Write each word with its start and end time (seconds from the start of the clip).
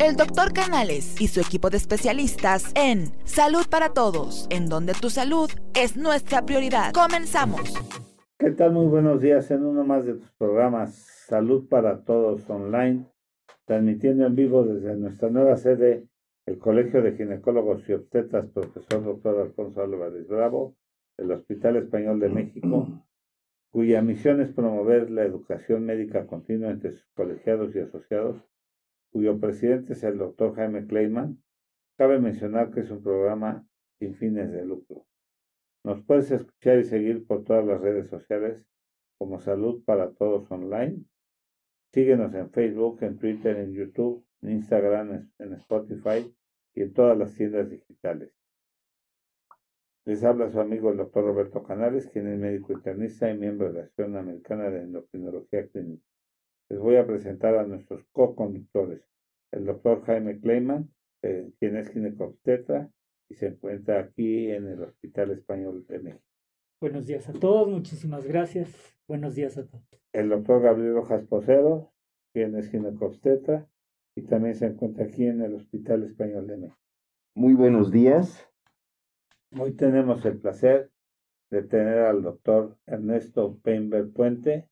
el 0.00 0.14
doctor 0.14 0.52
Canales 0.52 1.20
y 1.20 1.26
su 1.26 1.40
equipo 1.40 1.70
de 1.70 1.76
especialistas 1.76 2.72
en 2.76 3.06
Salud 3.24 3.66
para 3.68 3.88
Todos, 3.88 4.46
en 4.50 4.68
donde 4.68 4.92
tu 4.94 5.10
salud 5.10 5.50
es 5.74 5.96
nuestra 5.96 6.46
prioridad. 6.46 6.92
Comenzamos. 6.92 7.74
¿Qué 8.38 8.52
tal? 8.52 8.72
Muy 8.72 8.86
buenos 8.86 9.20
días 9.20 9.50
en 9.50 9.64
uno 9.64 9.84
más 9.84 10.06
de 10.06 10.14
tus 10.14 10.30
programas 10.32 10.94
Salud 11.26 11.68
para 11.68 12.04
Todos 12.04 12.48
online, 12.48 13.06
transmitiendo 13.64 14.24
en 14.24 14.36
vivo 14.36 14.62
desde 14.64 14.94
nuestra 14.94 15.30
nueva 15.30 15.56
sede, 15.56 16.06
el 16.46 16.58
Colegio 16.58 17.02
de 17.02 17.16
Ginecólogos 17.16 17.88
y 17.88 17.94
Obstetras, 17.94 18.46
profesor 18.46 19.04
doctor 19.04 19.40
Alfonso 19.40 19.82
Álvarez 19.82 20.28
Bravo, 20.28 20.76
el 21.16 21.32
Hospital 21.32 21.76
Español 21.76 22.20
de 22.20 22.28
México, 22.28 22.86
cuya 23.72 24.00
misión 24.00 24.40
es 24.40 24.52
promover 24.52 25.10
la 25.10 25.24
educación 25.24 25.84
médica 25.84 26.26
continua 26.26 26.70
entre 26.70 26.92
sus 26.92 27.10
colegiados 27.14 27.74
y 27.74 27.80
asociados 27.80 28.36
cuyo 29.10 29.38
presidente 29.38 29.94
es 29.94 30.04
el 30.04 30.18
doctor 30.18 30.54
Jaime 30.54 30.86
Kleiman, 30.86 31.42
cabe 31.96 32.18
mencionar 32.20 32.70
que 32.70 32.80
es 32.80 32.90
un 32.90 33.02
programa 33.02 33.66
sin 33.98 34.14
fines 34.14 34.52
de 34.52 34.64
lucro. 34.64 35.06
Nos 35.84 36.02
puedes 36.02 36.30
escuchar 36.30 36.78
y 36.78 36.84
seguir 36.84 37.26
por 37.26 37.44
todas 37.44 37.64
las 37.64 37.80
redes 37.80 38.08
sociales 38.08 38.64
como 39.18 39.40
Salud 39.40 39.82
para 39.84 40.12
Todos 40.12 40.50
Online. 40.50 41.04
Síguenos 41.92 42.34
en 42.34 42.50
Facebook, 42.50 43.02
en 43.02 43.18
Twitter, 43.18 43.56
en 43.56 43.72
YouTube, 43.72 44.24
en 44.42 44.50
Instagram, 44.50 45.30
en 45.38 45.52
Spotify 45.54 46.32
y 46.74 46.82
en 46.82 46.92
todas 46.92 47.16
las 47.16 47.34
tiendas 47.34 47.70
digitales. 47.70 48.32
Les 50.04 50.24
habla 50.24 50.50
su 50.50 50.60
amigo 50.60 50.90
el 50.90 50.96
doctor 50.96 51.24
Roberto 51.24 51.62
Canales, 51.62 52.08
quien 52.08 52.28
es 52.28 52.38
médico 52.38 52.72
internista 52.72 53.30
y 53.30 53.36
miembro 53.36 53.68
de 53.68 53.74
la 53.74 53.80
Asociación 53.80 54.16
Americana 54.16 54.70
de 54.70 54.82
Endocrinología 54.82 55.68
Clínica. 55.68 56.04
Les 56.70 56.78
voy 56.78 56.96
a 56.96 57.06
presentar 57.06 57.54
a 57.56 57.66
nuestros 57.66 58.04
co-conductores, 58.12 59.02
el 59.52 59.64
doctor 59.64 60.02
Jaime 60.04 60.38
Kleiman, 60.38 60.90
eh, 61.22 61.50
quien 61.58 61.76
es 61.76 61.90
ginecobstetra 61.90 62.90
y 63.30 63.34
se 63.34 63.46
encuentra 63.48 64.00
aquí 64.00 64.50
en 64.50 64.68
el 64.68 64.82
Hospital 64.82 65.30
Español 65.30 65.86
de 65.88 65.98
México. 65.98 66.24
Buenos 66.80 67.06
días 67.06 67.28
a 67.28 67.32
todos, 67.32 67.68
muchísimas 67.68 68.26
gracias. 68.26 68.70
Buenos 69.08 69.34
días 69.34 69.56
a 69.58 69.66
todos. 69.66 69.84
El 70.12 70.28
doctor 70.28 70.62
Gabriel 70.62 70.94
Rojas 70.94 71.24
Posero, 71.24 71.92
quien 72.32 72.54
es 72.56 72.70
ginecobstetra 72.70 73.66
y 74.14 74.22
también 74.22 74.54
se 74.54 74.66
encuentra 74.66 75.06
aquí 75.06 75.26
en 75.26 75.40
el 75.42 75.54
Hospital 75.54 76.04
Español 76.04 76.46
de 76.46 76.56
México. 76.58 76.78
Muy 77.34 77.54
buenos 77.54 77.90
días. 77.90 78.46
Hoy 79.58 79.72
tenemos 79.72 80.24
el 80.26 80.38
placer 80.38 80.90
de 81.50 81.62
tener 81.62 82.00
al 82.00 82.22
doctor 82.22 82.76
Ernesto 82.86 83.58
Peinberg 83.62 84.12
Puente, 84.12 84.68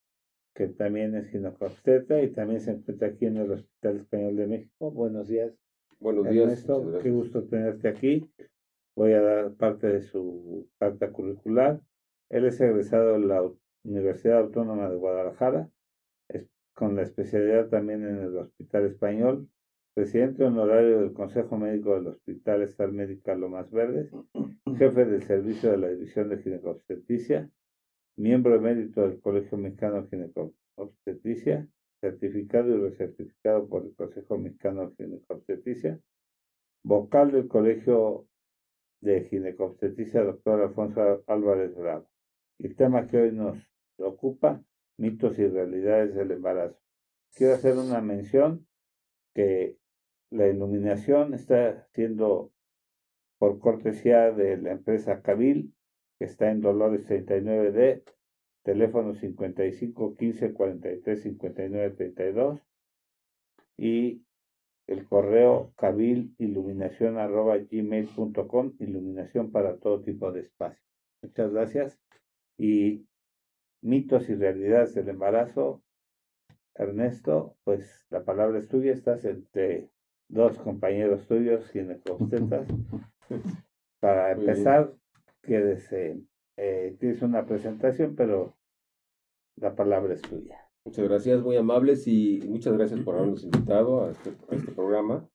que 0.56 0.68
también 0.68 1.14
es 1.14 1.28
ginecobstetra 1.28 2.22
y 2.22 2.30
también 2.30 2.60
se 2.60 2.70
encuentra 2.70 3.08
aquí 3.08 3.26
en 3.26 3.36
el 3.36 3.52
Hospital 3.52 3.98
Español 3.98 4.36
de 4.36 4.46
México. 4.46 4.90
Buenos 4.90 5.28
días. 5.28 5.52
Buenos 6.00 6.28
días. 6.28 6.44
Ernesto, 6.44 6.98
qué 7.02 7.10
gusto 7.10 7.44
tenerte 7.44 7.88
aquí. 7.88 8.26
Voy 8.96 9.12
a 9.12 9.20
dar 9.20 9.52
parte 9.52 9.86
de 9.86 10.00
su 10.00 10.66
carta 10.78 11.12
curricular. 11.12 11.82
Él 12.30 12.46
es 12.46 12.58
egresado 12.58 13.12
de 13.12 13.26
la 13.26 13.42
Universidad 13.84 14.38
Autónoma 14.38 14.88
de 14.88 14.96
Guadalajara, 14.96 15.68
con 16.72 16.96
la 16.96 17.02
especialidad 17.02 17.68
también 17.68 18.04
en 18.04 18.18
el 18.18 18.36
Hospital 18.36 18.86
Español, 18.86 19.48
presidente 19.94 20.44
honorario 20.44 21.00
del 21.00 21.12
Consejo 21.12 21.58
Médico 21.58 21.94
del 21.94 22.08
Hospital 22.08 22.62
Estar 22.62 22.90
Médica 22.92 23.34
Lomas 23.34 23.70
Verdes, 23.70 24.10
jefe 24.78 25.04
del 25.04 25.22
servicio 25.22 25.70
de 25.70 25.78
la 25.78 25.88
División 25.88 26.30
de 26.30 26.38
Ginecobstetricia, 26.38 27.50
miembro 28.16 28.56
emérito 28.56 29.02
del 29.02 29.20
Colegio 29.20 29.58
Mexicano 29.58 30.08
Ginecobstetricia, 30.08 31.68
certificado 32.00 32.74
y 32.74 32.80
recertificado 32.80 33.68
por 33.68 33.84
el 33.84 33.94
Consejo 33.94 34.38
Mexicano 34.38 34.90
de 34.90 35.04
Ginecobstetricia, 35.04 36.00
vocal 36.82 37.32
del 37.32 37.46
Colegio 37.48 38.26
de 39.00 39.24
Ginecobstetricia, 39.24 40.24
doctor 40.24 40.62
Alfonso 40.62 41.22
Álvarez 41.26 41.74
Bravo. 41.74 42.08
El 42.58 42.74
tema 42.74 43.06
que 43.06 43.18
hoy 43.18 43.32
nos 43.32 43.58
ocupa, 43.98 44.62
mitos 44.98 45.38
y 45.38 45.46
realidades 45.46 46.14
del 46.14 46.30
embarazo. 46.30 46.78
Quiero 47.34 47.54
hacer 47.54 47.76
una 47.76 48.00
mención 48.00 48.66
que 49.34 49.76
la 50.30 50.48
iluminación 50.48 51.34
está 51.34 51.86
siendo 51.92 52.52
por 53.38 53.58
cortesía 53.58 54.32
de 54.32 54.56
la 54.56 54.72
empresa 54.72 55.20
Cabil 55.20 55.75
que 56.18 56.24
está 56.24 56.50
en 56.50 56.60
Dolores 56.60 57.08
39D, 57.08 58.02
teléfono 58.62 59.14
55 59.14 60.16
15 60.16 60.52
43 60.52 61.22
59 61.22 61.90
32 61.96 62.60
y 63.76 64.22
el 64.86 65.04
correo 65.06 65.72
cabil 65.76 66.34
iluminación 66.38 67.18
arroba 67.18 67.58
gmail.com, 67.58 68.72
iluminación 68.78 69.50
para 69.50 69.76
todo 69.76 70.02
tipo 70.02 70.32
de 70.32 70.40
espacio. 70.40 70.82
Muchas 71.22 71.52
gracias. 71.52 71.98
Y 72.56 73.06
mitos 73.82 74.28
y 74.28 74.34
realidades 74.34 74.94
del 74.94 75.08
embarazo, 75.08 75.82
Ernesto, 76.74 77.56
pues 77.64 78.06
la 78.10 78.24
palabra 78.24 78.58
es 78.58 78.68
tuya, 78.68 78.92
estás 78.92 79.24
entre 79.24 79.88
dos 80.28 80.58
compañeros 80.58 81.26
tuyos, 81.26 81.68
ginecobstetras. 81.70 82.68
Para 84.00 84.32
empezar, 84.32 84.92
quédese. 85.46 86.20
Eh, 86.56 86.96
tienes 86.98 87.22
una 87.22 87.46
presentación, 87.46 88.14
pero 88.16 88.56
la 89.56 89.74
palabra 89.74 90.14
es 90.14 90.22
tuya. 90.22 90.58
Muchas 90.84 91.08
gracias, 91.08 91.42
muy 91.42 91.56
amables 91.56 92.06
y 92.06 92.40
muchas 92.46 92.74
gracias 92.74 93.00
por 93.00 93.16
habernos 93.16 93.44
invitado 93.44 94.04
a 94.04 94.10
este, 94.10 94.32
este 94.50 94.72
programa 94.72 95.28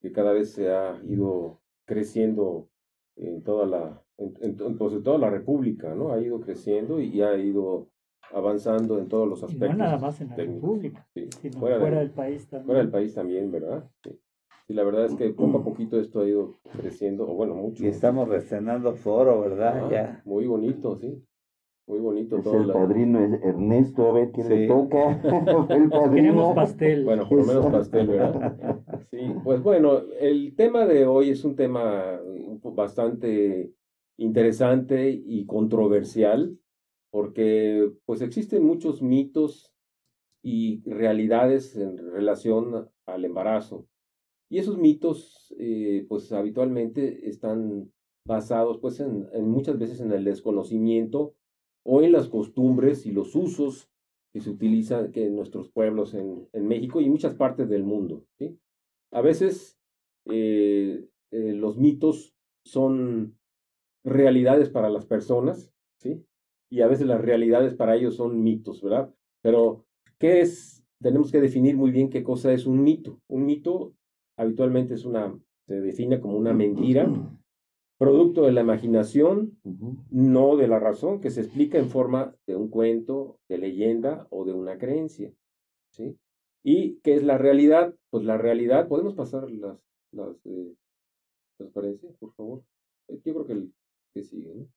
que 0.00 0.12
cada 0.12 0.32
vez 0.32 0.52
se 0.52 0.72
ha 0.72 1.00
ido 1.04 1.60
creciendo 1.86 2.68
en 3.16 3.42
toda 3.42 3.66
la, 3.66 4.02
en, 4.18 4.56
pues, 4.76 5.02
toda 5.02 5.18
la 5.18 5.30
República, 5.30 5.94
¿no? 5.94 6.12
Ha 6.12 6.20
ido 6.20 6.40
creciendo 6.40 7.00
y 7.00 7.22
ha 7.22 7.36
ido 7.36 7.88
avanzando 8.32 8.98
en 8.98 9.08
todos 9.08 9.28
los 9.28 9.42
aspectos. 9.42 9.70
no 9.70 9.76
nada 9.76 9.98
más 9.98 10.20
en 10.20 10.30
la 10.30 10.36
República, 10.36 11.06
sino 11.14 11.60
fuera, 11.60 11.98
del 12.00 12.10
país 12.10 12.48
también. 12.48 12.66
Fuera 12.66 12.80
del 12.80 12.90
país 12.90 13.14
también, 13.14 13.52
¿verdad? 13.52 13.88
Sí. 14.02 14.18
Y 14.72 14.74
la 14.74 14.84
verdad 14.84 15.04
es 15.04 15.14
que 15.16 15.28
poco 15.28 15.58
a 15.58 15.64
poquito 15.64 16.00
esto 16.00 16.20
ha 16.20 16.26
ido 16.26 16.58
creciendo, 16.80 17.28
o 17.28 17.34
bueno, 17.34 17.54
mucho. 17.54 17.84
Y 17.84 17.88
estamos 17.88 18.26
reestrenando 18.26 18.94
foro, 18.94 19.38
¿verdad? 19.42 19.84
Ah, 19.84 19.88
ya. 19.90 20.22
Muy 20.24 20.46
bonito, 20.46 20.96
sí. 20.96 21.22
Muy 21.86 21.98
bonito 21.98 22.40
todo. 22.40 22.62
El 22.62 22.72
padrino 22.72 23.22
es 23.22 23.42
Ernesto, 23.42 24.08
a 24.08 24.12
ver 24.12 24.30
quién 24.32 24.48
le 24.48 24.66
toca. 24.68 25.20
el 25.74 25.90
padrino. 25.90 26.10
Queremos 26.14 26.54
pastel. 26.54 27.04
Bueno, 27.04 27.28
por 27.28 27.40
lo 27.40 27.44
menos 27.44 27.66
pastel, 27.66 28.06
¿verdad? 28.06 28.80
Sí, 29.10 29.34
pues 29.44 29.62
bueno, 29.62 30.00
el 30.18 30.54
tema 30.56 30.86
de 30.86 31.04
hoy 31.04 31.28
es 31.28 31.44
un 31.44 31.54
tema 31.54 32.18
bastante 32.62 33.74
interesante 34.16 35.10
y 35.10 35.44
controversial, 35.44 36.56
porque 37.10 37.92
pues 38.06 38.22
existen 38.22 38.64
muchos 38.64 39.02
mitos 39.02 39.74
y 40.42 40.80
realidades 40.88 41.76
en 41.76 41.98
relación 41.98 42.88
al 43.04 43.24
embarazo. 43.26 43.86
Y 44.52 44.58
esos 44.58 44.76
mitos, 44.76 45.54
eh, 45.58 46.04
pues 46.10 46.30
habitualmente 46.30 47.26
están 47.26 47.90
basados, 48.26 48.80
pues, 48.82 49.00
en, 49.00 49.26
muchas 49.48 49.78
veces 49.78 49.98
en 50.00 50.12
el 50.12 50.24
desconocimiento 50.24 51.34
o 51.86 52.02
en 52.02 52.12
las 52.12 52.28
costumbres 52.28 53.06
y 53.06 53.12
los 53.12 53.34
usos 53.34 53.88
que 54.30 54.42
se 54.42 54.50
utilizan 54.50 55.10
que 55.10 55.24
en 55.24 55.36
nuestros 55.36 55.70
pueblos 55.70 56.12
en, 56.12 56.50
México 56.52 57.00
y 57.00 57.06
en 57.06 57.12
muchas 57.12 57.34
partes 57.34 57.70
del 57.70 57.82
mundo. 57.82 58.26
¿sí? 58.38 58.58
A 59.10 59.22
veces 59.22 59.78
eh, 60.26 61.08
eh, 61.30 61.54
los 61.54 61.78
mitos 61.78 62.34
son 62.62 63.38
realidades 64.04 64.68
para 64.68 64.90
las 64.90 65.06
personas, 65.06 65.72
¿sí? 65.96 66.26
Y 66.70 66.82
a 66.82 66.88
veces 66.88 67.06
las 67.06 67.22
realidades 67.22 67.74
para 67.74 67.96
ellos 67.96 68.16
son 68.16 68.42
mitos, 68.42 68.82
¿verdad? 68.82 69.14
Pero, 69.40 69.86
¿qué 70.18 70.42
es? 70.42 70.84
Tenemos 71.00 71.32
que 71.32 71.40
definir 71.40 71.74
muy 71.74 71.90
bien 71.90 72.10
qué 72.10 72.22
cosa 72.22 72.52
es 72.52 72.66
un 72.66 72.82
mito. 72.82 73.18
Un 73.28 73.46
mito 73.46 73.94
habitualmente 74.36 74.94
es 74.94 75.04
una, 75.04 75.38
se 75.66 75.80
define 75.80 76.20
como 76.20 76.36
una 76.36 76.52
mentira, 76.52 77.08
producto 77.98 78.42
de 78.42 78.52
la 78.52 78.62
imaginación, 78.62 79.58
no 80.10 80.56
de 80.56 80.68
la 80.68 80.80
razón, 80.80 81.20
que 81.20 81.30
se 81.30 81.42
explica 81.42 81.78
en 81.78 81.88
forma 81.88 82.34
de 82.46 82.56
un 82.56 82.68
cuento, 82.68 83.38
de 83.48 83.58
leyenda 83.58 84.26
o 84.30 84.44
de 84.44 84.52
una 84.52 84.78
creencia. 84.78 85.32
¿sí? 85.90 86.18
¿Y 86.64 86.96
qué 87.00 87.14
es 87.14 87.22
la 87.22 87.38
realidad? 87.38 87.94
Pues 88.10 88.24
la 88.24 88.38
realidad, 88.38 88.88
podemos 88.88 89.14
pasar 89.14 89.50
las, 89.50 89.78
las 90.12 90.46
eh, 90.46 90.74
transparencias, 91.56 92.14
por 92.16 92.32
favor. 92.34 92.64
Eh, 93.08 93.20
yo 93.24 93.34
creo 93.34 93.46
que 93.46 93.52
el 93.52 93.74
que 94.14 94.22
sigue, 94.22 94.54
¿no? 94.54 94.68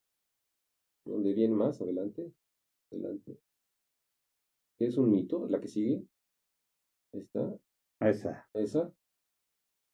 Donde 1.06 1.34
viene 1.34 1.54
más, 1.54 1.82
adelante. 1.82 2.32
Adelante. 2.92 3.38
¿Qué 4.78 4.88
es 4.88 4.98
un 4.98 5.12
mito? 5.12 5.48
La 5.48 5.60
que 5.60 5.68
sigue. 5.68 6.04
Está. 7.12 7.58
Esa. 8.02 8.48
Esa. 8.54 8.92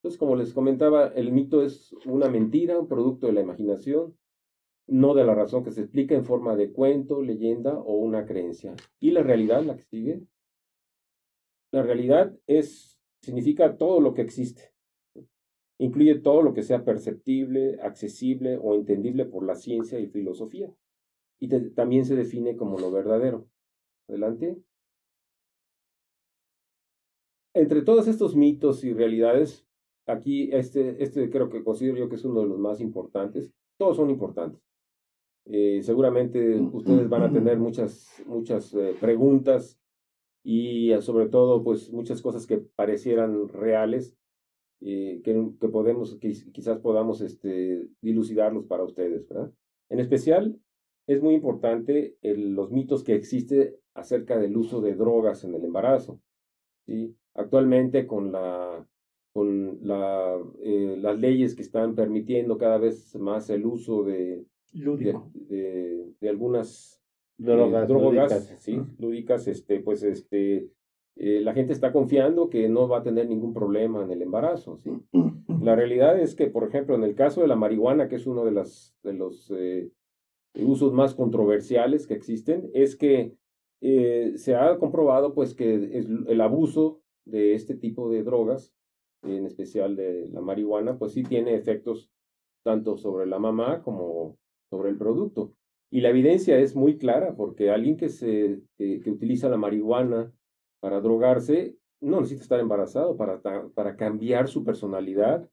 Entonces, 0.01 0.17
como 0.17 0.35
les 0.35 0.51
comentaba, 0.51 1.09
el 1.09 1.31
mito 1.31 1.61
es 1.61 1.93
una 2.05 2.27
mentira, 2.27 2.79
un 2.79 2.87
producto 2.87 3.27
de 3.27 3.33
la 3.33 3.41
imaginación, 3.41 4.17
no 4.87 5.13
de 5.13 5.23
la 5.23 5.35
razón 5.35 5.63
que 5.63 5.69
se 5.69 5.81
explica 5.81 6.15
en 6.15 6.25
forma 6.25 6.55
de 6.55 6.71
cuento, 6.71 7.21
leyenda 7.21 7.77
o 7.77 7.97
una 7.97 8.25
creencia. 8.25 8.75
¿Y 8.99 9.11
la 9.11 9.21
realidad, 9.21 9.63
la 9.63 9.75
que 9.75 9.83
sigue? 9.83 10.23
La 11.71 11.83
realidad 11.83 12.35
es 12.47 12.99
significa 13.21 13.77
todo 13.77 14.01
lo 14.01 14.15
que 14.15 14.23
existe. 14.23 14.73
Incluye 15.77 16.19
todo 16.19 16.41
lo 16.41 16.53
que 16.53 16.63
sea 16.63 16.83
perceptible, 16.83 17.79
accesible 17.81 18.57
o 18.57 18.73
entendible 18.73 19.25
por 19.25 19.45
la 19.45 19.55
ciencia 19.55 19.99
y 19.99 20.07
filosofía. 20.07 20.73
Y 21.39 21.47
también 21.73 22.05
se 22.05 22.15
define 22.15 22.55
como 22.55 22.79
lo 22.79 22.91
verdadero. 22.91 23.47
Adelante. 24.07 24.57
Entre 27.53 27.81
todos 27.81 28.07
estos 28.07 28.35
mitos 28.35 28.83
y 28.83 28.93
realidades, 28.93 29.67
aquí 30.05 30.49
este, 30.51 31.03
este 31.03 31.29
creo 31.29 31.49
que 31.49 31.63
considero 31.63 31.97
yo 31.97 32.09
que 32.09 32.15
es 32.15 32.25
uno 32.25 32.41
de 32.41 32.47
los 32.47 32.59
más 32.59 32.81
importantes. 32.81 33.51
Todos 33.77 33.97
son 33.97 34.09
importantes. 34.09 34.61
Eh, 35.45 35.81
seguramente 35.81 36.59
ustedes 36.59 37.09
van 37.09 37.23
a 37.23 37.31
tener 37.31 37.57
muchas, 37.57 38.21
muchas 38.27 38.73
eh, 38.75 38.95
preguntas 38.99 39.79
y 40.43 40.91
eh, 40.91 41.01
sobre 41.01 41.29
todo 41.29 41.63
pues 41.63 41.91
muchas 41.91 42.21
cosas 42.21 42.45
que 42.45 42.59
parecieran 42.59 43.47
reales 43.47 44.15
que, 44.79 45.21
que, 45.23 45.67
podemos 45.67 46.17
que 46.19 46.33
quizás 46.51 46.79
podamos 46.79 47.21
este, 47.21 47.87
dilucidarlos 48.01 48.65
para 48.65 48.83
ustedes 48.83 49.27
¿verdad? 49.27 49.51
en 49.89 49.99
especial 49.99 50.59
es 51.05 51.21
muy 51.21 51.35
importante 51.35 52.17
los 52.23 52.71
mitos 52.71 53.03
que 53.03 53.13
existe 53.13 53.77
acerca 53.93 54.39
del 54.39 54.57
uso 54.57 54.81
de 54.81 54.95
drogas 54.95 55.43
en 55.43 55.53
el 55.53 55.65
embarazo 55.65 56.19
¿sí? 56.87 57.15
actualmente 57.35 58.07
con 58.07 58.31
la 58.31 58.87
con 59.33 59.79
la, 59.81 60.37
las 60.63 61.19
leyes 61.19 61.55
que 61.55 61.61
están 61.61 61.95
permitiendo 61.95 62.57
cada 62.57 62.77
vez 62.77 63.15
más 63.15 63.49
el 63.49 63.65
uso 63.65 64.03
de 64.03 64.45
de, 64.73 66.13
de, 66.19 66.29
algunas 66.29 67.01
eh, 67.39 67.43
drogas, 67.43 68.55
sí, 68.59 68.81
lúdicas, 68.99 69.47
este, 69.47 69.79
pues 69.79 70.03
este, 70.03 70.69
eh, 71.17 71.41
la 71.41 71.53
gente 71.53 71.73
está 71.73 71.91
confiando 71.91 72.49
que 72.49 72.69
no 72.69 72.87
va 72.87 72.99
a 72.99 73.03
tener 73.03 73.27
ningún 73.27 73.53
problema 73.53 74.03
en 74.03 74.11
el 74.11 74.21
embarazo. 74.21 74.77
¿sí? 74.77 74.91
La 75.61 75.75
realidad 75.75 76.19
es 76.19 76.35
que, 76.35 76.47
por 76.47 76.67
ejemplo, 76.67 76.95
en 76.95 77.03
el 77.03 77.15
caso 77.15 77.41
de 77.41 77.47
la 77.47 77.55
marihuana, 77.55 78.07
que 78.07 78.15
es 78.15 78.25
uno 78.25 78.45
de, 78.45 78.51
las, 78.51 78.95
de 79.03 79.13
los 79.13 79.51
eh, 79.55 79.89
usos 80.55 80.93
más 80.93 81.13
controversiales 81.13 82.07
que 82.07 82.13
existen, 82.13 82.69
es 82.73 82.95
que 82.95 83.33
se 84.35 84.53
ha 84.53 84.77
comprobado 84.77 85.33
pues, 85.33 85.55
que 85.55 85.73
el 85.73 86.39
abuso 86.39 87.01
de 87.25 87.55
este 87.55 87.75
tipo 87.75 88.11
de 88.11 88.21
drogas, 88.21 88.75
en 89.23 89.45
especial 89.45 89.95
de 89.95 90.27
la 90.29 90.41
marihuana, 90.41 90.97
pues 90.97 91.13
sí 91.13 91.23
tiene 91.23 91.55
efectos 91.55 92.09
tanto 92.63 92.97
sobre 92.97 93.25
la 93.25 93.39
mamá 93.39 93.81
como 93.81 94.37
sobre 94.69 94.89
el 94.89 94.97
producto. 94.97 95.53
Y 95.89 96.01
la 96.01 96.09
evidencia 96.09 96.57
es 96.57 96.75
muy 96.75 96.97
clara, 96.97 97.35
porque 97.35 97.69
alguien 97.69 97.97
que, 97.97 98.09
se, 98.09 98.61
que 98.77 99.11
utiliza 99.11 99.49
la 99.49 99.57
marihuana 99.57 100.31
para 100.79 101.01
drogarse 101.01 101.75
no 102.01 102.19
necesita 102.19 102.43
estar 102.43 102.59
embarazado 102.59 103.15
para, 103.15 103.41
para 103.41 103.95
cambiar 103.95 104.47
su 104.47 104.63
personalidad 104.63 105.47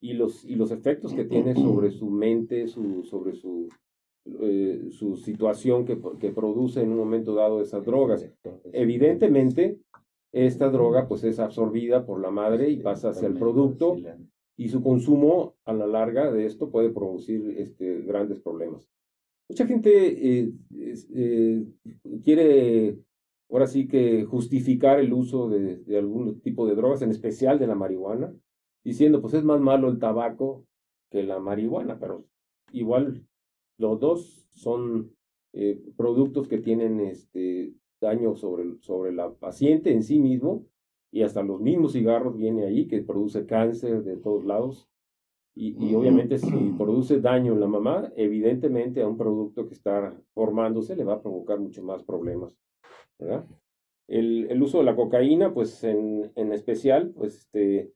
y 0.00 0.14
los, 0.14 0.44
y 0.44 0.54
los 0.54 0.70
efectos 0.70 1.12
que 1.12 1.24
tiene 1.24 1.54
sobre 1.54 1.90
su 1.90 2.10
mente, 2.10 2.68
su, 2.68 3.04
sobre 3.04 3.34
su, 3.34 3.68
eh, 4.40 4.88
su 4.90 5.16
situación 5.16 5.84
que, 5.84 6.00
que 6.18 6.30
produce 6.30 6.80
en 6.80 6.90
un 6.90 6.98
momento 6.98 7.34
dado 7.34 7.60
esas 7.60 7.84
drogas. 7.84 8.26
Evidentemente, 8.72 9.78
esta 10.32 10.70
droga 10.70 11.08
pues 11.08 11.24
es 11.24 11.38
absorbida 11.38 12.06
por 12.06 12.20
la 12.20 12.30
madre 12.30 12.70
y 12.70 12.76
pasa 12.78 13.10
hacia 13.10 13.28
el 13.28 13.34
producto 13.34 13.96
y 14.56 14.68
su 14.68 14.82
consumo 14.82 15.56
a 15.64 15.72
la 15.72 15.86
larga 15.86 16.30
de 16.30 16.46
esto 16.46 16.70
puede 16.70 16.90
producir 16.90 17.54
este, 17.56 18.02
grandes 18.02 18.40
problemas. 18.40 18.88
Mucha 19.48 19.66
gente 19.66 20.38
eh, 20.38 20.52
eh, 21.14 21.64
quiere 22.22 22.98
ahora 23.50 23.66
sí 23.66 23.88
que 23.88 24.24
justificar 24.24 25.00
el 25.00 25.12
uso 25.12 25.48
de, 25.48 25.78
de, 25.78 25.98
algún 25.98 26.40
tipo 26.40 26.66
de 26.66 26.76
drogas, 26.76 27.02
en 27.02 27.10
especial 27.10 27.58
de 27.58 27.66
la 27.66 27.74
marihuana, 27.74 28.32
diciendo 28.84 29.20
pues 29.20 29.34
es 29.34 29.42
más 29.42 29.60
malo 29.60 29.88
el 29.88 29.98
tabaco 29.98 30.66
que 31.10 31.24
la 31.24 31.40
marihuana, 31.40 31.98
pero 31.98 32.24
igual 32.72 33.26
los 33.76 33.98
dos 33.98 34.46
son 34.50 35.10
eh, 35.52 35.82
productos 35.96 36.46
que 36.46 36.58
tienen 36.58 37.00
este 37.00 37.72
daño 38.00 38.34
sobre, 38.34 38.78
sobre 38.80 39.12
la 39.12 39.32
paciente 39.32 39.92
en 39.92 40.02
sí 40.02 40.18
mismo 40.18 40.66
y 41.12 41.22
hasta 41.22 41.42
los 41.42 41.60
mismos 41.60 41.92
cigarros 41.92 42.36
viene 42.36 42.64
ahí 42.64 42.86
que 42.86 43.02
produce 43.02 43.46
cáncer 43.46 44.04
de 44.04 44.16
todos 44.16 44.44
lados. 44.44 44.88
Y, 45.54 45.74
y, 45.84 45.94
obviamente 45.94 46.38
si 46.38 46.50
produce 46.78 47.20
daño 47.20 47.52
en 47.52 47.60
la 47.60 47.66
mamá, 47.66 48.12
evidentemente 48.16 49.02
a 49.02 49.08
un 49.08 49.16
producto 49.16 49.66
que 49.66 49.74
está 49.74 50.16
formándose 50.32 50.94
le 50.94 51.04
va 51.04 51.14
a 51.14 51.22
provocar 51.22 51.58
mucho 51.58 51.82
más 51.82 52.04
problemas. 52.04 52.56
¿verdad? 53.18 53.44
El, 54.06 54.50
el 54.50 54.62
uso 54.62 54.78
de 54.78 54.84
la 54.84 54.96
cocaína, 54.96 55.52
pues 55.52 55.82
en, 55.84 56.30
en 56.36 56.52
especial, 56.52 57.10
pues 57.10 57.38
este, 57.38 57.92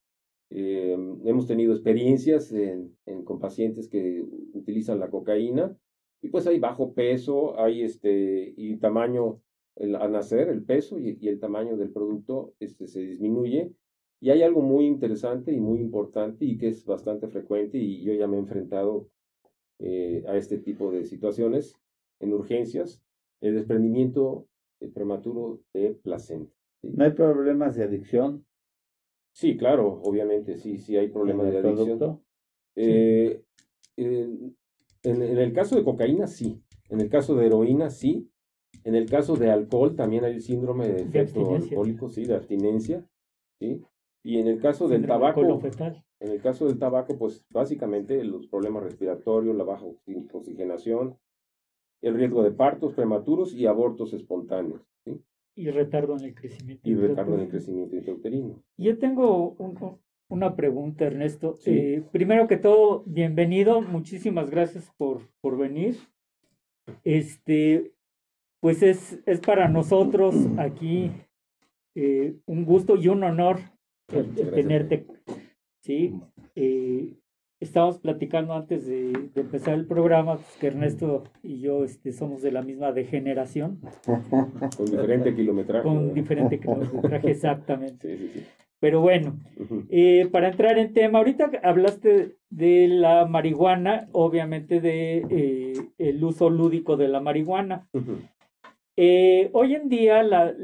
eh, 0.51 0.97
hemos 1.25 1.47
tenido 1.47 1.73
experiencias 1.73 2.53
en, 2.53 2.97
en, 3.07 3.25
con 3.25 3.39
pacientes 3.39 3.89
que 3.89 4.25
utilizan 4.53 5.01
la 5.01 5.11
cocaína 5.11 5.77
y 6.23 6.29
pues 6.29 6.47
hay 6.47 6.59
bajo 6.59 6.95
peso, 6.95 7.59
hay 7.59 7.83
este, 7.83 8.55
y 8.57 8.77
tamaño 8.77 9.41
el, 9.77 9.97
al 9.97 10.13
nacer, 10.13 10.49
el 10.49 10.63
peso 10.65 10.99
y, 10.99 11.19
el 11.29 11.41
tamaño 11.41 11.77
del 11.77 11.91
producto 11.91 12.55
este, 12.61 12.87
se 12.87 13.01
disminuye. 13.01 13.73
Y 14.21 14.31
hay 14.31 14.43
algo 14.43 14.63
muy 14.63 14.87
interesante 14.87 15.53
y 15.53 15.61
muy 15.61 15.81
importante 15.81 16.45
y 16.45 16.57
que 16.57 16.69
es 16.69 16.85
bastante 16.85 17.29
frecuente 17.29 17.79
y 17.79 18.03
yo 18.03 18.15
ya 18.15 18.27
me 18.27 18.37
he 18.37 18.41
enfrentado 18.41 19.09
eh, 19.81 20.25
a 20.27 20.37
este 20.37 20.59
tipo 20.59 20.91
de 20.91 21.05
situaciones 21.05 21.75
en 22.21 22.33
urgencias, 22.33 23.03
el 23.41 23.55
desprendimiento 23.55 24.47
prematuro 24.95 25.61
de 25.73 25.95
placenta. 26.03 26.55
¿No 26.83 27.05
hay 27.05 27.13
problemas 27.13 27.77
de 27.77 27.85
adicción? 27.85 28.45
Sí, 29.33 29.57
claro, 29.57 30.01
obviamente, 30.05 30.57
sí, 30.57 30.79
sí 30.79 30.97
hay 30.97 31.09
problemas 31.09 31.51
de 31.51 31.59
adicción. 31.59 32.21
Eh, 32.77 33.43
en, 33.97 34.57
en, 35.03 35.23
el 35.23 35.53
caso 35.53 35.77
de 35.77 35.85
cocaína, 35.85 36.27
sí. 36.27 36.63
En 36.89 37.01
el 37.01 37.09
caso 37.09 37.35
de 37.35 37.47
heroína, 37.47 37.91
sí. 37.91 38.31
En 38.83 38.95
el 38.95 39.07
caso 39.07 39.37
de 39.37 39.51
alcohol 39.51 39.95
también 39.95 40.25
hay 40.25 40.35
el 40.35 40.43
síndrome 40.43 40.89
de 40.89 41.03
efecto 41.03 41.55
alcohólico, 41.55 42.09
sí, 42.09 42.25
de 42.25 42.35
abstinencia, 42.35 43.07
¿sí? 43.61 43.83
Y 44.23 44.39
en 44.39 44.49
el 44.49 44.61
caso 44.61 44.89
del 44.89 45.07
tabaco, 45.07 45.43
en 46.21 46.31
el 46.31 46.41
caso 46.41 46.67
del 46.67 46.79
tabaco, 46.79 47.19
pues 47.19 47.45
básicamente 47.51 48.25
los 48.25 48.47
problemas 48.47 48.83
respiratorios, 48.83 49.55
la 49.55 49.65
baja 49.65 49.85
oxigenación, 50.33 51.19
el 52.01 52.15
riesgo 52.15 52.43
de 52.43 52.51
partos 52.51 52.95
prematuros 52.95 53.55
y 53.55 53.67
abortos 53.67 54.13
espontáneos, 54.15 54.81
¿sí? 55.05 55.21
Y 55.57 55.71
retardo 55.71 56.17
en 56.17 56.25
el 56.25 56.35
crecimiento. 56.35 56.89
Y 56.89 56.95
retardo 56.95 57.35
en 57.35 57.41
el 57.43 57.49
crecimiento 57.49 57.97
intrauterino. 57.97 58.63
Yo 58.77 58.99
tengo 58.99 59.57
una 60.29 60.57
pregunta, 60.57 61.05
Ernesto. 61.05 61.57
Eh, 61.67 62.03
primero 62.11 62.49
que 62.49 62.57
todo, 62.57 63.05
bienvenido, 63.07 63.83
muchísimas 63.83 64.51
gracias 64.51 64.91
por, 64.97 65.29
por 65.41 65.57
venir. 65.57 65.97
Este, 67.05 67.93
pues 68.65 68.83
es, 68.83 69.21
es 69.27 69.41
para 69.41 69.69
nosotros 69.69 70.35
aquí 70.57 71.13
eh, 71.95 72.35
un 72.47 72.65
gusto 72.65 72.97
y 72.97 73.09
un 73.09 73.23
honor 73.23 73.59
tenerte. 74.55 75.07
Sí, 75.83 76.15
eh, 76.55 77.13
estábamos 77.61 77.99
platicando 77.99 78.55
antes 78.55 78.87
de, 78.87 79.13
empezar 79.35 79.75
el 79.75 79.87
programa 79.87 80.37
pues, 80.37 80.57
que 80.59 80.69
Ernesto 80.69 81.25
y 81.43 81.61
yo 81.61 81.85
este, 81.85 82.13
somos 82.13 82.41
de 82.41 82.53
la 82.53 82.63
misma 82.63 82.93
degeneración. 82.93 83.81
Con 84.79 84.87
diferente 84.87 85.35
kilometraje. 85.35 85.83
Con 85.83 86.15
diferente 86.15 86.59
kilometraje, 86.59 87.33
exactamente. 87.33 88.17
Sí, 88.17 88.29
sí, 88.29 88.41
sí. 88.41 88.47
Pero 88.81 89.03
bueno, 89.03 89.39
eh, 89.91 90.27
para 90.33 90.49
entrar 90.49 90.79
en 90.79 90.95
tema, 90.95 91.19
ahorita 91.19 91.51
hablaste 91.63 92.37
de 92.49 92.89
la 92.89 93.27
marihuana, 93.27 94.09
obviamente 94.13 94.81
de 94.81 95.91
el 95.99 96.25
uso 96.25 96.51
lúdico 96.51 96.97
de 96.97 97.09
la 97.09 97.21
marihuana. 97.21 97.89
Eh, 98.97 99.51
hoy 99.53 99.75
en 99.75 99.89
día 99.89 100.23
la, 100.23 100.55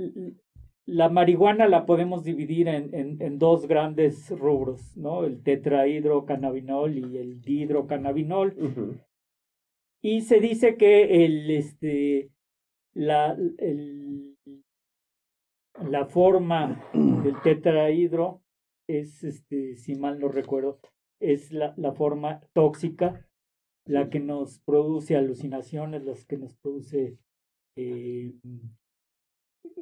la, 0.87 1.09
marihuana 1.09 1.67
la 1.69 1.85
podemos 1.85 2.23
dividir 2.23 2.69
en, 2.69 3.21
en, 3.21 3.39
dos 3.39 3.67
grandes 3.67 4.31
rubros, 4.31 4.97
¿no? 4.97 5.25
El 5.25 5.43
tetrahidrocannabinol 5.43 6.97
y 6.97 7.19
el 7.19 7.41
dihidrocannabinol. 7.41 9.01
Y 10.01 10.21
se 10.23 10.41
dice 10.41 10.77
que 10.77 11.25
el, 11.25 11.51
este, 11.51 12.31
la, 12.95 13.37
el, 13.59 14.37
la 15.83 16.07
forma 16.07 16.81
del 16.95 17.41
tetrahidro 17.43 18.43
es, 18.87 19.25
este, 19.25 19.77
si 19.77 19.97
mal 19.97 20.21
no 20.21 20.29
recuerdo, 20.29 20.79
es 21.21 21.53
la, 21.53 21.75
la 21.77 21.93
forma 21.93 22.41
tóxica, 22.53 23.27
la 23.87 24.09
que 24.09 24.21
nos 24.21 24.61
produce 24.61 25.17
alucinaciones, 25.17 26.05
las 26.05 26.25
que 26.25 26.39
nos 26.39 26.55
produce 26.57 27.19
eh, 27.77 28.33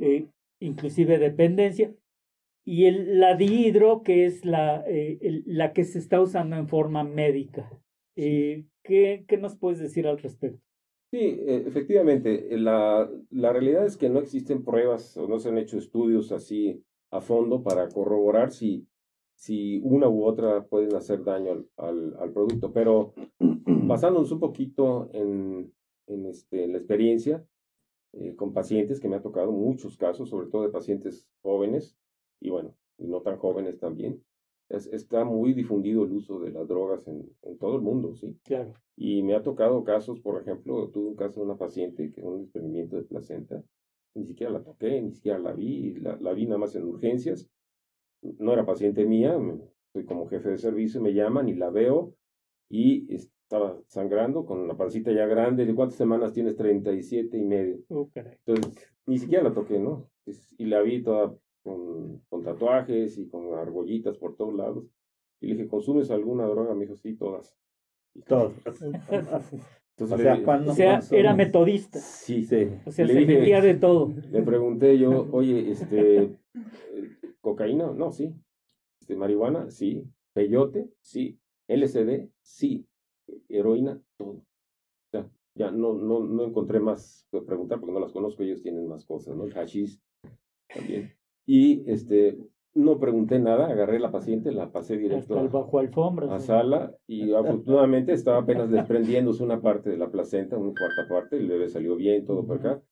eh, 0.01 0.27
inclusive 0.61 1.19
dependencia, 1.19 1.95
y 2.65 2.85
el, 2.85 3.19
la 3.19 3.35
dihidro, 3.35 4.03
que 4.03 4.27
es 4.27 4.45
la, 4.45 4.85
eh, 4.87 5.43
la 5.47 5.73
que 5.73 5.85
se 5.85 5.99
está 5.99 6.21
usando 6.21 6.57
en 6.57 6.69
forma 6.69 7.03
médica. 7.05 7.71
¿qué, 8.15 9.25
¿Qué 9.29 9.37
nos 9.39 9.57
puedes 9.57 9.79
decir 9.79 10.07
al 10.07 10.19
respecto? 10.19 10.61
Sí, 11.11 11.41
efectivamente. 11.47 12.59
La, 12.59 13.09
la 13.31 13.53
realidad 13.53 13.87
es 13.87 13.97
que 13.97 14.11
no 14.11 14.19
existen 14.19 14.65
pruebas 14.65 15.17
o 15.17 15.27
no 15.29 15.39
se 15.39 15.49
han 15.49 15.57
hecho 15.57 15.79
estudios 15.79 16.33
así 16.33 16.85
a 17.11 17.21
fondo 17.21 17.63
para 17.63 17.89
corroborar 17.89 18.51
si, 18.51 18.87
si 19.35 19.81
una 19.83 20.09
u 20.09 20.25
otra 20.25 20.67
pueden 20.67 20.95
hacer 20.95 21.25
daño 21.25 21.65
al, 21.77 22.17
al, 22.19 22.33
producto. 22.33 22.73
Pero 22.73 23.15
basándonos 23.41 24.33
un 24.33 24.41
poquito 24.41 25.09
en, 25.15 25.73
en, 26.07 26.27
este, 26.27 26.65
en 26.65 26.73
la 26.73 26.79
experiencia 26.79 27.45
eh, 28.21 28.35
con 28.35 28.53
pacientes 28.53 29.01
que 29.01 29.09
me 29.09 29.17
ha 29.17 29.23
tocado, 29.23 29.53
muchos 29.53 29.97
casos, 29.97 30.31
sobre 30.31 30.49
todo 30.49 30.63
de 30.63 30.71
pacientes 30.71 31.29
jóvenes 31.43 31.97
y 32.41 32.51
bueno, 32.51 32.75
y 32.99 33.07
no 33.07 33.21
tan 33.23 33.37
jóvenes 33.37 33.79
también, 33.79 34.23
está 34.69 35.25
muy 35.25 35.55
difundido 35.55 36.05
el 36.05 36.13
uso 36.13 36.41
de 36.41 36.51
las 36.51 36.69
drogas 36.69 37.07
en, 37.09 37.31
en, 37.43 37.59
todo 37.59 37.77
el 37.77 37.83
mundo, 37.83 38.15
¿sí? 38.15 38.39
Claro. 38.45 38.75
Y 38.97 39.23
me 39.23 39.35
ha 39.35 39.43
tocado 39.43 39.83
casos, 39.83 40.21
por 40.21 40.41
ejemplo, 40.41 40.91
tuve 40.91 41.09
un 41.09 41.17
caso 41.17 41.41
de 41.41 41.47
una 41.47 41.57
paciente 41.57 42.13
que 42.13 42.23
un 42.23 42.43
experimento 42.43 42.97
de 42.97 43.05
placenta, 43.05 43.63
ni 44.15 44.27
siquiera 44.27 44.53
la 44.53 44.63
toqué, 44.63 45.01
ni 45.01 45.13
siquiera 45.13 45.39
la 45.39 45.53
vi, 45.53 45.95
la, 45.95 46.17
la 46.21 46.33
vi 46.33 46.47
nada 46.47 46.59
más 46.59 46.75
en 46.75 46.85
urgencias, 46.85 47.49
no 48.21 48.53
era 48.53 48.67
paciente 48.67 49.07
mía, 49.07 49.39
soy 49.93 50.05
como 50.05 50.27
jefe 50.27 50.51
de 50.51 50.59
servicio, 50.59 51.01
me 51.01 51.15
llaman 51.15 51.49
y 51.49 51.55
la 51.55 51.71
veo 51.71 52.15
y 52.69 53.07
estaba 53.49 53.81
sangrando 53.87 54.45
con 54.45 54.59
una 54.59 54.77
pancita 54.77 55.11
ya 55.11 55.25
grande, 55.25 55.65
¿de 55.65 55.75
cuántas 55.75 55.97
semanas 55.97 56.35
tienes? 56.35 56.55
37 56.55 57.35
y 57.35 57.43
medio. 57.43 57.79
Oh, 57.89 58.11
Entonces, 58.15 58.75
ni 59.07 59.19
siquiera 59.19 59.43
la 59.43 59.55
toqué, 59.55 59.79
¿no? 59.79 60.11
Y 60.59 60.67
la 60.67 60.83
vi 60.83 61.03
toda 61.03 61.35
con, 61.63 62.19
con 62.29 62.43
tatuajes 62.43 63.17
y 63.17 63.27
con 63.27 63.55
argollitas 63.55 64.19
por 64.19 64.37
todos 64.37 64.53
lados. 64.53 64.85
Y 65.41 65.47
le 65.47 65.55
dije, 65.55 65.67
¿consumes 65.67 66.11
alguna 66.11 66.45
droga? 66.45 66.75
Me 66.75 66.83
dijo, 66.83 66.97
sí, 66.97 67.15
todas. 67.15 67.57
Todas. 68.27 68.53
o 69.99 70.75
sea, 70.75 71.01
era 71.11 71.35
metodista. 71.35 71.99
Sí, 72.01 72.43
sí. 72.43 72.69
O 72.85 72.91
sea, 72.91 73.07
se 73.07 73.15
metía 73.15 73.63
de 73.63 73.77
todo. 73.77 74.13
Le 74.31 74.43
pregunté 74.43 74.99
yo, 74.99 75.27
oye, 75.33 75.71
este, 75.71 76.37
¿cocaína? 77.41 77.93
No, 77.93 78.13
sí. 78.13 78.35
Este, 79.01 79.17
¿Marihuana? 79.17 79.71
Sí. 79.71 80.05
¿Peyote? 80.35 80.91
Sí. 81.01 81.39
¿LSD? 81.67 82.29
Sí. 82.43 82.85
¿Heroína? 83.49 84.01
Todo. 84.17 84.31
O 84.31 85.11
sea, 85.11 85.31
ya 85.55 85.71
no, 85.71 85.95
no, 85.95 86.21
no 86.21 86.45
encontré 86.45 86.81
más 86.81 87.27
que 87.31 87.41
preguntar 87.43 87.81
porque 87.81 87.93
no 87.93 88.01
las 88.01 88.13
conozco, 88.13 88.43
ellos 88.43 88.63
tienen 88.63 88.89
más 88.89 89.05
cosas, 89.05 89.37
¿no? 89.37 89.45
El 89.45 89.53
hashish 89.53 90.01
también. 90.73 91.13
Y 91.47 91.91
este, 91.91 92.39
no 92.75 92.99
pregunté 92.99 93.39
nada, 93.39 93.67
agarré 93.67 93.99
la 93.99 94.13
paciente, 94.13 94.53
la 94.53 94.71
pasé 94.71 94.97
directo 94.97 95.39
a, 95.39 95.43
bajo 95.49 95.79
alfombra, 95.79 96.35
a 96.35 96.39
sala 96.39 96.95
y 97.07 97.33
afortunadamente 97.33 98.13
estaba 98.13 98.39
apenas 98.39 98.71
desprendiéndose 98.71 99.43
una 99.43 99.61
parte 99.61 99.91
de 99.91 99.97
la 99.97 100.11
placenta, 100.11 100.57
una 100.57 100.73
cuarta 100.79 101.09
parte, 101.09 101.37
el 101.37 101.49
bebé 101.49 101.69
salió 101.69 101.97
bien, 101.97 102.25
todo 102.25 102.47
por 102.47 102.59
acá. 102.59 102.83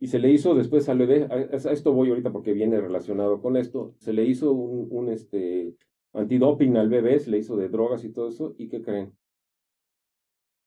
Y 0.00 0.06
se 0.06 0.18
le 0.18 0.30
hizo 0.30 0.54
después 0.54 0.88
al 0.88 0.98
bebé, 0.98 1.28
a, 1.30 1.56
esto 1.70 1.92
voy 1.92 2.08
ahorita 2.08 2.32
porque 2.32 2.54
viene 2.54 2.80
relacionado 2.80 3.40
con 3.40 3.56
esto, 3.56 3.94
se 3.98 4.12
le 4.12 4.24
hizo 4.24 4.52
un, 4.52 4.88
un 4.90 5.08
este, 5.10 5.76
antidoping 6.14 6.76
al 6.76 6.88
bebé, 6.88 7.18
se 7.20 7.30
le 7.30 7.38
hizo 7.38 7.56
de 7.56 7.68
drogas 7.68 8.04
y 8.04 8.10
todo 8.10 8.28
eso, 8.28 8.54
¿y 8.56 8.68
qué 8.68 8.82
creen? 8.82 9.12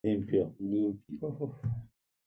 Limpio. 0.03 0.53
Limpio. 0.59 1.55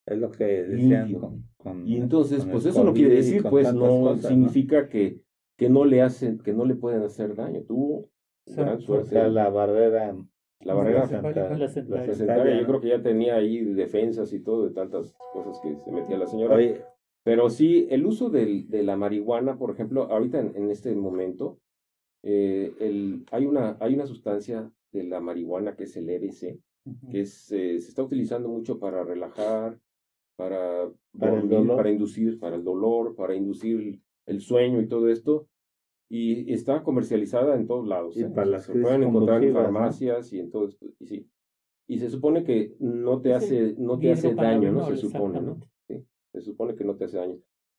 Es 0.06 0.18
lo 0.18 0.30
que 0.30 0.44
decían 0.44 1.44
Y 1.84 1.96
entonces, 1.96 2.44
pues 2.44 2.64
eso 2.64 2.84
no 2.84 2.92
quiere 2.92 3.16
decir, 3.16 3.42
pues 3.42 3.72
no 3.74 4.16
significa 4.16 4.88
que, 4.88 5.20
que 5.56 5.68
no 5.68 5.84
le 5.84 6.02
hacen, 6.02 6.38
que 6.38 6.52
no 6.52 6.64
le 6.64 6.74
pueden 6.74 7.02
hacer 7.02 7.34
daño. 7.34 7.62
Tuvo 7.62 8.08
gran 8.46 8.80
suerte. 8.80 9.08
O 9.08 9.10
sea, 9.10 9.28
la 9.28 9.50
barrera 9.50 10.16
la 10.60 10.74
barrera 10.74 11.06
la 11.06 12.60
yo 12.60 12.66
creo 12.66 12.80
que 12.80 12.88
ya 12.88 13.02
tenía 13.02 13.36
ahí 13.36 13.62
defensas 13.74 14.32
y 14.32 14.40
todo 14.40 14.66
de 14.66 14.74
tantas 14.74 15.14
cosas 15.32 15.60
que 15.60 15.76
se 15.76 15.92
metía 15.92 16.16
la 16.16 16.26
señora. 16.26 16.56
Pero 17.24 17.50
sí, 17.50 17.88
el 17.90 18.06
uso 18.06 18.30
del, 18.30 18.70
de 18.70 18.84
la 18.84 18.96
marihuana, 18.96 19.58
por 19.58 19.72
ejemplo, 19.72 20.04
ahorita 20.04 20.38
en, 20.38 20.70
este 20.70 20.94
momento, 20.94 21.58
eh, 22.22 22.72
el, 22.78 23.26
hay, 23.32 23.46
una, 23.46 23.76
hay 23.80 23.94
una 23.94 24.06
sustancia 24.06 24.70
de 24.92 25.04
la 25.04 25.20
marihuana 25.20 25.74
que 25.74 25.84
es 25.84 25.96
el 25.96 26.08
Que 27.10 27.20
es, 27.22 27.50
eh, 27.52 27.80
se 27.80 27.88
está 27.88 28.02
utilizando 28.02 28.48
mucho 28.48 28.78
para 28.78 29.02
relajar, 29.04 29.78
para, 30.36 30.90
para, 31.18 31.42
para 31.76 31.90
inducir, 31.90 32.38
para 32.38 32.56
el 32.56 32.64
dolor, 32.64 33.14
para 33.16 33.34
inducir 33.34 34.00
el 34.26 34.40
sueño 34.40 34.80
y 34.80 34.88
todo 34.88 35.08
esto. 35.08 35.48
Y 36.08 36.52
está 36.52 36.82
comercializada 36.84 37.56
en 37.56 37.66
todos 37.66 37.88
lados. 37.88 38.16
Y 38.16 38.22
¿eh? 38.22 38.28
para 38.28 38.46
las 38.46 38.64
se 38.64 38.74
pueden 38.74 39.02
encontrar 39.02 39.42
en 39.42 39.52
farmacias 39.52 40.32
y 40.32 40.38
en 40.38 40.50
todo 40.50 40.68
esto. 40.68 40.86
Y 41.00 41.06
sí. 41.06 41.28
Y 41.88 41.98
se 41.98 42.10
supone 42.10 42.44
que 42.44 42.76
no 42.78 43.20
te 43.20 43.32
hace, 43.32 43.74
no 43.78 43.98
te 43.98 44.12
hace 44.12 44.34
daño, 44.34 44.72
¿no? 44.72 44.86
Se 44.86 44.96
supone, 44.96 45.40
¿no? 45.40 45.58
Sí. 45.88 46.04
Se 46.32 46.40
supone 46.40 46.74
que 46.74 46.84
no 46.84 46.96
te 46.96 47.04
hace 47.04 47.16
daño. 47.16 47.38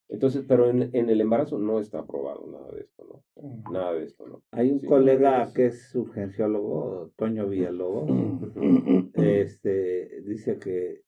Entonces, 0.09 0.45
pero 0.47 0.69
en, 0.69 0.89
en 0.93 1.09
el 1.09 1.19
embarazo 1.19 1.59
no 1.59 1.79
está 1.79 1.99
aprobado 1.99 2.47
nada 2.47 2.71
de 2.71 2.81
esto, 2.81 3.03
¿no? 3.05 3.41
Mm. 3.41 3.71
Nada 3.71 3.93
de 3.93 4.05
esto, 4.05 4.25
¿no? 4.27 4.41
Hay 4.51 4.71
un 4.71 4.79
colega 4.79 5.51
que 5.53 5.67
es 5.67 5.93
urgenciólogo, 5.95 7.11
Toño 7.17 7.47
Villalobos, 7.47 8.09
este, 9.15 10.21
dice 10.21 10.57
que 10.59 11.01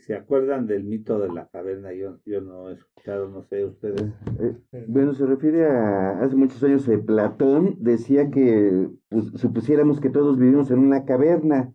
¿Se 0.00 0.14
acuerdan 0.14 0.66
del 0.66 0.84
mito 0.84 1.18
de 1.18 1.28
la 1.28 1.46
caverna? 1.48 1.92
Yo, 1.92 2.18
yo 2.24 2.40
no 2.40 2.70
he 2.70 2.74
escuchado, 2.74 3.28
no 3.28 3.42
sé, 3.42 3.64
ustedes. 3.64 4.02
Eh, 4.40 4.56
eh, 4.72 4.84
bueno, 4.88 5.14
se 5.14 5.26
refiere 5.26 5.66
a 5.66 6.20
hace 6.20 6.36
muchos 6.36 6.62
años 6.62 6.88
eh, 6.88 6.98
Platón 6.98 7.76
decía 7.80 8.30
que 8.30 8.88
pues, 9.08 9.26
supusiéramos 9.36 10.00
que 10.00 10.10
todos 10.10 10.38
vivimos 10.38 10.70
en 10.70 10.78
una 10.78 11.04
caverna 11.04 11.72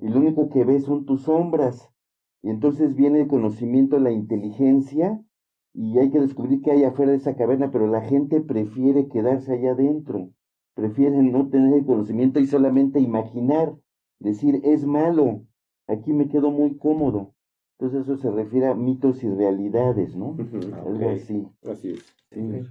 y 0.00 0.08
lo 0.08 0.18
único 0.18 0.48
que 0.50 0.64
ves 0.64 0.84
son 0.84 1.04
tus 1.04 1.22
sombras. 1.22 1.88
Y 2.42 2.50
entonces 2.50 2.94
viene 2.96 3.22
el 3.22 3.28
conocimiento, 3.28 3.98
la 3.98 4.10
inteligencia 4.10 5.20
y 5.74 5.98
hay 5.98 6.10
que 6.10 6.20
descubrir 6.20 6.60
qué 6.62 6.72
hay 6.72 6.84
afuera 6.84 7.12
de 7.12 7.18
esa 7.18 7.34
caverna, 7.34 7.70
pero 7.70 7.86
la 7.86 8.02
gente 8.02 8.40
prefiere 8.40 9.08
quedarse 9.08 9.52
allá 9.52 9.72
adentro, 9.72 10.30
prefiere 10.74 11.22
no 11.22 11.48
tener 11.48 11.74
el 11.74 11.86
conocimiento 11.86 12.40
y 12.40 12.46
solamente 12.46 13.00
imaginar, 13.00 13.74
decir 14.18 14.60
es 14.64 14.84
malo, 14.84 15.42
aquí 15.88 16.12
me 16.12 16.28
quedo 16.28 16.50
muy 16.50 16.76
cómodo. 16.76 17.34
Entonces 17.78 18.02
eso 18.02 18.16
se 18.16 18.30
refiere 18.30 18.68
a 18.68 18.74
mitos 18.74 19.24
y 19.24 19.28
realidades, 19.28 20.14
¿no? 20.14 20.36
Algo 20.86 21.10
así. 21.10 21.48
Así 21.68 21.90
es. 21.90 22.16
Sí. 22.30 22.62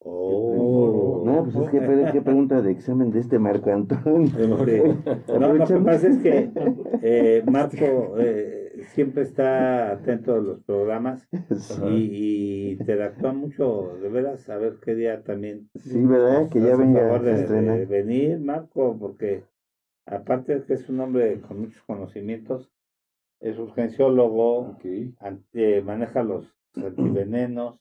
Oh. 0.00 1.22
No, 1.24 1.44
pues 1.44 1.56
es 1.56 1.70
que 1.70 2.12
qué 2.12 2.22
pregunta 2.22 2.62
de 2.62 2.70
examen 2.70 3.10
de 3.10 3.20
este 3.20 3.38
Marco 3.38 3.70
Antonio. 3.70 4.30
no, 5.28 5.54
lo 5.54 5.66
que 5.66 5.76
pasa 5.76 6.08
es 6.08 6.18
que 6.18 6.50
eh, 7.02 7.42
Marco 7.46 8.16
eh, 8.18 8.67
siempre 8.86 9.22
está 9.22 9.92
atento 9.92 10.34
a 10.34 10.38
los 10.38 10.60
programas 10.62 11.28
y, 11.90 12.70
interactúa 12.72 13.32
mucho, 13.32 13.98
de 14.00 14.08
veras, 14.08 14.48
a 14.48 14.56
ver 14.56 14.78
qué 14.82 14.94
día 14.94 15.22
también. 15.22 15.68
Sí, 15.74 16.00
¿verdad? 16.04 16.48
Que 16.50 16.60
ya 16.60 16.76
venga 16.76 17.14
a 17.14 17.18
de 17.18 17.86
venir, 17.86 18.40
Marco, 18.40 18.96
porque 18.98 19.44
aparte 20.06 20.58
de 20.58 20.64
que 20.64 20.74
es 20.74 20.88
un 20.88 21.00
hombre 21.00 21.40
con 21.40 21.60
muchos 21.60 21.82
conocimientos, 21.82 22.70
es 23.40 23.58
urgenciólogo, 23.58 24.76
eh, 24.82 25.82
maneja 25.84 26.22
los 26.22 26.46
antivenenos 26.74 27.78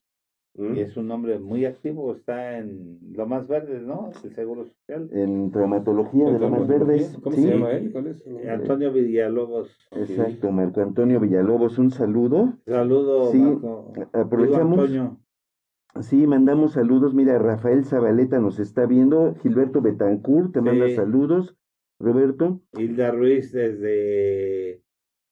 mm. 0.58 0.78
es 0.78 0.98
un 0.98 1.10
hombre 1.12 1.40
muy 1.40 1.66
activo, 1.66 2.14
está 2.14 2.58
en 2.58 3.00
lo 3.14 3.26
más 3.28 3.48
Verdes, 3.48 3.84
¿no? 3.84 4.12
El 4.24 4.34
Seguro 4.34 4.66
Social. 4.66 5.10
En 5.12 5.52
traumatología 5.52 6.26
de 6.32 6.40
lo 6.40 6.50
más 6.50 6.68
Verdes. 6.68 7.18
¿Cómo 7.22 7.36
se 7.36 7.48
llama 7.48 7.72
él? 7.72 7.92
¿Cuál 7.92 8.08
es? 8.08 8.26
Eh, 8.26 8.50
Antonio 8.50 8.92
Villalobos. 8.92 9.70
Exacto, 9.92 10.52
Marco 10.52 10.82
Antonio 10.82 11.20
Villalobos, 11.20 11.78
un 11.78 11.92
saludo. 11.92 12.54
Saludo, 12.66 13.32
sí, 13.32 13.44
Aprovechamos. 14.14 14.92
Sí, 16.02 16.28
mandamos 16.28 16.74
saludos. 16.74 17.14
Mira, 17.14 17.40
Rafael 17.40 17.84
Zabaleta 17.86 18.40
nos 18.40 18.60
está 18.60 18.86
viendo. 18.86 19.36
Gilberto 19.42 19.82
Betancourt 19.82 20.54
te 20.54 20.62
manda 20.62 20.90
saludos. 20.90 21.58
Roberto. 22.00 22.62
Hilda 22.78 23.12
Ruiz 23.12 23.52
desde 23.52 24.84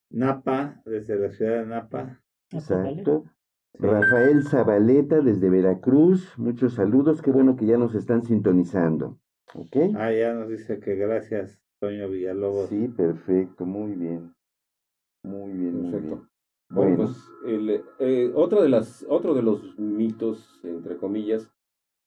Napa, 0.09 0.81
desde 0.85 1.19
la 1.19 1.29
ciudad 1.29 1.59
de 1.59 1.65
Napa. 1.67 2.21
Exacto. 2.51 3.25
Rafael 3.79 4.43
Zabaleta 4.43 5.21
desde 5.21 5.49
Veracruz, 5.49 6.37
muchos 6.37 6.73
saludos, 6.73 7.21
qué 7.21 7.31
bueno 7.31 7.55
que 7.55 7.65
ya 7.65 7.77
nos 7.77 7.95
están 7.95 8.23
sintonizando. 8.23 9.19
¿Ok? 9.53 9.75
Ah, 9.95 10.11
ya 10.11 10.33
nos 10.33 10.49
dice 10.49 10.79
que 10.79 10.95
gracias, 10.95 11.61
Toño 11.79 12.09
Villalobos. 12.09 12.69
Sí, 12.69 12.87
perfecto, 12.87 13.65
muy 13.65 13.93
bien. 13.93 14.33
Muy 15.23 15.51
bien, 15.51 15.91
perfecto. 15.91 16.27
Bueno, 16.69 16.97
pues 16.97 17.17
el, 17.45 17.83
eh, 17.99 18.31
otro, 18.33 18.61
de 18.61 18.69
las, 18.69 19.05
otro 19.07 19.33
de 19.33 19.43
los 19.43 19.77
mitos, 19.77 20.59
entre 20.63 20.97
comillas, 20.97 21.51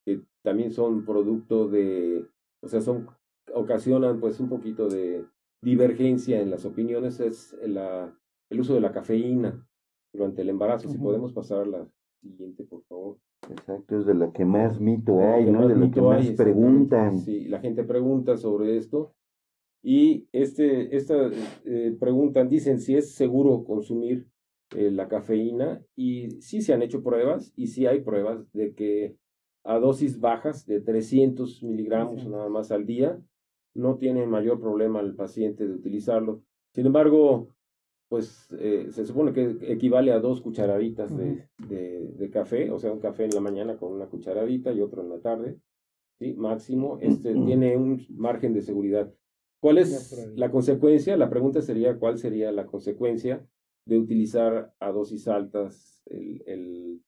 que 0.05 0.21
también 0.43 0.71
son 0.71 1.05
producto 1.05 1.67
de, 1.67 2.25
o 2.61 2.67
sea, 2.67 2.81
son, 2.81 3.07
ocasionan 3.53 4.19
pues 4.19 4.39
un 4.39 4.49
poquito 4.49 4.89
de 4.89 5.25
divergencia 5.61 6.41
en 6.41 6.51
las 6.51 6.65
opiniones 6.65 7.19
es 7.19 7.57
la, 7.63 8.13
el 8.49 8.59
uso 8.59 8.73
de 8.73 8.81
la 8.81 8.91
cafeína 8.91 9.68
durante 10.13 10.41
el 10.41 10.49
embarazo. 10.49 10.89
Si 10.89 10.97
podemos 10.97 11.33
pasar 11.33 11.61
a 11.61 11.65
la 11.65 11.87
siguiente, 12.21 12.63
por 12.63 12.83
favor. 12.83 13.17
Exacto, 13.49 13.97
es 13.97 14.05
de 14.05 14.13
la 14.13 14.31
que 14.31 14.45
más 14.45 14.79
mito 14.79 15.19
hay, 15.19 15.49
¿no? 15.49 15.67
De 15.67 15.75
lo 15.75 15.89
que 15.91 16.01
más 16.01 16.27
preguntan. 16.31 17.19
Sí, 17.19 17.45
la 17.45 17.59
gente 17.59 17.83
pregunta 17.83 18.37
sobre 18.37 18.77
esto. 18.77 19.13
Y 19.81 20.27
este, 20.33 20.95
esta 20.95 21.15
eh, 21.65 21.95
preguntan, 21.99 22.49
dicen 22.49 22.79
si 22.79 22.95
es 22.95 23.15
seguro 23.15 23.63
consumir 23.63 24.27
eh, 24.75 24.91
la 24.91 25.07
cafeína 25.07 25.81
y 25.95 26.41
sí 26.41 26.61
se 26.61 26.73
han 26.73 26.81
hecho 26.81 27.01
pruebas 27.01 27.53
y 27.55 27.67
sí 27.67 27.85
hay 27.87 28.01
pruebas 28.01 28.51
de 28.51 28.73
que 28.73 29.15
a 29.63 29.79
dosis 29.79 30.19
bajas 30.19 30.65
de 30.65 30.81
300 30.81 31.63
miligramos 31.63 32.27
nada 32.27 32.49
más 32.49 32.71
al 32.71 32.85
día. 32.85 33.19
No 33.73 33.97
tiene 33.97 34.25
mayor 34.25 34.59
problema 34.59 34.99
el 34.99 35.15
paciente 35.15 35.65
de 35.65 35.73
utilizarlo. 35.73 36.43
Sin 36.73 36.85
embargo, 36.85 37.49
pues 38.09 38.47
eh, 38.57 38.87
se 38.91 39.05
supone 39.05 39.33
que 39.33 39.71
equivale 39.71 40.11
a 40.11 40.19
dos 40.19 40.41
cucharaditas 40.41 41.15
de, 41.15 41.47
de, 41.59 42.29
café, 42.31 42.71
o 42.71 42.79
sea, 42.79 42.91
un 42.91 42.99
café 42.99 43.25
en 43.25 43.35
la 43.35 43.39
mañana 43.39 43.77
con 43.77 43.93
una 43.93 44.07
cucharadita 44.07 44.73
y 44.73 44.81
otro 44.81 45.03
en 45.03 45.09
la 45.09 45.19
tarde, 45.19 45.59
¿sí? 46.17 46.33
Máximo, 46.33 46.97
este 47.01 47.35
tiene 47.35 47.77
un 47.77 48.03
margen 48.09 48.53
de 48.53 48.63
seguridad. 48.63 49.13
¿Cuál 49.61 49.77
es 49.77 50.27
la 50.35 50.49
consecuencia? 50.49 51.17
La 51.17 51.29
pregunta 51.29 51.61
sería, 51.61 51.99
¿cuál 51.99 52.17
sería 52.17 52.51
la 52.51 52.65
consecuencia 52.65 53.45
de 53.85 53.99
utilizar 53.99 54.73
a 54.79 54.91
dosis 54.91 55.27
altas 55.27 56.01
el, 56.07 56.41
el, 56.47 57.01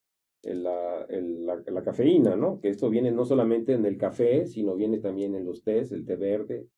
el, 0.44 0.62
la, 0.62 1.06
la, 1.08 1.62
la, 1.66 1.82
cafeína, 1.82 2.36
¿no? 2.36 2.60
Que 2.60 2.68
esto 2.68 2.88
viene 2.90 3.10
no 3.10 3.24
solamente 3.24 3.72
en 3.72 3.86
el 3.86 3.96
café, 3.96 4.46
sino 4.46 4.76
viene 4.76 4.98
también 4.98 5.34
en 5.34 5.46
los 5.46 5.64
tés, 5.64 5.90
el 5.90 6.04
té 6.04 6.14
verde, 6.14 6.68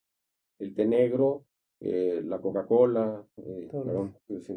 el 0.59 0.75
té 0.75 0.87
negro, 0.87 1.45
eh, 1.81 2.23
la 2.25 2.39
Coca-Cola, 2.39 3.23
eh, 3.37 3.69
perdón, 3.71 4.15
pues, 4.27 4.51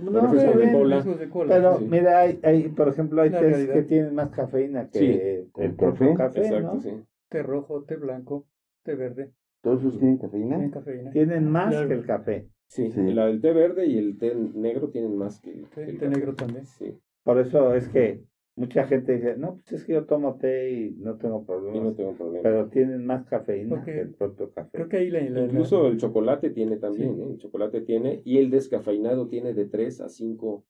no, 0.00 0.34
de 0.34 1.28
cola. 1.30 1.54
Pero 1.54 1.80
mira, 1.80 2.20
hay, 2.20 2.40
hay, 2.42 2.68
por 2.68 2.88
ejemplo, 2.88 3.22
hay 3.22 3.30
tés 3.30 3.68
que 3.68 3.82
tienen 3.82 4.14
más 4.14 4.30
cafeína 4.30 4.88
que 4.90 5.48
el, 5.56 5.76
café. 5.76 6.14
café 6.14 6.46
Exacto, 6.46 6.80
sí. 6.80 6.90
Té 7.28 7.42
rojo, 7.42 7.84
té 7.84 7.96
blanco, 7.96 8.46
té 8.82 8.94
verde. 8.94 9.32
¿Todos 9.62 9.80
esos 9.80 9.98
tienen 9.98 10.18
cafeína? 10.18 10.56
Tienen, 10.56 10.70
cafeína. 10.70 11.10
tienen 11.10 11.50
más 11.50 11.74
que 11.74 11.94
el 11.94 12.04
café. 12.04 12.48
Sí, 12.66 12.90
la 12.92 13.26
del 13.26 13.40
té 13.40 13.52
verde 13.52 13.86
y 13.86 13.96
el 13.98 14.18
té 14.18 14.34
negro 14.34 14.90
tienen 14.90 15.16
más 15.16 15.40
que, 15.40 15.64
el 15.76 15.98
té 15.98 16.08
negro 16.08 16.34
también. 16.34 16.66
Sí. 16.66 16.98
Por 17.22 17.38
eso 17.38 17.74
es 17.74 17.88
que 17.88 18.22
mucha 18.56 18.86
gente 18.86 19.14
dice, 19.14 19.36
no, 19.36 19.56
pues 19.56 19.80
es 19.80 19.84
que 19.84 19.94
yo 19.94 20.04
tomo 20.06 20.36
té 20.36 20.70
y 20.72 20.90
no 20.92 21.16
tengo 21.16 21.44
problemas. 21.44 21.82
no 21.82 21.94
tengo 21.94 22.12
problemas. 22.14 22.42
Pero 22.42 22.68
tienen 22.68 23.04
más 23.04 23.26
cafeína 23.26 23.84
que 23.84 24.00
el 24.00 24.14
propio 24.14 24.50
café. 24.52 24.70
Creo 24.72 24.88
que 24.88 24.98
ahí 24.98 25.10
la, 25.10 25.20
Incluso 25.22 25.86
el 25.88 25.96
chocolate 25.96 26.50
tiene 26.50 26.76
también, 26.76 27.20
¿eh? 27.20 27.30
el 27.32 27.38
chocolate 27.38 27.80
tiene, 27.80 28.22
y 28.24 28.38
el 28.38 28.50
descafeinado 28.50 29.28
tiene 29.28 29.54
de 29.54 29.66
3 29.66 30.02
a 30.02 30.08
5 30.08 30.64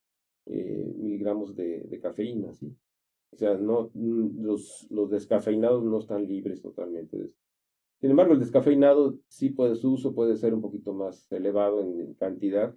eh, 0.47 0.93
miligramos 0.97 1.55
de, 1.55 1.81
de, 1.81 1.99
cafeína, 1.99 2.53
¿sí? 2.53 2.75
O 3.31 3.37
sea, 3.37 3.55
no, 3.55 3.91
mm, 3.93 4.43
los, 4.43 4.87
los 4.89 5.09
descafeinados 5.09 5.83
no 5.83 5.99
están 5.99 6.25
libres 6.27 6.61
totalmente 6.61 7.17
de 7.17 7.25
esto. 7.25 7.41
Sin 7.99 8.11
embargo, 8.11 8.33
el 8.33 8.39
descafeinado 8.39 9.17
sí 9.27 9.49
puede, 9.49 9.75
su 9.75 9.93
uso 9.93 10.13
puede 10.13 10.35
ser 10.37 10.53
un 10.53 10.61
poquito 10.61 10.93
más 10.93 11.31
elevado 11.31 11.81
en 11.81 12.13
cantidad, 12.15 12.73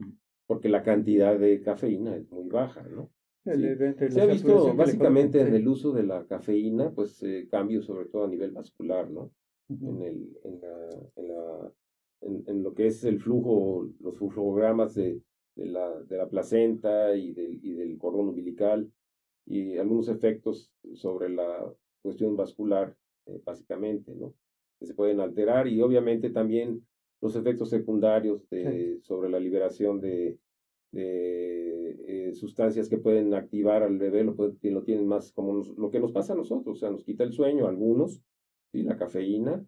porque 0.47 0.69
la 0.69 0.83
cantidad 0.83 1.38
de 1.38 1.61
cafeína 1.61 2.17
es 2.17 2.31
muy 2.31 2.49
baja, 2.49 2.83
¿no? 2.83 3.11
Se 3.45 4.21
ha 4.21 4.26
visto 4.26 4.75
básicamente 4.75 5.40
en 5.40 5.54
el 5.54 5.66
uso 5.66 5.92
de 5.92 6.02
la 6.02 6.26
cafeína, 6.26 6.90
pues 6.90 7.23
eh, 7.23 7.49
cambios 7.50 7.87
sobre 7.87 8.07
todo 8.07 8.25
a 8.25 8.28
nivel 8.28 8.52
vascular, 8.52 9.11
¿no? 9.11 9.30
en, 9.68 10.02
el, 10.02 10.38
en, 10.45 10.61
la, 10.61 10.88
en, 11.16 11.28
la, 11.28 11.73
en, 12.47 12.62
lo 12.62 12.75
que 12.75 12.87
es 12.87 13.04
el 13.04 13.21
flujo, 13.21 13.88
los 14.00 14.16
flujogramas 14.16 14.95
de, 14.95 15.21
de, 15.57 15.66
la, 15.66 16.02
de 16.02 16.16
la 16.16 16.28
placenta 16.28 17.14
y 17.14 17.33
del, 17.33 17.61
y 17.62 17.75
del 17.75 17.99
cordón 17.99 18.28
umbilical 18.28 18.90
y 19.47 19.76
algunos 19.78 20.09
efectos 20.09 20.71
sobre 20.95 21.28
la 21.30 21.73
cuestión 22.02 22.37
vascular, 22.37 22.95
eh, 23.26 23.40
básicamente, 23.45 24.14
¿no? 24.14 24.35
Que 24.78 24.87
se 24.87 24.95
pueden 24.95 25.21
alterar 25.21 25.66
y 25.66 25.80
obviamente 25.80 26.30
también 26.30 26.87
los 27.21 27.35
efectos 27.35 27.71
secundarios 27.71 28.49
de, 28.49 29.00
sobre 29.02 29.28
la 29.28 29.40
liberación 29.40 30.00
de, 30.00 30.38
de 30.92 32.28
eh, 32.28 32.35
sustancias 32.35 32.88
que 32.88 32.99
pueden 32.99 33.35
activar 33.35 33.83
al 33.83 33.99
bebé, 33.99 34.25
lo, 34.25 34.35
lo 34.35 34.83
tienen 34.83 35.07
más 35.07 35.33
como 35.33 35.62
lo 35.76 35.90
que 35.90 36.00
nos 36.00 36.12
pasa 36.12 36.33
a 36.33 36.37
nosotros, 36.37 36.76
o 36.76 36.80
sea, 36.80 36.90
nos 36.90 37.04
quita 37.04 37.25
el 37.25 37.33
sueño 37.33 37.66
a 37.66 37.71
algunos, 37.71 38.23
¿sí? 38.73 38.83
la 38.83 38.97
cafeína, 38.97 39.64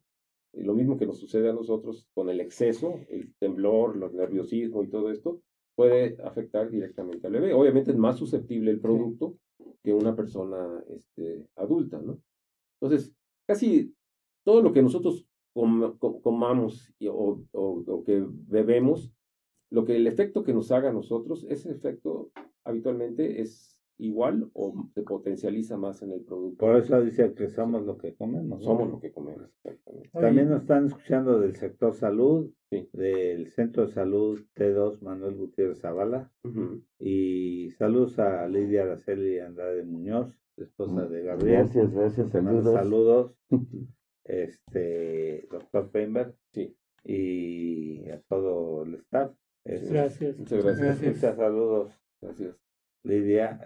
y 0.52 0.62
lo 0.62 0.74
mismo 0.74 0.96
que 0.96 1.06
nos 1.06 1.18
sucede 1.18 1.50
a 1.50 1.54
nosotros 1.54 2.08
con 2.14 2.28
el 2.28 2.40
exceso, 2.40 2.98
el 3.08 3.32
temblor, 3.38 3.96
el 3.96 4.16
nerviosismo 4.16 4.82
y 4.82 4.88
todo 4.88 5.10
esto, 5.10 5.40
puede 5.76 6.16
afectar 6.24 6.70
directamente 6.70 7.26
al 7.26 7.34
bebé. 7.34 7.54
Obviamente 7.54 7.92
es 7.92 7.96
más 7.96 8.16
susceptible 8.16 8.70
el 8.70 8.80
producto 8.80 9.36
que 9.82 9.94
una 9.94 10.16
persona 10.16 10.82
este, 10.88 11.46
adulta, 11.56 12.00
¿no? 12.02 12.20
Entonces, 12.80 13.14
casi 13.46 13.94
todo 14.44 14.62
lo 14.62 14.72
que 14.72 14.82
nosotros 14.82 15.26
comamos 16.22 16.92
o, 17.06 17.40
o 17.52 18.04
que 18.04 18.24
bebemos 18.26 19.12
lo 19.70 19.84
que 19.84 19.96
el 19.96 20.06
efecto 20.06 20.42
que 20.42 20.52
nos 20.52 20.70
haga 20.72 20.90
a 20.90 20.92
nosotros, 20.92 21.46
ese 21.48 21.70
efecto 21.70 22.30
habitualmente 22.64 23.40
es 23.40 23.80
igual 24.00 24.50
o 24.54 24.88
se 24.94 25.02
potencializa 25.02 25.76
más 25.76 26.02
en 26.02 26.12
el 26.12 26.22
producto. 26.22 26.66
Por 26.66 26.76
eso 26.76 27.00
dice 27.02 27.34
que 27.34 27.48
somos 27.48 27.84
lo 27.84 27.98
que 27.98 28.14
comemos. 28.14 28.64
Somos 28.64 28.90
lo 28.90 29.00
que 29.00 29.12
comemos. 29.12 29.50
También 30.12 30.48
nos 30.48 30.62
están 30.62 30.86
escuchando 30.86 31.38
del 31.38 31.54
sector 31.54 31.94
salud, 31.94 32.50
del 32.92 33.48
Centro 33.48 33.86
de 33.86 33.92
Salud 33.92 34.40
T2 34.56 35.02
Manuel 35.02 35.36
Gutiérrez 35.36 35.80
Zavala. 35.80 36.32
Y 36.98 37.70
saludos 37.72 38.18
a 38.18 38.48
Lidia 38.48 38.82
Araceli 38.82 39.38
Andrade 39.38 39.84
Muñoz, 39.84 40.34
esposa 40.56 41.06
de 41.06 41.22
Gabriel. 41.22 41.58
Gracias, 41.58 41.92
gracias. 41.92 42.30
Saludos. 42.30 42.74
saludos. 42.74 43.34
este, 44.24 45.46
doctor 45.50 45.90
Peinberg. 45.90 46.34
Sí. 46.52 46.74
Y 47.04 48.08
a 48.08 48.20
todo 48.22 48.84
el 48.84 48.94
staff. 48.94 49.32
Gracias. 49.64 50.38
Muchas 50.38 50.64
gracias. 50.64 51.02
Muchas 51.02 51.36
saludos. 51.36 51.92
Gracias. 52.20 52.56
Lidia, 53.02 53.60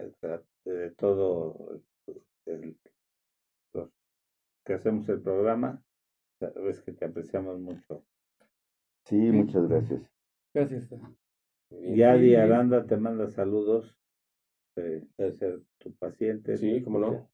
de 0.64 0.90
todo 0.92 1.82
el, 2.46 2.76
que 4.64 4.72
hacemos 4.72 5.08
el 5.08 5.20
programa, 5.20 5.82
sabes 6.38 6.80
que 6.80 6.92
te 6.92 7.04
apreciamos 7.04 7.58
mucho. 7.60 8.04
Sí, 9.04 9.16
muchas 9.16 9.68
gracias. 9.68 10.10
Gracias. 10.54 10.88
Yadi 11.70 12.36
Aranda 12.36 12.86
te 12.86 12.96
manda 12.96 13.28
saludos. 13.28 13.98
Eh, 14.76 15.06
ser 15.32 15.62
tu 15.78 15.94
paciente. 15.94 16.56
Sí, 16.56 16.82
cómo 16.82 16.98
no. 16.98 17.30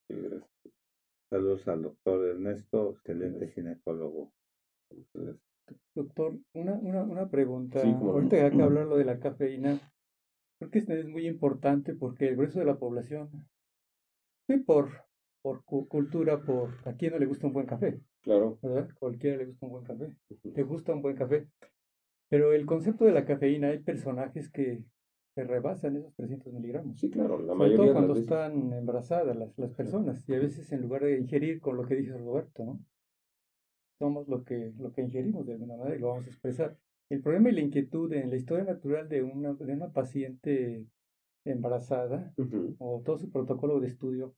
Saludos 1.31 1.69
al 1.69 1.83
doctor 1.83 2.27
Ernesto, 2.27 2.91
excelente 2.91 3.49
ginecólogo. 3.49 4.33
Doctor, 5.95 6.39
una, 6.53 6.75
una, 6.75 7.03
una 7.03 7.29
pregunta. 7.29 7.83
Ahorita 7.83 8.51
que 8.51 8.63
hablar 8.63 8.87
lo 8.87 8.97
de 8.97 9.05
la 9.05 9.19
cafeína, 9.19 9.81
creo 10.59 10.71
que 10.71 10.79
esto 10.79 10.93
es 10.93 11.07
muy 11.07 11.27
importante 11.27 11.95
porque 11.95 12.29
el 12.29 12.37
grueso 12.37 12.59
de 12.59 12.67
la 12.67 12.79
población, 12.79 13.31
sí, 14.47 14.59
por, 14.59 14.91
por 15.43 15.65
cultura, 15.65 16.43
por 16.43 16.71
a 16.85 16.95
quién 16.95 17.13
no 17.13 17.19
le 17.19 17.27
gusta 17.27 17.47
un 17.47 17.53
buen 17.53 17.67
café. 17.67 18.01
Claro. 18.23 18.59
¿Verdad? 18.63 18.89
Cualquiera 18.99 19.39
le 19.39 19.47
gusta 19.47 19.67
un 19.67 19.73
buen 19.73 19.85
café. 19.85 20.17
Te 20.55 20.63
gusta 20.63 20.93
un 20.93 21.03
buen 21.03 21.17
café. 21.17 21.49
Pero 22.29 22.53
el 22.53 22.67
concepto 22.67 23.05
de 23.05 23.13
la 23.13 23.25
cafeína, 23.25 23.69
hay 23.69 23.81
personajes 23.81 24.51
que 24.51 24.85
se 25.35 25.45
rebasan 25.45 25.97
esos 25.97 26.15
300 26.15 26.53
miligramos. 26.53 26.99
Sí, 26.99 27.11
claro, 27.11 27.39
la 27.39 27.55
Sobre 27.55 27.59
mayoría 27.59 27.93
todo 27.93 27.93
cuando 27.95 28.15
están 28.15 28.73
embarazadas 28.73 29.37
las, 29.37 29.57
las 29.59 29.73
personas 29.73 30.29
y 30.29 30.35
a 30.35 30.39
veces 30.39 30.71
en 30.73 30.83
lugar 30.83 31.03
de 31.05 31.19
ingerir 31.19 31.61
con 31.61 31.77
lo 31.77 31.85
que 31.85 31.97
dice 31.97 32.17
Roberto, 32.17 32.65
¿no? 32.65 32.81
Somos 34.01 34.27
lo 34.29 34.45
que, 34.45 34.73
lo 34.79 34.93
que 34.93 35.03
ingerimos 35.03 35.47
de 35.47 35.53
alguna 35.53 35.77
manera 35.77 35.97
y 35.97 36.01
lo 36.01 36.09
vamos 36.09 36.27
a 36.27 36.31
expresar. 36.31 36.77
El 37.11 37.21
problema 37.21 37.51
y 37.51 37.53
la 37.53 37.61
inquietud 37.61 38.11
en 38.15 38.31
la 38.31 38.37
historia 38.37 38.65
natural 38.65 39.09
de 39.09 39.23
una, 39.23 39.53
de 39.53 39.75
una 39.75 39.93
paciente 39.93 40.87
embarazada 41.45 42.33
o 42.79 43.03
todo 43.05 43.19
su 43.19 43.31
protocolo 43.31 43.79
de 43.79 43.89
estudio, 43.89 44.35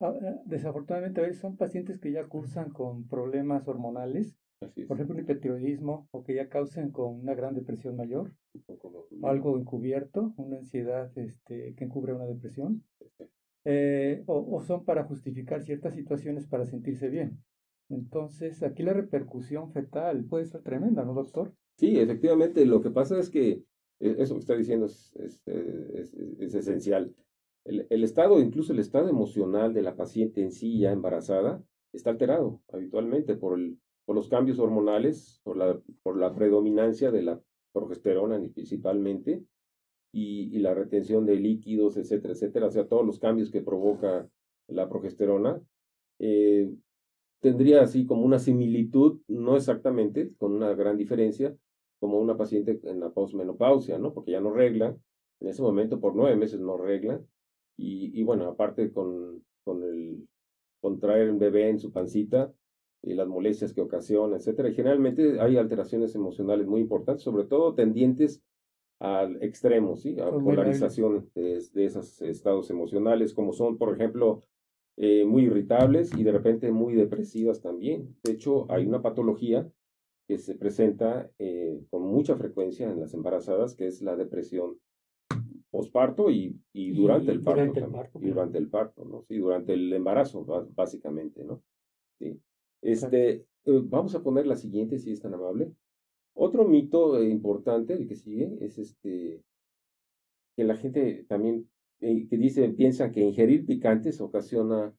ah, 0.00 0.14
ah, 0.22 0.40
desafortunadamente 0.46 1.20
a 1.20 1.24
veces 1.24 1.40
son 1.40 1.56
pacientes 1.56 1.98
que 1.98 2.10
ya 2.10 2.26
cursan 2.26 2.70
con 2.70 3.06
problemas 3.06 3.68
hormonales, 3.68 4.38
por 4.88 4.96
ejemplo 4.96 5.14
un 5.14 5.20
hipertiroidismo, 5.20 6.08
o 6.10 6.24
que 6.24 6.34
ya 6.34 6.48
causen 6.48 6.90
con 6.90 7.20
una 7.20 7.34
gran 7.34 7.54
depresión 7.54 7.96
mayor, 7.96 8.32
algo 9.22 9.58
encubierto, 9.58 10.32
una 10.38 10.56
ansiedad 10.56 11.10
este, 11.18 11.74
que 11.74 11.84
encubre 11.84 12.14
una 12.14 12.24
depresión, 12.24 12.82
eh, 13.64 14.22
o, 14.26 14.56
o 14.56 14.62
son 14.62 14.84
para 14.86 15.04
justificar 15.04 15.62
ciertas 15.62 15.94
situaciones 15.94 16.46
para 16.46 16.64
sentirse 16.64 17.08
bien. 17.08 17.42
Entonces, 17.88 18.62
aquí 18.62 18.82
la 18.82 18.92
repercusión 18.92 19.70
fetal 19.72 20.24
puede 20.24 20.46
ser 20.46 20.62
tremenda, 20.62 21.04
¿no, 21.04 21.14
doctor? 21.14 21.54
Sí, 21.76 21.98
efectivamente. 21.98 22.64
Lo 22.66 22.80
que 22.80 22.90
pasa 22.90 23.18
es 23.18 23.30
que 23.30 23.62
eh, 24.00 24.16
eso 24.18 24.34
que 24.34 24.40
está 24.40 24.56
diciendo 24.56 24.86
es, 24.86 25.14
es, 25.16 25.46
es, 25.46 26.14
es 26.14 26.54
esencial. 26.54 27.14
El, 27.64 27.86
el, 27.90 28.04
estado, 28.04 28.40
incluso 28.40 28.72
el 28.72 28.78
estado 28.78 29.08
emocional 29.08 29.72
de 29.72 29.82
la 29.82 29.96
paciente 29.96 30.42
en 30.42 30.52
sí 30.52 30.78
ya 30.78 30.92
embarazada, 30.92 31.62
está 31.92 32.10
alterado 32.10 32.60
habitualmente 32.72 33.36
por, 33.36 33.58
el, 33.58 33.78
por 34.04 34.16
los 34.16 34.28
cambios 34.28 34.58
hormonales, 34.58 35.40
por 35.44 35.56
la, 35.56 35.80
por 36.02 36.16
la 36.16 36.34
predominancia 36.34 37.10
de 37.10 37.22
la 37.22 37.40
progesterona 37.72 38.40
principalmente, 38.54 39.44
y, 40.12 40.56
y 40.56 40.60
la 40.60 40.74
retención 40.74 41.26
de 41.26 41.36
líquidos, 41.36 41.96
etcétera, 41.96 42.32
etcétera. 42.34 42.66
O 42.66 42.70
sea, 42.70 42.88
todos 42.88 43.04
los 43.04 43.18
cambios 43.18 43.50
que 43.50 43.60
provoca 43.60 44.28
la 44.68 44.88
progesterona. 44.88 45.60
Eh, 46.18 46.72
tendría 47.46 47.80
así 47.80 48.06
como 48.06 48.24
una 48.24 48.40
similitud, 48.40 49.20
no 49.28 49.54
exactamente, 49.54 50.34
con 50.36 50.52
una 50.52 50.74
gran 50.74 50.96
diferencia, 50.96 51.56
como 52.00 52.18
una 52.18 52.36
paciente 52.36 52.80
en 52.82 52.98
la 52.98 53.10
posmenopausia, 53.10 53.98
¿no? 53.98 54.12
Porque 54.12 54.32
ya 54.32 54.40
no 54.40 54.50
regla, 54.50 54.96
en 55.38 55.48
ese 55.48 55.62
momento 55.62 56.00
por 56.00 56.16
nueve 56.16 56.34
meses 56.34 56.58
no 56.58 56.76
regla, 56.76 57.22
y, 57.76 58.18
y 58.18 58.24
bueno, 58.24 58.48
aparte 58.48 58.90
con, 58.90 59.44
con, 59.62 59.84
el, 59.84 60.26
contraer 60.80 61.30
un 61.30 61.38
bebé 61.38 61.68
en 61.68 61.78
su 61.78 61.92
pancita 61.92 62.52
y 63.00 63.14
las 63.14 63.28
molestias 63.28 63.72
que 63.72 63.80
ocasiona, 63.80 64.38
etcétera. 64.38 64.68
Y 64.68 64.74
generalmente 64.74 65.40
hay 65.40 65.56
alteraciones 65.56 66.16
emocionales 66.16 66.66
muy 66.66 66.80
importantes, 66.80 67.22
sobre 67.22 67.44
todo 67.44 67.76
tendientes 67.76 68.42
al 68.98 69.40
extremo, 69.40 69.94
¿sí? 69.94 70.18
a 70.18 70.32
polarización 70.32 71.30
de, 71.36 71.58
esos 71.74 72.20
estados 72.22 72.70
emocionales, 72.70 73.34
como 73.34 73.52
son, 73.52 73.78
por 73.78 73.94
ejemplo, 73.94 74.42
eh, 74.96 75.24
muy 75.24 75.44
irritables 75.44 76.12
y 76.16 76.24
de 76.24 76.32
repente 76.32 76.70
muy 76.70 76.94
depresivas 76.94 77.60
también. 77.60 78.16
De 78.24 78.32
hecho, 78.32 78.70
hay 78.70 78.86
una 78.86 79.02
patología 79.02 79.70
que 80.28 80.38
se 80.38 80.54
presenta 80.54 81.30
eh, 81.38 81.80
con 81.90 82.02
mucha 82.02 82.36
frecuencia 82.36 82.90
en 82.90 83.00
las 83.00 83.14
embarazadas, 83.14 83.74
que 83.74 83.86
es 83.86 84.02
la 84.02 84.16
depresión 84.16 84.78
posparto 85.70 86.30
y, 86.30 86.58
y 86.72 86.92
durante 86.92 87.32
el 87.32 87.42
parto. 87.42 87.60
Durante 87.60 87.78
el 87.80 87.90
parto 87.90 88.18
y 88.20 88.28
durante 88.28 88.58
el 88.58 88.68
parto, 88.68 89.04
¿no? 89.04 89.22
Sí, 89.22 89.36
durante 89.36 89.74
el 89.74 89.92
embarazo, 89.92 90.44
básicamente, 90.74 91.44
¿no? 91.44 91.62
Sí. 92.18 92.40
Este, 92.82 93.30
eh, 93.66 93.82
vamos 93.84 94.14
a 94.14 94.22
poner 94.22 94.46
la 94.46 94.56
siguiente, 94.56 94.98
si 94.98 95.12
es 95.12 95.20
tan 95.20 95.34
amable. 95.34 95.72
Otro 96.34 96.64
mito 96.64 97.22
importante, 97.22 97.94
el 97.94 98.06
que 98.06 98.14
sigue, 98.14 98.56
es 98.60 98.78
este, 98.78 99.42
que 100.56 100.64
la 100.64 100.76
gente 100.76 101.24
también, 101.28 101.68
eh, 102.00 102.26
que 102.28 102.36
dice, 102.36 102.68
piensa 102.70 103.10
que 103.10 103.20
ingerir 103.20 103.66
picantes 103.66 104.20
ocasiona 104.20 104.94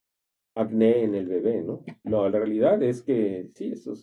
acné 0.56 1.04
en 1.04 1.16
el 1.16 1.28
bebé, 1.28 1.64
¿no? 1.64 1.84
No, 2.04 2.28
la 2.30 2.40
realidad 2.40 2.82
es 2.82 3.04
que 3.04 3.52
sí, 3.54 3.72
eso 3.74 3.94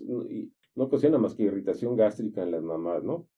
no 0.77 0.85
ocasiona 0.85 1.19
más 1.19 1.35
que 1.35 1.45
irritación 1.45 1.97
gástrica 1.97 2.43
en 2.43 2.53
las 2.53 2.63
mamás, 2.63 3.03
¿no? 3.03 3.29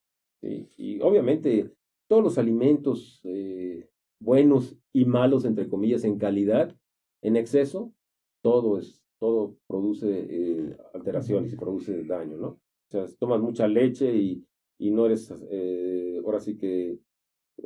Sí, 0.42 0.68
y 0.76 1.00
obviamente 1.00 1.72
todos 2.08 2.22
los 2.22 2.38
alimentos 2.38 3.20
eh, 3.24 3.88
buenos 4.20 4.76
y 4.92 5.04
malos, 5.04 5.44
entre 5.44 5.68
comillas, 5.68 6.04
en 6.04 6.18
calidad, 6.18 6.76
en 7.22 7.36
exceso, 7.36 7.92
todo 8.42 8.78
es, 8.78 9.02
todo 9.18 9.56
produce 9.66 10.26
eh, 10.28 10.76
alteraciones 10.94 11.52
y 11.52 11.56
produce 11.56 12.04
daño, 12.04 12.36
¿no? 12.36 12.48
O 12.48 12.90
sea, 12.90 13.06
tomas 13.18 13.40
mucha 13.40 13.66
leche 13.66 14.14
y, 14.14 14.46
y 14.78 14.90
no 14.90 15.06
eres, 15.06 15.32
eh, 15.50 16.20
ahora 16.24 16.40
sí 16.40 16.56
que 16.56 16.98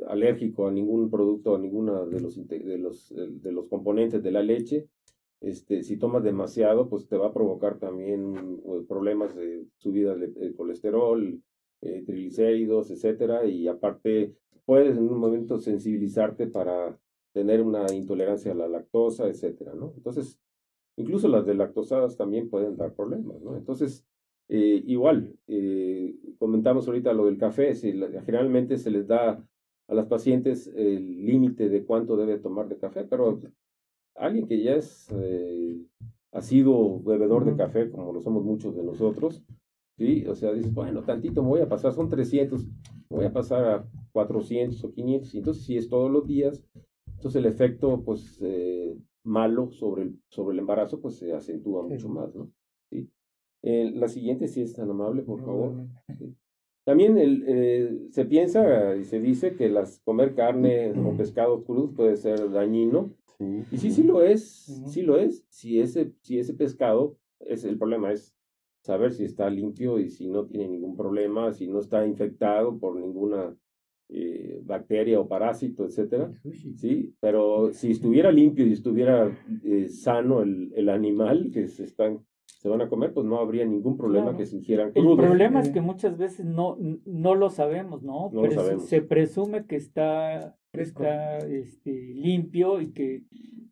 alérgico 0.07 0.67
a 0.67 0.71
ningún 0.71 1.09
producto, 1.09 1.55
a 1.55 1.59
ninguno 1.59 2.05
de 2.05 2.19
los, 2.19 2.47
de 2.47 2.77
los, 2.77 3.13
de 3.15 3.51
los 3.51 3.67
componentes 3.67 4.23
de 4.23 4.31
la 4.31 4.41
leche, 4.41 4.87
este, 5.41 5.83
si 5.83 5.97
tomas 5.97 6.23
demasiado, 6.23 6.87
pues 6.87 7.07
te 7.07 7.17
va 7.17 7.27
a 7.27 7.33
provocar 7.33 7.79
también 7.79 8.61
problemas 8.87 9.35
de 9.35 9.65
subida 9.77 10.15
de 10.15 10.53
colesterol, 10.53 11.41
eh, 11.83 12.03
triglicéridos, 12.05 12.91
etcétera, 12.91 13.43
y 13.47 13.67
aparte 13.67 14.35
puedes 14.65 14.95
en 14.97 15.09
un 15.09 15.17
momento 15.17 15.57
sensibilizarte 15.57 16.45
para 16.45 16.95
tener 17.33 17.59
una 17.59 17.91
intolerancia 17.91 18.51
a 18.51 18.55
la 18.55 18.67
lactosa, 18.67 19.27
etcétera, 19.27 19.73
¿no? 19.73 19.91
Entonces, 19.97 20.39
incluso 20.95 21.27
las 21.27 21.43
de 21.47 21.55
lactosadas 21.55 22.17
también 22.17 22.51
pueden 22.51 22.77
dar 22.77 22.93
problemas, 22.93 23.41
¿no? 23.41 23.57
Entonces, 23.57 24.05
eh, 24.47 24.83
igual, 24.85 25.33
eh, 25.47 26.13
comentamos 26.37 26.87
ahorita 26.87 27.13
lo 27.13 27.25
del 27.25 27.39
café, 27.39 27.73
generalmente 27.73 28.77
se 28.77 28.91
les 28.91 29.07
da 29.07 29.43
a 29.91 29.93
las 29.93 30.05
pacientes 30.05 30.71
el 30.73 31.25
límite 31.25 31.67
de 31.67 31.83
cuánto 31.83 32.15
debe 32.15 32.39
tomar 32.39 32.69
de 32.69 32.77
café, 32.77 33.03
pero 33.03 33.37
alguien 34.15 34.47
que 34.47 34.63
ya 34.63 34.75
es 34.75 35.09
eh, 35.13 35.85
ha 36.31 36.41
sido 36.41 37.01
bebedor 37.01 37.43
de 37.43 37.57
café, 37.57 37.91
como 37.91 38.13
lo 38.13 38.21
somos 38.21 38.45
muchos 38.45 38.73
de 38.73 38.83
nosotros, 38.83 39.43
¿sí? 39.97 40.25
O 40.27 40.35
sea, 40.35 40.53
dices, 40.53 40.73
bueno, 40.73 41.03
tantito 41.03 41.43
me 41.43 41.49
voy 41.49 41.59
a 41.59 41.67
pasar, 41.67 41.91
son 41.91 42.09
300, 42.09 42.65
voy 43.09 43.25
a 43.25 43.33
pasar 43.33 43.65
a 43.65 43.87
400 44.13 44.81
o 44.81 44.93
500, 44.93 45.35
entonces 45.35 45.65
si 45.65 45.75
es 45.75 45.89
todos 45.89 46.09
los 46.09 46.25
días, 46.25 46.63
entonces 47.17 47.43
el 47.43 47.51
efecto, 47.51 48.01
pues, 48.01 48.39
eh, 48.41 48.97
malo 49.25 49.71
sobre 49.71 50.03
el, 50.03 50.21
sobre 50.29 50.53
el 50.53 50.59
embarazo, 50.59 51.01
pues 51.01 51.17
se 51.17 51.33
acentúa 51.33 51.83
mucho 51.83 52.07
más, 52.07 52.33
¿no? 52.33 52.49
¿Sí? 52.89 53.09
Eh, 53.61 53.91
la 53.93 54.07
siguiente, 54.07 54.47
si 54.47 54.61
es 54.61 54.73
tan 54.73 54.89
amable, 54.89 55.21
por 55.23 55.41
favor. 55.41 55.73
También 56.83 57.17
el, 57.17 57.43
eh, 57.47 58.07
se 58.09 58.25
piensa 58.25 58.95
y 58.95 59.03
se 59.03 59.19
dice 59.19 59.55
que 59.55 59.69
las 59.69 59.99
comer 59.99 60.33
carne 60.33 60.91
o 60.91 61.15
pescado 61.15 61.63
crudo 61.63 61.91
puede 61.93 62.17
ser 62.17 62.51
dañino. 62.51 63.13
Y 63.71 63.77
sí, 63.77 63.91
sí 63.91 64.03
lo 64.03 64.21
es, 64.21 64.83
sí 64.87 65.01
lo 65.01 65.17
es. 65.17 65.43
Si 65.49 65.79
ese, 65.79 66.13
si 66.21 66.37
ese 66.37 66.53
pescado, 66.53 67.17
es, 67.39 67.63
el 67.65 67.77
problema 67.77 68.11
es 68.11 68.35
saber 68.81 69.13
si 69.13 69.25
está 69.25 69.49
limpio 69.49 69.99
y 69.99 70.09
si 70.09 70.27
no 70.27 70.45
tiene 70.45 70.67
ningún 70.69 70.95
problema, 70.95 71.51
si 71.51 71.67
no 71.67 71.79
está 71.79 72.05
infectado 72.05 72.77
por 72.77 72.95
ninguna 72.95 73.55
eh, 74.09 74.59
bacteria 74.63 75.19
o 75.19 75.27
parásito, 75.27 75.85
etcétera. 75.85 76.31
Sí, 76.75 77.15
pero 77.19 77.71
si 77.73 77.91
estuviera 77.91 78.31
limpio 78.31 78.65
y 78.65 78.73
estuviera 78.73 79.31
eh, 79.63 79.87
sano 79.89 80.41
el, 80.41 80.71
el, 80.75 80.89
animal 80.89 81.49
que 81.53 81.67
se 81.67 81.85
están 81.85 82.25
se 82.59 82.69
van 82.69 82.81
a 82.81 82.89
comer, 82.89 83.13
pues 83.13 83.25
no 83.25 83.39
habría 83.39 83.65
ningún 83.65 83.97
problema 83.97 84.37
que 84.37 84.45
se 84.45 84.57
hicieran 84.57 84.91
crudos. 84.91 85.19
El 85.19 85.25
problema 85.25 85.61
es 85.61 85.69
que 85.69 85.81
muchas 85.81 86.17
veces 86.17 86.45
no, 86.45 86.77
no 87.05 87.35
lo 87.35 87.49
sabemos, 87.49 88.03
¿no? 88.03 88.29
Pero 88.31 88.79
Se, 88.79 89.01
presume 89.01 89.65
que 89.65 89.77
está, 89.77 90.55
está 90.73 91.39
este, 91.39 91.91
limpio 91.91 92.79
y 92.81 92.91
que 92.91 93.23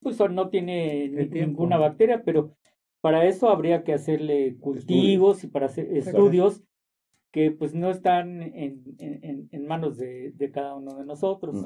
pues 0.02 0.20
no 0.32 0.50
tiene 0.50 1.10
ninguna 1.30 1.78
bacteria, 1.78 2.24
pero 2.24 2.56
para 3.02 3.26
eso 3.26 3.50
habría 3.50 3.84
que 3.84 3.94
hacerle 3.94 4.58
cultivos 4.60 5.44
y 5.44 5.48
para 5.48 5.68
hacer 5.68 5.96
estudios 5.96 6.64
que 7.32 7.52
pues 7.52 7.76
no 7.76 7.92
están 7.92 8.42
en, 8.42 8.84
en, 8.98 9.50
en 9.52 9.68
manos 9.68 9.98
de, 9.98 10.32
de, 10.32 10.52
cada 10.52 10.76
uno 10.76 10.96
de 10.96 11.06
nosotros. 11.06 11.64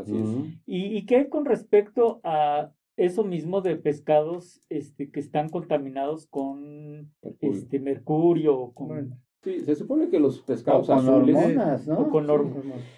Y, 0.65 0.97
y 0.97 1.05
que 1.05 1.29
con 1.29 1.45
respecto 1.45 2.19
a 2.23 2.71
eso 2.97 3.23
mismo 3.23 3.61
de 3.61 3.75
pescados 3.75 4.61
este, 4.69 5.09
que 5.09 5.19
están 5.19 5.49
contaminados 5.49 6.27
con 6.27 7.11
mercurio. 7.21 7.51
este 7.51 7.79
mercurio 7.79 8.71
con 8.73 9.19
sí 9.41 9.59
se 9.61 9.75
supone 9.75 10.09
que 10.09 10.19
los 10.19 10.41
pescados 10.41 10.89
azules 10.89 11.35
hormonas, 11.35 11.87
¿no? 11.87 12.09
con 12.09 12.27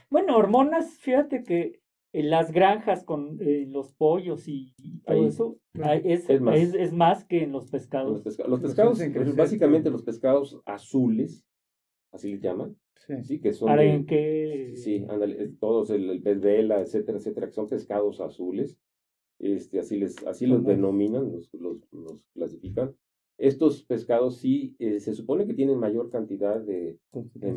bueno 0.10 0.38
hormonas 0.38 0.98
fíjate 1.00 1.44
que 1.44 1.80
en 2.16 2.30
las 2.30 2.52
granjas 2.54 3.04
con 3.04 3.38
eh, 3.42 3.66
los 3.68 3.92
pollos 3.94 4.48
y, 4.48 4.74
todo 5.06 5.28
eso 5.28 5.58
es, 6.06 6.30
es, 6.30 6.40
más. 6.40 6.56
Es, 6.56 6.94
más. 6.94 7.26
que 7.26 7.44
en 7.44 7.52
los 7.52 7.70
pescados. 7.70 8.24
Los, 8.48 8.62
pescados, 8.62 9.02
básicamente 9.36 9.90
los 9.90 10.02
pescados 10.02 10.62
azules, 10.66 11.46
así 12.14 12.32
les 12.32 12.42
llaman, 12.42 12.78
sí, 13.24 13.42
que 13.42 13.52
son... 13.52 13.68
Arenque. 13.68 14.72
Sí, 14.76 15.06
ándale, 15.10 15.50
todos, 15.60 15.90
el, 15.90 16.10
el 16.10 16.22
pez 16.22 16.40
vela, 16.40 16.80
etcétera, 16.80 17.18
etcétera, 17.18 17.48
que 17.48 17.54
son 17.54 17.68
pescados 17.68 18.22
azules, 18.22 18.80
este, 19.40 19.80
así, 19.80 19.98
les, 19.98 20.26
así 20.26 20.46
los 20.46 20.64
denominan, 20.64 21.32
los, 21.32 21.54
los, 21.54 21.78
los, 21.92 22.22
clasifican. 22.34 22.96
Estos 23.38 23.84
pescados 23.84 24.38
sí 24.38 24.76
eh, 24.80 25.00
se 25.00 25.14
supone 25.14 25.46
que 25.46 25.54
tienen 25.54 25.78
mayor 25.78 26.10
cantidad 26.10 26.60
de, 26.62 26.98
de, 27.34 27.54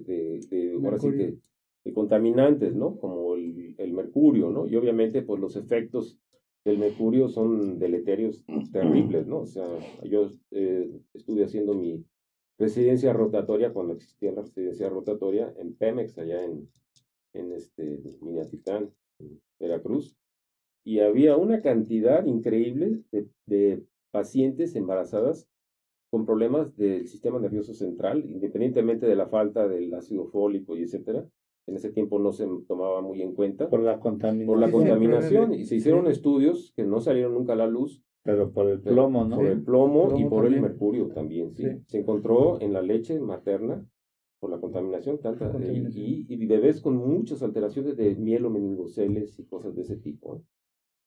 de, 0.00 0.40
de, 0.50 0.72
ahora 0.74 0.98
sí 0.98 1.10
que 1.12 1.38
de 1.84 1.92
contaminantes, 1.92 2.74
¿no? 2.74 2.96
Como 2.98 3.34
el, 3.34 3.74
el, 3.78 3.92
mercurio, 3.92 4.50
¿no? 4.50 4.66
Y 4.66 4.74
obviamente, 4.76 5.22
pues 5.22 5.40
los 5.40 5.56
efectos 5.56 6.18
del 6.64 6.78
mercurio 6.78 7.28
son 7.28 7.78
deleterios 7.78 8.42
terribles, 8.72 9.26
¿no? 9.26 9.40
O 9.40 9.46
sea, 9.46 9.68
yo 10.02 10.30
eh, 10.50 10.90
estuve 11.12 11.44
haciendo 11.44 11.74
mi 11.74 12.04
residencia 12.58 13.12
rotatoria 13.12 13.72
cuando 13.72 13.92
existía 13.92 14.32
la 14.32 14.42
residencia 14.42 14.88
rotatoria 14.88 15.52
en 15.58 15.74
Pemex, 15.74 16.16
allá 16.18 16.42
en, 16.42 16.68
en 17.34 17.52
este, 17.52 18.02
Minatitlán, 18.22 18.90
Veracruz, 19.60 20.16
y 20.84 21.00
había 21.00 21.36
una 21.36 21.62
cantidad 21.62 22.24
increíble 22.26 23.00
de, 23.10 23.26
de 23.46 23.82
pacientes 24.10 24.76
embarazadas 24.76 25.48
con 26.10 26.26
problemas 26.26 26.76
del 26.76 27.08
sistema 27.08 27.40
nervioso 27.40 27.74
central, 27.74 28.24
independientemente 28.30 29.06
de 29.06 29.16
la 29.16 29.26
falta 29.26 29.66
del 29.66 29.92
ácido 29.94 30.26
fólico 30.26 30.76
y 30.76 30.82
etcétera, 30.82 31.26
en 31.66 31.76
ese 31.76 31.90
tiempo 31.90 32.18
no 32.18 32.32
se 32.32 32.46
tomaba 32.68 33.00
muy 33.00 33.22
en 33.22 33.34
cuenta. 33.34 33.68
Por 33.68 33.80
la 33.80 33.98
contaminación. 33.98 34.46
Por 34.46 34.58
la 34.58 34.70
contaminación. 34.70 35.54
Y 35.54 35.64
se 35.64 35.76
hicieron 35.76 36.06
estudios 36.06 36.72
que 36.76 36.84
no 36.84 37.00
salieron 37.00 37.34
nunca 37.34 37.54
a 37.54 37.56
la 37.56 37.66
luz. 37.66 38.02
Pero 38.22 38.52
por 38.52 38.68
el 38.68 38.80
plomo, 38.80 39.24
¿no? 39.24 39.36
Por 39.36 39.46
el 39.46 39.62
plomo, 39.62 40.14
y 40.16 40.24
por 40.24 40.46
el 40.46 40.60
mercurio 40.60 41.08
también, 41.08 41.54
sí. 41.54 41.64
Se 41.86 41.98
encontró 41.98 42.60
en 42.60 42.72
la 42.72 42.80
leche 42.80 43.18
materna 43.20 43.86
por 44.40 44.50
la 44.50 44.60
contaminación, 44.60 45.18
tanta, 45.20 45.50
eh, 45.58 45.88
y, 45.90 46.26
y, 46.28 46.46
bebés 46.46 46.80
con 46.80 46.96
muchas 46.96 47.42
alteraciones 47.42 47.96
de 47.96 48.14
mielomeningoceles 48.14 49.38
y 49.38 49.44
cosas 49.46 49.74
de 49.74 49.82
ese 49.82 49.96
tipo. 49.96 50.42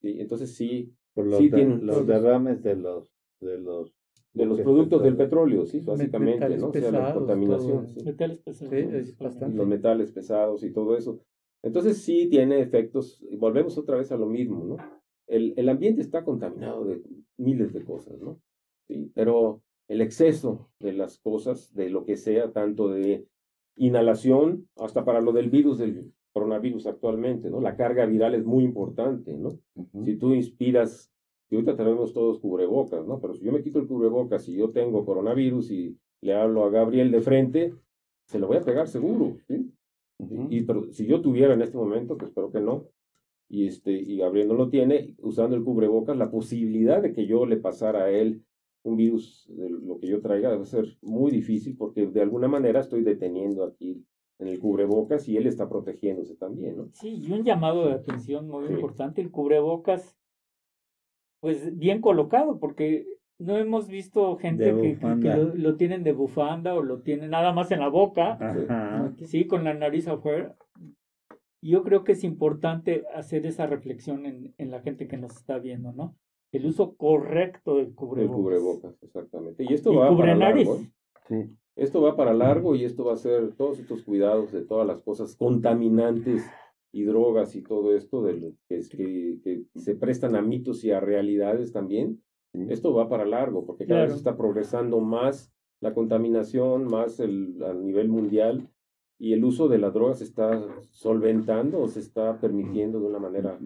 Sí, 0.01 0.17
entonces 0.19 0.55
sí, 0.55 0.93
por 1.13 1.25
los, 1.25 1.41
los 1.81 2.07
derrames 2.07 2.61
de 2.63 2.75
los 2.75 3.09
de 3.39 3.57
los 3.57 3.93
de 4.33 4.45
los 4.45 4.61
productos 4.61 5.01
del 5.01 5.17
petróleo, 5.17 5.65
sí, 5.65 5.79
básicamente, 5.79 6.57
¿no? 6.57 6.69
o 6.69 6.73
sea, 6.73 6.91
la 6.91 7.13
contaminación. 7.13 7.87
Sí. 7.87 8.03
Metales 8.05 8.39
pesados. 8.41 8.69
Sí, 8.69 9.55
los 9.55 9.67
metales 9.67 10.11
pesados 10.11 10.63
y 10.63 10.71
todo 10.71 10.95
eso. 10.95 11.19
Entonces 11.63 11.97
sí 11.97 12.27
tiene 12.29 12.61
efectos, 12.61 13.25
volvemos 13.39 13.77
otra 13.77 13.97
vez 13.97 14.11
a 14.11 14.17
lo 14.17 14.27
mismo, 14.27 14.63
¿no? 14.63 14.77
El, 15.27 15.53
el 15.57 15.67
ambiente 15.69 16.01
está 16.01 16.23
contaminado 16.23 16.85
de 16.85 17.01
miles 17.37 17.73
de 17.73 17.83
cosas, 17.83 18.19
¿no? 18.19 18.39
Sí, 18.87 19.11
pero 19.15 19.63
el 19.87 20.01
exceso 20.01 20.69
de 20.79 20.93
las 20.93 21.17
cosas, 21.17 21.73
de 21.73 21.89
lo 21.89 22.05
que 22.05 22.15
sea, 22.15 22.51
tanto 22.51 22.89
de 22.89 23.27
inhalación, 23.75 24.67
hasta 24.77 25.03
para 25.03 25.19
lo 25.19 25.31
del 25.33 25.49
virus 25.49 25.79
del 25.79 26.13
coronavirus 26.37 26.85
actualmente, 26.85 27.49
¿no? 27.49 27.59
La 27.61 27.75
carga 27.75 28.05
viral 28.05 28.35
es 28.35 28.45
muy 28.45 28.63
importante, 28.63 29.35
¿no? 29.35 29.49
Si 30.05 30.15
tú 30.17 30.33
inspiras 30.35 31.11
Y 31.49 31.55
ahorita 31.55 31.75
tenemos 31.77 32.13
todos 32.13 32.39
cubrebocas, 32.39 33.07
¿no? 33.07 33.19
Pero 33.19 33.33
si 33.33 33.45
yo 33.45 33.51
me 33.51 33.63
quito 33.63 33.79
el 33.79 33.87
cubrebocas 33.87 34.47
y 34.49 34.55
yo 34.55 34.69
tengo 34.71 35.05
coronavirus 35.05 35.71
y 35.71 35.97
le 36.21 36.33
hablo 36.33 36.65
a 36.65 36.69
Gabriel 36.69 37.09
de 37.09 37.21
frente, 37.21 37.73
se 38.25 38.37
lo 38.37 38.47
voy 38.47 38.57
a 38.57 38.65
pegar 38.65 38.87
seguro, 38.87 39.37
¿sí? 39.47 39.71
Y 40.49 40.61
pero 40.61 40.91
si 40.91 41.05
yo 41.05 41.21
tuviera 41.21 41.53
en 41.53 41.61
este 41.61 41.77
momento, 41.77 42.17
que 42.17 42.25
espero 42.25 42.51
que 42.51 42.59
no, 42.59 42.85
y 43.49 43.67
este 43.67 43.91
y 43.91 44.17
Gabriel 44.17 44.49
no 44.49 44.55
lo 44.55 44.67
tiene, 44.69 45.15
usando 45.19 45.55
el 45.55 45.63
cubrebocas, 45.63 46.17
la 46.17 46.29
posibilidad 46.29 47.01
de 47.01 47.13
que 47.13 47.25
yo 47.25 47.45
le 47.45 47.57
pasara 47.57 48.05
a 48.05 48.11
él 48.11 48.43
un 48.83 48.97
virus 48.97 49.45
de 49.49 49.69
lo 49.69 49.99
que 49.99 50.07
yo 50.07 50.21
traiga 50.21 50.51
debe 50.51 50.65
ser 50.65 50.85
muy 51.01 51.31
difícil 51.31 51.75
porque 51.77 52.07
de 52.07 52.21
alguna 52.21 52.47
manera 52.47 52.79
estoy 52.81 53.03
deteniendo 53.03 53.63
aquí 53.63 54.03
en 54.39 54.47
el 54.47 54.59
cubrebocas 54.59 55.27
y 55.27 55.37
él 55.37 55.47
está 55.47 55.67
protegiéndose 55.67 56.35
también, 56.35 56.77
¿no? 56.77 56.89
Sí, 56.93 57.25
y 57.25 57.31
un 57.31 57.43
llamado 57.43 57.87
de 57.87 57.93
atención 57.93 58.47
muy 58.47 58.65
importante, 58.67 59.21
el 59.21 59.31
cubrebocas, 59.31 60.17
pues 61.39 61.77
bien 61.77 62.01
colocado, 62.01 62.59
porque 62.59 63.07
no 63.39 63.57
hemos 63.57 63.87
visto 63.87 64.35
gente 64.37 64.65
que, 64.65 64.97
lo, 65.55 65.75
tienen 65.75 66.03
de 66.03 66.11
bufanda 66.11 66.75
o 66.75 66.81
lo 66.81 67.01
tienen 67.01 67.31
nada 67.31 67.53
más 67.53 67.71
en 67.71 67.79
la 67.79 67.89
boca, 67.89 68.37
sí, 69.25 69.45
con 69.47 69.63
la 69.63 69.73
nariz 69.73 70.07
afuera. 70.07 70.55
Yo 71.61 71.83
creo 71.83 72.03
que 72.03 72.11
es 72.13 72.23
importante 72.23 73.05
hacer 73.15 73.45
esa 73.45 73.65
reflexión 73.65 74.25
en, 74.25 74.53
en 74.57 74.71
la 74.71 74.81
gente 74.81 75.07
que 75.07 75.17
nos 75.17 75.35
está 75.35 75.57
viendo, 75.57 75.91
¿no? 75.91 76.15
el 76.51 76.65
uso 76.65 76.95
correcto 76.95 77.77
del 77.77 77.93
cubrebocas. 77.93 78.29
El 78.29 78.43
cubrebocas, 78.43 79.03
exactamente. 79.03 79.63
Y 79.63 79.73
esto 79.73 79.93
va 79.93 80.15
para 80.15 80.35
largo. 80.35 80.81
¿eh? 81.29 81.49
Esto 81.77 82.01
va 82.01 82.15
para 82.15 82.33
largo 82.33 82.75
y 82.75 82.85
esto 82.85 83.05
va 83.05 83.13
a 83.13 83.17
ser 83.17 83.53
todos 83.53 83.79
estos 83.79 84.01
cuidados 84.01 84.51
de 84.51 84.65
todas 84.65 84.87
las 84.87 84.99
cosas 85.01 85.35
contaminantes 85.35 86.43
y 86.91 87.03
drogas 87.03 87.55
y 87.55 87.61
todo 87.61 87.95
esto 87.95 88.23
de 88.23 88.53
que, 88.67 88.81
que, 89.43 89.63
se 89.75 89.95
prestan 89.95 90.35
a 90.35 90.41
mitos 90.41 90.83
y 90.83 90.91
a 90.91 90.99
realidades 90.99 91.71
también. 91.71 92.23
Esto 92.53 92.93
va 92.95 93.07
para 93.07 93.25
largo 93.25 93.65
porque 93.65 93.85
cada 93.85 94.05
vez 94.05 94.15
está 94.15 94.35
progresando 94.35 94.99
más 94.99 95.53
la 95.79 95.93
contaminación, 95.93 96.85
más 96.85 97.19
el, 97.19 97.61
a 97.63 97.73
nivel 97.75 98.09
mundial 98.09 98.67
y 99.19 99.33
el 99.33 99.43
uso 99.43 99.67
de 99.67 99.77
las 99.77 99.93
drogas 99.93 100.17
se 100.17 100.23
está 100.23 100.59
solventando 100.89 101.79
o 101.79 101.87
se 101.87 101.99
está 101.99 102.39
permitiendo 102.39 102.99
de 102.99 103.05
una 103.05 103.19
manera 103.19 103.59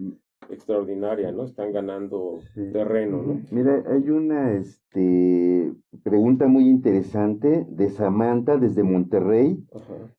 extraordinaria, 0.50 1.32
¿no? 1.32 1.44
Están 1.44 1.72
ganando 1.72 2.40
terreno, 2.72 3.22
¿no? 3.22 3.40
Mira, 3.50 3.82
hay 3.86 4.10
una 4.10 4.52
este, 4.52 5.72
pregunta 6.02 6.46
muy 6.46 6.68
interesante 6.68 7.66
de 7.68 7.88
Samantha 7.88 8.56
desde 8.56 8.82
Monterrey. 8.82 9.64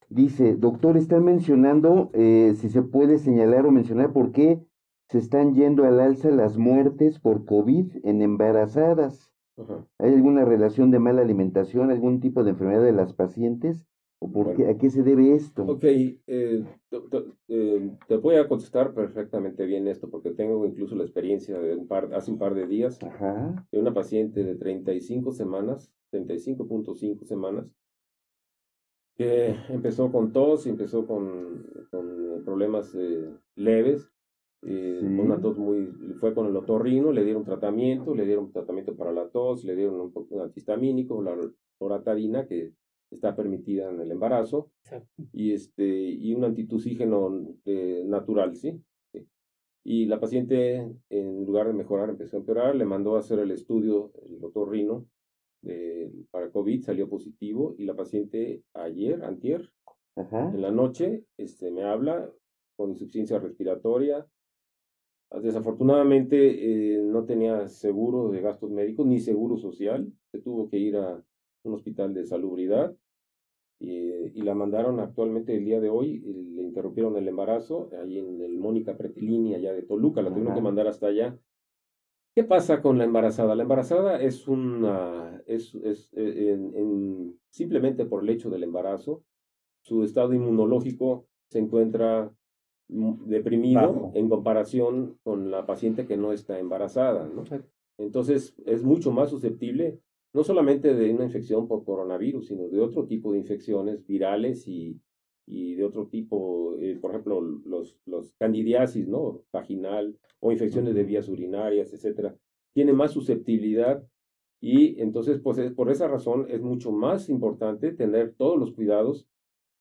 Dice, 0.10 0.56
doctor, 0.56 0.98
están 0.98 1.24
mencionando 1.24 2.10
eh, 2.14 2.54
si 2.56 2.70
se 2.70 2.82
puede 2.82 3.18
señalar 3.18 3.66
o 3.66 3.72
mencionar 3.72 4.14
por 4.14 4.32
qué 4.32 4.62
se 5.10 5.18
están 5.18 5.54
yendo 5.54 5.86
al 5.86 6.00
alza 6.00 6.32
las 6.32 6.58
muertes 6.58 7.20
por 7.20 7.46
COVID 7.46 7.98
en 8.04 8.22
embarazadas. 8.22 9.32
¿Hay 10.00 10.14
alguna 10.14 10.46
relación 10.46 10.90
de 10.90 11.00
mala 11.00 11.22
alimentación, 11.22 11.92
algún 11.92 12.20
tipo 12.20 12.44
de 12.44 12.52
enfermedad 12.52 12.84
de 12.84 12.94
las 12.94 13.14
pacientes? 13.14 13.86
¿A 14.68 14.78
qué 14.78 14.90
se 14.90 15.04
debe 15.04 15.36
esto? 15.36 15.64
Ok, 15.64 15.84
eh, 15.84 16.18
eh, 17.48 17.92
te, 18.08 18.18
voy 18.18 18.36
a 18.36 18.48
contestar 18.48 18.94
perfectamente 18.94 19.66
bien 19.66 19.88
esto, 19.88 20.10
porque 20.10 20.32
tengo 20.32 20.66
incluso 20.66 20.96
la 20.96 21.04
experiencia 21.04 21.60
de 21.60 21.76
un 21.76 21.88
par, 21.88 22.14
hace 22.14 22.32
un 22.32 22.38
par 22.38 22.56
de 22.56 22.68
días 22.68 23.00
de 23.00 23.80
una 23.80 23.94
paciente 23.94 24.44
de 24.44 24.56
35 24.56 25.32
semanas, 25.32 25.92
35.5 26.12 27.26
semanas, 27.26 27.76
que 29.16 29.56
empezó 29.70 30.12
con 30.12 30.32
tos, 30.32 30.66
y 30.66 30.70
empezó 30.70 31.06
con, 31.06 31.66
con 31.92 32.44
problemas 32.46 32.96
eh, 32.96 33.30
leves, 33.56 34.10
una 34.62 35.42
tos 35.42 35.58
muy, 35.58 35.88
fue 36.20 36.34
con 36.34 36.48
el 36.48 36.56
otorrino, 36.56 37.12
le 37.12 37.26
dieron 37.26 37.44
tratamiento, 37.44 38.16
le 38.16 38.26
dieron 38.26 38.50
tratamiento 38.52 38.96
para 38.96 39.12
la 39.12 39.28
tos, 39.28 39.66
le 39.66 39.76
dieron 39.76 40.00
un, 40.00 40.28
un 40.30 40.42
antihistamínico, 40.42 41.22
la 41.22 41.38
loratadina, 41.82 42.48
que 42.48 42.72
está 43.14 43.36
permitida 43.36 43.90
en 43.90 44.00
el 44.00 44.12
embarazo 44.12 44.72
y 45.32 45.54
este 45.54 45.86
y 45.86 46.34
un 46.34 46.44
antitusígeno 46.44 47.56
eh, 47.66 48.04
natural, 48.06 48.56
¿sí? 48.56 48.82
Y 49.86 50.06
la 50.06 50.20
paciente, 50.20 50.90
en 51.10 51.46
lugar 51.46 51.68
de 51.68 51.74
mejorar, 51.74 52.10
empezó 52.10 52.38
a 52.38 52.40
empeorar, 52.40 52.76
le 52.76 52.86
mandó 52.86 53.16
a 53.16 53.20
hacer 53.20 53.40
el 53.40 53.52
estudio, 53.52 54.14
el 54.30 54.40
doctor 54.40 54.70
Rino, 54.70 55.08
para 56.32 56.52
COVID, 56.52 56.84
salió 56.84 57.10
positivo, 57.10 57.76
y 57.78 57.86
la 57.86 57.96
paciente 57.96 58.64
ayer, 58.74 59.24
antier, 59.24 59.70
en 60.16 60.62
la 60.62 60.72
noche, 60.72 61.26
este, 61.38 61.72
me 61.72 61.84
habla 61.84 62.30
con 62.76 62.92
insuficiencia 62.92 63.40
respiratoria. 63.40 64.26
Desafortunadamente 65.42 66.38
eh, 66.96 67.02
no 67.02 67.26
tenía 67.26 67.68
seguro 67.68 68.30
de 68.30 68.42
gastos 68.42 68.70
médicos 68.70 69.08
ni 69.08 69.20
seguro 69.20 69.58
social, 69.58 70.12
se 70.32 70.40
tuvo 70.40 70.70
que 70.70 70.78
ir 70.78 70.96
a 70.96 71.24
un 71.64 71.74
hospital 71.74 72.14
de 72.14 72.26
salubridad 72.26 72.96
y, 73.84 74.42
la 74.42 74.56
mandaron 74.56 75.00
actualmente 75.00 75.56
el 75.56 75.66
día 75.66 75.80
de 75.80 75.90
hoy, 75.90 76.20
le 76.20 76.64
interrumpieron 76.64 77.18
el 77.18 77.28
embarazo, 77.28 77.90
ahí 78.02 78.20
en 78.20 78.42
el 78.42 78.58
Mónica 78.58 78.98
Pretilini, 78.98 79.56
allá 79.56 79.74
de 79.74 79.84
Toluca, 79.84 80.22
la 80.22 80.30
tuvieron 80.30 80.54
que 80.54 80.62
mandar 80.62 80.88
hasta 80.88 81.08
allá. 81.08 81.38
¿Qué 82.36 82.44
pasa 82.44 82.82
con 82.82 82.98
la 82.98 83.04
embarazada? 83.04 83.56
La 83.56 83.64
embarazada 83.64 84.22
es 84.22 84.48
una, 84.48 85.42
es, 85.46 85.76
es 85.76 86.12
eh, 86.14 86.52
en, 86.54 87.38
simplemente 87.50 88.06
por 88.06 88.24
el 88.24 88.30
hecho 88.30 88.50
del 88.50 88.64
embarazo, 88.64 89.24
su 89.82 90.04
estado 90.04 90.34
inmunológico 90.34 91.28
se 91.50 91.60
encuentra 91.60 92.34
deprimido 92.88 94.12
en 94.14 94.30
comparación 94.30 95.20
con 95.24 95.52
la 95.52 95.66
paciente 95.66 96.06
que 96.06 96.18
no 96.18 96.32
está 96.32 96.60
embarazada, 96.60 97.28
¿no? 97.28 97.44
Entonces 97.98 98.56
es 98.66 98.84
mucho 98.84 99.12
más 99.12 99.30
susceptible 99.30 100.00
no 100.34 100.44
solamente 100.44 100.94
de 100.96 101.14
una 101.14 101.26
infección 101.26 101.68
por 101.68 101.86
coronavirus, 101.86 102.48
sino 102.48 102.68
de 102.68 102.80
otro 102.82 103.06
tipo 103.06 103.32
de 103.32 103.38
infecciones 103.40 104.06
virales 104.06 104.68
y, 104.68 105.00
y 105.46 105.76
de 105.76 105.84
otro 105.84 106.08
tipo, 106.08 106.76
eh, 106.80 106.98
por 107.00 107.12
ejemplo, 107.12 107.40
los, 107.42 107.98
los 108.06 108.34
candidiasis, 108.40 109.08
¿no? 109.08 109.44
Vaginal 109.52 110.18
o 110.40 110.52
infecciones 110.52 110.96
de 110.96 111.04
vías 111.04 111.30
urinarias, 111.30 111.94
etcétera. 111.94 112.36
Tiene 112.74 112.94
más 112.94 113.12
susceptibilidad 113.12 114.04
y 114.60 115.00
entonces, 115.02 115.40
pues 115.40 115.60
por 115.74 115.92
esa 115.92 116.08
razón 116.08 116.48
es 116.50 116.62
mucho 116.62 116.92
más 116.92 117.30
importante 117.30 117.92
tener 117.92 118.34
todos 118.36 118.58
los 118.58 118.72
cuidados 118.74 119.28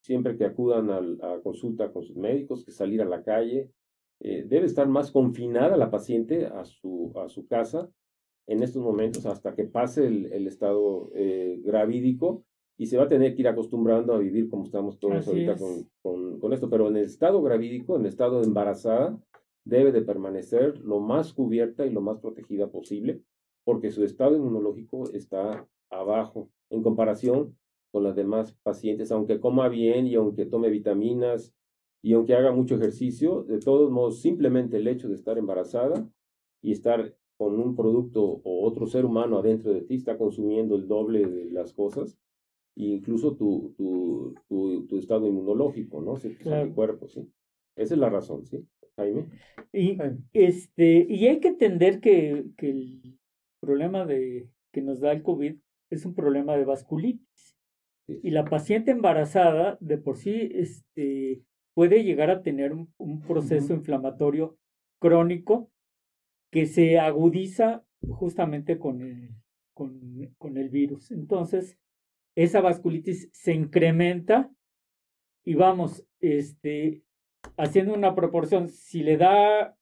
siempre 0.00 0.36
que 0.36 0.44
acudan 0.44 0.90
a, 0.90 1.40
consulta 1.42 1.92
con 1.92 2.02
sus 2.02 2.16
médicos, 2.16 2.64
que 2.64 2.72
salir 2.72 3.00
a 3.00 3.06
la 3.06 3.22
calle. 3.22 3.70
Eh, 4.20 4.44
debe 4.46 4.66
estar 4.66 4.88
más 4.88 5.10
confinada 5.10 5.76
la 5.76 5.90
paciente 5.90 6.46
a 6.46 6.64
su, 6.64 7.12
a 7.16 7.28
su 7.28 7.46
casa 7.46 7.90
en 8.46 8.62
estos 8.62 8.82
momentos 8.82 9.26
hasta 9.26 9.54
que 9.54 9.64
pase 9.64 10.06
el, 10.06 10.46
estado 10.46 11.10
eh, 11.14 11.60
gravídico 11.64 12.44
y 12.76 12.86
se 12.86 12.96
va 12.96 13.04
a 13.04 13.08
tener 13.08 13.34
que 13.34 13.42
ir 13.42 13.48
acostumbrando 13.48 14.14
a 14.14 14.18
vivir 14.18 14.48
como 14.48 14.64
estamos 14.64 14.98
todos 14.98 15.26
ahorita 15.28 15.56
con, 15.56 16.38
con, 16.40 16.52
esto. 16.52 16.68
Pero 16.68 16.88
en 16.88 16.96
el 16.96 17.04
estado 17.04 17.40
gravídico, 17.42 17.94
en 17.96 18.02
el 18.02 18.08
estado 18.08 18.40
de 18.40 18.46
embarazada, 18.46 19.18
debe 19.64 19.92
de 19.92 20.02
permanecer 20.02 20.78
lo 20.80 20.98
más 21.00 21.32
cubierta 21.32 21.86
y 21.86 21.90
lo 21.90 22.00
más 22.00 22.18
protegida 22.18 22.70
posible, 22.70 23.22
porque 23.64 23.90
su 23.90 24.04
estado 24.04 24.36
inmunológico 24.36 25.08
está 25.12 25.68
abajo 25.90 26.50
en 26.70 26.82
comparación 26.82 27.56
con 27.92 28.02
las 28.02 28.16
demás 28.16 28.56
pacientes, 28.62 29.12
aunque 29.12 29.38
coma 29.38 29.68
bien 29.68 30.06
y 30.06 30.14
aunque 30.14 30.46
tome 30.46 30.70
vitaminas 30.70 31.54
y 32.02 32.14
aunque 32.14 32.34
haga 32.34 32.50
mucho 32.50 32.74
ejercicio, 32.74 33.44
de 33.44 33.60
todos 33.60 33.90
modos, 33.90 34.20
simplemente 34.20 34.78
el 34.78 34.88
hecho 34.88 35.08
de 35.08 35.14
estar 35.14 35.38
embarazada 35.38 36.08
y 36.62 36.72
estar 36.72 37.14
con 37.42 37.58
un 37.58 37.74
producto 37.74 38.22
o 38.22 38.64
otro 38.64 38.86
ser 38.86 39.04
humano 39.04 39.38
adentro 39.38 39.72
de 39.72 39.80
ti 39.80 39.96
está 39.96 40.16
consumiendo 40.16 40.76
el 40.76 40.86
doble 40.86 41.26
de 41.26 41.50
las 41.50 41.72
cosas, 41.72 42.16
e 42.76 42.84
incluso 42.84 43.34
tu, 43.34 43.74
tu, 43.76 44.32
tu, 44.88 44.96
estado 44.96 45.26
inmunológico, 45.26 46.00
¿no? 46.00 46.16
Sí, 46.16 46.36
claro. 46.36 46.72
cuerpo, 46.72 47.08
¿sí? 47.08 47.28
Esa 47.74 47.94
es 47.94 48.00
la 48.00 48.10
razón, 48.10 48.46
¿sí, 48.46 48.64
Jaime? 48.94 49.26
Y, 49.72 49.98
este, 50.32 51.04
y 51.08 51.26
hay 51.26 51.40
que 51.40 51.48
entender 51.48 51.98
que, 51.98 52.44
que 52.56 52.70
el 52.70 53.18
problema 53.60 54.06
de, 54.06 54.48
que 54.72 54.80
nos 54.80 55.00
da 55.00 55.10
el 55.10 55.24
COVID 55.24 55.56
es 55.90 56.06
un 56.06 56.14
problema 56.14 56.56
de 56.56 56.64
vasculitis. 56.64 57.56
Y 58.06 58.30
la 58.30 58.44
paciente 58.44 58.92
embarazada, 58.92 59.78
de 59.80 59.98
por 59.98 60.16
sí, 60.16 60.48
este, 60.52 61.42
puede 61.74 62.04
llegar 62.04 62.30
a 62.30 62.42
tener 62.42 62.72
un, 62.72 63.20
proceso 63.26 63.74
inflamatorio 63.74 64.56
crónico 65.00 65.71
que 66.52 66.66
se 66.66 66.98
agudiza 66.98 67.82
justamente 68.10 68.78
con 68.78 69.00
el, 69.00 69.30
con, 69.72 70.34
con 70.36 70.58
el 70.58 70.68
virus. 70.68 71.10
Entonces, 71.10 71.78
esa 72.36 72.60
vasculitis 72.60 73.30
se 73.32 73.54
incrementa 73.54 74.50
y 75.44 75.54
vamos, 75.54 76.06
este, 76.20 77.02
haciendo 77.56 77.94
una 77.94 78.14
proporción, 78.14 78.68
si 78.68 79.02
le 79.02 79.16
da 79.16 79.76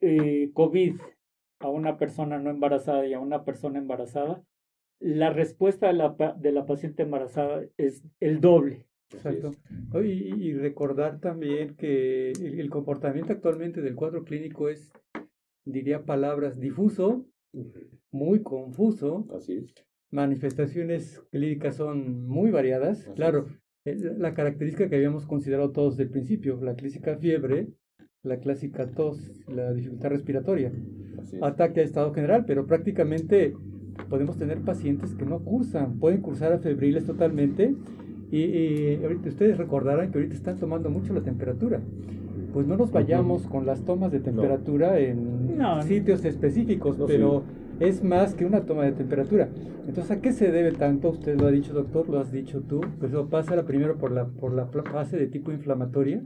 eh, 0.00 0.50
COVID 0.52 1.00
a 1.60 1.68
una 1.70 1.96
persona 1.96 2.38
no 2.38 2.50
embarazada 2.50 3.06
y 3.06 3.14
a 3.14 3.20
una 3.20 3.44
persona 3.44 3.78
embarazada, 3.78 4.44
la 5.00 5.30
respuesta 5.30 5.86
de 5.88 5.94
la, 5.94 6.14
de 6.36 6.52
la 6.52 6.66
paciente 6.66 7.04
embarazada 7.04 7.64
es 7.78 8.04
el 8.20 8.40
doble. 8.40 8.86
Exacto. 9.12 9.52
Y, 10.02 10.52
recordar 10.54 11.20
también 11.20 11.76
que 11.76 12.32
el, 12.32 12.68
comportamiento 12.70 13.32
actualmente 13.32 13.80
del 13.80 13.94
cuadro 13.94 14.24
clínico 14.24 14.68
es 14.68 14.92
diría 15.66 16.04
palabras, 16.04 16.58
difuso, 16.58 17.26
muy 18.10 18.42
confuso. 18.42 19.26
Así 19.36 19.58
es. 19.58 19.74
Manifestaciones 20.10 21.20
clínicas 21.30 21.76
son 21.76 22.26
muy 22.26 22.50
variadas. 22.50 23.04
claro, 23.14 23.48
la 23.84 24.34
característica 24.34 24.88
que 24.88 24.96
habíamos 24.96 25.26
considerado 25.26 25.70
todos 25.72 25.96
desde 25.96 26.04
el 26.04 26.10
principio, 26.10 26.58
la 26.62 26.74
clásica 26.74 27.16
fiebre, 27.18 27.68
la 28.22 28.38
clásica 28.38 28.90
tos, 28.90 29.30
la 29.46 29.72
dificultad 29.72 30.10
respiratoria, 30.10 30.72
ataque 31.42 31.80
a 31.80 31.84
estado 31.84 32.12
general, 32.12 32.44
pero 32.46 32.66
prácticamente 32.66 33.54
podemos 34.08 34.36
tener 34.36 34.60
pacientes 34.62 35.14
que 35.14 35.24
no 35.24 35.42
cursan, 35.44 35.98
pueden 35.98 36.20
cursar 36.20 36.52
a 36.52 36.58
febriles 36.58 37.06
totalmente 37.06 37.74
y, 38.30 38.96
ahorita 39.02 39.28
ustedes 39.28 39.56
recordarán 39.56 40.10
que 40.10 40.18
ahorita 40.18 40.34
están 40.34 40.58
tomando 40.58 40.90
mucho 40.90 41.12
la 41.12 41.22
temperatura. 41.22 41.80
Pues 42.52 42.66
no 42.66 42.76
nos 42.76 42.90
vayamos 42.90 43.46
con 43.46 43.66
las 43.66 43.84
tomas 43.84 44.10
de 44.10 44.20
temperatura 44.20 44.98
en 44.98 45.45
sitios 45.82 46.24
específicos, 46.24 46.96
pero 47.06 47.44
es 47.80 48.02
más 48.02 48.34
que 48.34 48.44
una 48.44 48.64
toma 48.64 48.84
de 48.84 48.92
temperatura. 48.92 49.50
Entonces, 49.86 50.10
¿a 50.10 50.20
qué 50.20 50.32
se 50.32 50.50
debe 50.50 50.72
tanto? 50.72 51.10
Usted 51.10 51.38
lo 51.38 51.46
ha 51.46 51.50
dicho, 51.50 51.72
doctor, 51.72 52.08
lo 52.08 52.18
has 52.18 52.32
dicho 52.32 52.62
tú. 52.62 52.80
Pues 52.98 53.12
eso 53.12 53.28
pasa 53.28 53.64
primero 53.64 53.98
por 53.98 54.12
la, 54.12 54.26
por 54.26 54.52
la 54.52 54.66
fase 54.66 55.16
de 55.16 55.26
tipo 55.28 55.52
inflamatoria, 55.52 56.24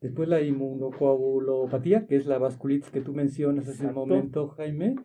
después 0.00 0.28
la 0.28 0.42
inmunocoagulopatía, 0.42 2.06
que 2.06 2.16
es 2.16 2.26
la 2.26 2.38
vasculitis 2.38 2.90
que 2.90 3.00
tú 3.00 3.12
mencionas 3.12 3.68
hace 3.68 3.86
un 3.86 3.94
momento, 3.94 4.48
Jaime, 4.48 4.96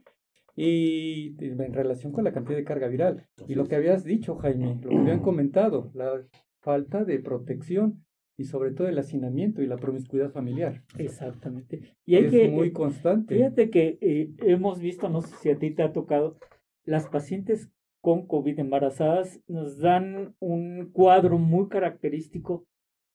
y 0.56 1.36
en 1.44 1.74
relación 1.74 2.14
con 2.14 2.24
la 2.24 2.32
cantidad 2.32 2.58
de 2.58 2.64
carga 2.64 2.88
viral. 2.88 3.28
y 3.48 3.56
lo 3.56 3.66
que 3.66 3.76
habías 3.76 4.04
dicho, 4.04 4.36
Jaime, 4.36 4.80
lo 4.82 4.90
que 4.90 4.98
habían 4.98 5.20
comentado, 5.22 5.92
la 5.94 6.22
falta 6.62 7.04
de 7.04 7.20
protección 7.20 8.05
y 8.38 8.46
sobre 8.46 8.72
todo 8.72 8.88
el 8.88 8.98
hacinamiento 8.98 9.62
y 9.62 9.68
la 9.68 9.78
promiscuidad 9.78 10.32
familiar. 10.32 10.84
Exactamente. 10.98 11.96
Y 12.06 12.16
hay 12.16 12.26
es 12.26 12.32
que, 12.32 12.50
muy 12.50 12.72
constante. 12.72 13.36
Fíjate 13.36 13.70
que 13.70 13.98
eh, 14.02 14.34
hemos 14.40 14.80
visto, 14.80 15.10
no 15.10 15.22
sé 15.22 15.36
si 15.38 15.50
a 15.50 15.58
ti 15.58 15.72
te 15.72 15.84
ha 15.84 15.94
tocado, 15.94 16.38
las 16.84 17.08
pacientes 17.08 17.70
con 18.02 18.28
COVID 18.28 18.60
embarazadas 18.60 19.42
nos 19.48 19.80
dan 19.80 20.36
un 20.40 20.92
cuadro 20.92 21.40
muy 21.40 21.70
característico, 21.70 22.68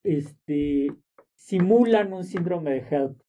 este, 0.03 0.89
simulan 1.35 2.13
un 2.13 2.25
síndrome 2.25 2.73
de 2.73 2.85
HELP. 2.91 3.21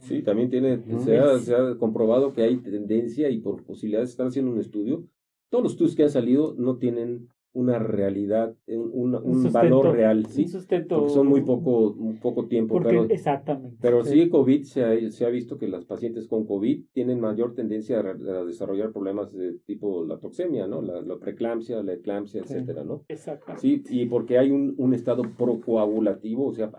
Sí, 0.00 0.22
también 0.22 0.50
tiene, 0.50 0.82
se 0.98 1.16
ha, 1.16 1.38
se 1.38 1.54
ha 1.54 1.76
comprobado 1.78 2.34
que 2.34 2.42
hay 2.42 2.58
tendencia 2.58 3.30
y 3.30 3.40
por 3.40 3.64
posibilidades 3.64 4.10
están 4.10 4.26
haciendo 4.26 4.50
un 4.50 4.58
estudio. 4.58 5.06
Todos 5.48 5.64
los 5.64 5.72
estudios 5.72 5.96
que 5.96 6.02
han 6.02 6.10
salido 6.10 6.54
no 6.58 6.76
tienen 6.76 7.28
una 7.54 7.78
realidad, 7.78 8.56
un, 8.66 9.14
un, 9.14 9.52
valor 9.52 9.92
real, 9.92 10.26
¿sí? 10.26 10.46
Porque 10.88 11.10
son 11.10 11.26
muy 11.26 11.42
poco, 11.42 11.94
poco 12.20 12.46
tiempo. 12.46 12.80
pero, 12.82 13.04
exactamente. 13.04 13.76
Pero 13.80 14.04
sí, 14.04 14.28
COVID 14.28 14.62
se 14.62 14.84
ha, 14.84 15.10
se 15.10 15.26
ha, 15.26 15.28
visto 15.28 15.58
que 15.58 15.68
las 15.68 15.84
pacientes 15.84 16.26
con 16.28 16.46
COVID 16.46 16.84
tienen 16.92 17.20
mayor 17.20 17.54
tendencia 17.54 18.00
a, 18.00 18.44
desarrollar 18.44 18.92
problemas 18.92 19.32
de 19.32 19.58
tipo 19.66 20.04
la 20.04 20.18
toxemia, 20.18 20.66
¿no? 20.66 20.80
La, 20.80 21.02
la 21.02 21.18
preeclampsia, 21.18 21.82
la 21.82 21.94
eclampsia, 21.94 22.40
etcétera, 22.40 22.84
¿no? 22.84 23.04
Exactamente. 23.08 23.60
Sí, 23.60 23.82
y 23.90 24.06
porque 24.06 24.38
hay 24.38 24.50
un, 24.50 24.74
un 24.78 24.94
estado 24.94 25.22
procoagulativo, 25.36 26.46
o 26.46 26.52
sea, 26.52 26.72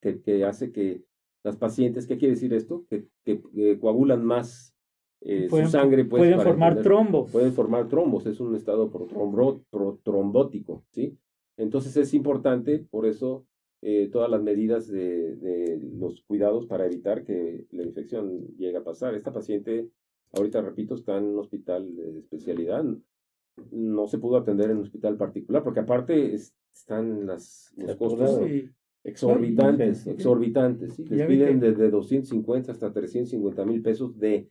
que, 0.00 0.20
que 0.20 0.44
hace 0.44 0.72
que 0.72 1.02
las 1.46 1.56
pacientes, 1.56 2.08
¿qué 2.08 2.18
quiere 2.18 2.34
decir 2.34 2.52
esto? 2.52 2.84
Que, 2.90 3.06
que, 3.24 3.40
coagulan 3.78 4.24
más 4.24 4.75
eh, 5.20 5.48
su 5.48 5.66
sangre. 5.66 6.04
Pues, 6.04 6.20
pueden 6.20 6.40
formar 6.40 6.82
trombos. 6.82 7.30
Pueden 7.30 7.52
formar 7.52 7.88
trombos, 7.88 8.26
es 8.26 8.40
un 8.40 8.54
estado 8.54 8.90
trombótico, 10.02 10.84
¿sí? 10.90 11.16
Entonces 11.56 11.96
es 11.96 12.12
importante, 12.14 12.86
por 12.90 13.06
eso, 13.06 13.46
eh, 13.82 14.08
todas 14.12 14.30
las 14.30 14.42
medidas 14.42 14.88
de, 14.88 15.36
de, 15.36 15.78
los 15.98 16.22
cuidados 16.22 16.66
para 16.66 16.86
evitar 16.86 17.24
que 17.24 17.66
la 17.70 17.82
infección 17.82 18.46
llegue 18.56 18.76
a 18.76 18.84
pasar. 18.84 19.14
Esta 19.14 19.32
paciente, 19.32 19.88
ahorita 20.32 20.60
repito, 20.60 20.94
está 20.94 21.16
en 21.16 21.24
un 21.24 21.38
hospital 21.38 21.94
de 21.96 22.18
especialidad. 22.18 22.84
No 23.70 24.06
se 24.06 24.18
pudo 24.18 24.36
atender 24.36 24.70
en 24.70 24.78
un 24.78 24.82
hospital 24.82 25.16
particular, 25.16 25.62
porque 25.62 25.80
aparte 25.80 26.34
están 26.34 27.26
las, 27.26 27.72
los 27.76 27.96
costos 27.96 28.40
exorbitantes, 29.02 30.06
exorbitantes. 30.06 30.98
Les 30.98 31.26
piden 31.26 31.60
desde 31.60 31.90
250 31.90 32.72
hasta 32.72 32.92
350 32.92 33.64
mil 33.64 33.82
pesos 33.82 34.18
de 34.18 34.50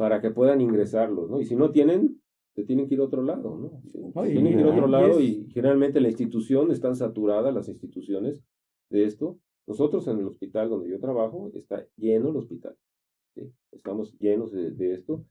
para 0.00 0.22
que 0.22 0.30
puedan 0.30 0.62
ingresarlos, 0.62 1.28
¿no? 1.28 1.42
Y 1.42 1.44
si 1.44 1.56
no 1.56 1.72
tienen, 1.72 2.22
se 2.54 2.64
tienen 2.64 2.88
que 2.88 2.94
ir 2.94 3.00
a 3.00 3.04
otro 3.04 3.22
lado, 3.22 3.58
¿no? 3.58 4.22
tienen 4.24 4.54
que 4.54 4.60
ir 4.60 4.66
a 4.66 4.70
otro 4.70 4.86
lado 4.86 5.20
y 5.20 5.50
generalmente 5.50 6.00
la 6.00 6.08
institución 6.08 6.70
están 6.70 6.96
saturadas, 6.96 7.52
las 7.52 7.68
instituciones 7.68 8.42
de 8.88 9.04
esto. 9.04 9.38
Nosotros 9.66 10.08
en 10.08 10.20
el 10.20 10.26
hospital 10.26 10.70
donde 10.70 10.88
yo 10.88 10.98
trabajo 11.00 11.50
está 11.52 11.86
lleno 11.98 12.30
el 12.30 12.36
hospital. 12.36 12.78
Estamos 13.72 14.16
llenos 14.18 14.52
de, 14.52 14.70
de 14.70 14.94
esto. 14.94 15.26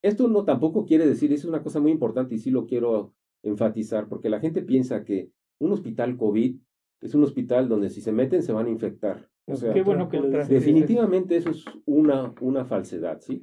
Esto 0.00 0.26
no 0.28 0.46
tampoco 0.46 0.86
quiere 0.86 1.06
decir, 1.06 1.30
es 1.30 1.44
una 1.44 1.62
cosa 1.62 1.80
muy 1.80 1.92
importante 1.92 2.34
y 2.34 2.38
sí 2.38 2.50
lo 2.50 2.64
quiero 2.64 3.12
enfatizar, 3.42 4.08
porque 4.08 4.30
la 4.30 4.40
gente 4.40 4.62
piensa 4.62 5.04
que 5.04 5.32
un 5.58 5.70
hospital 5.70 6.16
COVID 6.16 6.56
es 7.02 7.14
un 7.14 7.24
hospital 7.24 7.68
donde 7.68 7.90
si 7.90 8.00
se 8.00 8.12
meten 8.12 8.42
se 8.42 8.54
van 8.54 8.68
a 8.68 8.70
infectar. 8.70 9.28
O 9.46 9.56
sea, 9.56 9.74
Qué 9.74 9.82
bueno 9.82 10.08
que 10.08 10.20
definitivamente 10.20 11.36
eso 11.36 11.50
es 11.50 11.64
una, 11.84 12.34
una 12.40 12.64
falsedad, 12.64 13.20
¿sí? 13.20 13.42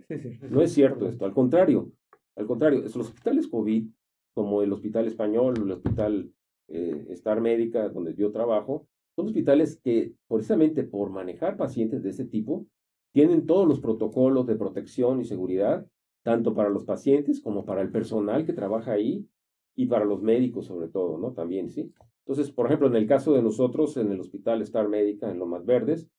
no 0.50 0.62
es 0.62 0.74
cierto 0.74 1.08
esto, 1.08 1.26
al 1.26 1.34
contrario, 1.34 1.92
al 2.36 2.48
contrario, 2.48 2.82
los 2.82 2.96
hospitales 2.96 3.48
COVID, 3.48 3.88
como 4.34 4.64
el 4.64 4.74
Hospital 4.74 5.08
Español, 5.08 5.56
el 5.58 5.72
Hospital 5.72 6.32
eh, 6.70 7.08
Star 7.10 7.42
Médica, 7.42 7.90
donde 7.90 8.16
yo 8.16 8.32
trabajo, 8.32 8.88
son 9.16 9.28
hospitales 9.28 9.80
que 9.84 10.14
precisamente 10.28 10.84
por 10.84 11.12
manejar 11.12 11.58
pacientes 11.58 12.02
de 12.02 12.10
ese 12.10 12.26
tipo, 12.26 12.66
tienen 13.12 13.46
todos 13.46 13.68
los 13.68 13.80
protocolos 13.80 14.48
de 14.48 14.56
protección 14.56 15.20
y 15.20 15.26
seguridad, 15.26 15.86
tanto 16.24 16.54
para 16.54 16.70
los 16.70 16.86
pacientes 16.86 17.42
como 17.42 17.66
para 17.66 17.82
el 17.82 17.92
personal 17.92 18.46
que 18.46 18.54
trabaja 18.54 18.94
ahí 18.94 19.28
y 19.76 19.88
para 19.88 20.06
los 20.06 20.22
médicos 20.22 20.66
sobre 20.66 20.88
todo, 20.88 21.18
¿no? 21.18 21.34
También, 21.34 21.70
¿sí? 21.70 21.92
Entonces, 22.32 22.56
por 22.56 22.68
ejemplo, 22.68 22.88
en 22.88 22.96
el 22.96 23.08
caso 23.08 23.34
de 23.34 23.42
nosotros, 23.42 23.98
en 23.98 24.10
el 24.10 24.22
Hospital 24.22 24.62
Star 24.62 24.88
Médica, 24.88 25.30
en 25.30 25.38
Lomas 25.38 25.66
Verdes, 25.66 26.10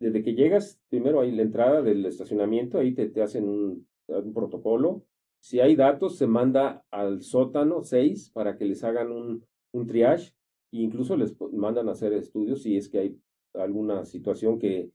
desde 0.00 0.22
que 0.22 0.32
llegas, 0.32 0.80
primero 0.88 1.20
ahí 1.20 1.32
la 1.32 1.42
entrada 1.42 1.82
del 1.82 2.06
estacionamiento, 2.06 2.78
ahí 2.78 2.94
te, 2.94 3.10
te 3.10 3.20
hacen 3.20 3.46
un, 3.46 3.86
protocolo. 4.32 5.04
Si 5.38 5.60
hay 5.60 5.76
datos, 5.76 6.16
se 6.16 6.26
manda 6.26 6.82
al 6.90 7.20
sótano 7.20 7.82
6 7.82 8.30
para 8.30 8.56
que 8.56 8.64
les 8.64 8.82
hagan 8.84 9.12
un, 9.12 9.44
un 9.72 9.86
triage 9.86 10.32
e 10.72 10.78
incluso 10.78 11.14
les 11.14 11.36
mandan 11.52 11.90
a 11.90 11.92
hacer 11.92 12.14
estudios 12.14 12.62
si 12.62 12.78
es 12.78 12.88
que 12.88 12.98
hay 12.98 13.18
alguna 13.52 14.06
situación 14.06 14.58
que, 14.58 14.90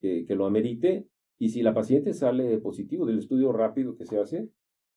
que 0.00 0.34
lo 0.34 0.46
amerite. 0.46 1.06
Y 1.38 1.50
si 1.50 1.62
la 1.62 1.74
paciente 1.74 2.12
sale 2.12 2.58
positivo 2.58 3.06
del 3.06 3.20
estudio 3.20 3.52
rápido 3.52 3.96
que 3.96 4.04
se 4.04 4.18
hace, 4.18 4.48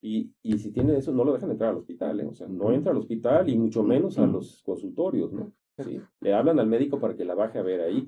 y, 0.02 0.32
y 0.42 0.58
si 0.58 0.72
tiene 0.72 0.98
eso, 0.98 1.12
no 1.12 1.24
lo 1.24 1.34
dejan 1.34 1.52
entrar 1.52 1.70
al 1.70 1.78
hospital, 1.78 2.20
¿eh? 2.20 2.26
o 2.26 2.34
sea, 2.34 2.48
no 2.48 2.72
entra 2.74 2.92
al 2.92 2.98
hospital 2.98 3.48
y 3.50 3.58
mucho 3.58 3.84
menos 3.84 4.18
a 4.18 4.26
los 4.26 4.64
consultorios, 4.64 5.32
¿no? 5.32 5.54
¿Sí? 5.78 6.02
Le 6.20 6.34
hablan 6.34 6.60
al 6.60 6.68
médico 6.68 7.00
para 7.00 7.16
que 7.16 7.26
la 7.26 7.36
baje 7.36 7.60
a 7.60 7.64
ver 7.64 7.82
ahí. 7.82 8.08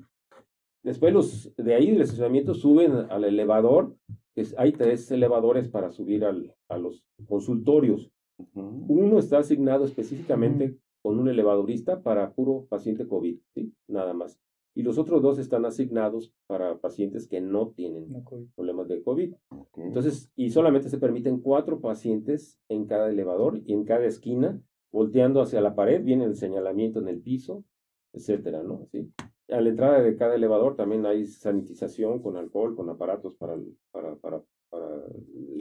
Después 0.82 1.12
los 1.12 1.54
de 1.56 1.74
ahí 1.74 1.90
del 1.90 2.02
estacionamiento 2.02 2.54
suben 2.54 2.92
al 3.10 3.24
elevador, 3.24 3.96
que 4.34 4.44
hay 4.58 4.72
tres 4.72 5.10
elevadores 5.10 5.68
para 5.68 5.90
subir 5.90 6.24
al, 6.24 6.54
a 6.68 6.78
los 6.78 7.04
consultorios. 7.26 8.10
Uno 8.54 9.18
está 9.18 9.38
asignado 9.38 9.84
específicamente 9.84 10.76
con 11.00 11.18
un 11.18 11.28
elevadorista 11.28 12.02
para 12.02 12.32
puro 12.32 12.66
paciente 12.68 13.06
COVID, 13.06 13.38
¿sí? 13.54 13.72
Nada 13.86 14.12
más 14.14 14.38
y 14.74 14.82
los 14.82 14.98
otros 14.98 15.22
dos 15.22 15.38
están 15.38 15.64
asignados 15.64 16.32
para 16.46 16.78
pacientes 16.78 17.28
que 17.28 17.40
no 17.40 17.68
tienen 17.70 18.24
problemas 18.56 18.88
de 18.88 19.02
COVID. 19.02 19.34
Entonces, 19.76 20.30
y 20.34 20.50
solamente 20.50 20.88
se 20.88 20.98
permiten 20.98 21.40
cuatro 21.40 21.80
pacientes 21.80 22.58
en 22.68 22.86
cada 22.86 23.08
elevador 23.08 23.60
y 23.64 23.72
en 23.72 23.84
cada 23.84 24.04
esquina, 24.04 24.60
volteando 24.90 25.40
hacia 25.40 25.60
la 25.60 25.74
pared, 25.74 26.02
viene 26.02 26.24
el 26.24 26.34
señalamiento 26.34 26.98
en 26.98 27.08
el 27.08 27.20
piso, 27.20 27.64
etcétera, 28.12 28.62
¿no? 28.62 28.86
¿Sí? 28.90 29.12
A 29.48 29.60
la 29.60 29.68
entrada 29.68 30.02
de 30.02 30.16
cada 30.16 30.34
elevador 30.34 30.74
también 30.74 31.06
hay 31.06 31.26
sanitización 31.26 32.20
con 32.20 32.36
alcohol, 32.36 32.74
con 32.74 32.88
aparatos 32.88 33.36
para, 33.36 33.56
para, 33.92 34.16
para, 34.16 34.42
para 34.70 35.02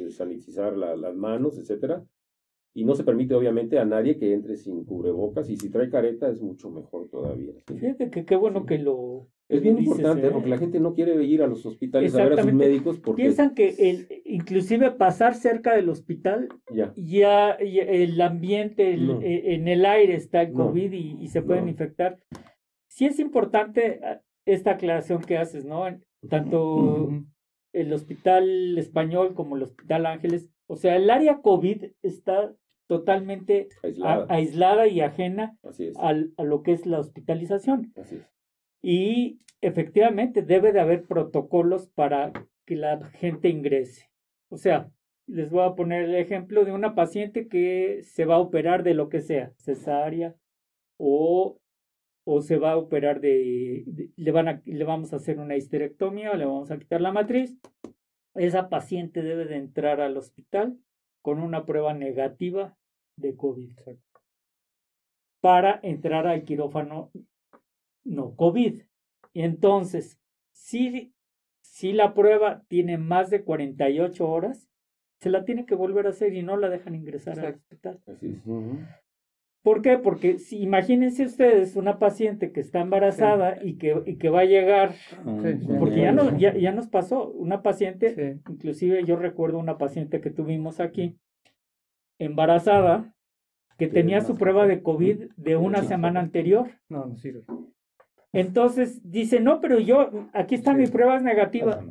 sanitizar 0.09 0.75
las 0.75 1.15
manos, 1.15 1.57
etcétera 1.57 2.03
y 2.75 2.85
no 2.85 2.95
se 2.95 3.03
permite 3.03 3.35
obviamente 3.35 3.77
a 3.77 3.85
nadie 3.85 4.17
que 4.17 4.33
entre 4.33 4.57
sin 4.57 4.83
cubrebocas 4.83 5.49
y 5.49 5.57
si 5.57 5.69
trae 5.69 5.89
careta 5.89 6.27
es 6.27 6.41
mucho 6.41 6.71
mejor 6.71 7.07
todavía. 7.09 7.53
Fíjate 7.67 8.09
que 8.09 8.25
qué 8.25 8.35
bueno 8.35 8.65
que 8.65 8.79
lo... 8.79 9.27
Es 9.47 9.61
bien 9.61 9.77
importante 9.77 10.31
porque 10.31 10.47
¿eh? 10.47 10.49
la 10.49 10.57
gente 10.57 10.79
no 10.79 10.95
quiere 10.95 11.23
ir 11.23 11.43
a 11.43 11.47
los 11.47 11.63
hospitales 11.65 12.15
a 12.15 12.23
ver 12.23 12.39
a 12.39 12.43
sus 12.43 12.53
médicos 12.53 12.99
porque... 12.99 13.21
Piensan 13.21 13.53
que 13.53 13.75
el, 13.77 14.07
inclusive 14.25 14.89
pasar 14.91 15.35
cerca 15.35 15.75
del 15.75 15.89
hospital 15.89 16.49
ya, 16.71 16.93
ya, 16.95 17.51
el 17.51 18.19
ambiente 18.21 18.93
eh, 18.93 19.53
en 19.53 19.67
el 19.67 19.85
aire 19.85 20.15
está 20.15 20.41
el 20.41 20.53
COVID 20.53 20.91
y, 20.91 21.27
se 21.27 21.43
pueden 21.43 21.67
infectar. 21.67 22.19
Sí 22.87 23.05
es 23.05 23.19
importante 23.19 23.99
ah, 24.03 24.21
esta 24.45 24.71
aclaración 24.71 25.21
que 25.21 25.37
haces, 25.37 25.65
¿no? 25.65 25.85
Tanto 26.29 27.09
el 27.73 27.93
hospital 27.93 28.77
español 28.77 29.33
como 29.35 29.57
el 29.57 29.63
hospital 29.63 30.05
Ángeles, 30.05 30.49
o 30.67 30.75
sea, 30.75 30.95
el 30.95 31.09
área 31.09 31.41
COVID 31.41 31.85
está 32.01 32.55
totalmente 32.93 33.69
aislada, 34.29 34.87
y 34.87 35.01
ajena 35.01 35.57
al, 35.99 36.31
a 36.37 36.43
lo 36.43 36.61
que 36.61 36.73
es 36.73 36.85
la 36.85 36.99
hospitalización. 36.99 37.91
Y 38.83 39.39
efectivamente 39.61 40.43
debe 40.43 40.71
de 40.73 40.79
haber 40.79 41.05
protocolos 41.05 41.87
para 41.87 42.31
que 42.65 42.75
la 42.75 43.03
gente 43.13 43.49
ingrese. 43.49 44.11
O 44.49 44.57
sea, 44.57 44.91
les 45.25 45.49
voy 45.49 45.63
a 45.63 45.73
poner 45.73 46.03
el 46.03 46.13
ejemplo 46.13 46.65
de 46.65 46.71
una 46.71 46.93
paciente 46.93 47.47
que 47.47 48.01
se 48.03 48.25
va 48.25 48.35
a 48.35 48.39
operar 48.39 48.83
de 48.83 48.93
lo 48.93 49.09
que 49.09 49.21
sea, 49.21 49.53
cesárea 49.57 50.35
o, 50.97 51.57
o 52.25 52.41
se 52.41 52.57
va 52.57 52.73
a 52.73 52.77
operar 52.77 53.21
de, 53.21 53.85
le, 54.15 54.31
van 54.31 54.47
a, 54.49 54.61
le 54.65 54.83
vamos 54.83 55.13
a 55.13 55.15
hacer 55.15 55.39
una 55.39 55.55
histerectomía 55.55 56.31
o 56.31 56.35
le 56.35 56.45
vamos 56.45 56.69
a 56.69 56.77
quitar 56.77 57.01
la 57.01 57.11
matriz. 57.11 57.57
Esa 58.35 58.69
paciente 58.69 59.23
debe 59.23 59.45
de 59.45 59.55
entrar 59.55 59.99
al 59.99 60.15
hospital 60.15 60.77
con 61.23 61.39
una 61.39 61.65
prueba 61.65 61.95
negativa 61.95 62.77
de 63.15 63.35
COVID 63.35 63.71
para 65.41 65.79
entrar 65.83 66.25
al 66.25 66.43
quirófano 66.43 67.11
no 68.05 68.35
COVID. 68.35 68.81
Y 69.33 69.41
entonces, 69.41 70.19
si, 70.53 71.13
si 71.61 71.91
la 71.91 72.13
prueba 72.13 72.63
tiene 72.67 72.97
más 72.97 73.29
de 73.29 73.43
48 73.43 74.27
horas, 74.27 74.69
se 75.19 75.29
la 75.29 75.45
tiene 75.45 75.65
que 75.65 75.75
volver 75.75 76.07
a 76.07 76.11
hacer 76.11 76.33
y 76.33 76.43
no 76.43 76.57
la 76.57 76.69
dejan 76.69 76.95
ingresar 76.95 77.39
al 77.39 77.55
hospital. 77.55 77.99
¿Por 79.63 79.81
qué? 79.81 79.97
Porque 79.97 80.39
si 80.39 80.61
imagínense 80.61 81.25
ustedes 81.25 81.77
una 81.77 81.97
paciente 81.97 82.51
que 82.51 82.59
está 82.59 82.81
embarazada 82.81 83.57
y, 83.63 83.77
que, 83.77 84.01
y 84.05 84.17
que 84.17 84.29
va 84.29 84.41
a 84.41 84.45
llegar, 84.45 84.93
porque 85.79 86.01
ya, 86.01 86.11
no, 86.11 86.37
ya, 86.37 86.53
ya, 86.53 86.73
nos 86.73 86.87
pasó, 86.87 87.31
una 87.31 87.61
paciente, 87.61 88.39
inclusive 88.49 89.05
yo 89.05 89.15
recuerdo 89.15 89.59
una 89.59 89.77
paciente 89.77 90.19
que 90.19 90.29
tuvimos 90.29 90.81
aquí, 90.81 91.17
embarazada, 92.23 93.13
que 93.77 93.87
tenía 93.87 94.21
su 94.21 94.35
prueba 94.35 94.67
de 94.67 94.81
COVID 94.81 95.31
de 95.35 95.55
una 95.55 95.83
semana 95.83 96.19
anterior. 96.19 96.69
No, 96.89 97.05
no 97.05 97.15
sirve. 97.15 97.43
Entonces 98.31 98.99
dice, 99.03 99.39
no, 99.39 99.61
pero 99.61 99.79
yo, 99.79 100.29
aquí 100.33 100.55
está 100.55 100.73
mi 100.73 100.87
prueba 100.87 101.19
negativa. 101.19 101.83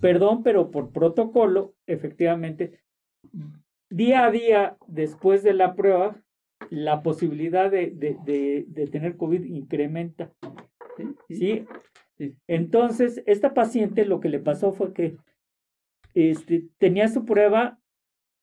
Perdón, 0.00 0.42
pero 0.42 0.70
por 0.70 0.90
protocolo, 0.90 1.74
efectivamente, 1.86 2.80
día 3.90 4.26
a 4.26 4.30
día 4.30 4.76
después 4.86 5.42
de 5.42 5.54
la 5.54 5.74
prueba, 5.74 6.16
la 6.70 7.02
posibilidad 7.02 7.70
de, 7.70 7.90
de, 7.90 8.64
de, 8.68 8.86
tener 8.86 9.16
COVID 9.16 9.44
incrementa. 9.44 10.30
¿Sí? 11.28 11.66
Entonces, 12.46 13.22
esta 13.26 13.54
paciente 13.54 14.04
lo 14.04 14.20
que 14.20 14.28
le 14.28 14.38
pasó 14.38 14.72
fue 14.72 14.92
que 14.92 15.16
este, 16.14 16.68
tenía 16.78 17.08
su 17.08 17.24
prueba, 17.24 17.78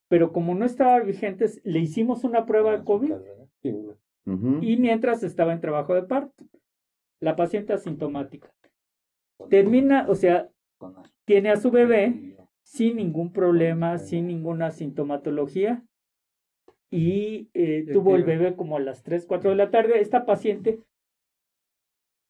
pero 0.10 0.34
como 0.34 0.56
no 0.56 0.66
estaba 0.66 1.00
vigente, 1.00 1.46
le 1.64 1.80
hicimos 1.80 2.24
una 2.24 2.46
prueba 2.46 2.76
de 2.76 2.84
COVID 2.84 3.14
y 4.62 4.78
mientras 4.78 5.24
estaba 5.24 5.54
en 5.54 5.62
trabajo 5.62 5.94
de 5.94 6.04
parto 6.04 6.44
la 7.22 7.36
paciente 7.36 7.74
asintomática. 7.74 8.54
Termina, 9.50 10.06
o 10.08 10.16
sea, 10.16 10.50
tiene 11.26 11.50
a 11.50 11.58
su 11.58 11.72
bebé 11.72 12.38
sin 12.64 12.98
ningún 12.98 13.32
problema, 13.32 13.98
sin 13.98 14.28
ninguna 14.28 14.72
sintomatología 14.72 15.84
y 16.92 17.50
eh, 17.54 17.86
tuvo 17.92 18.16
el 18.16 18.24
bebé 18.24 18.56
como 18.56 18.78
a 18.78 18.80
las 18.80 19.04
3, 19.04 19.26
4 19.26 19.52
de 19.52 19.56
la 19.56 19.70
tarde. 19.70 20.00
Esta 20.00 20.26
paciente 20.26 20.80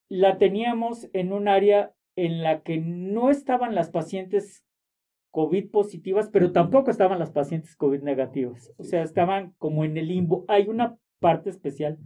la 0.10 0.38
teníamos 0.38 1.10
en 1.14 1.34
un 1.34 1.48
área 1.48 1.94
en 2.16 2.44
la 2.44 2.62
que 2.62 2.78
no 2.78 3.30
estaban 3.30 3.76
las 3.76 3.90
pacientes 3.90 4.64
COVID 5.32 5.70
positivas, 5.70 6.30
pero 6.30 6.52
tampoco 6.52 6.92
estaban 6.92 7.20
las 7.20 7.32
pacientes 7.32 7.76
COVID 7.76 8.02
negativas. 8.02 8.74
O 8.78 8.84
sea, 8.84 9.04
estaban 9.04 9.54
como 9.58 9.86
en 9.86 9.98
el 9.98 10.08
limbo. 10.08 10.46
Hay 10.48 10.68
una 10.68 10.98
parte 11.20 11.50
especial 11.50 11.98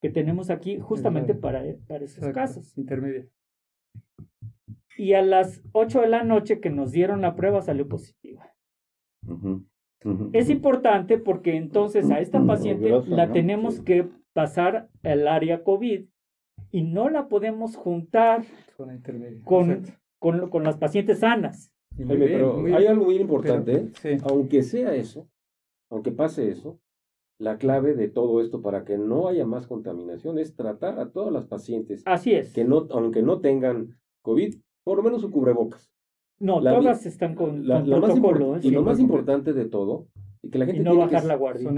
que 0.00 0.10
tenemos 0.10 0.50
aquí 0.50 0.78
justamente 0.78 1.34
para, 1.34 1.64
eh, 1.66 1.78
para 1.86 2.04
esos 2.04 2.32
casos. 2.32 2.76
Intermedia. 2.76 3.26
Y 4.96 5.14
a 5.14 5.22
las 5.22 5.62
8 5.72 6.02
de 6.02 6.08
la 6.08 6.24
noche 6.24 6.60
que 6.60 6.70
nos 6.70 6.92
dieron 6.92 7.22
la 7.22 7.34
prueba 7.36 7.62
salió 7.62 7.88
positiva. 7.88 8.52
Es 10.32 10.50
importante 10.50 11.18
porque 11.18 11.56
entonces 11.56 12.10
a 12.10 12.20
esta 12.20 12.40
paciente 12.46 12.90
la 13.06 13.32
tenemos 13.32 13.80
que 13.80 14.08
pasar 14.32 14.88
al 15.02 15.28
área 15.28 15.62
COVID 15.62 16.06
y 16.70 16.82
no 16.82 17.10
la 17.10 17.28
podemos 17.28 17.76
juntar 17.76 18.44
con, 19.44 19.84
con, 20.18 20.50
con, 20.50 20.64
las 20.64 20.76
pacientes 20.78 21.20
sanas. 21.20 21.72
Pero 21.96 22.64
hay 22.66 22.86
algo 22.86 23.04
muy 23.04 23.16
importante, 23.16 23.90
aunque 24.24 24.62
sea 24.62 24.94
eso, 24.94 25.28
aunque 25.90 26.12
pase 26.12 26.50
eso, 26.50 26.78
la 27.38 27.58
clave 27.58 27.94
de 27.94 28.08
todo 28.08 28.40
esto 28.40 28.62
para 28.62 28.84
que 28.84 28.98
no 28.98 29.28
haya 29.28 29.44
más 29.44 29.66
contaminación 29.66 30.38
es 30.38 30.54
tratar 30.54 31.00
a 31.00 31.10
todas 31.10 31.32
las 31.32 31.46
pacientes. 31.46 32.02
Así 32.06 32.32
es. 32.32 32.52
Que 32.52 32.64
no, 32.64 32.86
aunque 32.90 33.22
no 33.22 33.40
tengan 33.40 33.98
COVID, 34.22 34.54
por 34.84 34.98
lo 34.98 35.02
menos 35.02 35.22
su 35.22 35.30
cubrebocas. 35.30 35.92
No, 36.38 36.60
todas 36.62 37.04
están 37.06 37.34
con, 37.34 37.66
la, 37.66 37.84
protocolo. 37.84 38.58
y 38.60 38.70
lo 38.70 38.82
más 38.82 38.98
importante 38.98 39.52
de 39.52 39.64
todo, 39.64 40.08
y 40.42 40.50
que 40.50 40.58
la 40.58 40.66
gente 40.66 40.82
no 40.82 40.96
bajar 40.96 41.24
la 41.24 41.36
guardia. 41.36 41.70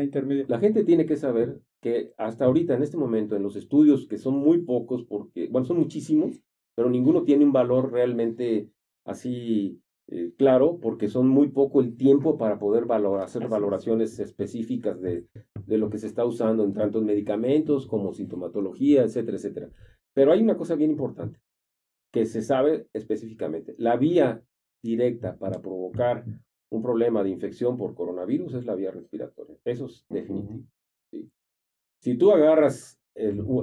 La 0.48 0.58
gente 0.58 0.84
tiene 0.84 1.06
que 1.06 1.16
saber 1.16 1.60
que 1.82 2.12
hasta 2.16 2.46
ahorita, 2.46 2.74
en 2.74 2.82
este 2.82 2.96
momento, 2.96 3.36
en 3.36 3.42
los 3.42 3.56
estudios, 3.56 4.06
que 4.06 4.16
son 4.16 4.36
muy 4.36 4.62
pocos, 4.62 5.04
porque, 5.04 5.48
bueno, 5.48 5.66
son 5.66 5.78
muchísimos, 5.78 6.42
pero 6.74 6.88
ninguno 6.88 7.24
tiene 7.24 7.44
un 7.44 7.52
valor 7.52 7.92
realmente 7.92 8.70
así 9.04 9.82
eh, 10.08 10.32
claro, 10.36 10.78
porque 10.80 11.08
son 11.08 11.28
muy 11.28 11.48
poco 11.48 11.80
el 11.80 11.96
tiempo 11.96 12.36
para 12.36 12.58
poder 12.58 12.84
hacer 13.20 13.48
valoraciones 13.48 14.18
específicas 14.18 15.00
de, 15.00 15.26
de, 15.66 15.78
lo 15.78 15.88
que 15.88 15.98
se 15.98 16.06
está 16.06 16.24
usando 16.24 16.64
en 16.64 16.74
tantos 16.74 17.02
medicamentos 17.02 17.86
como 17.86 18.12
sintomatología, 18.12 19.02
etcétera, 19.02 19.36
etcétera. 19.38 19.70
Pero 20.12 20.32
hay 20.32 20.42
una 20.42 20.56
cosa 20.56 20.74
bien 20.74 20.90
importante 20.90 21.40
que 22.12 22.26
se 22.26 22.42
sabe 22.42 22.86
específicamente. 22.92 23.74
La 23.78 23.96
vía 23.96 24.42
directa 24.82 25.36
para 25.36 25.60
provocar 25.60 26.24
un 26.70 26.82
problema 26.82 27.22
de 27.22 27.30
infección 27.30 27.76
por 27.76 27.94
coronavirus 27.94 28.54
es 28.54 28.66
la 28.66 28.74
vía 28.74 28.90
respiratoria. 28.90 29.56
Eso 29.64 29.86
es 29.86 30.04
definitivo. 30.08 30.64
Si 32.00 32.16
tú 32.16 32.32
agarras 32.32 33.00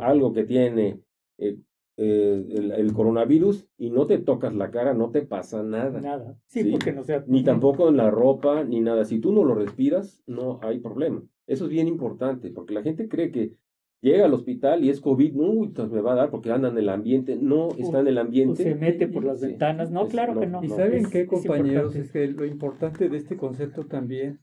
algo 0.01 0.33
que 0.33 0.43
tiene 0.45 0.99
eh, 1.37 1.57
eh, 1.97 2.73
el, 2.77 2.93
coronavirus 2.93 3.67
y 3.77 3.89
no 3.89 4.07
te 4.07 4.17
tocas 4.17 4.55
la 4.55 4.71
cara, 4.71 4.93
no 4.93 5.11
te 5.11 5.21
pasa 5.21 5.61
nada. 5.61 5.99
Nada. 5.99 6.37
Sí, 6.47 6.63
porque 6.71 6.93
no 6.93 7.03
sea. 7.03 7.23
Ni 7.27 7.43
tampoco 7.43 7.89
en 7.89 7.97
la 7.97 8.09
ropa, 8.09 8.63
ni 8.63 8.79
nada. 8.79 9.05
Si 9.05 9.19
tú 9.19 9.31
no 9.33 9.43
lo 9.43 9.55
respiras, 9.55 10.23
no 10.25 10.59
hay 10.63 10.79
problema. 10.79 11.21
Eso 11.47 11.65
es 11.65 11.71
bien 11.71 11.87
importante, 11.87 12.49
porque 12.51 12.73
la 12.73 12.81
gente 12.81 13.09
cree 13.09 13.31
que 13.31 13.53
llega 14.01 14.25
al 14.25 14.33
hospital 14.33 14.83
y 14.83 14.89
es 14.89 14.99
COVID, 14.99 15.33
no, 15.33 15.87
me 15.89 16.01
va 16.01 16.13
a 16.13 16.15
dar 16.15 16.31
porque 16.31 16.51
anda 16.51 16.69
en 16.69 16.77
el 16.77 16.89
ambiente. 16.89 17.35
No, 17.35 17.69
está 17.77 17.99
en 17.99 18.07
el 18.07 18.17
ambiente. 18.17 18.63
se 18.63 18.75
mete 18.75 19.07
por 19.07 19.23
las 19.23 19.41
ventanas. 19.41 19.91
No, 19.91 20.07
claro 20.07 20.39
que 20.39 20.47
no. 20.47 20.63
Y 20.63 20.69
saben 20.69 21.09
qué, 21.09 21.27
compañeros, 21.27 21.95
es 21.95 22.11
que 22.11 22.27
lo 22.27 22.45
importante 22.45 23.09
de 23.09 23.17
este 23.17 23.37
concepto 23.37 23.85
también 23.85 24.39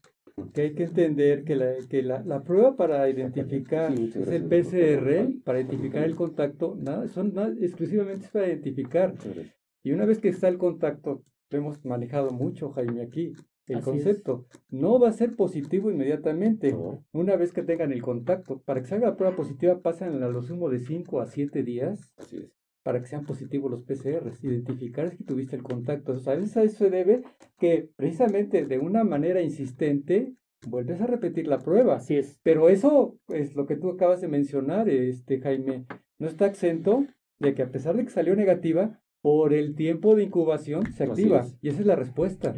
que 0.53 0.62
hay 0.62 0.74
que 0.74 0.84
entender 0.84 1.45
que 1.45 1.57
la, 1.57 1.74
que 1.89 2.03
la, 2.03 2.22
la 2.24 2.43
prueba 2.43 2.76
para 2.76 3.09
identificar 3.09 3.93
es 3.93 4.16
el 4.28 4.45
PCR, 4.45 5.43
para 5.45 5.61
identificar 5.61 6.05
el 6.05 6.14
contacto, 6.14 6.76
nada, 6.80 7.09
son 7.09 7.34
nada, 7.34 7.55
exclusivamente 7.61 8.28
para 8.32 8.49
identificar. 8.49 9.14
Y 9.82 9.93
una 9.93 10.05
vez 10.07 10.18
que 10.18 10.28
está 10.28 10.49
el 10.49 10.59
contacto, 10.59 11.22
lo 11.51 11.59
hemos 11.59 11.84
manejado 11.84 12.30
mucho, 12.30 12.70
Jaime, 12.70 13.03
aquí, 13.03 13.32
el 13.66 13.80
concepto. 13.80 14.47
No 14.70 14.99
va 14.99 15.11
a 15.11 15.12
ser 15.12 15.36
positivo 15.36 15.91
inmediatamente. 15.91 16.74
Una 17.12 17.36
vez 17.36 17.53
que 17.53 17.62
tengan 17.62 17.93
el 17.93 18.03
contacto, 18.03 18.61
para 18.62 18.80
que 18.80 18.89
salga 18.89 19.09
la 19.09 19.16
prueba 19.16 19.36
positiva 19.36 19.80
pasan 19.80 20.22
a 20.22 20.28
lo 20.28 20.43
sumo 20.43 20.70
de 20.70 20.80
5 20.80 21.20
a 21.20 21.26
7 21.26 21.62
días. 21.62 22.12
Así 22.16 22.36
es 22.36 22.57
para 22.89 23.03
que 23.03 23.07
sean 23.07 23.26
positivos 23.26 23.70
los 23.70 23.82
PCRs, 23.82 24.43
identificar 24.43 25.14
que 25.14 25.22
tuviste 25.22 25.55
el 25.55 25.62
contacto. 25.62 26.12
O 26.12 26.18
sea, 26.20 26.32
a 26.32 26.36
veces 26.36 26.57
a 26.57 26.62
eso 26.62 26.78
se 26.78 26.89
debe 26.89 27.20
que 27.59 27.91
precisamente 27.97 28.64
de 28.64 28.78
una 28.78 29.05
manera 29.05 29.43
insistente 29.43 30.32
vuelves 30.66 30.99
a 31.03 31.07
repetir 31.07 31.49
la 31.49 31.59
prueba. 31.59 31.97
Así 31.97 32.16
es. 32.16 32.41
Pero 32.43 32.70
eso 32.70 33.18
es 33.28 33.55
lo 33.55 33.66
que 33.66 33.76
tú 33.76 33.91
acabas 33.91 34.22
de 34.22 34.28
mencionar, 34.28 34.89
este 34.89 35.39
Jaime, 35.39 35.84
no 36.18 36.28
está 36.28 36.47
exento 36.47 37.05
de 37.39 37.55
que 37.55 37.61
a 37.61 37.70
pesar 37.70 37.95
de 37.95 38.05
que 38.05 38.11
salió 38.11 38.34
negativa, 38.34 38.99
por 39.20 39.53
el 39.53 39.74
tiempo 39.74 40.16
de 40.16 40.22
incubación 40.22 40.91
se 40.95 41.05
activa. 41.05 41.45
Y 41.61 41.68
esa 41.68 41.80
es 41.80 41.86
la 41.86 41.97
respuesta. 41.97 42.55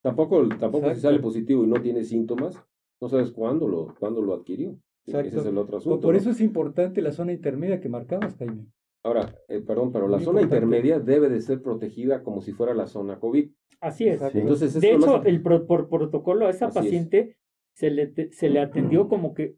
Tampoco, 0.00 0.48
tampoco 0.58 0.94
si 0.94 1.02
sale 1.02 1.18
positivo 1.18 1.62
y 1.62 1.66
no 1.66 1.82
tiene 1.82 2.04
síntomas, 2.04 2.58
no 3.02 3.10
sabes 3.10 3.32
cuándo 3.32 3.68
lo, 3.68 3.94
cuándo 4.00 4.22
lo 4.22 4.32
adquirió. 4.32 4.78
Ese 5.04 5.28
es 5.28 5.44
el 5.44 5.58
otro 5.58 5.76
asunto. 5.76 6.00
Por, 6.00 6.16
eso 6.16 6.30
es 6.30 6.40
importante 6.40 7.02
la 7.02 7.12
zona 7.12 7.34
intermedia 7.34 7.82
que 7.82 7.90
marcabas, 7.90 8.34
Jaime. 8.36 8.64
Ahora, 9.04 9.38
eh, 9.48 9.60
perdón, 9.60 9.92
pero 9.92 10.08
la 10.08 10.18
zona 10.18 10.40
intermedia 10.40 10.98
debe 10.98 11.28
de 11.28 11.42
ser 11.42 11.60
protegida 11.60 12.22
como 12.22 12.40
si 12.40 12.52
fuera 12.52 12.72
la 12.72 12.86
zona 12.86 13.20
COVID. 13.20 13.50
Así 13.80 14.08
es. 14.08 14.22
Entonces, 14.34 14.80
de 14.80 14.92
hecho, 14.92 15.22
el 15.24 15.42
por 15.42 15.90
protocolo 15.90 16.46
a 16.46 16.50
esa 16.50 16.70
paciente 16.70 17.36
se 17.74 17.90
le, 17.90 18.32
se 18.32 18.48
le 18.48 18.60
atendió 18.60 19.08
como 19.08 19.34
que, 19.34 19.56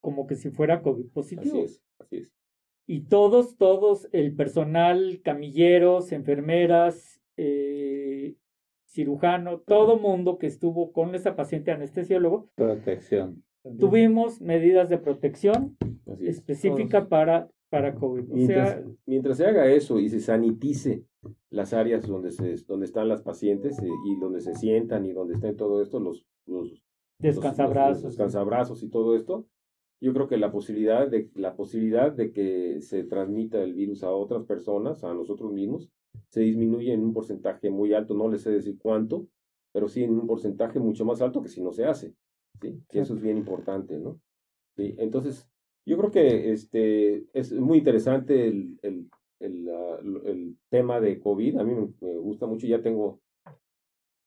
como 0.00 0.26
que 0.26 0.36
si 0.36 0.50
fuera 0.50 0.82
COVID 0.82 1.06
positivo. 1.10 1.62
Así 1.62 1.64
es, 1.64 1.82
así 1.98 2.16
es. 2.18 2.32
Y 2.86 3.06
todos, 3.06 3.56
todos, 3.56 4.08
el 4.12 4.34
personal, 4.34 5.22
camilleros, 5.24 6.12
enfermeras, 6.12 7.22
eh, 7.38 8.36
cirujano, 8.86 9.60
todo 9.60 9.98
mundo 9.98 10.36
que 10.36 10.48
estuvo 10.48 10.92
con 10.92 11.14
esa 11.14 11.34
paciente 11.34 11.70
anestesiólogo. 11.70 12.50
Protección. 12.56 13.42
Tuvimos 13.78 14.42
medidas 14.42 14.90
de 14.90 14.98
protección 14.98 15.78
específica 16.20 17.08
para 17.08 17.48
para 17.72 17.94
COVID. 17.94 18.30
O 18.30 18.34
mientras, 18.34 18.68
sea, 18.68 18.84
mientras 19.06 19.36
se 19.38 19.46
haga 19.46 19.66
eso 19.72 19.98
y 19.98 20.10
se 20.10 20.20
sanitice 20.20 21.06
las 21.48 21.72
áreas 21.72 22.06
donde, 22.06 22.30
se, 22.30 22.56
donde 22.66 22.84
están 22.84 23.08
las 23.08 23.22
pacientes 23.22 23.78
eh, 23.78 23.88
y 24.04 24.20
donde 24.20 24.42
se 24.42 24.54
sientan 24.54 25.06
y 25.06 25.14
donde 25.14 25.34
estén 25.34 25.56
todo 25.56 25.80
esto, 25.80 25.98
los, 25.98 26.26
los 26.44 26.82
descansabrazos. 27.18 28.02
los 28.02 28.12
descansabrazos 28.12 28.82
y 28.82 28.90
todo 28.90 29.16
esto, 29.16 29.46
yo 30.02 30.12
creo 30.12 30.28
que 30.28 30.36
la 30.36 30.52
posibilidad 30.52 31.08
de 31.08 31.30
la 31.34 31.56
posibilidad 31.56 32.12
de 32.12 32.30
que 32.30 32.82
se 32.82 33.04
transmita 33.04 33.62
el 33.62 33.72
virus 33.72 34.04
a 34.04 34.10
otras 34.10 34.44
personas, 34.44 35.02
a 35.02 35.14
nosotros 35.14 35.50
mismos, 35.50 35.88
se 36.28 36.42
disminuye 36.42 36.92
en 36.92 37.02
un 37.02 37.14
porcentaje 37.14 37.70
muy 37.70 37.94
alto, 37.94 38.12
no 38.12 38.28
les 38.28 38.42
sé 38.42 38.50
decir 38.50 38.76
cuánto, 38.78 39.28
pero 39.72 39.88
sí 39.88 40.04
en 40.04 40.10
un 40.10 40.26
porcentaje 40.26 40.78
mucho 40.78 41.06
más 41.06 41.22
alto 41.22 41.40
que 41.40 41.48
si 41.48 41.62
no 41.62 41.72
se 41.72 41.86
hace, 41.86 42.14
¿sí? 42.60 42.82
Eso 42.90 43.14
es 43.14 43.22
bien 43.22 43.38
importante, 43.38 43.98
¿no? 43.98 44.20
¿Sí? 44.76 44.94
Entonces, 44.98 45.48
yo 45.84 45.96
creo 45.98 46.10
que 46.10 46.52
este 46.52 47.26
es 47.32 47.52
muy 47.52 47.78
interesante 47.78 48.46
el, 48.46 48.78
el, 48.82 49.10
el, 49.40 49.68
ah, 49.68 49.98
el 50.24 50.56
tema 50.68 51.00
de 51.00 51.20
COVID, 51.20 51.58
a 51.58 51.64
mí 51.64 51.74
me, 51.74 52.16
gusta 52.18 52.46
mucho, 52.46 52.66
ya 52.66 52.82
tengo 52.82 53.20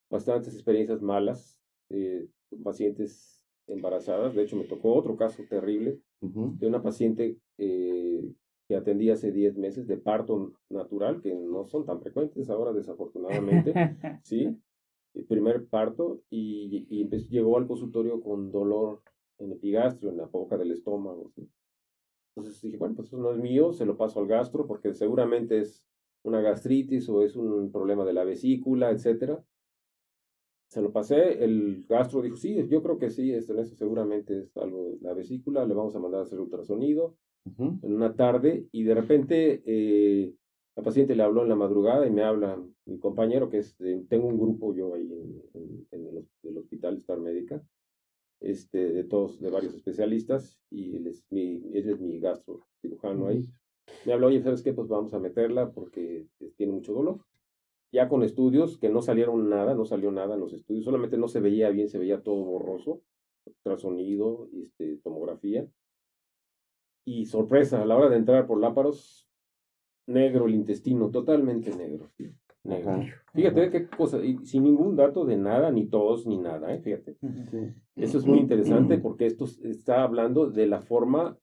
bastantes 0.09 0.53
experiencias 0.53 1.01
malas, 1.01 1.59
eh, 1.89 2.27
pacientes 2.63 3.43
embarazadas. 3.67 4.35
De 4.35 4.43
hecho, 4.43 4.57
me 4.57 4.65
tocó 4.65 4.93
otro 4.93 5.15
caso 5.15 5.43
terrible 5.49 5.99
de 6.21 6.67
una 6.67 6.81
paciente 6.81 7.37
eh, 7.57 8.31
que 8.67 8.75
atendí 8.75 9.09
hace 9.09 9.31
10 9.31 9.57
meses 9.57 9.87
de 9.87 9.97
parto 9.97 10.53
natural, 10.69 11.21
que 11.21 11.33
no 11.33 11.65
son 11.65 11.85
tan 11.85 12.01
frecuentes 12.01 12.49
ahora, 12.49 12.73
desafortunadamente. 12.73 13.73
sí, 14.23 14.57
el 15.13 15.25
primer 15.25 15.67
parto 15.67 16.21
y, 16.29 16.87
y 16.89 17.07
llegó 17.29 17.57
al 17.57 17.67
consultorio 17.67 18.21
con 18.21 18.51
dolor 18.51 19.01
en 19.39 19.51
epigastrio, 19.51 20.11
en 20.11 20.17
la 20.17 20.25
boca 20.25 20.57
del 20.57 20.71
estómago. 20.71 21.31
¿sí? 21.35 21.49
Entonces 22.35 22.61
dije, 22.61 22.77
bueno, 22.77 22.95
pues 22.95 23.07
eso 23.07 23.17
no 23.17 23.31
es 23.31 23.37
mío, 23.37 23.73
se 23.73 23.85
lo 23.85 23.97
paso 23.97 24.19
al 24.19 24.27
gastro 24.27 24.67
porque 24.67 24.93
seguramente 24.93 25.59
es 25.59 25.85
una 26.23 26.41
gastritis 26.41 27.07
o 27.09 27.21
es 27.21 27.35
un 27.35 27.71
problema 27.71 28.03
de 28.03 28.13
la 28.13 28.23
vesícula, 28.23 28.91
etcétera. 28.91 29.43
Se 30.67 30.81
lo 30.81 30.91
pasé, 30.91 31.43
el 31.43 31.85
gastro 31.87 32.21
dijo, 32.21 32.35
sí, 32.35 32.55
yo 32.67 32.81
creo 32.81 32.97
que 32.97 33.09
sí, 33.09 33.31
esto, 33.31 33.57
eso 33.57 33.75
seguramente 33.75 34.39
es 34.39 34.57
algo 34.57 34.85
de 34.85 34.97
la 35.01 35.13
vesícula, 35.13 35.65
le 35.65 35.73
vamos 35.73 35.95
a 35.95 35.99
mandar 35.99 36.21
a 36.21 36.23
hacer 36.23 36.39
ultrasonido 36.39 37.15
uh 37.45 37.51
-huh. 37.51 37.79
en 37.83 37.93
una 37.93 38.15
tarde 38.15 38.67
y 38.71 38.83
de 38.83 38.95
repente 38.95 39.63
eh, 39.65 40.33
la 40.75 40.83
paciente 40.83 41.15
le 41.15 41.23
habló 41.23 41.43
en 41.43 41.49
la 41.49 41.55
madrugada 41.55 42.05
y 42.05 42.11
me 42.11 42.23
habla 42.23 42.61
mi 42.85 42.99
compañero, 42.99 43.49
que 43.49 43.59
es, 43.59 43.79
eh, 43.79 44.03
tengo 44.09 44.27
un 44.27 44.37
grupo 44.37 44.73
yo 44.75 44.93
ahí 44.95 45.11
en, 45.11 45.41
en, 45.53 45.87
en 45.91 46.07
el, 46.07 46.27
el, 46.43 46.57
hospital 46.57 46.97
Star 46.97 47.19
Médica, 47.19 47.63
este, 48.39 48.91
de 48.91 49.03
todos, 49.03 49.39
de 49.39 49.49
varios 49.49 49.73
especialistas 49.73 50.59
y 50.69 50.97
él 50.97 51.07
es 51.07 51.25
mi, 51.29 51.61
él 51.73 51.89
es 51.89 51.99
mi 51.99 52.19
gastro 52.19 52.65
cirujano 52.81 53.27
ahí. 53.27 53.45
Me 54.05 54.13
habló, 54.13 54.27
oye, 54.27 54.41
¿sabes 54.41 54.61
qué? 54.61 54.73
Pues 54.73 54.87
vamos 54.87 55.13
a 55.13 55.19
meterla 55.19 55.71
porque 55.71 56.27
tiene 56.57 56.73
mucho 56.73 56.93
dolor 56.93 57.19
ya 57.95 58.09
con 58.09 58.23
estudios 58.23 58.77
que 58.77 58.89
no 58.89 59.01
salieron 59.01 59.49
nada, 59.49 59.73
no 59.73 59.85
salió 59.85 60.11
nada 60.11 60.35
en 60.35 60.41
los 60.41 60.51
estudios, 60.51 60.83
solamente 60.83 61.17
no 61.17 61.29
se 61.29 61.39
veía 61.39 61.69
bien, 61.69 61.87
se 61.87 61.97
veía 61.97 62.21
todo 62.21 62.43
borroso, 62.43 63.01
ultrasonido, 63.45 64.49
este, 64.53 64.97
tomografía. 64.97 65.65
Y 67.05 67.25
sorpresa, 67.25 67.81
a 67.81 67.85
la 67.85 67.95
hora 67.95 68.09
de 68.09 68.17
entrar 68.17 68.47
por 68.47 68.59
láparos, 68.59 69.29
negro 70.07 70.47
el 70.47 70.55
intestino, 70.55 71.09
totalmente 71.09 71.73
negro. 71.73 72.09
¿sí? 72.17 72.29
Ajá. 72.69 73.03
Fíjate 73.33 73.69
qué 73.69 73.87
cosa, 73.87 74.23
y 74.23 74.37
sin 74.45 74.63
ningún 74.63 74.95
dato 74.95 75.25
de 75.25 75.37
nada, 75.37 75.71
ni 75.71 75.87
tos, 75.87 76.25
ni 76.25 76.37
nada, 76.37 76.73
¿eh? 76.73 76.79
fíjate. 76.79 77.17
Sí. 77.51 77.73
Eso 77.95 78.17
es 78.17 78.25
muy 78.25 78.39
interesante 78.39 78.97
porque 78.97 79.25
esto 79.25 79.45
está 79.63 80.03
hablando 80.03 80.49
de 80.49 80.67
la 80.67 80.81
forma 80.81 81.37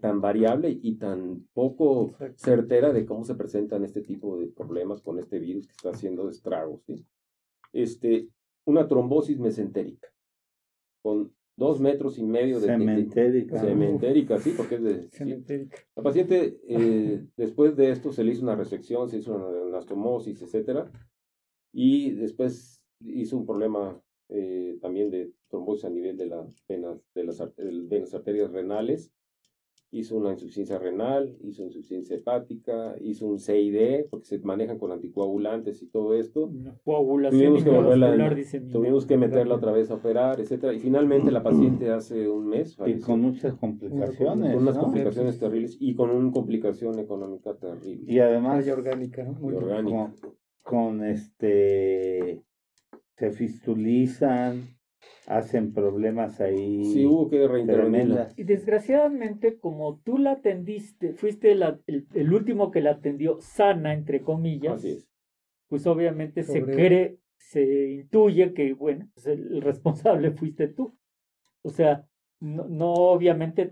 tan 0.00 0.20
variable 0.20 0.78
y 0.82 0.96
tan 0.96 1.46
poco 1.52 2.14
certera 2.36 2.92
de 2.92 3.06
cómo 3.06 3.24
se 3.24 3.34
presentan 3.34 3.84
este 3.84 4.02
tipo 4.02 4.38
de 4.38 4.46
problemas 4.46 5.00
con 5.00 5.18
este 5.18 5.38
virus 5.38 5.66
que 5.66 5.72
está 5.72 5.90
haciendo 5.90 6.28
estragos. 6.28 6.82
¿sí? 6.86 7.04
Este, 7.72 8.28
una 8.66 8.86
trombosis 8.86 9.38
mesentérica 9.38 10.08
con 11.02 11.32
dos 11.56 11.80
metros 11.80 12.18
y 12.18 12.24
medio 12.24 12.60
de 12.60 12.66
cementérica, 12.66 13.62
de, 13.62 13.68
cementérica 13.68 14.38
sí, 14.38 14.54
porque 14.56 14.76
es 14.76 14.82
de 14.82 15.02
cementérica. 15.10 15.76
Sí. 15.76 15.82
La 15.96 16.02
paciente 16.02 16.60
eh, 16.68 17.24
después 17.36 17.76
de 17.76 17.90
esto 17.90 18.12
se 18.12 18.24
le 18.24 18.32
hizo 18.32 18.42
una 18.42 18.56
resección, 18.56 19.08
se 19.08 19.18
hizo 19.18 19.34
una 19.34 19.68
anastomosis, 19.68 20.42
etcétera, 20.42 20.90
y 21.72 22.10
después 22.12 22.82
hizo 23.00 23.36
un 23.36 23.46
problema 23.46 24.00
eh, 24.28 24.78
también 24.80 25.10
de 25.10 25.32
trombosis 25.48 25.84
a 25.84 25.90
nivel 25.90 26.16
de 26.16 26.26
las 26.26 26.66
venas, 26.68 27.00
de 27.14 27.24
las, 27.24 27.38
de 27.56 28.00
las 28.00 28.14
arterias 28.14 28.50
renales 28.50 29.12
hizo 29.94 30.16
una 30.16 30.32
insuficiencia 30.32 30.78
renal, 30.78 31.36
hizo 31.42 31.62
insuficiencia 31.62 32.16
hepática, 32.16 32.96
hizo 33.00 33.26
un 33.26 33.38
CID, 33.38 34.06
porque 34.10 34.26
se 34.26 34.38
manejan 34.40 34.78
con 34.78 34.90
anticoagulantes 34.90 35.82
y 35.82 35.86
todo 35.86 36.14
esto. 36.14 36.50
Coagulación 36.84 37.40
tuvimos 37.40 37.64
que, 37.64 37.70
volverla, 37.70 38.36
tuvimos 38.72 39.06
que 39.06 39.16
meterla 39.16 39.54
otra 39.54 39.72
vez 39.72 39.90
a 39.90 39.94
operar, 39.94 40.40
etcétera. 40.40 40.72
Y 40.72 40.80
finalmente 40.80 41.30
la 41.30 41.42
paciente 41.42 41.90
hace 41.90 42.28
un 42.28 42.48
mes 42.48 42.76
falleció. 42.76 43.00
Y 43.00 43.06
con 43.06 43.20
muchas 43.20 43.54
complicaciones. 43.54 44.52
Con 44.52 44.62
unas 44.62 44.76
¿no? 44.76 44.82
complicaciones 44.82 45.38
terribles 45.38 45.76
y 45.78 45.94
con 45.94 46.10
una 46.10 46.32
complicación 46.32 46.98
económica 46.98 47.54
terrible. 47.54 48.12
Y 48.12 48.18
además. 48.18 48.66
Y 48.66 48.70
orgánica, 48.70 49.22
¿no? 49.24 49.32
Muy 49.34 49.54
orgánica. 49.54 50.12
Con, 50.20 50.98
con 50.98 51.04
este. 51.04 52.42
Se 53.16 53.30
fistulizan, 53.30 54.62
hacen 55.26 55.72
problemas 55.72 56.40
ahí. 56.40 56.84
Sí, 56.84 57.06
hubo 57.06 57.28
que 57.30 57.46
reintervenirla. 57.46 58.32
Y 58.36 58.44
desgraciadamente, 58.44 59.58
como 59.58 60.00
tú 60.00 60.18
la 60.18 60.32
atendiste, 60.32 61.14
fuiste 61.14 61.54
la, 61.54 61.78
el, 61.86 62.06
el, 62.14 62.32
último 62.32 62.70
que 62.70 62.80
la 62.80 62.92
atendió 62.92 63.40
sana, 63.40 63.94
entre 63.94 64.22
comillas, 64.22 64.74
Así 64.74 64.90
es. 64.90 65.08
pues 65.68 65.86
obviamente 65.86 66.42
Sobre... 66.42 66.60
se 66.60 66.72
cree, 66.72 67.18
se 67.36 67.90
intuye 67.90 68.52
que, 68.52 68.74
bueno, 68.74 69.08
pues 69.14 69.26
el 69.26 69.60
responsable 69.62 70.30
fuiste 70.32 70.68
tú. 70.68 70.96
O 71.62 71.70
sea, 71.70 72.06
no, 72.40 72.68
no 72.68 72.92
obviamente, 72.92 73.68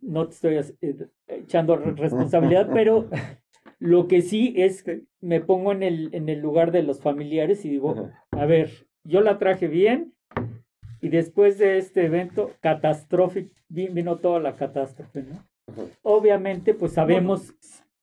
no 0.00 0.28
te 0.28 0.34
estoy 0.34 0.56
eh, 0.80 1.08
echando 1.26 1.76
responsabilidad, 1.76 2.70
pero 2.72 3.08
lo 3.80 4.06
que 4.06 4.22
sí 4.22 4.54
es 4.56 4.82
que 4.82 5.02
me 5.20 5.40
pongo 5.40 5.72
en 5.72 5.82
el, 5.82 6.14
en 6.14 6.28
el 6.28 6.40
lugar 6.40 6.70
de 6.70 6.82
los 6.82 7.00
familiares 7.00 7.64
y 7.64 7.70
digo, 7.70 8.10
a 8.30 8.46
ver, 8.46 8.70
yo 9.04 9.20
la 9.22 9.38
traje 9.38 9.66
bien, 9.66 10.14
y 11.00 11.08
después 11.08 11.58
de 11.58 11.78
este 11.78 12.06
evento 12.06 12.50
catastrófico, 12.60 13.54
vino 13.68 14.16
toda 14.18 14.40
la 14.40 14.56
catástrofe, 14.56 15.22
¿no? 15.22 15.44
Ajá. 15.66 15.82
Obviamente, 16.02 16.74
pues 16.74 16.92
sabemos 16.92 17.54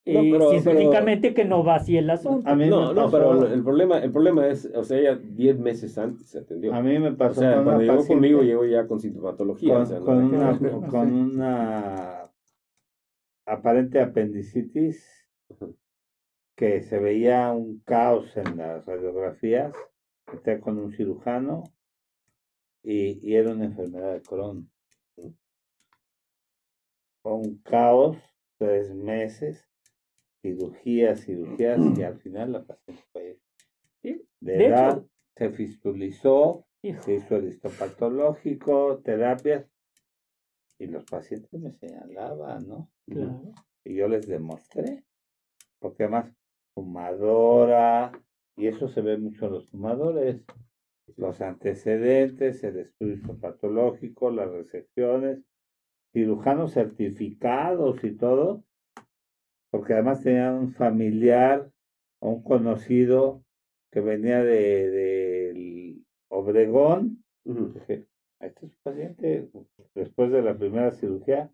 no, 0.07 0.21
eh, 0.21 0.29
pero, 0.31 0.51
científicamente 0.51 1.31
pero, 1.31 1.35
que 1.35 1.45
no 1.45 1.63
va 1.65 1.75
así 1.75 1.97
el 1.97 2.09
asunto. 2.09 2.49
A 2.49 2.55
mí 2.55 2.69
no, 2.69 2.93
no, 2.93 3.11
pero 3.11 3.45
el 3.45 3.61
problema, 3.61 3.97
el 3.97 4.11
problema 4.11 4.47
es, 4.47 4.71
o 4.73 4.83
sea, 4.85 4.97
ella 4.97 5.15
10 5.17 5.59
meses 5.59 5.97
antes 5.97 6.27
se 6.27 6.39
atendió. 6.39 6.73
A 6.73 6.81
mí 6.81 6.97
me 6.97 7.11
pasó 7.11 7.41
o 7.41 7.43
sea, 7.43 7.55
con 7.55 7.63
cuando 7.65 7.83
una 7.83 7.93
llegó 7.93 8.07
conmigo, 8.07 8.41
llegó 8.41 8.65
ya 8.65 8.87
con 8.87 9.01
sintomatología. 9.01 9.73
Con, 9.73 9.81
o 9.81 9.85
sea, 9.85 9.99
no 9.99 10.05
con, 10.05 10.23
una, 10.23 10.57
que... 10.57 10.69
con 10.89 11.13
una 11.13 12.31
aparente 13.45 13.99
apendicitis 13.99 15.05
que 16.55 16.81
se 16.83 16.99
veía 16.99 17.51
un 17.51 17.81
caos 17.83 18.35
en 18.37 18.57
las 18.57 18.85
radiografías, 18.85 19.75
está 20.33 20.59
con 20.61 20.77
un 20.77 20.93
cirujano, 20.93 21.63
y, 22.87 23.19
y, 23.21 23.35
era 23.35 23.51
una 23.51 23.65
enfermedad 23.65 24.13
de 24.13 24.21
Crohn. 24.21 24.71
Un 27.23 27.57
caos, 27.57 28.17
tres 28.57 28.93
meses, 28.95 29.67
cirugías, 30.41 31.25
cirugías, 31.25 31.79
y 31.97 32.03
al 32.03 32.17
final 32.19 32.53
la 32.53 32.63
paciente 32.63 33.03
fue 33.11 33.39
de, 34.03 34.25
de 34.39 34.65
edad, 34.65 34.99
hecho, 34.99 35.09
se 35.35 35.49
fistulizó, 35.49 36.65
hijo, 36.81 37.01
se 37.01 37.15
hizo 37.15 37.35
el 37.35 37.49
histopatológico, 37.49 38.99
terapias, 39.03 39.65
y 40.79 40.87
los 40.87 41.03
pacientes 41.03 41.51
me 41.59 41.73
señalaban, 41.73 42.69
¿no? 42.69 42.89
claro. 43.05 43.53
Y 43.83 43.95
yo 43.95 44.07
les 44.07 44.25
demostré, 44.25 45.03
porque 45.79 46.03
además, 46.03 46.33
fumadora, 46.73 48.13
y 48.55 48.67
eso 48.67 48.87
se 48.87 49.01
ve 49.01 49.17
mucho 49.17 49.47
en 49.47 49.51
los 49.51 49.69
fumadores, 49.69 50.45
los 51.15 51.41
antecedentes, 51.41 52.63
el 52.63 52.77
estudio 52.79 53.39
patológico, 53.39 54.29
las 54.29 54.51
resecciones, 54.51 55.39
cirujanos 56.11 56.73
certificados 56.73 58.03
y 58.03 58.11
todo, 58.11 58.63
porque 59.71 59.93
además 59.93 60.21
tenían 60.21 60.55
un 60.55 60.71
familiar 60.71 61.71
o 62.19 62.29
un 62.31 62.43
conocido 62.43 63.43
que 63.91 64.01
venía 64.01 64.43
de, 64.43 64.89
de 64.89 65.97
Obregón. 66.29 67.23
Uh 67.45 67.53
-huh. 67.53 67.73
Dije, 67.73 68.07
este 68.39 68.65
es 68.65 68.71
un 68.71 68.77
paciente, 68.83 69.49
después 69.95 70.31
de 70.31 70.41
la 70.41 70.57
primera 70.57 70.91
cirugía, 70.91 71.51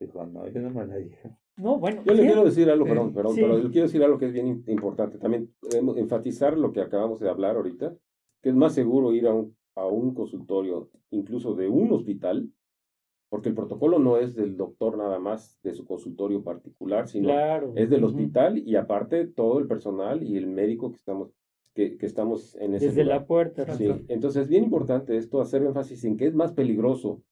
dijo, 0.00 0.24
no, 0.26 0.46
yo 0.48 0.60
no 0.60 0.70
me 0.70 0.86
la 0.86 0.96
dije. 0.96 1.36
No, 1.56 1.78
bueno. 1.78 2.02
Yo 2.04 2.14
le 2.14 2.22
quiero 2.22 2.44
decir 2.44 2.68
algo, 2.68 2.84
perdón, 2.84 3.14
perdón, 3.14 3.34
sí. 3.34 3.40
pero 3.40 3.58
yo 3.58 3.70
quiero 3.70 3.86
decir 3.86 4.02
algo 4.02 4.18
que 4.18 4.26
es 4.26 4.32
bien 4.32 4.64
importante. 4.66 5.18
También 5.18 5.54
enfatizar 5.96 6.58
lo 6.58 6.72
que 6.72 6.80
acabamos 6.80 7.20
de 7.20 7.30
hablar 7.30 7.56
ahorita, 7.56 7.96
que 8.44 8.50
es 8.50 8.54
más 8.54 8.74
seguro 8.74 9.14
ir 9.14 9.26
a 9.26 9.32
un, 9.32 9.56
a 9.74 9.86
un 9.86 10.12
consultorio, 10.14 10.90
incluso 11.10 11.54
de 11.54 11.66
un 11.66 11.90
hospital, 11.92 12.50
porque 13.30 13.48
el 13.48 13.54
protocolo 13.54 13.98
no 13.98 14.18
es 14.18 14.34
del 14.34 14.56
doctor 14.58 14.98
nada 14.98 15.18
más 15.18 15.58
de 15.62 15.72
su 15.72 15.86
consultorio 15.86 16.44
particular, 16.44 17.08
sino 17.08 17.28
Claro. 17.28 17.72
es 17.74 17.88
del 17.88 18.04
hospital 18.04 18.58
y 18.58 18.76
aparte 18.76 19.26
todo 19.26 19.58
el 19.58 19.66
personal 19.66 20.22
y 20.22 20.36
el 20.36 20.46
médico 20.46 20.90
que 20.90 20.96
estamos, 20.98 21.30
que, 21.74 21.96
que 21.96 22.04
estamos 22.04 22.54
en 22.56 22.74
ese 22.74 22.88
Desde 22.88 23.02
lugar. 23.04 23.20
la 23.22 23.26
puerta. 23.26 23.74
Sí, 23.76 23.88
entonces 24.08 24.42
es 24.42 24.48
bien 24.48 24.64
importante 24.64 25.16
esto, 25.16 25.40
hacer 25.40 25.62
énfasis 25.62 26.04
en 26.04 26.18
que 26.18 26.26
es 26.26 26.34
más 26.34 26.52
peligroso, 26.52 27.22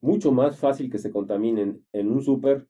mucho 0.00 0.32
más 0.32 0.58
fácil 0.58 0.90
que 0.90 0.98
se 0.98 1.10
contaminen 1.10 1.84
en 1.92 2.10
un 2.10 2.22
súper 2.22 2.66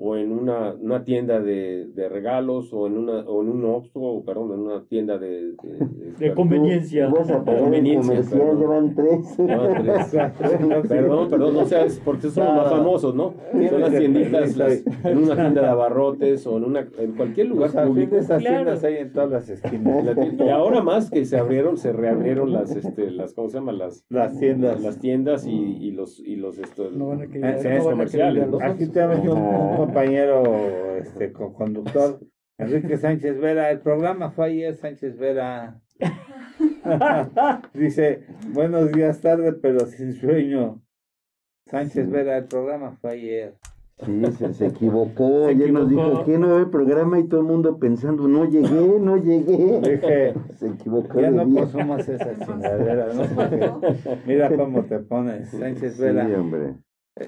o 0.00 0.16
en 0.16 0.30
una, 0.30 0.74
una 0.80 1.02
tienda 1.04 1.40
de, 1.40 1.86
de 1.92 2.08
regalos 2.08 2.72
o 2.72 2.86
en 2.86 2.96
una 2.98 3.18
o 3.22 3.42
en 3.42 3.48
un 3.48 3.64
Oxxo, 3.64 4.00
o 4.00 4.24
perdón, 4.24 4.52
en 4.52 4.60
una 4.60 4.84
tienda 4.84 5.18
de, 5.18 5.54
de, 5.62 6.16
De 6.18 6.34
conveniencia. 6.34 7.10
Conveniencia, 7.10 8.22
perdón. 8.30 8.58
llevan 8.60 8.94
tres. 8.94 9.38
No, 9.38 9.68
tres. 9.82 10.06
Perdón, 10.88 11.28
perdón, 11.28 11.54
no 11.54 11.64
sea, 11.64 11.84
es 11.84 12.00
porque 12.04 12.28
son 12.30 12.44
los 12.46 12.54
más 12.56 12.70
No. 12.70 12.76
famosos, 12.76 13.14
¿no? 13.14 13.34
Son 13.70 13.80
las 13.80 13.90
tienditas, 13.90 14.56
las- 14.56 14.84
en 15.04 15.18
una 15.18 15.34
tienda 15.34 15.62
de 15.62 15.66
abarrotes 15.68 16.46
o 16.46 16.56
en 16.58 16.64
una 16.64 16.86
en 16.98 17.12
cualquier 17.16 17.48
lugar 17.48 17.70
Pues 17.70 17.76
al 17.76 17.84
fin 17.86 17.92
público. 17.94 18.14
de 18.14 18.20
esas 18.20 18.40
Claro. 18.40 18.56
tiendas 18.56 18.84
hay 18.84 18.96
en 18.98 19.12
todas 19.12 19.30
las 19.30 19.48
esquinas. 19.48 20.04
Y 20.38 20.48
ahora 20.48 20.80
más 20.82 21.10
que 21.10 21.24
se 21.24 21.36
abrieron, 21.38 21.76
se 21.76 21.92
reabrieron 21.92 22.52
las, 22.52 22.74
este, 22.74 23.10
las, 23.10 23.34
¿cómo 23.34 23.48
se 23.48 23.58
llaman? 23.58 23.78
Las, 23.78 24.04
Las 24.10 24.38
tiendas. 24.38 24.80
las 24.80 24.98
tiendas 25.00 25.46
y, 25.46 25.50
y 25.52 25.90
los, 25.90 26.20
y 26.20 26.36
los, 26.36 26.58
esto, 26.58 26.88
No 26.90 27.08
van 27.08 27.22
a 27.22 27.26
querer, 27.26 27.56
Eh, 27.56 27.62
no 27.64 27.68
van 27.70 27.78
a 27.78 27.90
comerciales, 27.90 28.48
los 28.48 28.62
Aquí 28.62 28.84
Oxxos. 28.84 29.87
Compañero 29.92 30.96
este, 30.98 31.32
con 31.32 31.54
conductor, 31.54 32.20
Enrique 32.58 32.98
Sánchez 32.98 33.40
Vera. 33.40 33.70
El 33.70 33.80
programa 33.80 34.30
fue 34.30 34.46
ayer, 34.48 34.76
Sánchez 34.76 35.16
Vera. 35.16 35.80
Dice, 37.72 38.26
buenos 38.52 38.92
días 38.92 39.20
tarde, 39.22 39.54
pero 39.54 39.86
sin 39.86 40.12
sueño. 40.12 40.82
Sánchez 41.70 42.10
Vera, 42.10 42.36
el 42.36 42.44
programa 42.44 42.98
fue 43.00 43.12
ayer. 43.12 43.54
Sí, 44.04 44.22
se, 44.38 44.52
se 44.54 44.66
equivocó. 44.66 45.44
Se 45.46 45.50
Ayer 45.52 45.72
nos 45.72 45.86
equivocó. 45.86 46.10
dijo 46.10 46.24
que 46.26 46.38
no 46.38 46.46
va 46.48 46.52
a 46.52 46.56
haber 46.56 46.70
programa 46.70 47.18
y 47.18 47.26
todo 47.26 47.40
el 47.40 47.46
mundo 47.46 47.78
pensando, 47.78 48.28
no 48.28 48.44
llegué, 48.44 48.98
no 49.00 49.16
llegué. 49.16 49.80
Dije, 49.80 50.34
Se 50.56 50.68
equivocó. 50.68 51.18
ya 51.20 51.30
no 51.30 51.46
día. 51.46 51.62
consumas 51.62 52.06
esa 52.08 52.38
chingadera, 52.46 53.12
¿no? 53.14 53.22
Porque 53.34 53.70
mira 54.26 54.54
cómo 54.54 54.84
te 54.84 54.98
pones, 55.00 55.48
Sánchez 55.50 55.96
Sí, 55.96 56.02
Vera. 56.02 56.26
hombre. 56.38 56.74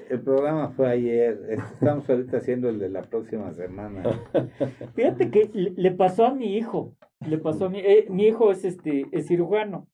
El 0.09 0.21
programa 0.21 0.69
fue 0.69 0.89
ayer. 0.89 1.39
Estamos 1.49 2.09
ahorita 2.09 2.37
haciendo 2.37 2.69
el 2.69 2.79
de 2.79 2.89
la 2.89 3.01
próxima 3.01 3.51
semana. 3.53 4.03
Fíjate 4.95 5.29
que 5.29 5.49
le, 5.53 5.91
pasó 5.91 6.25
a 6.25 6.33
mi 6.33 6.55
hijo. 6.55 6.95
Le 7.27 7.37
pasó 7.37 7.65
a 7.65 7.69
mi, 7.69 7.79
eh, 7.79 8.07
mi 8.09 8.27
hijo 8.27 8.51
es 8.51 8.63
este 8.63 9.05
es 9.11 9.27
cirujano. 9.27 9.87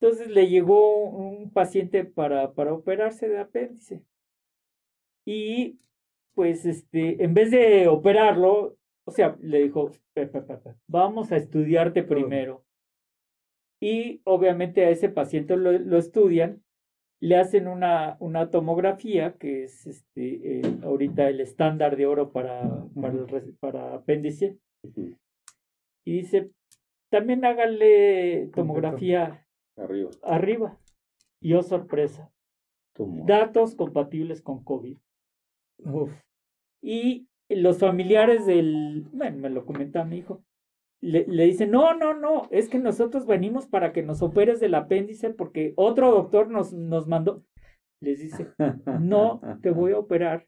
Entonces 0.00 0.28
le 0.28 0.48
llegó 0.48 1.08
un 1.10 1.50
paciente 1.50 2.04
para, 2.04 2.52
para 2.54 2.72
operarse 2.72 3.28
de 3.28 3.38
apéndice. 3.38 4.02
Y 5.26 5.78
pues 6.34 6.64
este, 6.64 7.22
en 7.22 7.34
vez 7.34 7.50
de 7.50 7.88
operarlo, 7.88 8.76
o 9.04 9.10
sea, 9.10 9.36
le 9.40 9.64
dijo, 9.64 9.90
"Pe, 10.14 10.26
pe, 10.26 10.40
pe, 10.40 10.56
pe, 10.56 10.74
vamos 10.86 11.32
a 11.32 11.36
estudiarte 11.36 12.02
primero. 12.02 12.64
Y 13.80 14.22
obviamente 14.24 14.84
a 14.84 14.90
ese 14.90 15.08
paciente 15.08 15.56
lo, 15.56 15.72
lo 15.72 15.98
estudian, 15.98 16.62
le 17.20 17.36
hacen 17.36 17.66
una, 17.68 18.16
una 18.20 18.50
tomografía, 18.50 19.34
que 19.34 19.64
es 19.64 19.86
este, 19.86 20.60
eh, 20.60 20.78
ahorita 20.82 21.28
el 21.28 21.40
estándar 21.40 21.96
de 21.96 22.06
oro 22.06 22.30
para, 22.32 22.84
para, 22.94 23.14
el 23.14 23.28
res- 23.28 23.54
para 23.60 23.94
apéndice. 23.94 24.58
Y 26.04 26.12
dice, 26.12 26.50
también 27.10 27.44
háganle 27.44 28.50
tomografía 28.54 29.44
arriba. 29.76 30.10
arriba. 30.22 30.78
Y 31.40 31.54
oh 31.54 31.62
sorpresa, 31.62 32.30
Tumor. 32.94 33.26
datos 33.26 33.74
compatibles 33.74 34.40
con 34.42 34.62
COVID. 34.64 34.96
Uf, 35.84 36.12
Y 36.82 37.28
los 37.48 37.78
familiares 37.78 38.46
del, 38.46 39.06
bueno, 39.12 39.38
me 39.38 39.50
lo 39.50 39.64
comenta 39.64 40.04
mi 40.04 40.18
hijo, 40.18 40.42
le, 41.00 41.26
le 41.28 41.44
dicen, 41.44 41.70
no, 41.70 41.94
no, 41.94 42.14
no, 42.14 42.48
es 42.50 42.68
que 42.68 42.78
nosotros 42.78 43.26
venimos 43.26 43.66
para 43.66 43.92
que 43.92 44.02
nos 44.02 44.20
operes 44.22 44.58
del 44.60 44.74
apéndice 44.74 45.30
porque 45.30 45.72
otro 45.76 46.10
doctor 46.10 46.50
nos, 46.50 46.72
nos 46.72 47.06
mandó. 47.06 47.44
Les 48.02 48.20
dice, 48.20 48.48
no 49.00 49.40
te 49.62 49.70
voy 49.70 49.92
a 49.92 49.98
operar 49.98 50.46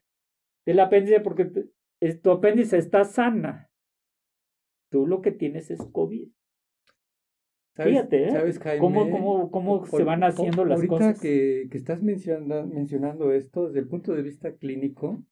del 0.65 0.79
apéndice 0.79 1.19
porque 1.21 1.45
tu, 1.45 1.69
es- 2.01 2.21
tu 2.21 2.31
apéndice 2.31 2.77
está 2.77 3.03
sana. 3.05 3.69
Tú 4.91 5.07
lo 5.07 5.21
que 5.21 5.31
tienes 5.31 5.71
es 5.71 5.81
COVID. 5.91 6.29
¿sabes, 7.77 7.93
Fíjate, 7.93 8.27
¿eh? 8.27 8.31
¿sabes, 8.31 8.59
Jaime? 8.59 8.79
¿Cómo, 8.81 9.09
cómo, 9.09 9.51
cómo 9.51 9.85
se 9.85 10.03
van 10.03 10.23
haciendo 10.23 10.57
por- 10.57 10.67
las 10.67 10.77
ahorita 10.79 10.93
cosas? 10.93 11.21
que, 11.21 11.67
que 11.71 11.77
estás 11.77 12.01
menciona- 12.03 12.65
mencionando 12.65 13.31
esto 13.31 13.67
desde 13.67 13.79
el 13.79 13.87
punto 13.87 14.13
de 14.13 14.21
vista 14.23 14.53
clínico. 14.55 15.23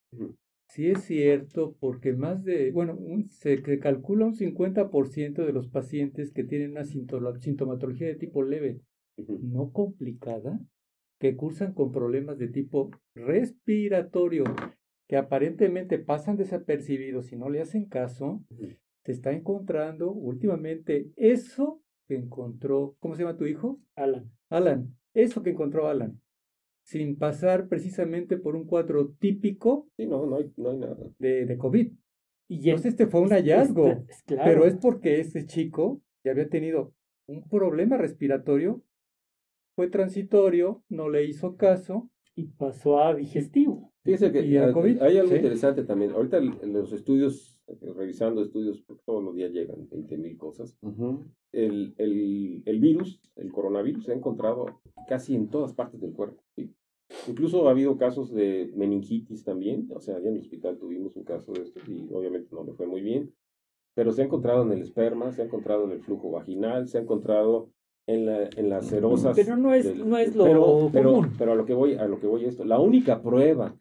Sí 0.70 0.90
es 0.90 1.04
cierto 1.04 1.76
porque 1.80 2.14
más 2.14 2.44
de, 2.44 2.72
bueno, 2.72 2.96
un- 2.96 3.30
se, 3.30 3.62
calcula 3.80 4.26
un 4.26 4.36
50% 4.36 5.46
de 5.46 5.54
los 5.54 5.68
pacientes 5.68 6.32
que 6.32 6.44
tienen 6.44 6.72
una 6.72 6.86
sintomatología 6.86 8.08
de 8.08 8.16
tipo 8.16 8.44
leve, 8.44 8.80
no 9.18 9.72
complicada, 9.72 10.60
que 11.20 11.36
cursan 11.36 11.74
con 11.74 11.92
problemas 11.92 12.38
de 12.38 12.48
tipo 12.48 12.92
respiratorio, 13.14 14.46
que 15.08 15.18
aparentemente 15.18 16.00
pasan 16.00 16.38
desapercibidos 16.38 17.32
y 17.34 17.36
no 17.36 17.50
le 17.50 17.62
hacen 17.62 17.86
caso, 17.86 18.44
se 19.04 19.12
está 19.12 19.34
encontrando 19.34 20.12
últimamente 20.12 21.12
eso 21.18 21.82
que 22.08 22.16
encontró, 22.16 22.96
¿cómo 23.00 23.16
se 23.16 23.24
llama 23.24 23.38
tu 23.38 23.46
hijo? 23.46 23.80
Alan. 23.96 24.32
Alan, 24.50 24.96
eso 25.14 25.44
que 25.44 25.50
encontró 25.52 25.88
Alan, 25.88 26.22
sin 26.90 27.18
pasar 27.18 27.68
precisamente 27.68 28.36
por 28.38 28.56
un 28.56 28.66
cuadro 28.66 29.10
típico 29.20 29.88
Sí, 29.96 30.08
no, 30.08 30.26
no 30.26 30.38
hay, 30.38 30.52
no 30.58 30.72
hay 30.72 30.78
nada. 30.78 30.98
de, 31.20 31.46
de 31.46 31.58
COVID. 31.58 31.92
Y 32.48 32.70
Entonces 32.72 32.94
este 32.94 33.06
fue 33.06 33.22
un 33.22 33.30
hallazgo, 33.30 33.90
Este- 33.90 34.12
es 34.12 34.24
claro. 34.24 34.44
pero 34.46 34.66
es 34.66 34.76
porque 34.76 35.20
ese 35.20 35.46
chico 35.46 36.02
ya 36.26 36.32
había 36.32 36.50
tenido 36.50 36.94
un 37.28 37.48
problema 37.48 37.98
respiratorio, 37.98 38.82
fue 39.76 39.88
transitorio, 39.90 40.84
no 40.90 41.10
le 41.10 41.26
hizo 41.26 41.56
caso, 41.58 42.10
y 42.36 42.48
pasó 42.48 43.00
a 43.04 43.14
digestivo. 43.14 43.94
Fíjese 44.04 44.32
que 44.32 44.46
Y 44.48 44.58
ah, 44.58 44.72
COVID, 44.74 45.00
hay 45.04 45.18
algo 45.20 45.30
sí. 45.30 45.36
interesante 45.36 45.84
también. 45.84 46.12
Ahorita 46.12 46.40
los 46.40 46.92
estudios, 46.92 47.59
revisando 47.96 48.42
estudios, 48.42 48.82
porque 48.82 49.04
todos 49.06 49.24
los 49.24 49.36
días 49.36 49.52
llegan 49.52 49.88
20 49.90 50.18
mil 50.18 50.38
cosas. 50.38 50.78
Ujú. 50.82 51.26
El, 51.52 51.94
el, 51.98 52.62
el 52.66 52.80
virus, 52.80 53.22
el 53.36 53.52
coronavirus, 53.52 54.06
se 54.06 54.12
ha 54.12 54.16
encontrado 54.16 54.82
casi 55.08 55.36
en 55.36 55.48
todas 55.50 55.74
partes 55.74 56.00
del 56.02 56.14
cuerpo. 56.14 56.44
¿sí? 56.56 56.72
Incluso 57.28 57.68
ha 57.68 57.72
habido 57.72 57.98
casos 57.98 58.32
de 58.32 58.72
meningitis 58.76 59.44
también. 59.44 59.90
O 59.96 60.00
sea, 60.02 60.18
allá 60.18 60.30
en 60.30 60.36
el 60.36 60.42
hospital 60.42 60.78
tuvimos 60.78 61.16
un 61.16 61.24
caso 61.24 61.52
de 61.54 61.62
esto 61.64 61.80
y 61.88 62.08
obviamente 62.14 62.50
no 62.54 62.64
le 62.64 62.74
fue 62.74 62.86
muy 62.88 63.02
bien. 63.02 63.34
Pero 63.96 64.12
se 64.12 64.22
ha 64.22 64.26
encontrado 64.26 64.64
en 64.64 64.72
el 64.72 64.82
esperma, 64.82 65.32
se 65.32 65.42
ha 65.42 65.46
encontrado 65.46 65.86
en 65.86 65.92
el 65.92 66.02
flujo 66.02 66.32
vaginal, 66.32 66.88
se 66.88 67.00
ha 67.00 67.02
encontrado 67.02 67.70
en, 68.08 68.26
la, 68.28 68.50
en 68.56 68.70
las 68.70 68.86
serosas. 68.88 69.36
Pero 69.36 69.58
no 69.58 69.74
es- 69.74 69.86
del- 69.86 70.08
no 70.08 70.18
es 70.18 70.36
lo 70.36 70.44
pero, 70.46 70.90
pero, 70.94 71.12
común. 71.14 71.32
pero 71.38 71.52
a 71.52 71.56
lo 71.56 71.66
que 71.66 71.74
voy, 71.74 71.96
a 71.96 72.08
lo 72.08 72.20
que 72.20 72.28
voy 72.28 72.46
esto, 72.46 72.64
la 72.64 72.80
única 72.80 73.22
prueba 73.22 73.76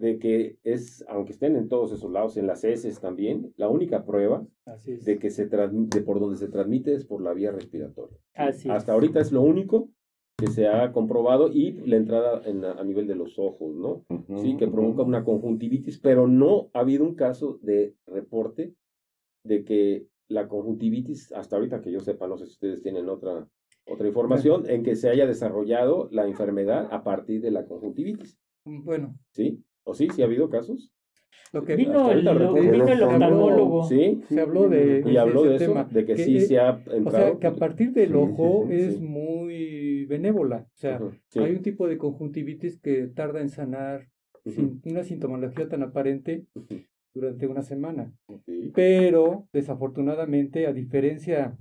de 0.00 0.18
que 0.18 0.58
es, 0.64 1.04
aunque 1.08 1.32
estén 1.32 1.56
en 1.56 1.68
todos 1.68 1.92
esos 1.92 2.10
lados, 2.10 2.36
en 2.36 2.46
las 2.46 2.64
heces 2.64 3.00
también, 3.00 3.52
la 3.56 3.68
única 3.68 4.04
prueba 4.04 4.46
Así 4.64 4.92
es. 4.92 5.04
de 5.04 5.18
que 5.18 5.30
se 5.30 5.46
transmite, 5.46 6.00
por 6.00 6.20
donde 6.20 6.38
se 6.38 6.48
transmite 6.48 6.94
es 6.94 7.04
por 7.04 7.20
la 7.22 7.34
vía 7.34 7.52
respiratoria. 7.52 8.16
¿sí? 8.16 8.24
Así 8.34 8.68
es. 8.68 8.74
Hasta 8.74 8.92
ahorita 8.92 9.20
es 9.20 9.30
lo 9.30 9.42
único 9.42 9.90
que 10.38 10.46
se 10.46 10.66
ha 10.68 10.90
comprobado 10.92 11.52
y 11.52 11.72
la 11.86 11.96
entrada 11.96 12.40
en, 12.46 12.64
a 12.64 12.82
nivel 12.82 13.06
de 13.06 13.14
los 13.14 13.38
ojos, 13.38 13.74
¿no? 13.76 14.06
Sí, 14.40 14.56
que 14.56 14.68
provoca 14.68 15.02
una 15.02 15.22
conjuntivitis, 15.22 15.98
pero 15.98 16.26
no 16.26 16.70
ha 16.72 16.80
habido 16.80 17.04
un 17.04 17.14
caso 17.14 17.58
de 17.60 17.94
reporte 18.06 18.74
de 19.44 19.64
que 19.64 20.06
la 20.28 20.48
conjuntivitis, 20.48 21.30
hasta 21.32 21.56
ahorita 21.56 21.82
que 21.82 21.92
yo 21.92 22.00
sepa, 22.00 22.26
no 22.26 22.38
sé 22.38 22.46
si 22.46 22.52
ustedes 22.52 22.82
tienen 22.82 23.10
otra, 23.10 23.46
otra 23.86 24.08
información, 24.08 24.64
en 24.70 24.82
que 24.82 24.96
se 24.96 25.10
haya 25.10 25.26
desarrollado 25.26 26.08
la 26.10 26.26
enfermedad 26.26 26.88
a 26.90 27.04
partir 27.04 27.42
de 27.42 27.50
la 27.50 27.66
conjuntivitis, 27.66 28.38
bueno, 28.64 29.18
¿sí? 29.32 29.62
¿O 29.84 29.94
sí? 29.94 30.08
¿Sí 30.14 30.22
ha 30.22 30.26
habido 30.26 30.48
casos? 30.48 30.92
lo 31.52 31.64
que 31.64 31.74
Vino 31.74 32.10
el, 32.12 32.24
lo- 32.24 32.54
vino 32.54 32.86
el 32.88 33.02
oftalmólogo. 33.02 33.84
¿Sí? 33.88 34.20
se 34.28 34.40
habló 34.40 34.68
de, 34.68 35.02
Y 35.04 35.16
habló 35.16 35.42
de 35.42 35.56
ese 35.56 35.64
eso, 35.64 35.72
tema, 35.74 35.84
de 35.90 36.04
que, 36.04 36.16
sí 36.16 36.40
se 36.40 36.60
ha 36.60 36.80
O 36.86 36.92
entrado. 36.94 37.10
sea, 37.32 37.38
que 37.40 37.46
a 37.48 37.54
partir 37.56 37.92
del 37.92 38.10
Sí, 38.10 38.14
ojo 38.14 38.66
sí, 38.68 38.76
sí, 38.76 38.82
es 38.82 38.94
sí. 38.98 39.02
muy 39.04 40.04
benévola. 40.06 40.66
O 40.72 40.76
sea, 40.78 41.00
hay 41.36 41.52
un 41.52 41.62
tipo 41.62 41.88
de 41.88 41.98
conjuntivitis 41.98 42.78
que 42.80 43.08
tarda 43.08 43.40
en 43.40 43.48
sanar 43.48 44.08
sin 44.44 44.80
una 44.84 45.02
sintomología 45.02 45.68
tan 45.68 45.82
aparente 45.82 46.44
durante 47.14 47.46
una 47.48 47.62
semana. 47.62 48.12
Pero, 48.74 49.48
desafortunadamente, 49.52 50.66
a 50.68 50.72
diferencia 50.72 51.56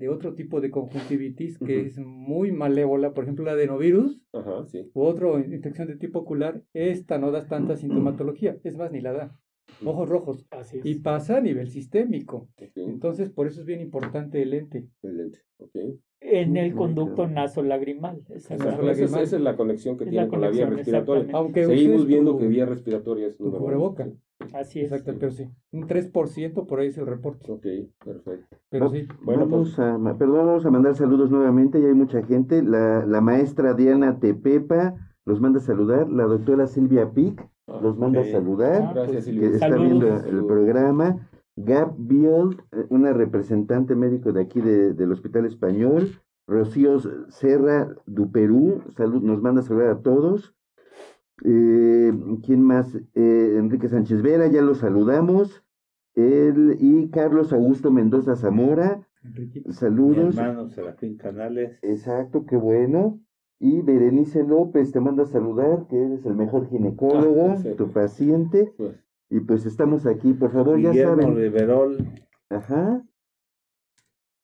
de 0.00 0.08
otro 0.08 0.34
tipo 0.34 0.60
de 0.60 0.70
conjuntivitis 0.70 1.58
que 1.58 1.82
es 1.82 1.98
muy 1.98 2.50
malévola, 2.50 3.12
por 3.12 3.24
ejemplo, 3.24 3.44
la 3.44 3.52
adenovirus 3.52 4.20
Ajá, 4.32 4.64
sí. 4.66 4.90
u 4.94 5.02
otra 5.02 5.28
infección 5.38 5.86
de 5.88 5.96
tipo 5.96 6.20
ocular, 6.20 6.62
esta 6.72 7.18
no 7.18 7.30
da 7.30 7.46
tanta 7.46 7.76
sintomatología. 7.76 8.58
Es 8.64 8.76
más, 8.76 8.90
ni 8.90 9.00
la 9.00 9.12
da. 9.12 9.38
ojos 9.84 10.08
rojos, 10.08 10.46
Así 10.50 10.78
es. 10.78 10.86
y 10.86 10.94
pasa 10.96 11.36
a 11.36 11.40
nivel 11.40 11.68
sistémico. 11.68 12.48
Entonces, 12.74 13.30
por 13.30 13.46
eso 13.46 13.60
es 13.60 13.66
bien 13.66 13.80
importante 13.80 14.42
el 14.42 14.50
lente. 14.50 14.78
excelente, 14.78 15.38
ok. 15.58 15.76
En 16.20 16.56
el 16.56 16.74
conducto 16.74 17.26
nasolagrimal. 17.26 18.20
Esa, 18.28 18.54
esa 18.54 19.20
es, 19.22 19.32
la 19.40 19.56
conexión 19.56 19.96
que 19.96 20.04
Es 20.04 20.10
tiene 20.10 20.24
la 20.26 20.30
con 20.30 20.40
la 20.40 20.50
vía 20.50 20.66
respiratoria. 20.66 21.26
Aunque 21.32 21.64
Seguimos 21.64 22.06
viendo 22.06 22.32
tu- 22.32 22.38
que 22.38 22.48
vía 22.48 22.66
respiratoria 22.66 23.26
es 23.26 23.36
tu 23.36 23.50
cubreboca. 23.50 24.04
Sí. 24.04 24.14
Así 24.54 24.80
es. 24.80 24.90
Exacto, 24.92 25.14
pero 25.18 25.32
sí. 25.32 25.48
Un 25.72 25.86
3% 25.86 26.66
por 26.66 26.80
ahí 26.80 26.88
es 26.88 26.98
el 26.98 27.06
reporte. 27.06 27.50
Ok, 27.52 27.66
perfecto. 28.04 28.56
Pero 28.70 28.86
Va- 28.86 28.90
sí. 28.90 29.06
Bueno, 29.22 29.46
vamos 29.46 29.74
pues- 29.76 29.78
a, 29.78 29.98
perdón, 30.18 30.46
vamos 30.46 30.66
a 30.66 30.70
mandar 30.70 30.94
saludos 30.94 31.30
nuevamente, 31.30 31.80
ya 31.80 31.88
hay 31.88 31.94
mucha 31.94 32.22
gente. 32.22 32.62
La, 32.62 33.04
la 33.06 33.20
maestra 33.20 33.74
Diana 33.74 34.18
Tepepa 34.18 34.94
los 35.26 35.40
manda 35.40 35.58
a 35.58 35.62
saludar, 35.62 36.10
la 36.10 36.24
doctora 36.24 36.66
Silvia 36.66 37.10
Pic 37.12 37.40
Ah, 37.66 37.78
los 37.82 37.96
manda 37.98 38.20
ok. 38.20 38.26
a 38.26 38.30
saludar, 38.32 38.82
Ah, 38.82 38.92
Gracias, 38.94 39.16
que 39.26 39.30
Silvia. 39.32 39.48
está 39.50 39.68
Saludos. 39.68 39.84
viendo 39.84 40.16
el 40.40 40.44
programa. 40.46 41.28
Gab 41.56 41.94
Biel, 41.98 42.56
eh, 42.72 42.86
una 42.90 43.12
representante 43.12 43.94
médico 43.94 44.32
de 44.32 44.40
aquí 44.42 44.60
de- 44.60 44.94
del 44.94 45.12
Hospital 45.12 45.44
Español. 45.46 46.08
Rocío 46.46 46.98
Serra 47.28 47.94
Duperú, 48.06 48.82
salud, 48.96 49.22
nos 49.22 49.40
manda 49.40 49.60
a 49.60 49.64
saludar 49.64 49.88
a 49.90 50.00
todos. 50.00 50.54
Eh, 51.44 52.12
¿Quién 52.44 52.62
más? 52.62 52.94
Eh, 53.14 53.56
Enrique 53.58 53.88
Sánchez 53.88 54.20
Vera, 54.22 54.46
ya 54.48 54.62
lo 54.62 54.74
saludamos. 54.74 55.64
Él 56.14 56.76
y 56.80 57.08
Carlos 57.10 57.52
Augusto 57.52 57.90
Mendoza 57.90 58.34
Zamora, 58.36 59.06
Enriquito. 59.24 59.68
Mi 59.68 59.74
saludos. 59.74 60.36
hermano 60.36 60.68
Serafín 60.68 61.16
Canales. 61.16 61.78
Exacto, 61.82 62.44
qué 62.46 62.56
bueno. 62.56 63.20
Y 63.58 63.82
Berenice 63.82 64.42
López 64.42 64.90
te 64.90 65.00
manda 65.00 65.22
a 65.24 65.26
saludar, 65.26 65.86
que 65.88 66.02
eres 66.02 66.24
el 66.26 66.34
mejor 66.34 66.66
ginecólogo, 66.68 67.50
Ah, 67.52 67.56
sí. 67.58 67.74
tu 67.76 67.90
paciente. 67.92 68.72
Pues, 68.76 68.94
Y 69.30 69.40
pues 69.40 69.64
estamos 69.64 70.06
aquí, 70.06 70.32
por 70.32 70.50
favor, 70.52 70.78
ya 70.80 70.90
Guillermo 70.90 71.22
saben. 71.22 71.36
Riverol. 71.36 71.98
Ajá. 72.50 73.02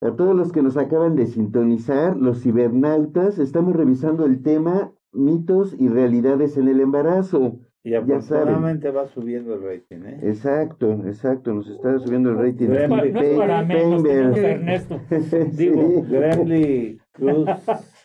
A 0.00 0.10
todos 0.14 0.36
los 0.36 0.52
que 0.52 0.62
nos 0.62 0.76
acaban 0.76 1.16
de 1.16 1.26
sintonizar, 1.26 2.16
los 2.16 2.42
cibernautas, 2.42 3.38
estamos 3.38 3.74
revisando 3.74 4.24
el 4.26 4.42
tema 4.42 4.92
mitos 5.12 5.74
y 5.78 5.88
realidades 5.88 6.56
en 6.56 6.68
el 6.68 6.80
embarazo. 6.80 7.58
Y 7.82 7.90
Ya 7.90 8.00
saben. 8.00 8.16
afortunadamente 8.18 8.90
va 8.90 9.06
subiendo 9.08 9.54
el 9.54 9.62
rating, 9.62 10.04
¿eh? 10.06 10.20
Exacto, 10.24 10.90
exacto, 11.06 11.54
nos 11.54 11.68
está 11.68 11.98
subiendo 12.00 12.30
el 12.30 12.36
rating. 12.36 12.66
Pa- 12.68 12.86
no 12.88 13.02
es 13.20 13.36
para 13.38 13.62
menos, 13.64 14.04
Ernesto. 14.04 15.00
Sí. 15.52 15.70
Digo, 15.70 16.02
Gremly 16.02 17.00
Cruz, 17.12 17.48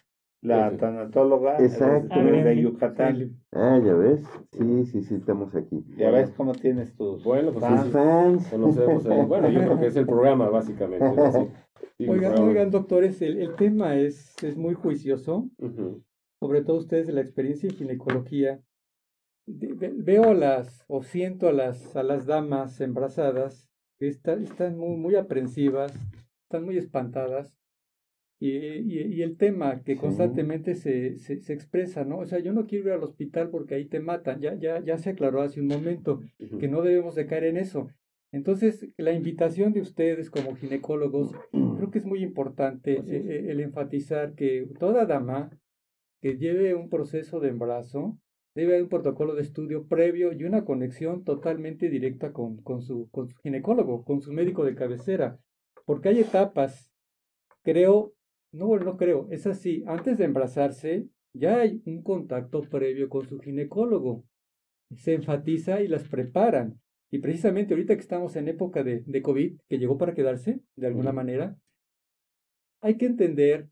la 0.41 0.71
Sí. 0.71 0.77
tanatóloga, 0.77 1.57
Exacto. 1.59 2.19
de 2.19 2.61
Yucatán. 2.61 3.37
Ah, 3.51 3.79
ya 3.83 3.93
ves. 3.93 4.23
Sí, 4.51 4.85
sí, 4.85 5.03
sí, 5.03 5.15
estamos 5.15 5.53
aquí. 5.55 5.83
Ya 5.97 6.09
ves 6.11 6.31
cómo 6.31 6.53
tienes 6.53 6.95
tus 6.95 7.23
Bueno, 7.23 7.51
pues 7.51 7.63
fans. 7.63 7.87
Fans. 7.91 8.47
conocemos 8.47 9.05
ahí. 9.05 9.25
Bueno, 9.25 9.49
yo 9.49 9.59
creo 9.61 9.79
que 9.79 9.85
es 9.87 9.95
el 9.95 10.05
programa, 10.07 10.49
básicamente. 10.49 11.05
Oigan, 11.05 12.31
programa. 12.31 12.41
oigan, 12.41 12.71
doctores, 12.71 13.21
el, 13.21 13.37
el 13.39 13.55
tema 13.55 13.95
es, 13.95 14.35
es 14.43 14.57
muy 14.57 14.73
juicioso, 14.73 15.47
sobre 16.39 16.63
todo 16.63 16.77
ustedes 16.77 17.05
de 17.07 17.13
la 17.13 17.21
experiencia 17.21 17.69
en 17.69 17.75
ginecología. 17.75 18.59
De- 19.47 19.73
ve- 19.73 19.93
Veo 19.95 20.23
a 20.31 20.33
las, 20.33 20.83
o 20.87 21.03
siento 21.03 21.47
a 21.47 21.51
las, 21.51 21.95
a 21.95 22.01
las 22.03 22.25
damas 22.25 22.79
embarazadas 22.81 23.69
que 23.99 24.07
están, 24.07 24.41
están 24.43 24.77
muy, 24.77 24.97
muy 24.97 25.15
aprensivas, 25.15 25.93
están 26.43 26.65
muy 26.65 26.77
espantadas. 26.77 27.55
Y, 28.43 28.49
y, 28.57 29.01
y 29.13 29.21
el 29.21 29.37
tema 29.37 29.83
que 29.83 29.93
Sí. 29.93 29.99
constantemente 29.99 30.73
se, 30.73 31.19
se, 31.19 31.39
se 31.41 31.53
expresa, 31.53 32.03
¿no? 32.05 32.17
O 32.17 32.25
sea, 32.25 32.39
yo 32.39 32.53
no 32.53 32.65
quiero 32.65 32.87
ir 32.87 32.93
al 32.93 33.03
hospital 33.03 33.49
porque 33.51 33.75
ahí 33.75 33.85
te 33.85 33.99
matan. 33.99 34.41
Ya, 34.41 34.55
ya, 34.55 34.83
ya 34.83 34.97
se 34.97 35.11
aclaró 35.11 35.41
hace 35.41 35.61
un 35.61 35.67
momento 35.67 36.21
que 36.59 36.67
no 36.67 36.81
debemos 36.81 37.13
de 37.13 37.27
caer 37.27 37.43
en 37.43 37.57
eso. 37.57 37.87
Entonces, 38.33 38.87
la 38.97 39.11
invitación 39.13 39.73
de 39.73 39.81
ustedes 39.81 40.31
como 40.31 40.55
ginecólogos, 40.55 41.31
creo 41.77 41.91
que 41.91 41.99
es 41.99 42.05
muy 42.05 42.23
importante 42.23 42.93
es. 42.97 43.05
eh, 43.07 43.23
eh, 43.27 43.45
el 43.51 43.59
enfatizar 43.59 44.33
que 44.33 44.67
toda 44.79 45.05
dama 45.05 45.51
que 46.21 46.37
lleve 46.37 46.73
un 46.73 46.89
proceso 46.89 47.39
de 47.39 47.49
embarazo 47.49 48.17
debe 48.55 48.71
haber 48.73 48.83
un 48.83 48.89
protocolo 48.89 49.35
de 49.35 49.43
estudio 49.43 49.85
previo 49.87 50.33
y 50.33 50.45
una 50.45 50.65
conexión 50.65 51.23
totalmente 51.23 51.89
directa 51.89 52.31
con, 52.31 52.57
con, 52.63 52.81
su, 52.81 53.07
con 53.11 53.27
su 53.27 53.35
ginecólogo, 53.37 54.03
con 54.03 54.21
su 54.21 54.31
médico 54.33 54.65
de 54.65 54.75
cabecera, 54.75 55.37
porque 55.85 56.09
hay 56.09 56.19
etapas, 56.21 56.91
creo, 57.63 58.13
no, 58.51 58.75
no 58.77 58.97
creo, 58.97 59.27
es 59.31 59.47
así, 59.47 59.83
antes 59.87 60.17
de 60.17 60.25
embarazarse 60.25 61.07
ya 61.33 61.61
hay 61.61 61.81
un 61.85 62.01
contacto 62.03 62.61
previo 62.61 63.09
con 63.09 63.27
su 63.27 63.39
ginecólogo, 63.39 64.25
se 64.95 65.13
enfatiza 65.13 65.81
y 65.81 65.87
las 65.87 66.07
preparan. 66.07 66.79
Y 67.09 67.19
precisamente 67.19 67.73
ahorita 67.73 67.95
que 67.95 68.01
estamos 68.01 68.35
en 68.35 68.47
época 68.47 68.83
de, 68.83 69.03
de 69.05 69.21
COVID, 69.21 69.59
que 69.67 69.77
llegó 69.77 69.97
para 69.97 70.13
quedarse, 70.13 70.59
de 70.75 70.87
alguna 70.87 71.11
manera, 71.11 71.57
hay 72.81 72.97
que 72.97 73.05
entender 73.05 73.69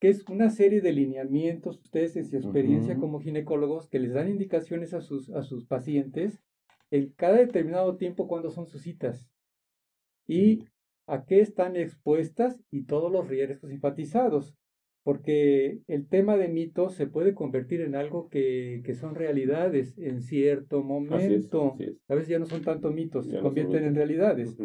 que 0.00 0.08
es 0.08 0.26
una 0.28 0.50
serie 0.50 0.80
de 0.80 0.92
lineamientos, 0.92 1.80
ustedes 1.80 2.16
en 2.16 2.26
su 2.26 2.36
experiencia 2.36 2.96
como 2.96 3.20
ginecólogos, 3.20 3.88
que 3.88 3.98
les 3.98 4.12
dan 4.12 4.28
indicaciones 4.28 4.92
a 4.92 5.00
sus, 5.00 5.30
a 5.30 5.42
sus 5.42 5.66
pacientes 5.66 6.42
en 6.90 7.10
cada 7.12 7.38
determinado 7.38 7.96
tiempo 7.96 8.28
cuando 8.28 8.50
son 8.50 8.66
sus 8.66 8.82
citas. 8.82 9.26
Y 10.26 10.64
a 11.06 11.24
qué 11.24 11.40
están 11.40 11.76
expuestas 11.76 12.60
y 12.70 12.84
todos 12.84 13.10
los 13.12 13.28
riesgos 13.28 13.70
enfatizados. 13.70 14.54
Porque 15.02 15.78
el 15.86 16.08
tema 16.08 16.36
de 16.36 16.48
mitos 16.48 16.94
se 16.94 17.06
puede 17.06 17.32
convertir 17.32 17.80
en 17.80 17.94
algo 17.94 18.28
que, 18.28 18.82
que 18.84 18.94
son 18.94 19.14
realidades 19.14 19.96
en 19.98 20.20
cierto 20.20 20.78
Así 20.78 20.84
es, 21.34 21.52
momento. 21.52 21.72
así 21.74 21.84
es. 21.84 21.96
A 22.08 22.14
veces 22.16 22.28
ya 22.28 22.38
no 22.40 22.46
son 22.46 22.62
tanto 22.62 22.90
mitos, 22.90 23.26
Ya 23.26 23.30
se 23.30 23.36
no 23.36 23.42
convierten 23.44 23.84
en 23.84 23.94
realidades, 23.94 24.56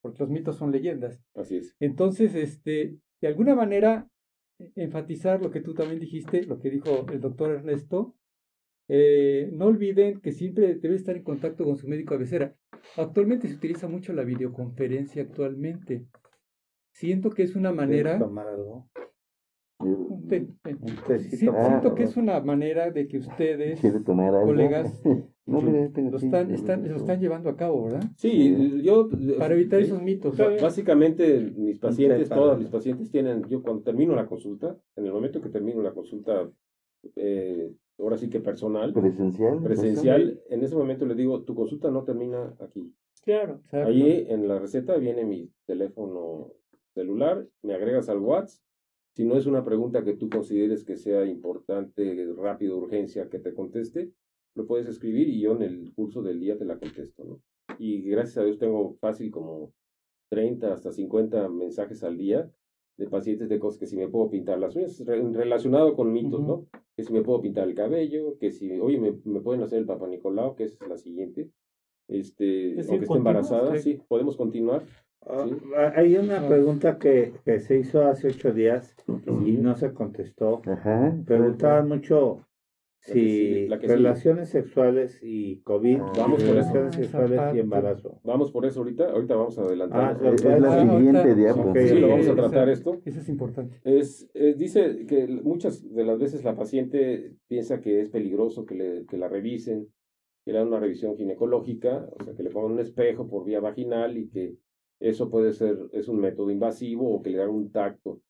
porque 0.00 0.18
los 0.22 0.30
mitos 0.30 0.56
son 0.56 0.72
leyendas. 0.72 1.22
Así 1.34 1.58
es. 1.58 1.76
Entonces, 1.80 2.34
este, 2.34 2.96
de 3.20 3.28
alguna 3.28 3.54
manera, 3.54 4.08
e- 4.58 4.70
enfatizar 4.76 5.42
lo 5.42 5.50
que 5.50 5.60
tú 5.60 5.74
también 5.74 6.00
dijiste, 6.00 6.44
lo 6.44 6.58
que 6.60 6.70
dijo 6.70 7.06
el 7.12 7.20
doctor 7.20 7.50
Ernesto. 7.50 8.14
Eh, 8.92 9.48
no 9.52 9.66
olviden 9.66 10.20
que 10.20 10.32
siempre 10.32 10.74
debe 10.74 10.96
estar 10.96 11.16
en 11.16 11.22
contacto 11.22 11.64
con 11.64 11.76
su 11.76 11.86
médico 11.86 12.14
cabecera. 12.14 12.56
Actualmente 12.96 13.46
se 13.46 13.54
utiliza 13.54 13.86
mucho 13.86 14.12
la 14.12 14.24
videoconferencia 14.24 15.22
actualmente. 15.22 16.06
Siento 16.92 17.30
que 17.30 17.44
es 17.44 17.54
una 17.54 17.70
manera. 17.72 18.10
¿Quieres 18.16 18.26
tomar 18.28 18.48
algo? 18.48 18.88
Un 19.78 20.26
té- 20.28 20.48
té- 20.62 20.76
Un 20.80 20.88
Sí, 20.88 20.96
tecito. 21.06 21.52
Ah, 21.56 21.64
siento 21.66 21.94
que 21.94 22.02
es 22.02 22.16
una 22.16 22.40
manera 22.40 22.90
de 22.90 23.06
que 23.06 23.18
ustedes 23.18 23.80
colegas, 23.80 25.00
no, 25.46 25.60
lo 25.62 26.16
están, 26.16 26.50
están, 26.50 26.88
lo 26.88 26.96
están 26.96 27.20
llevando 27.20 27.48
a 27.48 27.56
cabo, 27.56 27.84
¿verdad? 27.84 28.02
Sí, 28.16 28.82
yo... 28.82 29.08
Para 29.38 29.54
evitar 29.54 29.80
sí, 29.80 29.86
esos 29.86 30.02
mitos. 30.02 30.36
Básicamente, 30.60 31.40
mis 31.56 31.78
pacientes, 31.78 32.28
todos 32.28 32.58
mis 32.58 32.68
pacientes 32.68 33.10
tienen, 33.10 33.44
yo 33.48 33.62
cuando 33.62 33.82
termino 33.82 34.14
la 34.16 34.26
consulta, 34.26 34.76
en 34.96 35.06
el 35.06 35.12
momento 35.12 35.40
que 35.40 35.48
termino 35.48 35.80
la 35.80 35.92
consulta, 35.92 36.50
eh, 37.16 37.72
ahora 38.00 38.16
sí 38.18 38.28
que 38.30 38.40
personal, 38.40 38.92
Presencial. 38.92 39.62
presencial, 39.62 40.40
en 40.48 40.62
ese 40.62 40.74
momento 40.74 41.06
le 41.06 41.14
digo, 41.14 41.42
tu 41.42 41.54
consulta 41.54 41.90
no 41.90 42.04
termina 42.04 42.54
aquí. 42.60 42.92
claro. 43.22 43.60
Exacto. 43.64 43.88
Ahí 43.88 44.26
en 44.28 44.48
la 44.48 44.58
receta 44.58 44.96
viene 44.96 45.24
mi 45.24 45.50
teléfono 45.66 46.52
celular, 46.94 47.46
me 47.62 47.74
agregas 47.74 48.08
al 48.08 48.18
WhatsApp. 48.18 48.62
Si 49.14 49.24
no 49.24 49.36
es 49.36 49.46
una 49.46 49.64
pregunta 49.64 50.04
que 50.04 50.14
tú 50.14 50.28
consideres 50.30 50.84
que 50.84 50.96
sea 50.96 51.24
importante, 51.26 52.32
rápido, 52.36 52.78
urgencia, 52.78 53.28
que 53.28 53.38
te 53.40 53.52
conteste, 53.54 54.12
lo 54.54 54.66
puedes 54.66 54.88
escribir 54.88 55.28
y 55.28 55.40
yo 55.40 55.56
en 55.56 55.62
el 55.62 55.92
curso 55.94 56.22
del 56.22 56.40
día 56.40 56.56
te 56.56 56.64
la 56.64 56.78
contesto, 56.78 57.24
¿no? 57.24 57.40
Y 57.78 58.02
gracias 58.02 58.38
a 58.38 58.44
Dios 58.44 58.58
tengo 58.58 58.94
fácil 59.00 59.30
como 59.30 59.72
30 60.30 60.72
hasta 60.72 60.92
50 60.92 61.48
mensajes 61.48 62.02
al 62.04 62.16
día 62.16 62.50
de 63.00 63.08
pacientes 63.08 63.48
de 63.48 63.58
cosas 63.58 63.80
que 63.80 63.86
si 63.86 63.96
me 63.96 64.06
puedo 64.08 64.30
pintar 64.30 64.58
las 64.60 64.76
uñas, 64.76 65.02
re- 65.04 65.22
relacionado 65.32 65.96
con 65.96 66.12
mitos, 66.12 66.40
¿no? 66.42 66.66
Que 66.96 67.02
si 67.02 67.12
me 67.12 67.22
puedo 67.22 67.40
pintar 67.40 67.66
el 67.66 67.74
cabello, 67.74 68.36
que 68.38 68.50
si, 68.52 68.78
oye, 68.78 68.98
me, 69.00 69.12
me 69.24 69.40
pueden 69.40 69.62
hacer 69.62 69.78
el 69.80 69.86
Papa 69.86 70.06
Nicolau, 70.06 70.54
que 70.54 70.64
esa 70.64 70.84
es 70.84 70.88
la 70.90 70.96
siguiente. 70.98 71.48
Este, 72.08 72.70
Es 72.72 72.76
decir, 72.76 72.90
aunque 72.92 73.04
esté 73.06 73.16
embarazada, 73.18 73.76
Sí. 73.76 73.92
sí, 73.94 74.02
podemos 74.06 74.36
continuar. 74.36 74.82
Ah, 75.26 75.46
Sí. 75.48 75.54
Hay 75.96 76.16
una 76.16 76.46
pregunta 76.48 76.98
que, 76.98 77.32
que 77.44 77.58
se 77.60 77.78
hizo 77.78 78.02
hace 78.04 78.28
ocho 78.28 78.52
días 78.52 78.94
y 79.46 79.52
no 79.52 79.74
se 79.76 79.92
contestó. 79.92 80.62
Preguntaban 81.26 81.88
mucho 81.88 82.46
La 83.06 83.14
que 83.14 83.20
si 83.20 83.28
sigue, 83.30 83.68
la 83.68 83.78
que 83.78 83.86
sigue. 83.86 83.96
relaciones 83.96 84.48
sexuales 84.50 85.20
y 85.22 85.60
COVID, 85.62 86.00
Ah, 86.00 86.12
Vamos 86.18 86.42
y 86.42 86.46
por 86.46 86.56
eso. 86.58 86.72
relaciones 86.72 86.98
esa 86.98 87.18
sexuales 87.26 87.54
y 87.54 87.58
embarazo. 87.60 88.20
Vamos 88.24 88.52
por 88.52 88.66
eso 88.66 88.80
ahorita, 88.80 89.10
ahorita 89.10 89.36
vamos 89.36 89.58
a 89.58 89.62
adelantar. 89.62 90.18
Ah, 90.22 90.28
Es, 90.34 90.44
es 90.44 90.60
la 90.60 90.74
Ah, 90.74 90.80
siguiente 90.82 91.18
ahorita- 91.18 91.34
diapo. 91.34 91.60
Ok, 91.70 91.78
sí, 91.78 91.98
lo 91.98 92.08
vamos 92.08 92.26
a 92.26 92.30
Sí, 92.30 92.36
tratar 92.36 92.68
esa- 92.68 92.72
esto. 92.72 93.00
Eso 93.06 93.20
es 93.20 93.28
importante. 93.30 93.80
Es, 93.84 94.30
eh, 94.34 94.54
dice 94.56 95.06
que 95.06 95.26
muchas 95.26 95.90
de 95.94 96.04
las 96.04 96.18
veces 96.18 96.44
la 96.44 96.54
paciente 96.54 97.32
piensa 97.48 97.80
que 97.80 98.00
es 98.02 98.10
peligroso 98.10 98.66
que, 98.66 98.74
le, 98.74 99.06
que 99.06 99.16
la 99.16 99.28
revisen, 99.28 99.88
que 100.44 100.52
le 100.52 100.58
hagan 100.58 100.68
una 100.68 100.80
revisión 100.80 101.16
ginecológica, 101.16 102.06
o 102.20 102.22
sea, 102.22 102.34
que 102.34 102.42
le 102.42 102.50
pongan 102.50 102.72
un 102.72 102.80
espejo 102.80 103.28
por 103.28 103.44
vía 103.46 103.60
vaginal 103.60 104.18
y 104.18 104.28
que 104.28 104.56
eso 105.00 105.30
puede 105.30 105.54
ser, 105.54 105.78
es 105.92 106.06
un 106.08 106.20
método 106.20 106.50
invasivo 106.50 107.14
o 107.14 107.22
que 107.22 107.30
le 107.30 107.40
hagan 107.40 107.54
un 107.54 107.72
tacto. 107.72 108.20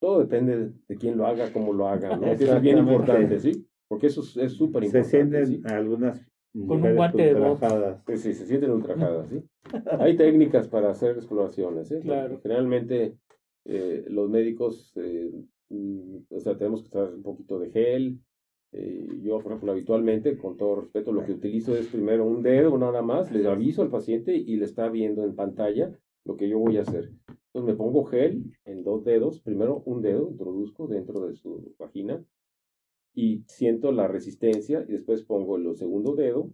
Todo 0.00 0.20
depende 0.20 0.72
de 0.86 0.96
quién 0.96 1.16
lo 1.16 1.26
haga, 1.26 1.50
cómo 1.52 1.72
lo 1.72 1.88
haga, 1.88 2.14
¿no? 2.16 2.26
Eso 2.26 2.54
es 2.54 2.62
bien 2.62 2.76
importante, 2.78 3.40
¿sí? 3.40 3.64
Porque 3.88 4.06
eso 4.08 4.20
es- 4.20 4.36
es 4.36 4.52
súper 4.52 4.82
Se 4.82 4.98
importante. 4.98 5.08
sienten 5.10 5.46
¿sí? 5.46 5.62
algunas 5.64 6.26
con 6.66 6.84
un 6.84 6.94
guante 6.96 7.22
de 7.22 7.34
box. 7.34 7.60
Sí, 8.06 8.16
sí, 8.16 8.34
se 8.34 8.46
sienten 8.46 8.70
ultrajadas, 8.70 9.28
¿sí? 9.28 9.42
Hay 10.00 10.16
técnicas 10.16 10.68
para 10.68 10.90
hacer 10.90 11.16
exploraciones, 11.16 11.90
¿eh? 11.92 12.00
Claro. 12.02 12.40
Generalmente 12.42 13.16
eh, 13.64 14.04
los 14.08 14.30
médicos, 14.30 14.92
eh, 14.96 15.30
mm, 15.68 16.16
o 16.30 16.40
sea, 16.40 16.56
tenemos 16.56 16.82
que 16.82 16.88
usar 16.88 17.14
un 17.14 17.22
poquito 17.22 17.58
de 17.58 17.70
gel. 17.70 18.18
Eh, 18.72 19.06
yo, 19.22 19.38
por 19.40 19.52
ejemplo, 19.52 19.72
habitualmente, 19.72 20.36
con 20.36 20.56
todo 20.56 20.76
respeto, 20.82 21.12
lo 21.12 21.24
que 21.24 21.32
utilizo 21.32 21.74
es 21.76 21.86
primero 21.88 22.26
un 22.26 22.42
dedo 22.42 22.76
nada 22.78 23.00
más, 23.02 23.30
le 23.32 23.46
aviso 23.48 23.82
al 23.82 23.90
paciente 23.90 24.36
y 24.36 24.56
le 24.56 24.64
está 24.64 24.88
viendo 24.88 25.24
en 25.24 25.34
pantalla 25.34 25.90
lo 26.24 26.36
que 26.36 26.48
yo 26.48 26.58
voy 26.58 26.76
a 26.78 26.82
hacer. 26.82 27.10
Entonces 27.52 27.72
me 27.72 27.74
pongo 27.74 28.04
gel 28.04 28.42
en 28.66 28.84
dos 28.84 29.04
dedos, 29.04 29.40
primero 29.40 29.82
un 29.86 30.02
dedo 30.02 30.28
introduzco 30.30 30.86
dentro 30.86 31.26
de 31.26 31.34
su 31.34 31.74
vagina 31.78 32.22
y 33.18 33.42
siento 33.48 33.90
la 33.90 34.06
resistencia 34.06 34.84
y 34.88 34.92
después 34.92 35.24
pongo 35.24 35.56
el 35.56 35.74
segundo 35.74 36.14
dedo 36.14 36.52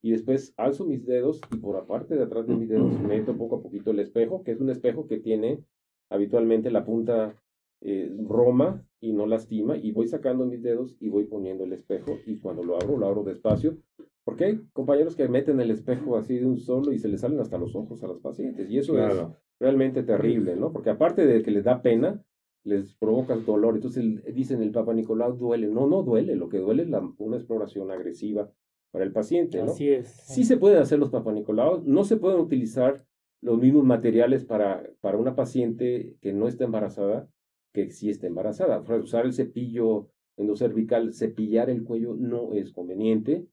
y 0.00 0.12
después 0.12 0.54
alzo 0.56 0.86
mis 0.86 1.04
dedos 1.04 1.42
y 1.52 1.58
por 1.58 1.76
aparte 1.76 2.16
de 2.16 2.22
atrás 2.22 2.46
de 2.46 2.56
mis 2.56 2.70
dedos 2.70 2.98
meto 3.00 3.36
poco 3.36 3.56
a 3.56 3.62
poquito 3.62 3.90
el 3.90 3.98
espejo, 3.98 4.42
que 4.42 4.52
es 4.52 4.60
un 4.62 4.70
espejo 4.70 5.06
que 5.06 5.18
tiene 5.18 5.62
habitualmente 6.08 6.70
la 6.70 6.86
punta 6.86 7.36
eh, 7.82 8.10
roma 8.26 8.82
y 8.98 9.12
no 9.12 9.26
lastima 9.26 9.76
y 9.76 9.92
voy 9.92 10.08
sacando 10.08 10.46
mis 10.46 10.62
dedos 10.62 10.96
y 11.00 11.10
voy 11.10 11.24
poniendo 11.24 11.64
el 11.64 11.74
espejo 11.74 12.16
y 12.24 12.38
cuando 12.38 12.64
lo 12.64 12.76
abro, 12.76 12.96
lo 12.96 13.06
abro 13.08 13.22
despacio 13.22 13.76
porque 14.24 14.46
hay 14.46 14.60
compañeros 14.72 15.16
que 15.16 15.28
meten 15.28 15.60
el 15.60 15.70
espejo 15.70 16.16
así 16.16 16.38
de 16.38 16.46
un 16.46 16.56
solo 16.56 16.94
y 16.94 16.98
se 16.98 17.08
les 17.08 17.20
salen 17.20 17.40
hasta 17.40 17.58
los 17.58 17.76
ojos 17.76 18.02
a 18.02 18.06
los 18.06 18.20
pacientes 18.20 18.70
y 18.70 18.78
eso 18.78 18.98
es 18.98 19.22
realmente 19.60 20.02
terrible, 20.02 20.56
¿no? 20.56 20.72
Porque 20.72 20.88
aparte 20.88 21.26
de 21.26 21.42
que 21.42 21.50
les 21.50 21.64
da 21.64 21.82
pena, 21.82 22.24
les 22.66 22.94
provoca 22.94 23.34
dolor. 23.36 23.76
Entonces 23.76 24.04
dicen 24.34 24.62
el 24.62 24.72
Papa 24.72 24.92
Nicolau 24.92 25.36
duele. 25.36 25.68
No, 25.68 25.86
no 25.86 26.02
duele. 26.02 26.36
Lo 26.36 26.48
que 26.48 26.58
duele 26.58 26.82
es 26.82 26.90
la, 26.90 27.00
una 27.18 27.36
exploración 27.36 27.90
agresiva 27.90 28.50
para 28.90 29.04
el 29.04 29.12
paciente, 29.12 29.62
¿no? 29.62 29.72
Así 29.72 29.88
es. 29.88 30.08
Sí 30.08 30.44
se 30.44 30.56
pueden 30.56 30.78
hacer 30.78 30.98
los 30.98 31.10
Papa 31.10 31.32
Nicolau. 31.32 31.82
No 31.84 32.04
se 32.04 32.16
pueden 32.16 32.40
utilizar 32.40 33.04
los 33.40 33.58
mismos 33.58 33.84
materiales 33.84 34.44
para, 34.44 34.82
para 35.00 35.18
una 35.18 35.34
paciente 35.34 36.16
que 36.20 36.32
no 36.32 36.48
está 36.48 36.64
embarazada 36.64 37.28
que 37.76 37.90
sí 37.90 38.08
está 38.08 38.26
embarazada. 38.26 38.80
usar 38.80 39.26
el 39.26 39.34
cepillo 39.34 40.08
endocervical, 40.38 41.12
cepillar 41.12 41.68
el 41.68 41.84
cuello 41.84 42.14
no 42.14 42.54
es 42.54 42.72
conveniente. 42.72 43.46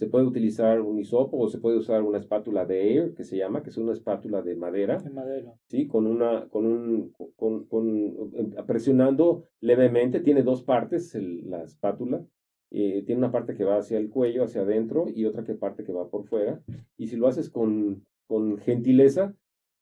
Se 0.00 0.06
puede 0.06 0.24
utilizar 0.24 0.80
un 0.80 0.98
hisopo 0.98 1.36
o 1.36 1.50
se 1.50 1.58
puede 1.58 1.76
usar 1.76 2.02
una 2.02 2.16
espátula 2.16 2.64
de 2.64 2.94
air, 2.94 3.14
que 3.14 3.22
se 3.22 3.36
llama, 3.36 3.62
que 3.62 3.68
es 3.68 3.76
una 3.76 3.92
espátula 3.92 4.40
de 4.40 4.56
madera. 4.56 4.96
De 4.96 5.10
madera. 5.10 5.52
Sí, 5.68 5.88
con 5.88 6.06
una, 6.06 6.48
con 6.48 6.64
un, 6.64 7.12
con, 7.36 7.66
con, 7.66 8.32
eh, 8.34 8.62
presionando 8.66 9.44
levemente, 9.60 10.20
tiene 10.20 10.42
dos 10.42 10.62
partes 10.62 11.14
la 11.14 11.64
espátula. 11.64 12.24
Eh, 12.70 13.02
tiene 13.04 13.18
una 13.18 13.30
parte 13.30 13.54
que 13.54 13.64
va 13.64 13.76
hacia 13.76 13.98
el 13.98 14.08
cuello, 14.08 14.44
hacia 14.44 14.62
adentro, 14.62 15.04
y 15.14 15.26
otra 15.26 15.44
que 15.44 15.52
parte 15.52 15.84
que 15.84 15.92
va 15.92 16.08
por 16.08 16.24
fuera. 16.24 16.62
Y 16.96 17.08
si 17.08 17.16
lo 17.16 17.28
haces 17.28 17.50
con, 17.50 18.06
con 18.26 18.56
gentileza, 18.56 19.34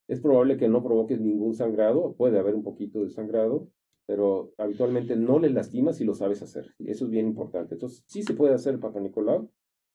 es 0.09 0.21
probable 0.21 0.57
que 0.57 0.67
no 0.67 0.83
provoques 0.83 1.21
ningún 1.21 1.55
sangrado, 1.55 2.17
puede 2.17 2.41
haber 2.41 2.57
un 2.57 2.65
poquito 2.65 3.05
de 3.05 3.11
sangrado, 3.11 3.69
pero 4.05 4.53
habitualmente 4.59 5.15
no 5.15 5.39
le 5.39 5.51
lastimas 5.51 5.99
si 5.99 6.05
lo 6.05 6.15
sabes 6.15 6.43
hacer. 6.43 6.75
Eso 6.81 7.05
es 7.05 7.11
bien 7.13 7.29
importante. 7.29 7.77
Entonces, 7.77 8.03
sí 8.09 8.25
se 8.25 8.35
puede 8.35 8.55
hacer 8.55 8.75
el 8.75 8.81
Papa 8.81 8.99
Nicolau 8.99 9.49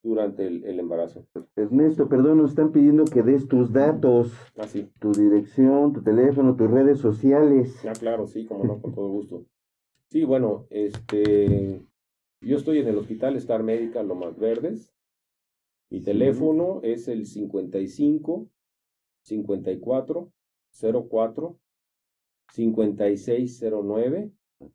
durante 0.04 0.46
el, 0.46 0.80
embarazo. 0.80 1.26
Ernesto, 1.56 2.10
perdón, 2.10 2.40
nos 2.40 2.52
están 2.52 2.74
pidiendo 2.74 3.06
que 3.06 3.24
des 3.24 3.48
tus 3.48 3.72
datos, 3.72 4.34
ah, 4.58 4.68
tu 5.00 5.14
dirección, 5.14 5.94
tu 5.94 6.04
teléfono, 6.04 6.58
tus 6.58 6.70
redes 6.70 7.00
sociales. 7.00 7.84
Ah, 7.88 7.94
claro, 7.98 8.28
sí, 8.28 8.46
como 8.46 8.66
no, 8.66 8.82
con 8.82 8.94
todo 8.94 9.08
gusto. 9.08 9.46
Sí, 10.10 10.26
bueno, 10.26 10.68
este, 10.70 11.88
yo 12.42 12.58
estoy 12.58 12.80
en 12.80 12.88
el 12.88 12.98
Hospital 12.98 13.38
Star 13.38 13.64
Médica 13.64 14.04
Lomas 14.04 14.38
Verdes. 14.38 14.94
Mi 15.90 16.02
teléfono 16.02 16.82
es 16.84 17.08
el 17.08 17.26
55 17.26 18.50
54 19.22 20.32
04 21.10 21.60
5609. 22.52 24.32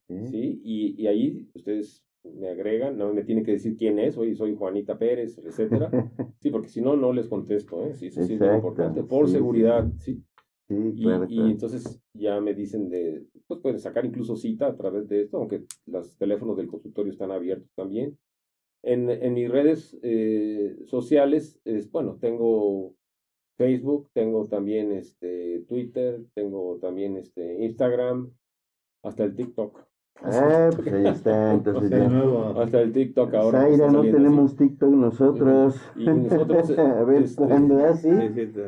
¿sí? 0.07 0.61
Y, 0.65 1.03
y 1.03 1.07
ahí 1.07 1.51
ustedes 1.55 2.08
me 2.37 2.49
agregan, 2.49 2.97
no 2.97 3.13
me 3.13 3.25
tienen 3.25 3.45
que 3.45 3.53
decir 3.53 3.77
quién 3.77 3.99
es, 3.99 4.17
hoy 4.17 4.35
soy 4.35 4.55
Juanita 4.55 4.99
Pérez, 4.99 5.39
etcétera. 5.39 5.91
Sí, 6.41 6.51
porque 6.51 6.69
si 6.69 6.81
no, 6.81 6.97
no 6.97 7.13
les 7.13 7.27
contesto, 7.27 7.85
¿eh? 7.85 7.95
Sí, 7.95 8.07
eso 8.07 8.23
sí 8.23 8.35
es 8.35 8.41
importante, 8.41 9.03
por 9.03 9.29
seguridad, 9.29 9.91
sí. 9.99 10.23
y, 10.69 11.09
y, 11.29 11.51
entonces 11.51 12.01
ya 12.15 12.41
me 12.41 12.55
dicen 12.55 12.89
de, 12.89 13.27
pues 13.49 13.61
pueden 13.61 13.81
sacar 13.81 14.05
incluso 14.07 14.37
cita 14.37 14.69
a 14.69 14.77
través 14.77 15.09
de 15.09 15.23
esto, 15.23 15.39
aunque 15.39 15.65
los 15.87 16.17
teléfonos 16.17 16.57
del 16.57 16.69
consultorio 16.69 17.11
están 17.11 17.33
abiertos 17.33 17.73
también. 17.75 18.17
En, 18.83 19.11
en 19.11 19.35
mis 19.35 19.51
redes 19.51 19.99
eh, 20.03 20.77
sociales, 20.85 21.61
es, 21.65 21.91
bueno, 21.91 22.19
tengo 22.21 22.95
Facebook, 23.57 24.11
tengo 24.13 24.47
también 24.47 24.93
este, 24.93 25.65
Twitter, 25.69 26.25
tengo 26.35 26.79
también 26.81 27.17
este, 27.17 27.65
Instagram, 27.65 28.33
hasta 29.03 29.25
el 29.25 29.35
TikTok. 29.35 29.88
Ah, 30.23 30.71
pues 30.75 30.93
ahí 30.93 31.07
está, 31.07 31.55
entonces 31.55 31.91
ya. 31.91 32.61
Hasta 32.61 32.81
el 32.81 32.93
TikTok 32.93 33.35
ahora. 33.35 33.61
Zaira, 33.61 33.91
no 33.91 34.03
tenemos 34.03 34.57
TikTok 34.57 34.91
nosotros. 34.91 35.81
Y 35.97 36.05
nosotros. 36.05 36.71
a 36.79 37.05
ver, 37.05 37.23
este, 37.23 37.45
¿cuándo 37.45 37.85
así? 37.85 38.11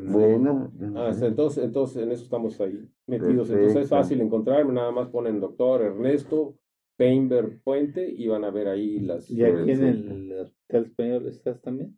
bueno. 0.08 0.70
Ah, 0.96 1.10
entonces, 1.20 1.64
entonces, 1.64 2.02
en 2.02 2.12
eso 2.12 2.24
estamos 2.24 2.60
ahí 2.60 2.88
metidos. 3.06 3.50
Entonces 3.50 3.82
es 3.82 3.88
fácil 3.88 4.20
encontrarme, 4.20 4.72
nada 4.72 4.92
más 4.92 5.08
ponen 5.08 5.40
doctor 5.40 5.82
Ernesto 5.82 6.56
Peinberg 6.96 7.62
Puente 7.62 8.08
y 8.08 8.28
van 8.28 8.44
a 8.44 8.50
ver 8.50 8.68
ahí 8.68 9.00
las. 9.00 9.30
¿Y 9.30 9.42
aquí 9.42 9.70
en 9.70 9.84
el 9.84 10.32
Hospital 10.32 10.84
Español 10.84 11.26
estás 11.26 11.60
también? 11.60 11.96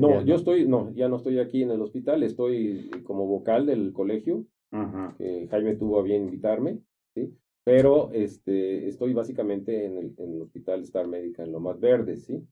No, 0.00 0.22
yo 0.22 0.36
estoy, 0.36 0.66
no, 0.66 0.90
ya 0.94 1.08
no 1.08 1.16
estoy 1.16 1.38
aquí 1.38 1.62
en 1.62 1.70
el 1.70 1.82
hospital, 1.82 2.22
estoy 2.22 2.90
como 3.04 3.26
vocal 3.26 3.66
del 3.66 3.92
colegio. 3.92 4.46
Jaime 4.70 5.76
tuvo 5.76 6.00
a 6.00 6.02
bien 6.02 6.24
invitarme, 6.24 6.78
¿sí? 7.14 7.36
Pero 7.64 8.10
este, 8.12 8.88
estoy 8.88 9.12
básicamente 9.12 9.84
en 9.84 9.98
el, 9.98 10.14
en 10.16 10.34
el 10.34 10.42
Hospital 10.42 10.80
Star 10.82 11.06
Médica, 11.06 11.42
en 11.42 11.52
Lomas 11.52 11.78
Verdes, 11.78 12.24
¿sí? 12.24 12.42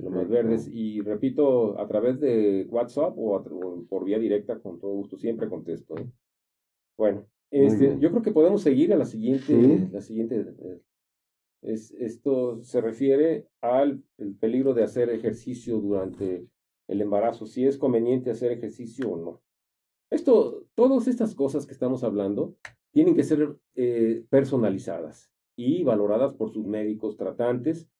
Lomas 0.00 0.28
Verdes. 0.28 0.68
Y 0.72 1.00
repito, 1.00 1.78
a 1.78 1.86
través 1.86 2.20
de 2.20 2.66
WhatsApp 2.68 3.14
o, 3.16 3.42
por 3.88 4.04
vía 4.04 4.18
directa, 4.18 4.58
con 4.58 4.78
todo 4.78 4.92
gusto, 4.92 5.18
siempre 5.18 5.48
contesto. 5.48 5.96
¿eh? 5.98 6.06
Bueno, 6.96 7.26
este, 7.50 7.98
yo 8.00 8.10
creo 8.10 8.22
que 8.22 8.32
podemos 8.32 8.62
seguir 8.62 8.92
a 8.92 8.96
la 8.96 9.04
siguiente, 9.04 9.88
la 9.92 10.00
siguiente. 10.00 10.54
Eh, 10.58 10.80
es, 11.62 11.90
esto 11.92 12.62
se 12.62 12.80
refiere 12.80 13.48
al 13.60 14.02
el 14.18 14.34
peligro 14.36 14.72
de 14.72 14.84
hacer 14.84 15.10
ejercicio 15.10 15.78
durante 15.78 16.46
el 16.88 17.00
embarazo, 17.00 17.46
si 17.46 17.66
es 17.66 17.76
conveniente 17.76 18.30
hacer 18.30 18.52
ejercicio 18.52 19.10
o 19.10 19.16
no. 19.16 19.42
Esto, 20.10 20.64
todas 20.74 21.08
estas 21.08 21.34
cosas 21.34 21.66
que 21.66 21.72
estamos 21.72 22.04
hablando 22.04 22.56
tienen 22.96 23.14
que 23.14 23.24
ser 23.24 23.54
eh, 23.74 24.24
personalizadas 24.30 25.30
y 25.54 25.84
valoradas 25.84 26.32
por 26.32 26.50
sus 26.50 26.66
médicos 26.66 27.18
tratantes 27.18 27.90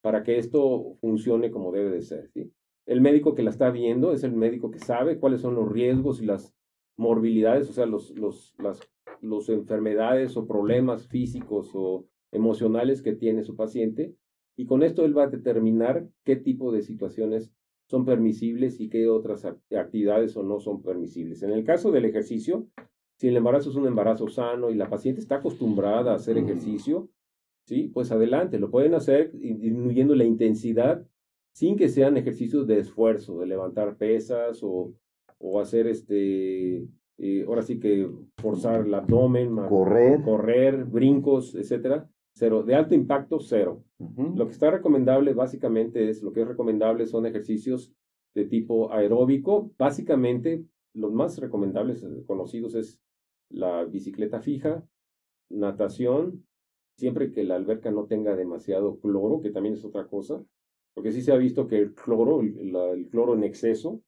para 0.00 0.22
que 0.22 0.38
esto 0.38 0.96
funcione 1.02 1.50
como 1.50 1.72
debe 1.72 1.90
de 1.90 2.00
ser. 2.00 2.30
¿sí? 2.30 2.50
El 2.86 3.02
médico 3.02 3.34
que 3.34 3.42
la 3.42 3.50
está 3.50 3.70
viendo 3.70 4.14
es 4.14 4.24
el 4.24 4.32
médico 4.32 4.70
que 4.70 4.78
sabe 4.78 5.18
cuáles 5.18 5.42
son 5.42 5.56
los 5.56 5.70
riesgos 5.70 6.22
y 6.22 6.24
las 6.24 6.54
morbilidades, 6.96 7.68
o 7.68 7.74
sea, 7.74 7.84
los, 7.84 8.16
los, 8.16 8.54
las 8.58 8.80
los 9.20 9.50
enfermedades 9.50 10.38
o 10.38 10.46
problemas 10.46 11.06
físicos 11.06 11.72
o 11.74 12.06
emocionales 12.32 13.02
que 13.02 13.12
tiene 13.12 13.42
su 13.42 13.56
paciente 13.56 14.14
y 14.56 14.64
con 14.64 14.82
esto 14.82 15.04
él 15.04 15.14
va 15.14 15.24
a 15.24 15.28
determinar 15.28 16.08
qué 16.24 16.36
tipo 16.36 16.72
de 16.72 16.80
situaciones 16.80 17.52
son 17.90 18.06
permisibles 18.06 18.80
y 18.80 18.88
qué 18.88 19.06
otras 19.10 19.44
actividades 19.44 20.34
o 20.34 20.42
no 20.42 20.60
son 20.60 20.82
permisibles. 20.82 21.42
En 21.42 21.50
el 21.50 21.62
caso 21.62 21.92
del 21.92 22.06
ejercicio, 22.06 22.66
si 23.18 23.28
el 23.28 23.36
embarazo 23.36 23.70
es 23.70 23.76
un 23.76 23.86
embarazo 23.86 24.28
sano 24.28 24.70
y 24.70 24.74
la 24.74 24.90
paciente 24.90 25.20
está 25.20 25.36
acostumbrada 25.36 26.12
a 26.12 26.16
hacer 26.16 26.38
ejercicio, 26.38 27.08
sí, 27.66 27.90
pues 27.92 28.12
adelante, 28.12 28.58
lo 28.58 28.70
pueden 28.70 28.94
hacer 28.94 29.32
disminuyendo 29.32 30.14
la 30.14 30.24
intensidad 30.24 31.06
sin 31.52 31.76
que 31.76 31.88
sean 31.88 32.16
ejercicios 32.16 32.66
de 32.66 32.78
esfuerzo, 32.78 33.38
de 33.40 33.46
levantar 33.46 33.96
pesas 33.96 34.62
o, 34.62 34.92
o 35.38 35.60
hacer 35.60 35.86
este, 35.86 36.86
eh, 37.18 37.44
ahora 37.46 37.62
sí 37.62 37.80
que 37.80 38.10
forzar 38.36 38.86
el 38.86 38.94
abdomen, 38.94 39.56
correr, 39.68 40.22
correr 40.22 40.84
brincos, 40.84 41.54
etcétera. 41.54 42.08
Cero, 42.34 42.62
de 42.62 42.74
alto 42.74 42.94
impacto, 42.94 43.40
cero. 43.40 43.82
Lo 43.98 44.44
que 44.44 44.52
está 44.52 44.70
recomendable 44.70 45.32
básicamente 45.32 46.10
es, 46.10 46.22
lo 46.22 46.32
que 46.32 46.42
es 46.42 46.48
recomendable 46.48 47.06
son 47.06 47.24
ejercicios 47.24 47.94
de 48.34 48.44
tipo 48.44 48.92
aeróbico. 48.92 49.70
Básicamente, 49.78 50.62
los 50.92 51.14
más 51.14 51.38
recomendables 51.38 52.02
eh, 52.02 52.24
conocidos 52.26 52.74
es 52.74 53.00
la 53.50 53.84
bicicleta 53.84 54.40
fija, 54.40 54.84
natación, 55.50 56.46
siempre 56.96 57.30
que 57.30 57.44
la 57.44 57.56
alberca 57.56 57.90
no 57.90 58.06
tenga 58.06 58.34
demasiado 58.34 58.98
cloro, 59.00 59.40
que 59.40 59.50
también 59.50 59.74
es 59.74 59.84
otra 59.84 60.06
cosa, 60.06 60.42
porque 60.94 61.12
sí 61.12 61.20
se 61.20 61.32
ha 61.32 61.36
visto 61.36 61.68
que 61.68 61.78
el 61.78 61.94
cloro, 61.94 62.40
el, 62.40 63.08
cloro 63.10 63.34
en 63.34 63.44
exceso, 63.44 64.02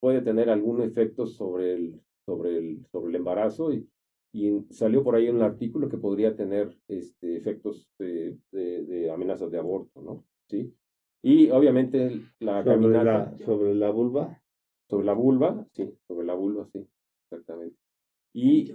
puede 0.00 0.20
tener 0.20 0.50
algún 0.50 0.82
efecto 0.82 1.26
sobre 1.26 1.74
el, 1.74 2.00
sobre 2.26 2.58
el, 2.58 2.86
sobre 2.90 3.10
el 3.10 3.16
embarazo 3.16 3.72
y, 3.72 3.88
y 4.32 4.64
salió 4.70 5.04
por 5.04 5.14
ahí 5.14 5.28
un 5.28 5.42
artículo 5.42 5.88
que 5.88 5.96
podría 5.96 6.34
tener 6.34 6.76
este, 6.88 7.36
efectos 7.36 7.88
de, 7.98 8.36
de, 8.50 9.10
amenazas 9.10 9.50
de 9.50 9.58
aborto, 9.58 10.02
¿no? 10.02 10.24
¿Sí? 10.48 10.74
Y 11.22 11.50
obviamente 11.50 12.20
la 12.40 12.64
sobre 12.64 12.74
caminata. 12.74 13.04
la, 13.04 13.46
sobre 13.46 13.74
la 13.74 13.90
vulva. 13.90 14.42
Sobre 14.90 15.06
la 15.06 15.14
vulva, 15.14 15.66
sí, 15.72 15.96
sobre 16.06 16.26
la 16.26 16.34
vulva, 16.34 16.68
sí, 16.72 16.86
exactamente. 17.24 17.83
Y 18.34 18.74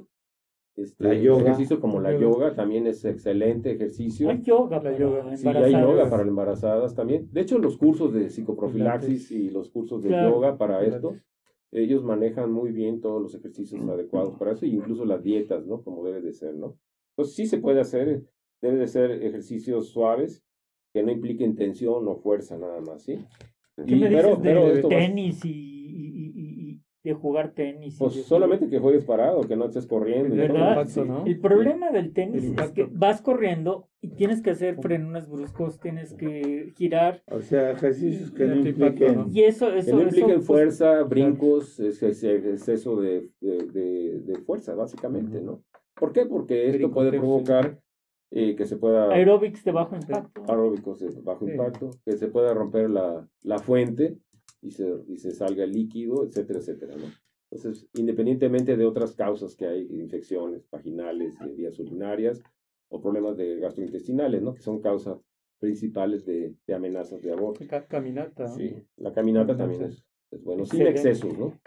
este, 0.76 1.04
La 1.04 1.14
yoga. 1.14 1.42
ejercicio 1.42 1.80
como 1.82 2.00
la 2.00 2.18
yoga 2.18 2.56
también 2.56 2.88
es 2.88 3.04
excelente 3.04 3.72
ejercicio. 3.72 4.30
Hay 4.30 4.42
yoga 4.42 4.78
La 4.78 4.82
para 4.84 4.98
yoga. 4.98 5.36
Sí, 5.38 5.48
hay 5.50 5.74
yoga 5.74 6.10
para 6.10 6.24
embarazadas 6.24 6.96
también. 6.96 7.28
De 7.32 7.42
hecho, 7.42 7.60
los 7.60 7.78
cursos 7.78 8.14
de 8.14 8.30
psicoprofilaxis 8.30 9.30
y 9.32 9.50
los 9.50 9.70
cursos 9.70 10.02
de 10.02 10.08
Claro. 10.10 10.30
yoga 10.36 10.58
para 10.58 10.84
esto, 10.86 11.18
ellos 11.72 12.04
manejan 12.04 12.52
muy 12.52 12.72
bien 12.72 13.02
todos 13.02 13.22
los 13.22 13.36
ejercicios 13.36 13.82
adecuados 13.88 14.36
para 14.40 14.54
eso, 14.54 14.66
e 14.66 14.70
incluso 14.70 15.04
las 15.06 15.22
dietas, 15.22 15.68
¿no? 15.68 15.84
Como 15.84 16.04
debe 16.06 16.22
de 16.22 16.32
ser, 16.34 16.56
¿no? 16.56 16.78
Entonces 17.12 17.36
sí 17.36 17.46
se 17.46 17.58
puede 17.58 17.82
hacer, 17.82 18.24
debe 18.62 18.78
de 18.78 18.88
ser 18.88 19.12
ejercicios 19.12 19.90
suaves 19.90 20.44
que 20.94 21.04
no 21.04 21.12
impliquen 21.12 21.56
tensión 21.56 22.08
o 22.08 22.16
fuerza 22.16 22.58
nada 22.58 22.80
más, 22.82 23.04
¿sí? 23.04 23.20
¿Qué 23.86 23.96
me 23.98 24.08
pero- 24.10 24.30
dices 24.30 24.40
pero 24.42 24.74
de 24.74 24.82
tenis 24.84 25.44
y, 25.46 25.50
y- 25.50 25.79
y- 27.12 27.16
jugar 27.16 27.52
tenis? 27.54 27.98
Pues 28.00 28.14
solamente 28.26 28.68
que 28.70 28.80
juegues 28.80 29.06
parado, 29.06 29.42
que 29.42 29.56
no 29.56 29.66
estés 29.66 29.86
corriendo. 29.88 30.36
y 30.36 30.40
El 30.40 30.48
todo. 30.48 30.58
¿Verdad? 30.58 30.70
impacto, 30.82 31.06
¿no? 31.06 31.26
El 31.26 31.40
problema 31.40 31.90
del 31.92 32.14
tenis 32.14 32.44
El 32.46 32.60
es 32.60 32.72
que 32.72 32.88
vas 32.92 33.22
corriendo 33.22 33.88
y 34.02 34.10
tienes 34.10 34.42
que 34.42 34.52
hacer 34.52 34.76
frenos 34.82 35.28
bruscos, 35.30 35.80
tienes 35.80 36.14
que 36.14 36.74
girar 36.78 37.22
O 37.32 37.42
sea, 37.42 37.72
ejercicios 37.72 38.32
que 38.32 38.46
no 38.46 38.56
impliquen. 38.56 39.16
¿no? 39.16 39.28
y 39.32 39.44
eso, 39.44 39.72
Que 39.72 39.80
eso, 39.80 39.92
no 39.96 40.02
eso, 40.02 40.08
impliquen 40.10 40.36
pues, 40.36 40.46
fuerza, 40.48 41.04
brincos, 41.04 41.80
es- 41.80 42.02
es- 42.04 42.24
es- 42.24 42.46
exceso 42.46 43.00
de, 43.02 43.30
de, 43.42 43.58
de- 43.68 44.20
de 44.22 44.36
fuerza, 44.40 44.74
básicamente, 44.76 45.42
¿no? 45.42 45.64
¿Por 45.96 46.14
qué? 46.14 46.26
Porque 46.26 46.70
esto 46.70 46.92
puede 46.92 47.12
provocar 47.12 47.80
eh, 48.32 48.56
que 48.56 48.66
se 48.68 48.78
pueda... 48.78 49.10
aeróbics 49.12 49.64
de 49.66 49.72
bajo 49.72 49.96
impacto. 49.96 50.44
aeróbicos 50.48 51.00
de 51.00 51.20
bajo 51.24 51.46
Sí. 51.46 51.52
impacto, 51.52 51.90
que 52.06 52.12
se 52.16 52.28
pueda 52.28 52.54
romper 52.54 52.88
la, 52.90 53.28
la 53.42 53.58
fuente 53.58 54.18
y 54.62 54.72
se, 54.72 55.04
y 55.08 55.18
se 55.18 55.32
salga 55.32 55.64
el 55.64 55.72
líquido, 55.72 56.24
etcétera, 56.26 56.60
etcétera, 56.60 56.96
¿no? 56.98 57.06
Entonces, 57.52 57.88
independientemente 57.96 58.78
de 58.78 58.86
otras 58.86 59.16
causas 59.16 59.56
que 59.56 59.66
hay, 59.66 59.88
infecciones 59.92 60.70
vaginales, 60.70 61.38
de 61.40 61.52
vías 61.54 61.80
urinarias 61.80 62.42
o 62.90 63.02
problemas 63.02 63.38
de 63.38 63.60
gastrointestinales, 63.60 64.42
¿no? 64.42 64.54
Que 64.54 64.62
son 64.62 64.82
causas 64.82 65.20
principales 65.60 66.26
de, 66.26 66.56
de 66.68 66.74
amenazas 66.74 67.22
de 67.22 67.32
aborto. 67.32 67.66
Ca- 67.68 67.88
Caminata. 67.88 68.44
¿no? 68.48 68.56
Sí, 68.56 68.76
la 68.98 69.12
caminata 69.14 69.58
también 69.58 69.84
es, 69.84 70.06
es 70.32 70.44
bueno, 70.44 70.66
sin 70.66 70.84
excesos, 70.88 71.38
¿no? 71.38 71.60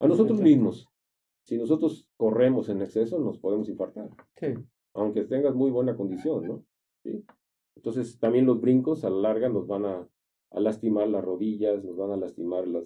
A 0.00 0.06
nosotros 0.06 0.40
mismos, 0.40 0.88
si 1.42 1.58
nosotros 1.58 2.08
corremos 2.16 2.68
en 2.68 2.80
exceso, 2.82 3.18
nos 3.18 3.38
podemos 3.38 3.68
infartar 3.68 4.08
Sí. 4.38 4.54
aunque 4.94 5.24
tengas 5.24 5.54
muy 5.54 5.70
buena 5.70 5.96
condición, 5.96 6.46
¿no? 6.46 6.64
¿Sí? 7.02 7.24
Entonces, 7.76 8.18
también 8.18 8.46
los 8.46 8.60
brincos 8.60 9.04
a 9.04 9.10
la 9.10 9.16
larga 9.20 9.48
nos 9.48 9.66
van 9.66 9.84
a, 9.84 10.08
a 10.54 10.60
lastimar 10.60 11.08
las 11.08 11.24
rodillas, 11.24 11.82
nos 11.84 11.96
van 11.96 12.12
a 12.12 12.16
lastimar 12.16 12.66
las, 12.68 12.84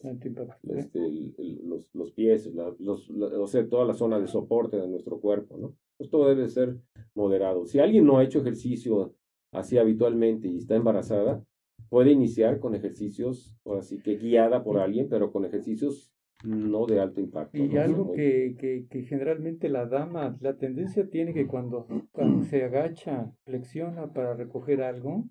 este, 0.78 0.98
el- 1.04 1.34
el- 1.38 1.60
los, 1.68 1.94
los 1.94 2.12
pies, 2.12 2.46
la- 2.54 2.74
los, 2.78 3.08
la- 3.10 3.26
o 3.38 3.46
sea, 3.46 3.68
toda 3.68 3.84
la 3.84 3.94
zona 3.94 4.18
de 4.18 4.26
soporte 4.26 4.78
de 4.78 4.88
nuestro 4.88 5.20
cuerpo, 5.20 5.58
¿no? 5.58 5.74
Pues 5.98 6.08
todo 6.10 6.28
debe 6.28 6.48
ser 6.48 6.76
moderado. 7.14 7.66
Si 7.66 7.78
alguien 7.78 8.06
no 8.06 8.18
ha 8.18 8.24
hecho 8.24 8.40
ejercicio 8.40 9.14
así 9.52 9.76
habitualmente 9.78 10.48
y 10.48 10.56
está 10.56 10.76
embarazada, 10.76 11.44
puede 11.90 12.10
iniciar 12.12 12.58
con 12.58 12.74
ejercicios, 12.74 13.54
ahora 13.64 13.82
sí 13.82 13.98
que 14.02 14.16
guiada 14.16 14.62
por 14.64 14.78
alguien, 14.78 15.08
pero 15.08 15.30
con 15.32 15.44
ejercicios 15.44 16.10
no 16.44 16.86
de 16.86 17.00
alto 17.00 17.20
impacto. 17.20 17.58
Y 17.58 17.68
¿no? 17.68 17.80
algo 17.80 18.04
Muy- 18.06 18.16
que, 18.16 18.56
que, 18.58 18.86
que 18.88 19.02
generalmente 19.02 19.68
la 19.68 19.86
dama, 19.86 20.36
la 20.40 20.56
tendencia 20.56 21.08
tiene 21.08 21.34
que 21.34 21.46
cuando, 21.46 21.86
cuando 22.12 22.44
se 22.44 22.62
agacha, 22.64 23.32
flexiona 23.44 24.12
para 24.12 24.34
recoger 24.34 24.82
algo, 24.82 25.24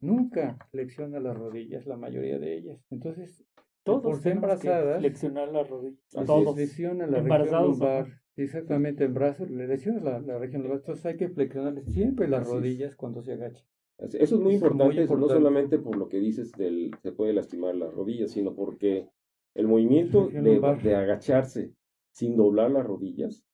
nunca 0.00 0.56
flexiona 0.70 1.20
las 1.20 1.36
rodillas, 1.36 1.86
la 1.86 1.96
mayoría 1.96 2.38
de 2.38 2.56
ellas. 2.56 2.84
Entonces, 2.90 3.44
Todos 3.84 4.24
embarazadas, 4.26 4.98
flexionar 5.00 5.52
las 5.52 5.68
rodillas. 5.68 6.00
Todos. 6.26 6.48
es. 6.48 6.56
lesiona 6.56 7.06
la 7.06 7.20
región 7.20 7.62
lumbar. 7.62 8.06
Exactamente, 8.36 9.04
en 9.04 9.14
brazos, 9.14 9.50
le 9.50 9.66
lesiona 9.66 10.00
la, 10.00 10.20
la 10.20 10.38
región 10.38 10.62
lumbar. 10.62 10.78
Entonces 10.80 11.06
hay 11.06 11.16
que 11.16 11.28
flexionar 11.28 11.80
siempre 11.84 12.28
las 12.28 12.42
Así 12.42 12.50
es. 12.50 12.54
rodillas 12.54 12.96
cuando 12.96 13.22
se 13.22 13.32
agacha. 13.34 13.64
Eso 13.98 14.36
es 14.36 14.40
muy 14.42 14.56
Eso 14.56 14.66
es 14.66 14.74
muy 14.74 14.96
importante, 14.96 14.96
no 14.96 15.02
importante. 15.02 15.34
solamente 15.34 15.78
por 15.78 15.96
lo 15.96 16.08
que 16.08 16.18
dices 16.20 16.52
del 16.52 16.90
se 17.02 17.12
puede 17.12 17.32
lastimar 17.32 17.74
las 17.76 17.94
rodillas, 17.94 18.30
sino 18.32 18.54
porque 18.54 19.08
el 19.54 19.68
movimiento 19.68 20.28
de, 20.28 20.60
de 20.82 20.94
agacharse 20.94 21.72
sin 22.12 22.36
doblar 22.36 22.70
las 22.72 22.84
rodillas 22.86 23.45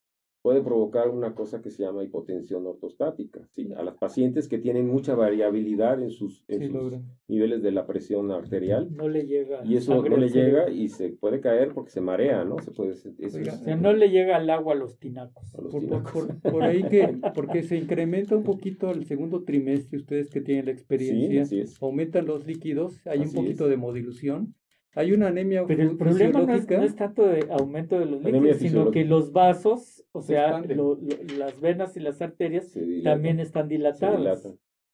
puede 0.43 0.61
provocar 0.61 1.09
una 1.09 1.35
cosa 1.37 1.63
que 1.63 1.71
se 1.71 1.85
llama 1.85 2.03
hipotensión 2.03 2.67
ortostática, 2.67 3.47
¿sí? 3.53 3.73
A 3.77 3.83
las 3.85 3.97
pacientes 3.97 4.49
que 4.49 4.59
tienen 4.59 4.89
mucha 4.89 5.15
variabilidad 5.15 6.03
en 6.03 6.11
sus, 6.11 6.45
en 6.49 6.59
Sí, 6.61 6.69
sus 6.69 6.95
niveles 7.29 7.63
de 7.63 7.71
la 7.71 7.87
presión 7.87 8.31
arterial 8.33 8.89
No 8.95 9.09
le 9.09 9.25
llega. 9.25 9.65
y 9.65 9.77
eso 9.77 9.95
no 10.03 10.17
le 10.17 10.29
llega 10.29 10.69
y 10.69 10.89
se 10.89 11.11
puede 11.11 11.41
caer 11.41 11.73
porque 11.73 11.91
se 11.93 12.01
marea, 12.01 12.45
¿no? 12.45 12.59
Se 12.59 12.73
puede, 12.73 12.93
eso 12.93 13.11
Oiga, 13.21 13.53
es- 13.55 13.61
O 13.61 13.65
sea, 13.65 13.77
no 13.77 13.93
le 13.93 14.11
llega 14.11 14.37
al 14.37 14.51
agua 14.51 14.75
a 14.75 14.77
los 14.77 14.99
tinacos. 14.99 15.55
a 15.55 15.63
los 15.63 15.71
Por, 15.71 15.81
tinacos. 15.81 16.13
por- 16.13 16.53
por 16.53 16.63
ahí 16.65 16.83
que, 16.89 17.19
porque 17.35 17.63
se 17.63 17.77
incrementa 17.79 18.37
un 18.37 18.43
poquito 18.43 18.91
el 18.91 19.05
segundo 19.07 19.45
trimestre, 19.45 19.99
ustedes 19.99 20.29
que 20.29 20.41
tienen 20.41 20.67
la 20.67 20.73
Sí, 20.73 20.77
experiencia, 20.79 21.63
es. 21.63 21.81
aumentan 21.81 22.27
los 22.27 22.45
líquidos, 22.47 23.01
hay 23.07 23.21
Así 23.21 23.29
un 23.29 23.45
poquito 23.45 23.65
es. 23.65 23.71
de 23.71 23.77
modilución, 23.77 24.55
hay 24.95 25.13
una 25.13 25.29
anemia 25.29 25.65
Pero 25.67 25.83
el 25.83 25.97
problema 25.97 26.41
no 26.41 26.53
es, 26.53 26.61
fisiológica. 26.63 26.79
no 26.79 26.85
es 26.85 26.97
tanto 26.97 27.27
de 27.27 27.47
aumento 27.51 27.99
de 27.99 28.07
los 28.07 28.23
líquidos, 28.23 28.57
sino 28.59 28.91
que 28.91 29.05
los 29.05 29.33
vasos, 29.33 30.05
o 30.13 30.21
Se 30.21 30.29
sea, 30.35 30.45
expanden. 30.49 30.77
lo- 30.77 30.97
lo- 30.97 31.39
las 31.39 31.61
venas 31.61 31.97
y 31.97 32.01
las 32.01 32.21
arterias 32.21 32.77
también 33.03 33.41
están 33.41 33.69
dilatadas. 33.69 34.49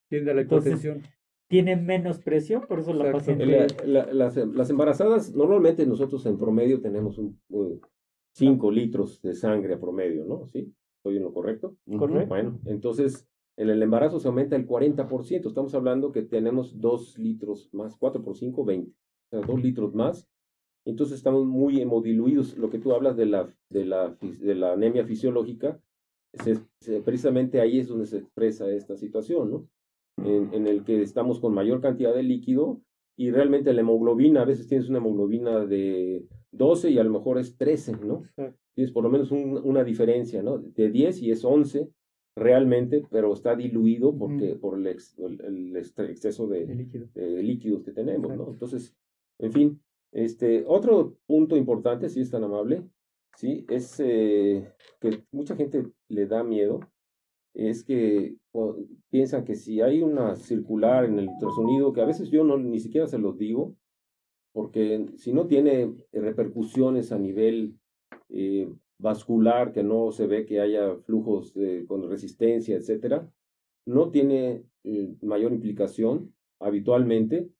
tiende 0.08 0.30
a 0.30 0.34
la 0.34 0.40
Entonces, 0.42 0.72
hipotensión. 0.84 1.02
Tienen 1.48 1.86
menos 1.86 2.18
presión, 2.20 2.66
por 2.68 2.78
eso 2.80 2.92
la 2.92 3.10
paciente... 3.10 3.46
La- 3.46 3.66
la- 3.84 4.12
las, 4.12 4.36
las 4.36 4.68
embarazadas, 4.70 5.34
normalmente 5.34 5.86
nosotros 5.86 6.24
en 6.26 6.36
promedio 6.38 6.80
tenemos 6.80 7.18
un 7.18 7.38
5 8.34 8.70
litros 8.70 9.20
de 9.22 9.34
sangre 9.34 9.74
a 9.74 9.80
promedio, 9.80 10.24
¿no? 10.24 10.46
¿Sí? 10.46 10.72
¿Estoy 10.98 11.16
en 11.16 11.22
lo 11.22 11.32
correcto? 11.32 11.76
Correcto. 11.98 12.28
Bueno, 12.28 12.58
entonces 12.66 13.26
en 13.56 13.70
el 13.70 13.82
embarazo 13.82 14.20
se 14.20 14.28
aumenta 14.28 14.56
el 14.56 14.66
40%. 14.66 15.48
Estamos 15.48 15.74
hablando 15.74 16.12
que 16.12 16.22
tenemos 16.22 16.78
2 16.80 17.18
litros 17.18 17.70
más, 17.72 17.96
4 17.96 18.22
por 18.22 18.36
5, 18.36 18.64
20. 18.64 18.92
Sea, 19.30 19.40
2 19.40 19.62
litros 19.62 19.94
más. 19.94 20.26
Entonces 20.86 21.16
estamos 21.18 21.46
muy 21.46 21.80
hemodiluidos. 21.80 22.56
Lo 22.56 22.70
que 22.70 22.78
tú 22.78 22.92
hablas 22.92 23.16
de 23.16 23.26
la, 23.26 23.48
de 23.70 23.84
la, 23.84 24.16
fis- 24.18 24.38
de 24.38 24.54
la 24.54 24.72
anemia 24.72 25.04
fisiológica, 25.04 25.80
se- 26.32 26.58
se- 26.80 27.00
precisamente 27.02 27.60
ahí 27.60 27.78
es 27.78 27.88
donde 27.88 28.06
se 28.06 28.18
expresa 28.18 28.70
esta 28.70 28.96
situación, 28.96 29.50
¿no? 29.50 29.68
En, 30.24 30.52
en 30.52 30.66
el 30.66 30.82
que 30.84 31.02
estamos 31.02 31.40
con 31.40 31.54
mayor 31.54 31.80
cantidad 31.80 32.14
de 32.14 32.22
líquido 32.22 32.80
y 33.16 33.30
realmente 33.30 33.72
la 33.72 33.82
hemoglobina, 33.82 34.42
a 34.42 34.46
veces 34.46 34.66
tienes 34.66 34.88
una 34.88 34.98
hemoglobina 34.98 35.64
de 35.64 36.24
12 36.52 36.90
y 36.90 36.98
a 36.98 37.04
lo 37.04 37.10
mejor 37.10 37.38
es 37.38 37.56
13, 37.56 37.92
¿no? 38.04 38.22
Tienes 38.74 38.92
por 38.92 39.04
lo 39.04 39.10
menos 39.10 39.30
un- 39.30 39.60
una 39.62 39.84
diferencia, 39.84 40.42
¿no? 40.42 40.58
De 40.58 40.90
10 40.90 41.20
y 41.22 41.30
es 41.30 41.44
11 41.44 41.88
realmente, 42.36 43.04
pero 43.10 43.32
está 43.32 43.54
diluido 43.56 44.16
porque, 44.16 44.54
por 44.54 44.78
el, 44.78 44.86
ex- 44.86 45.18
el- 45.18 45.40
el 45.44 45.76
ex- 45.76 45.98
exceso 45.98 46.46
de, 46.46 46.62
El 46.64 46.78
líquido. 46.78 47.08
de 47.14 47.42
líquidos 47.42 47.82
que 47.82 47.92
tenemos, 47.92 48.36
¿no? 48.36 48.48
Entonces, 48.50 48.94
en 49.38 49.52
fin, 49.52 49.82
este, 50.12 50.64
otro 50.66 51.16
punto 51.26 51.56
importante, 51.56 52.08
si 52.08 52.20
es 52.20 52.30
tan 52.30 52.44
amable, 52.44 52.82
sí, 53.36 53.66
es 53.68 54.00
eh, 54.00 54.72
que 55.00 55.24
mucha 55.30 55.56
gente 55.56 55.92
le 56.08 56.26
da 56.26 56.42
miedo, 56.42 56.80
es 57.54 57.84
que 57.84 58.36
o, 58.52 58.76
piensan 59.10 59.44
que 59.44 59.54
si 59.54 59.80
hay 59.80 60.02
una 60.02 60.36
circular 60.36 61.04
en 61.04 61.18
el 61.18 61.28
ultrasonido, 61.28 61.92
que 61.92 62.00
a 62.00 62.06
veces 62.06 62.30
yo 62.30 62.44
no 62.44 62.58
ni 62.58 62.80
siquiera 62.80 63.06
se 63.06 63.18
los 63.18 63.38
digo, 63.38 63.76
porque 64.52 65.06
si 65.16 65.32
no 65.32 65.46
tiene 65.46 65.94
repercusiones 66.12 67.12
a 67.12 67.18
nivel 67.18 67.78
eh, 68.28 68.72
vascular, 68.98 69.72
que 69.72 69.82
no 69.82 70.10
se 70.10 70.26
ve 70.26 70.46
que 70.46 70.60
haya 70.60 70.96
flujos 70.96 71.54
con 71.86 72.08
resistencia, 72.08 72.76
etcétera, 72.76 73.30
no 73.86 74.10
tiene 74.10 74.64
eh, 74.84 75.16
mayor 75.22 75.52
implicación 75.52 76.34
habitualmente 76.60 77.50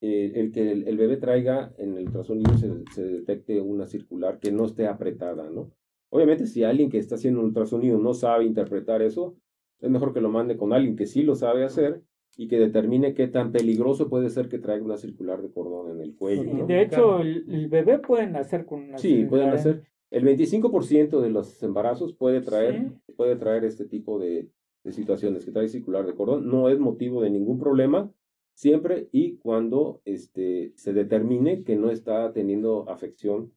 eh, 0.00 0.32
el 0.36 0.52
que 0.52 0.70
el, 0.72 0.88
el 0.88 0.96
bebé 0.96 1.16
traiga 1.16 1.72
en 1.78 1.96
el 1.96 2.06
ultrasonido 2.06 2.56
se, 2.56 2.70
se 2.92 3.04
detecte 3.04 3.60
una 3.60 3.86
circular 3.86 4.38
que 4.38 4.50
no 4.52 4.64
esté 4.64 4.86
apretada, 4.86 5.50
¿no? 5.50 5.70
Obviamente 6.10 6.46
si 6.46 6.64
alguien 6.64 6.90
que 6.90 6.98
está 6.98 7.14
haciendo 7.16 7.40
un 7.40 7.46
ultrasonido 7.46 7.98
no 7.98 8.14
sabe 8.14 8.44
interpretar 8.44 9.02
eso, 9.02 9.36
es 9.80 9.90
mejor 9.90 10.12
que 10.12 10.20
lo 10.20 10.28
mande 10.30 10.56
con 10.56 10.72
alguien 10.72 10.96
que 10.96 11.06
sí 11.06 11.22
lo 11.22 11.34
sabe 11.36 11.64
hacer 11.64 12.02
y 12.36 12.48
que 12.48 12.58
determine 12.58 13.14
qué 13.14 13.28
tan 13.28 13.52
peligroso 13.52 14.08
puede 14.08 14.30
ser 14.30 14.48
que 14.48 14.58
traiga 14.58 14.84
una 14.84 14.96
circular 14.96 15.42
de 15.42 15.50
cordón 15.50 15.90
en 15.90 16.00
el 16.00 16.14
cuello. 16.16 16.44
Y 16.44 16.52
¿no? 16.54 16.66
de 16.66 16.82
hecho, 16.82 17.20
el, 17.20 17.44
el 17.48 17.68
bebé 17.68 17.98
puede 17.98 18.26
nacer 18.26 18.64
con 18.66 18.80
una 18.82 18.98
Sí, 18.98 19.24
pueden 19.24 19.28
circular 19.28 19.48
en- 19.48 19.54
hacer. 19.54 19.82
El 20.10 20.24
25% 20.24 21.20
de 21.20 21.30
los 21.30 21.62
embarazos 21.62 22.14
puede 22.14 22.40
traer, 22.40 22.92
puede 23.16 23.36
traer 23.36 23.64
este 23.64 23.84
tipo 23.84 24.18
de, 24.18 24.48
de 24.82 24.92
situaciones, 24.92 25.44
que 25.44 25.52
trae 25.52 25.68
circular 25.68 26.04
de 26.06 26.14
cordón. 26.14 26.48
No 26.48 26.68
es 26.68 26.78
motivo 26.80 27.22
de 27.22 27.30
ningún 27.30 27.58
problema, 27.60 28.10
siempre 28.54 29.08
y 29.12 29.36
cuando 29.36 30.00
este, 30.04 30.72
se 30.76 30.92
determine 30.92 31.64
que 31.64 31.76
no 31.76 31.90
está 31.90 32.32
teniendo 32.32 32.88
afección 32.88 33.52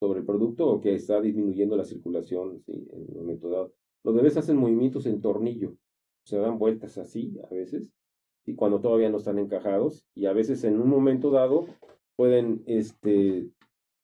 sobre 0.00 0.20
el 0.20 0.26
producto 0.26 0.66
o 0.66 0.80
que 0.80 0.94
está 0.94 1.20
disminuyendo 1.20 1.76
la 1.76 1.84
circulación 1.84 2.62
en 2.66 2.86
un 2.92 3.14
momento 3.14 3.50
dado. 3.50 3.72
Los 4.04 4.14
bebés 4.14 4.36
hacen 4.36 4.56
movimientos 4.56 5.06
en 5.06 5.20
tornillo, 5.20 5.76
se 6.24 6.38
dan 6.38 6.58
vueltas 6.58 6.98
así 6.98 7.36
a 7.50 7.54
veces, 7.54 7.88
y 8.46 8.54
cuando 8.54 8.80
todavía 8.80 9.10
no 9.10 9.18
están 9.18 9.38
encajados 9.38 10.06
y 10.14 10.26
a 10.26 10.32
veces 10.32 10.64
en 10.64 10.80
un 10.80 10.88
momento 10.88 11.30
dado 11.30 11.66
pueden 12.16 12.62
este, 12.66 13.50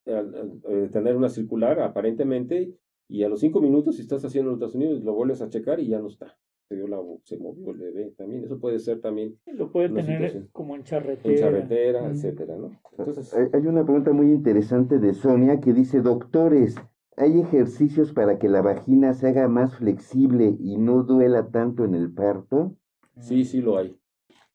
tener 0.05 1.17
una 1.17 1.31
circular 1.31 1.81
aparentemente 1.81 2.75
y 3.09 3.23
a 3.23 3.29
los 3.29 3.41
cinco 3.41 3.61
minutos 3.61 3.97
si 3.97 4.03
estás 4.03 4.25
haciendo 4.25 4.53
ultrasonido 4.53 4.99
lo 5.01 5.15
vuelves 5.15 5.41
a 5.41 5.49
checar 5.49 5.81
y 5.81 5.89
ya 5.89 5.99
no 5.99 6.09
está. 6.09 6.37
Se, 6.69 6.77
dio 6.77 6.89
la, 6.89 6.99
se 7.25 7.37
movió 7.39 7.71
el 7.71 7.79
bebé 7.79 8.15
también. 8.17 8.45
Eso 8.45 8.59
puede 8.59 8.79
ser 8.79 9.01
también. 9.01 9.39
Lo 9.47 9.71
puede 9.71 9.91
tener 9.91 10.49
como 10.53 10.75
en 10.77 10.85
charretera. 10.85 11.35
En 11.35 11.41
charretera, 11.41 12.07
etcétera, 12.09 12.57
¿no? 12.57 12.71
Entonces, 12.97 13.35
hay 13.35 13.67
una 13.67 13.85
pregunta 13.85 14.13
muy 14.13 14.33
interesante 14.33 14.99
de 14.99 15.15
Sonia 15.15 15.61
que 15.61 15.73
dice, 15.73 16.01
doctores, 16.01 16.77
¿hay 17.17 17.41
ejercicios 17.41 18.13
para 18.13 18.39
que 18.39 18.49
la 18.49 18.63
vagina 18.63 19.13
se 19.13 19.29
haga 19.29 19.49
más 19.49 19.77
flexible 19.77 20.57
y 20.59 20.79
no 20.79 21.03
duela 21.03 21.51
tanto 21.51 21.85
en 21.85 21.95
el 21.95 22.13
parto? 22.13 22.77
Sí, 23.19 23.45
sí 23.45 23.61
lo 23.61 23.79
hay. 23.79 23.97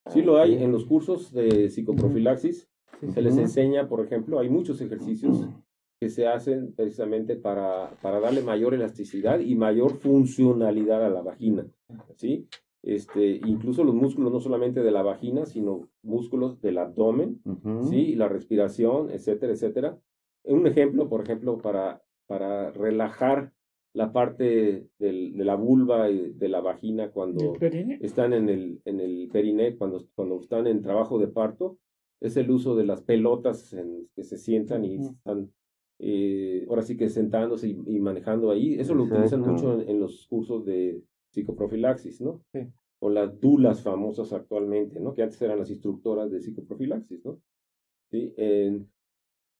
Sí 0.08 0.22
lo 0.22 0.38
hay 0.38 0.56
en 0.56 0.72
los 0.72 0.86
cursos 0.86 1.32
de 1.32 1.70
psicoprofilaxis. 1.70 2.70
Se 3.14 3.22
les 3.22 3.38
enseña, 3.38 3.88
por 3.88 4.04
ejemplo, 4.04 4.40
hay 4.40 4.50
muchos 4.50 4.82
ejercicios 4.82 5.48
que 6.00 6.10
se 6.10 6.28
hacen 6.28 6.74
precisamente 6.74 7.36
para, 7.36 7.92
para 8.02 8.20
darle 8.20 8.42
mayor 8.42 8.74
elasticidad 8.74 9.40
y 9.40 9.56
mayor 9.56 9.92
funcionalidad 9.98 11.04
a 11.04 11.10
la 11.10 11.22
vagina, 11.22 11.68
¿sí? 12.16 12.48
Este, 12.82 13.42
incluso 13.46 13.84
los 13.84 13.94
músculos 13.94 14.32
no 14.32 14.40
solamente 14.40 14.82
de 14.82 14.92
la 14.92 15.04
vagina, 15.04 15.46
sino 15.46 15.90
músculos 16.02 16.62
del 16.62 16.78
abdomen, 16.78 17.42
¿sí? 17.90 18.16
La 18.16 18.30
respiración, 18.30 19.10
etcétera, 19.10 19.52
etcétera. 19.52 20.00
Un 20.46 20.66
ejemplo, 20.66 21.10
por 21.10 21.22
ejemplo, 21.22 21.58
para, 21.58 22.02
para 22.28 22.72
relajar 22.72 23.52
la 23.94 24.14
parte 24.14 24.88
del, 25.00 25.36
de 25.36 25.44
la 25.44 25.56
vulva 25.56 26.10
y 26.10 26.32
de 26.32 26.48
la 26.48 26.62
vagina 26.62 27.12
cuando 27.12 27.56
están 28.00 28.32
en 28.32 28.48
el, 28.48 28.82
en 28.86 29.02
el 29.02 29.30
periné, 29.34 29.76
cuando, 29.76 30.08
cuando 30.16 30.40
están 30.40 30.68
en 30.68 30.82
trabajo 30.82 31.20
de 31.20 31.28
parto, 31.28 31.78
es 32.22 32.38
el 32.38 32.50
uso 32.52 32.76
de 32.76 32.86
las 32.86 33.02
pelotas 33.02 33.74
en, 33.74 34.08
que 34.16 34.24
se 34.24 34.38
sientan 34.38 34.86
y 34.86 34.96
están 34.96 35.52
eh, 36.00 36.66
ahora 36.70 36.82
sí 36.82 36.96
que 36.96 37.10
sentándose 37.10 37.68
y, 37.68 38.00
manejando 38.00 38.52
ahí. 38.52 38.76
Eso 38.80 38.96
lo 38.96 39.04
utilizan 39.04 39.42
mucho 39.42 39.82
en, 39.82 40.00
los 40.00 40.26
cursos 40.28 40.66
de 40.66 41.02
psicoprofilaxis, 41.32 42.22
¿no? 42.22 42.42
O 43.00 43.10
las 43.10 43.40
dulas 43.40 43.82
famosas 43.82 44.32
actualmente, 44.34 45.00
¿no? 45.00 45.14
Que 45.14 45.24
antes 45.24 45.42
eran 45.42 45.60
las 45.60 45.70
instructoras 45.70 46.32
de 46.32 46.40
psicoprofilaxis, 46.40 47.24
¿no? 47.26 47.40
Sí, 48.10 48.34
en, 48.38 48.88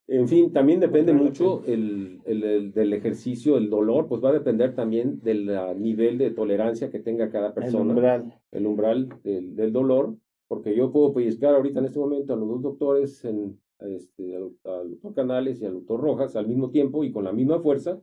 en 0.08 0.28
fin, 0.28 0.52
también 0.52 0.80
depende 0.80 1.12
mucho 1.12 1.62
el, 1.66 2.20
el, 2.24 2.72
del 2.72 2.92
ejercicio, 2.94 3.56
el 3.56 3.70
dolor, 3.70 4.08
pues 4.08 4.24
va 4.24 4.30
a 4.30 4.34
depender 4.34 4.74
también 4.74 5.20
del 5.20 5.50
nivel 5.78 6.18
de 6.18 6.30
tolerancia 6.30 6.90
que 6.90 6.98
tenga 6.98 7.30
cada 7.30 7.54
persona. 7.54 7.84
El 7.84 7.90
umbral. 7.90 8.40
El 8.50 8.66
umbral 8.66 9.08
del, 9.22 9.54
del 9.54 9.72
dolor, 9.72 10.16
porque 10.48 10.74
yo 10.74 10.90
puedo 10.90 11.12
pellizcar 11.12 11.54
ahorita 11.54 11.78
en 11.78 11.84
este 11.84 11.98
momento 12.00 12.32
a 12.32 12.36
los 12.36 12.48
dos 12.48 12.62
doctores 12.62 13.24
en 13.24 13.56
este, 13.82 14.36
al, 14.36 14.90
doctor 14.90 15.14
Canales 15.14 15.60
y 15.60 15.66
al 15.66 15.74
doctor 15.74 16.00
Rojas 16.00 16.36
al 16.36 16.46
mismo 16.46 16.70
tiempo 16.70 17.04
y 17.04 17.12
con 17.12 17.24
la 17.24 17.32
misma 17.32 17.60
fuerza, 17.60 18.00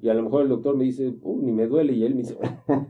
y 0.00 0.08
a 0.08 0.14
lo 0.14 0.24
mejor 0.24 0.42
el 0.42 0.48
doctor 0.48 0.76
me 0.76 0.84
dice, 0.84 1.14
uh, 1.22 1.42
ni 1.42 1.52
me 1.52 1.66
duele, 1.66 1.92
y 1.92 2.04
él 2.04 2.14
me 2.14 2.22
dice, 2.22 2.36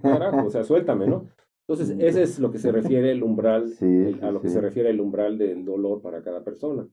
carajo, 0.02 0.46
o 0.46 0.50
sea, 0.50 0.64
suéltame, 0.64 1.06
¿no? 1.06 1.28
Entonces, 1.68 1.96
ese 1.98 2.22
es 2.22 2.38
lo 2.38 2.50
que 2.50 2.58
se 2.58 2.72
refiere 2.72 3.12
el 3.12 3.22
umbral, 3.22 3.72
a 4.20 4.30
lo 4.30 4.40
que 4.40 4.48
se 4.48 4.60
refiere 4.60 4.90
el 4.90 5.00
umbral 5.00 5.38
del 5.38 5.64
dolor 5.64 6.02
para 6.02 6.22
cada 6.22 6.42
persona. 6.42 6.88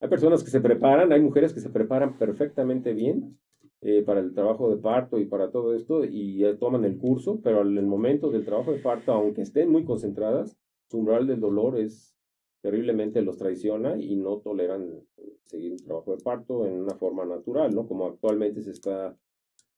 Hay 0.00 0.08
personas 0.08 0.42
que 0.42 0.50
se 0.50 0.60
preparan, 0.60 1.12
hay 1.12 1.20
mujeres 1.20 1.52
que 1.52 1.60
se 1.60 1.68
preparan 1.70 2.18
perfectamente 2.18 2.92
bien 2.92 3.38
eh, 3.82 4.02
para 4.02 4.20
el 4.20 4.34
trabajo 4.34 4.68
de 4.68 4.76
parto 4.76 5.18
y 5.18 5.26
para 5.26 5.50
todo 5.50 5.74
esto 5.74 6.04
y 6.04 6.44
toman 6.58 6.84
el 6.84 6.98
curso, 6.98 7.40
pero 7.42 7.62
en 7.62 7.78
el 7.78 7.86
momento 7.86 8.30
del 8.30 8.44
trabajo 8.44 8.72
de 8.72 8.78
parto, 8.80 9.12
aunque 9.12 9.42
estén 9.42 9.70
muy 9.70 9.84
concentradas, 9.84 10.56
su 10.88 10.98
umbral 10.98 11.26
del 11.26 11.40
dolor 11.40 11.78
es 11.78 12.14
terriblemente 12.60 13.22
los 13.22 13.36
traiciona 13.36 13.96
y 13.96 14.16
no 14.16 14.38
toleran 14.38 14.88
eh, 15.16 15.36
seguir 15.44 15.72
un 15.72 15.78
trabajo 15.78 16.16
de 16.16 16.22
parto 16.22 16.66
en 16.66 16.74
una 16.74 16.94
forma 16.94 17.24
natural, 17.24 17.74
¿no? 17.74 17.86
Como 17.86 18.06
actualmente 18.06 18.62
se 18.62 18.72
está 18.72 19.16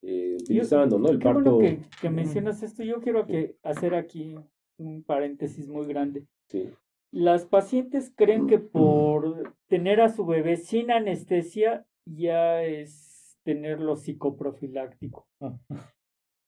eh, 0.03 0.37
utilizando, 0.41 0.99
¿no? 0.99 1.09
El 1.09 1.19
parto... 1.19 1.59
que, 1.59 1.81
que, 2.01 2.11
mencionas 2.11 2.63
esto, 2.63 2.83
yo 2.83 3.01
quiero 3.01 3.27
que 3.27 3.57
hacer 3.63 3.95
aquí 3.95 4.35
un 4.79 5.05
paréntesis 5.05 5.69
muy 5.69 5.87
grande. 5.87 6.27
Sí. 6.49 6.71
Las 7.13 7.45
pacientes 7.45 8.13
creen 8.17 8.47
que 8.47 8.59
por 8.59 9.55
tener 9.69 10.01
a 10.01 10.09
su 10.09 10.25
bebé 10.25 10.57
sin 10.57 10.91
anestesia 10.91 11.87
ya 12.07 12.63
es 12.65 13.39
tenerlo 13.45 13.97
psicoprofiláctico. 13.97 15.29
Ah. 15.41 15.59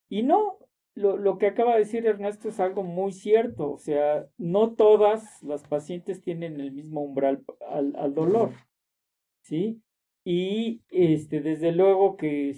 Y 0.08 0.22
no, 0.22 0.58
lo, 0.94 1.16
lo, 1.16 1.38
que 1.38 1.46
acaba 1.46 1.72
de 1.72 1.80
decir 1.80 2.06
Ernesto 2.06 2.48
es 2.48 2.60
algo 2.60 2.82
muy 2.82 3.12
cierto, 3.12 3.72
o 3.72 3.78
sea, 3.78 4.26
no 4.38 4.74
todas 4.74 5.42
las 5.42 5.66
pacientes 5.66 6.20
tienen 6.20 6.60
el 6.60 6.72
mismo 6.72 7.02
umbral 7.02 7.44
al, 7.68 7.94
al 7.96 8.14
dolor, 8.14 8.50
¿sí? 9.42 9.82
Y 10.24 10.82
este, 10.90 11.40
desde 11.40 11.72
luego 11.72 12.16
que 12.16 12.56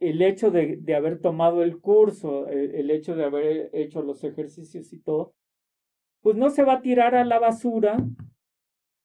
el 0.00 0.22
hecho 0.22 0.50
de, 0.50 0.78
de 0.78 0.94
haber 0.94 1.20
tomado 1.20 1.62
el 1.62 1.80
curso, 1.80 2.48
el, 2.48 2.74
el, 2.74 2.90
hecho 2.90 3.14
de 3.14 3.24
haber 3.24 3.70
hecho 3.72 4.02
los 4.02 4.24
ejercicios 4.24 4.92
y 4.92 4.98
todo, 5.00 5.34
pues 6.22 6.36
no 6.36 6.50
se 6.50 6.64
va 6.64 6.74
a 6.74 6.82
tirar 6.82 7.14
a 7.14 7.24
la 7.24 7.38
basura, 7.38 7.96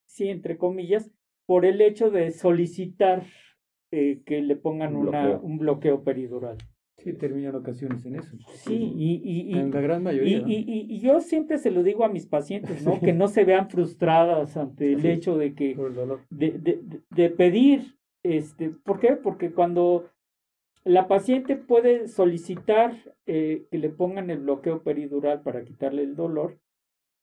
sí, 0.05 0.29
entre 0.29 0.57
comillas, 0.57 1.11
por 1.45 1.65
el 1.65 1.81
hecho 1.81 2.09
de 2.09 2.31
solicitar 2.31 3.25
eh, 3.91 4.21
que 4.25 4.41
le 4.41 4.55
pongan 4.55 4.95
una, 4.95 5.37
un 5.37 5.57
bloqueo 5.57 6.03
peridural. 6.03 6.57
Sí, 7.03 7.13
terminan 7.13 7.55
ocasiones 7.55 8.05
en 8.05 8.15
eso. 8.15 8.35
Sí, 8.55 8.93
y, 8.95 9.21
y, 9.23 9.57
en 9.57 9.71
la 9.71 9.79
gran 9.79 10.03
mayoría. 10.03 10.43
Y, 10.45 10.65
y, 10.67 10.99
yo 10.99 11.21
siempre 11.21 11.57
se 11.57 11.71
lo 11.71 11.81
digo 11.81 12.03
a 12.03 12.09
mis 12.09 12.25
pacientes, 12.25 12.85
¿no? 12.85 12.99
Que 12.99 13.13
no 13.13 13.27
se 13.27 13.45
vean 13.45 13.69
frustradas 13.69 14.57
ante 14.57 14.93
el 14.93 15.05
hecho 15.05 15.37
de 15.37 15.53
que 15.53 15.77
de, 16.29 16.51
de, 16.51 16.81
de, 17.09 17.29
pedir, 17.29 17.97
este, 18.23 18.69
¿por 18.69 18.99
qué? 18.99 19.13
Porque 19.13 19.51
cuando 19.51 20.09
la 20.83 21.07
paciente 21.07 21.55
puede 21.55 22.07
solicitar 22.07 22.97
eh, 23.25 23.67
que 23.71 23.77
le 23.77 23.89
pongan 23.89 24.29
el 24.29 24.39
bloqueo 24.39 24.83
peridural 24.83 25.41
para 25.41 25.63
quitarle 25.63 26.03
el 26.03 26.15
dolor, 26.15 26.59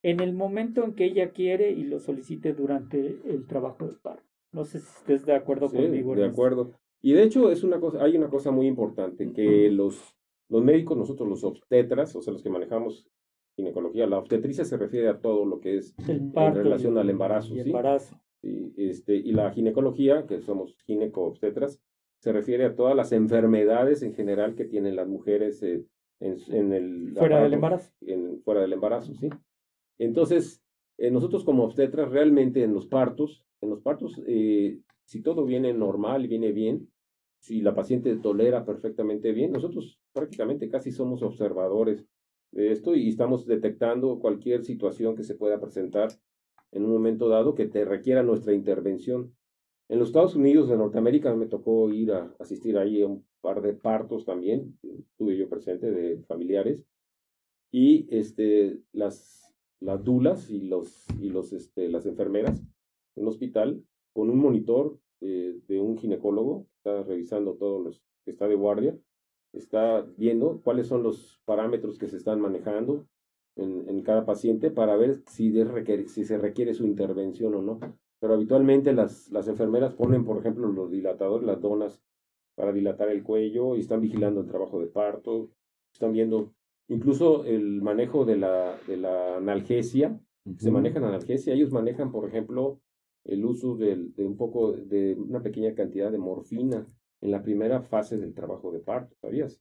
en 0.03 0.21
el 0.21 0.33
momento 0.33 0.85
en 0.85 0.95
que 0.95 1.05
ella 1.05 1.33
quiere 1.33 1.71
y 1.73 1.85
lo 1.85 1.99
solicite 1.99 2.53
durante 2.53 2.99
el 2.99 3.47
trabajo 3.47 3.87
de 3.87 3.95
parto. 3.95 4.23
No 4.53 4.65
sé 4.65 4.79
si 4.79 4.87
estés 4.87 5.27
de 5.27 5.35
acuerdo 5.35 5.69
sí, 5.69 5.77
conmigo. 5.77 6.15
De 6.15 6.25
acuerdo. 6.25 6.73
Y 7.07 7.13
de 7.13 7.23
hecho 7.23 7.53
es 7.53 7.63
una 7.63 7.79
cosa, 7.79 8.03
hay 8.03 8.17
una 8.17 8.29
cosa 8.29 8.51
muy 8.51 8.67
importante, 8.67 9.33
que 9.33 9.71
los, 9.71 10.17
los 10.49 10.65
médicos, 10.65 10.99
nosotros 10.99 11.29
los 11.29 11.45
obstetras, 11.45 12.17
o 12.17 12.21
sea, 12.21 12.33
los 12.33 12.43
que 12.43 12.51
manejamos 12.51 13.07
ginecología, 13.55 14.09
la 14.09 14.19
obstetricia 14.19 14.65
se 14.65 14.77
refiere 14.77 15.07
a 15.07 15.21
todo 15.21 15.45
lo 15.45 15.61
que 15.61 15.77
es 15.77 15.95
en 16.09 16.35
relación 16.35 16.99
al 16.99 17.09
embarazo. 17.09 17.55
Y, 17.55 17.61
embarazo. 17.61 18.21
¿sí? 18.43 18.73
este, 18.77 19.15
y 19.15 19.31
la 19.31 19.53
ginecología, 19.53 20.27
que 20.27 20.41
somos 20.41 20.77
gineco-obstetras, 20.85 21.81
se 22.19 22.33
refiere 22.33 22.65
a 22.65 22.75
todas 22.75 22.97
las 22.97 23.13
enfermedades 23.13 24.03
en 24.03 24.13
general 24.13 24.57
que 24.57 24.65
tienen 24.65 24.97
las 24.97 25.07
mujeres 25.07 25.63
eh, 25.63 25.85
en, 26.19 26.39
en, 26.49 26.73
el... 26.73 27.15
Fuera 27.17 27.41
del 27.41 27.55
embarazo. 27.55 27.93
En, 28.01 28.43
fuera 28.43 28.63
del 28.63 28.73
embarazo, 28.73 29.15
sí. 29.15 29.31
Entonces, 29.99 30.61
eh, 30.99 31.13
nosotros 31.13 31.45
como 31.45 31.63
obstetras 31.63 32.11
realmente 32.11 32.65
en 32.65 32.75
los 32.75 32.89
partos, 32.89 33.47
en 33.61 33.71
los 33.71 33.81
partos, 33.81 34.21
eh, 34.27 34.81
si 35.05 35.23
todo 35.23 35.45
viene 35.45 35.73
normal 35.73 36.25
y 36.25 36.29
viene 36.29 36.51
bien, 36.51 36.91
si 37.47 37.61
la 37.61 37.77
paciente 37.77 38.17
tolera 38.17 38.65
perfectamente 38.65 39.31
bien, 39.31 39.53
nosotros 39.53 40.01
prácticamente 40.13 40.69
casi 40.69 40.91
somos 40.91 41.23
observadores 41.23 42.05
de 42.51 42.73
esto 42.73 42.97
y 42.97 43.09
estamos 43.09 43.47
detectando 43.47 44.19
cualquier 44.19 44.65
situación 44.65 45.15
que 45.15 45.23
se 45.23 45.37
pueda 45.37 45.61
presentar 45.61 46.09
en 46.73 46.85
un 46.85 46.91
momento 46.91 47.29
dado 47.29 47.55
que 47.55 47.67
te 47.67 47.85
requiera 47.85 48.25
nuestra 48.25 48.53
intervención. 48.53 49.33
En 49.89 50.01
los 50.01 50.09
Estados 50.09 50.35
Unidos 50.35 50.69
de 50.69 50.77
Norteamérica 50.77 51.37
me 51.37 51.47
tocó 51.47 51.89
ir 51.93 52.11
a 52.11 52.35
asistir 52.41 52.77
ahí 52.79 53.03
a 53.03 53.07
un 53.07 53.25
par 53.41 53.63
de 53.63 53.75
partos 53.75 54.25
también, 54.25 54.77
estuve 54.83 55.37
yo 55.37 55.49
presente 55.49 55.93
de 55.93 56.25
familiares, 56.25 56.85
y 57.71 58.09
este, 58.11 58.81
las, 58.91 59.55
las 59.79 60.03
dulas 60.03 60.51
y, 60.51 60.63
los, 60.63 61.07
y 61.21 61.29
los, 61.29 61.53
este, 61.53 61.89
las 61.89 62.07
enfermeras 62.07 62.61
en 63.15 63.23
un 63.23 63.29
hospital 63.29 63.85
con 64.13 64.31
un 64.31 64.39
monitor 64.39 64.99
eh, 65.21 65.59
de 65.67 65.81
un 65.81 65.97
ginecólogo, 65.97 66.67
está 66.77 67.03
revisando 67.03 67.55
todo 67.55 67.81
los 67.81 68.03
que 68.25 68.31
está 68.31 68.49
de 68.49 68.55
guardia, 68.55 68.99
está 69.53 70.03
viendo 70.17 70.61
cuáles 70.63 70.87
son 70.87 71.03
los 71.03 71.41
parámetros 71.45 71.99
que 71.99 72.09
se 72.09 72.17
están 72.17 72.41
manejando 72.41 73.07
en, 73.57 73.89
en 73.89 74.03
cada 74.03 74.27
paciente 74.27 74.71
para 74.71 74.97
ver 74.97 75.23
si, 75.27 75.51
de 75.51 76.07
si 76.09 76.25
se 76.25 76.39
requiere 76.39 76.75
su 76.75 76.85
intervención 76.85 77.55
o 77.55 77.63
no. 77.63 77.81
Pero 78.19 78.35
habitualmente 78.35 78.93
las, 78.93 79.31
las 79.31 79.49
enfermeras 79.49 79.95
ponen, 79.95 80.25
por 80.25 80.39
ejemplo, 80.39 80.69
los 80.69 80.91
dilatadores, 80.91 81.47
las 81.47 81.61
donas 81.61 82.03
para 82.55 82.73
dilatar 82.73 83.11
el 83.11 83.23
cuello 83.23 83.77
y 83.77 83.81
están 83.81 84.01
vigilando 84.01 84.41
el 84.41 84.47
trabajo 84.47 84.81
de 84.81 84.87
parto, 84.87 85.51
están 85.93 86.13
viendo 86.13 86.55
incluso 86.89 87.45
el 87.45 87.83
manejo 87.83 88.25
de 88.25 88.37
la, 88.37 88.79
de 88.87 88.97
la 88.97 89.37
analgesia, 89.37 90.19
se 90.57 90.71
maneja 90.71 91.01
la 91.01 91.09
analgesia, 91.09 91.55
ellos 91.55 91.73
manejan, 91.73 92.13
por 92.13 92.27
ejemplo, 92.29 92.81
el 93.27 93.45
uso 93.45 93.77
de, 93.77 93.97
de, 94.17 94.25
un 94.25 94.37
poco, 94.37 94.73
de 94.73 95.15
una 95.15 95.43
pequeña 95.43 95.75
cantidad 95.75 96.11
de 96.11 96.19
morfina 96.19 96.87
en 97.21 97.31
la 97.31 97.43
primera 97.43 97.81
fase 97.83 98.19
del 98.19 98.35
trabajo 98.35 98.73
de 98.73 98.81
parto, 98.81 99.15
¿sabías? 99.21 99.61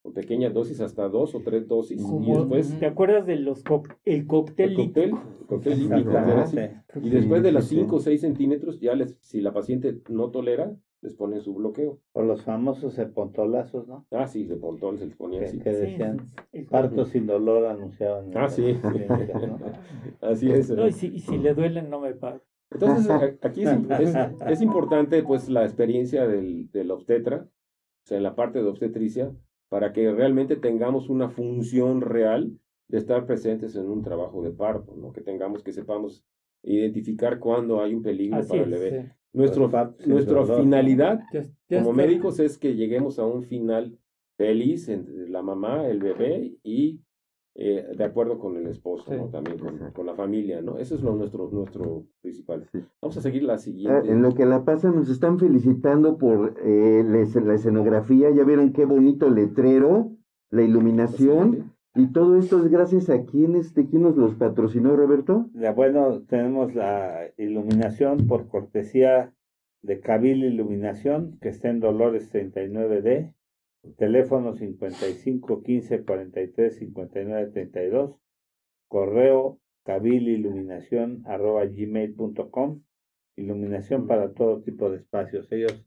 con 0.00 0.12
pequeñas 0.12 0.54
dosis 0.54 0.80
hasta 0.80 1.08
dos 1.08 1.34
o 1.34 1.40
tres 1.40 1.66
dosis. 1.66 2.00
y 2.00 2.32
después 2.32 2.78
¿Te 2.78 2.86
acuerdas 2.86 3.26
de 3.26 3.36
los 3.36 3.64
coc- 3.64 3.96
el 4.04 4.26
cóctel 4.28 4.70
el 4.70 4.74
cóctel, 4.76 5.10
el 5.10 5.46
cóctel 5.48 5.78
líquido, 5.80 6.46
sí. 6.46 6.58
Y 7.02 7.10
después 7.10 7.42
de 7.42 7.48
Sí, 7.48 7.54
las 7.54 7.64
sí, 7.66 7.74
5 7.76 7.96
o 7.96 8.00
6 8.00 8.20
centímetros, 8.20 8.80
ya 8.80 8.94
les, 8.94 9.16
si 9.20 9.40
la 9.40 9.52
paciente 9.52 10.00
no 10.08 10.30
tolera, 10.30 10.74
les 11.00 11.14
ponen 11.14 11.40
su 11.40 11.54
bloqueo. 11.54 12.00
O 12.12 12.22
los 12.22 12.42
famosos 12.42 12.98
epontolazos, 12.98 13.86
¿no? 13.88 14.06
Ah, 14.10 14.26
sí, 14.26 14.44
de 14.44 14.56
pontón 14.56 14.98
se 14.98 15.06
les 15.06 15.16
ponía 15.16 15.42
así. 15.42 15.58
que 15.58 15.72
Sí, 15.74 15.80
decían, 15.80 16.26
el 16.52 16.66
parto 16.66 17.04
sin 17.04 17.26
dolor 17.26 17.66
anunciaban. 17.66 18.32
en 18.32 18.36
Ah, 18.36 18.48
sí. 18.48 18.76
Así 20.20 20.50
es. 20.50 20.70
No, 20.70 20.86
y, 20.88 20.92
si, 20.92 21.08
y 21.08 21.20
si 21.20 21.38
le 21.38 21.54
duelen, 21.54 21.90
no 21.90 22.00
me 22.00 22.14
pago. 22.14 22.40
Entonces, 22.70 23.10
aquí 23.42 23.62
es, 23.62 23.70
es, 24.00 24.14
es 24.48 24.62
importante 24.62 25.22
pues 25.22 25.48
la 25.48 25.64
experiencia 25.64 26.26
del, 26.26 26.70
del 26.70 26.90
obstetra, 26.90 27.46
o 27.46 28.06
sea, 28.06 28.16
en 28.18 28.22
la 28.22 28.34
parte 28.34 28.62
de 28.62 28.68
obstetricia, 28.68 29.32
para 29.68 29.92
que 29.92 30.10
realmente 30.12 30.56
tengamos 30.56 31.08
una 31.08 31.28
función 31.28 32.00
real 32.00 32.58
de 32.88 32.98
estar 32.98 33.26
presentes 33.26 33.76
en 33.76 33.88
un 33.88 34.02
trabajo 34.02 34.42
de 34.42 34.50
parto, 34.50 34.94
¿no? 34.96 35.12
Que 35.12 35.20
tengamos, 35.20 35.62
que 35.62 35.72
sepamos 35.72 36.24
identificar 36.62 37.38
cuándo 37.38 37.82
hay 37.82 37.94
un 37.94 38.02
peligro 38.02 38.38
Así 38.38 38.48
para 38.48 38.62
el 38.62 38.70
bebé. 38.70 39.02
Sí. 39.02 39.08
Nuestro, 39.34 39.70
nuestra 40.06 40.40
¿no? 40.40 40.56
finalidad 40.56 41.20
como 41.68 41.92
médicos 41.92 42.40
es 42.40 42.56
que 42.56 42.74
lleguemos 42.74 43.18
a 43.18 43.26
un 43.26 43.42
final 43.42 43.98
feliz 44.38 44.88
entre 44.88 45.28
la 45.28 45.42
mamá, 45.42 45.86
el 45.86 45.98
bebé 45.98 46.56
y 46.62 47.00
eh, 47.60 47.86
de 47.96 48.04
acuerdo 48.04 48.38
con 48.38 48.56
el 48.56 48.68
esposo, 48.68 49.10
Sí. 49.10 49.16
¿no? 49.16 49.26
También 49.30 49.58
con, 49.92 50.06
la 50.06 50.14
familia, 50.14 50.62
¿no? 50.62 50.78
Eso 50.78 50.94
es 50.94 51.02
lo 51.02 51.16
nuestro, 51.16 51.50
nuestro 51.50 52.04
principal. 52.22 52.64
Sí. 52.70 52.78
Vamos 53.02 53.16
a 53.16 53.20
seguir 53.20 53.42
la 53.42 53.54
Ah, 53.54 53.58
siguiente. 53.58 54.10
en 54.12 54.22
lo 54.22 54.32
que 54.34 54.46
la 54.46 54.64
pasa 54.64 54.90
nos 54.92 55.10
están 55.10 55.38
felicitando 55.40 56.18
por 56.18 56.54
eh, 56.64 57.02
la, 57.04 57.18
escen- 57.18 57.44
la 57.46 57.54
escenografía, 57.54 58.30
ya 58.30 58.44
vieron 58.44 58.72
qué 58.72 58.84
bonito 58.84 59.28
letrero, 59.28 60.12
la 60.50 60.62
iluminación 60.62 61.72
y 61.96 62.12
todo 62.12 62.36
esto 62.38 62.58
es 62.58 62.70
gracias 62.70 63.10
a 63.10 63.24
quién 63.24 63.56
este 63.56 63.86
quién 63.88 64.02
nos 64.02 64.16
los 64.16 64.34
patrocinó 64.36 64.94
Roberto. 64.94 65.50
Ya, 65.54 65.72
bueno, 65.72 66.20
tenemos 66.28 66.74
la 66.76 67.22
iluminación 67.36 68.26
por 68.28 68.46
cortesía 68.48 69.32
de 69.82 69.98
Cabil 70.00 70.44
Iluminación, 70.44 71.38
que 71.40 71.48
está 71.48 71.70
en 71.70 71.80
Dolores 71.80 72.30
39D, 72.32 73.32
teléfono 73.96 74.54
55 74.54 75.62
15 75.62 76.04
43 76.04 76.78
59 76.78 77.50
32, 77.52 78.16
correo 78.88 79.58
cabililuminación 79.84 81.22
arroba 81.26 81.64
gmail.com, 81.64 82.82
iluminación 83.36 84.06
para 84.06 84.32
todo 84.32 84.62
tipo 84.62 84.90
de 84.90 84.98
espacios. 84.98 85.50
Ellos 85.52 85.84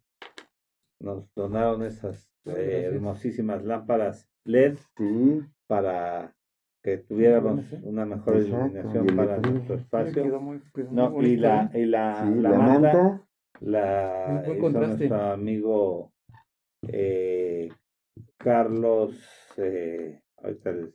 nos 0.99 1.31
donaron 1.35 1.83
esas 1.83 2.29
eh, 2.45 2.83
hermosísimas 2.91 3.63
lámparas 3.63 4.27
LED 4.45 4.77
Sí, 4.97 5.41
para 5.67 6.35
que 6.83 6.97
tuviéramos 6.97 7.63
sí. 7.65 7.77
una 7.83 8.05
mejor 8.05 8.37
iluminación 8.37 9.05
para 9.15 9.37
nuestro 9.37 9.75
Quedó 9.75 9.75
espacio. 9.75 10.39
muy- 10.41 10.61
quedó 10.73 10.89
muy 10.91 10.95
No, 10.95 11.21
y 11.21 11.35
la, 11.37 11.71
¿eh? 11.73 11.81
y 11.81 11.85
la, 11.85 12.25
la 12.25 12.49
la 12.49 12.57
manta, 12.57 12.81
manta, 12.81 13.27
la 13.59 14.43
hizo 14.57 14.69
nuestro 14.71 15.15
amigo 15.21 16.11
eh, 16.87 17.69
Carlos, 18.37 19.13
eh, 19.57 20.21
ahorita 20.37 20.71
les- 20.71 20.93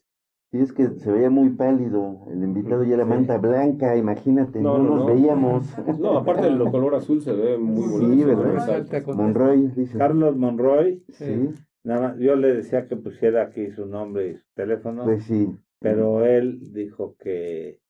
sí 0.50 0.58
es 0.58 0.72
que 0.72 0.88
se 0.98 1.10
veía 1.12 1.30
muy 1.30 1.50
pálido, 1.50 2.26
el 2.30 2.42
invitado 2.42 2.84
ya 2.84 2.94
era 2.94 3.04
Sí. 3.04 3.10
manta 3.10 3.38
blanca, 3.38 3.96
imagínate, 3.96 4.60
No, 4.60 4.78
no, 4.78 4.84
no, 4.84 4.90
nos 4.96 4.98
no. 5.00 5.06
veíamos. 5.06 5.78
No, 5.98 6.18
aparte 6.18 6.46
del 6.46 6.58
color 6.70 6.94
azul 6.94 7.20
se 7.20 7.32
ve 7.32 7.58
muy 7.58 7.82
Sí, 7.82 8.24
bonito. 8.24 9.14
Monroy 9.14 9.68
dice. 9.68 9.98
Carlos 9.98 10.36
Monroy, 10.36 11.04
Sí, 11.12 11.48
nada 11.84 12.00
más, 12.00 12.18
yo 12.18 12.36
le 12.36 12.54
decía 12.54 12.86
que 12.86 12.96
pusiera 12.96 13.42
aquí 13.42 13.70
su 13.70 13.86
nombre 13.86 14.28
y 14.28 14.34
su 14.36 14.46
teléfono, 14.54 15.04
pues 15.04 15.24
sí. 15.24 15.54
pero 15.80 16.24
él 16.24 16.72
dijo 16.72 17.16
que, 17.18 17.80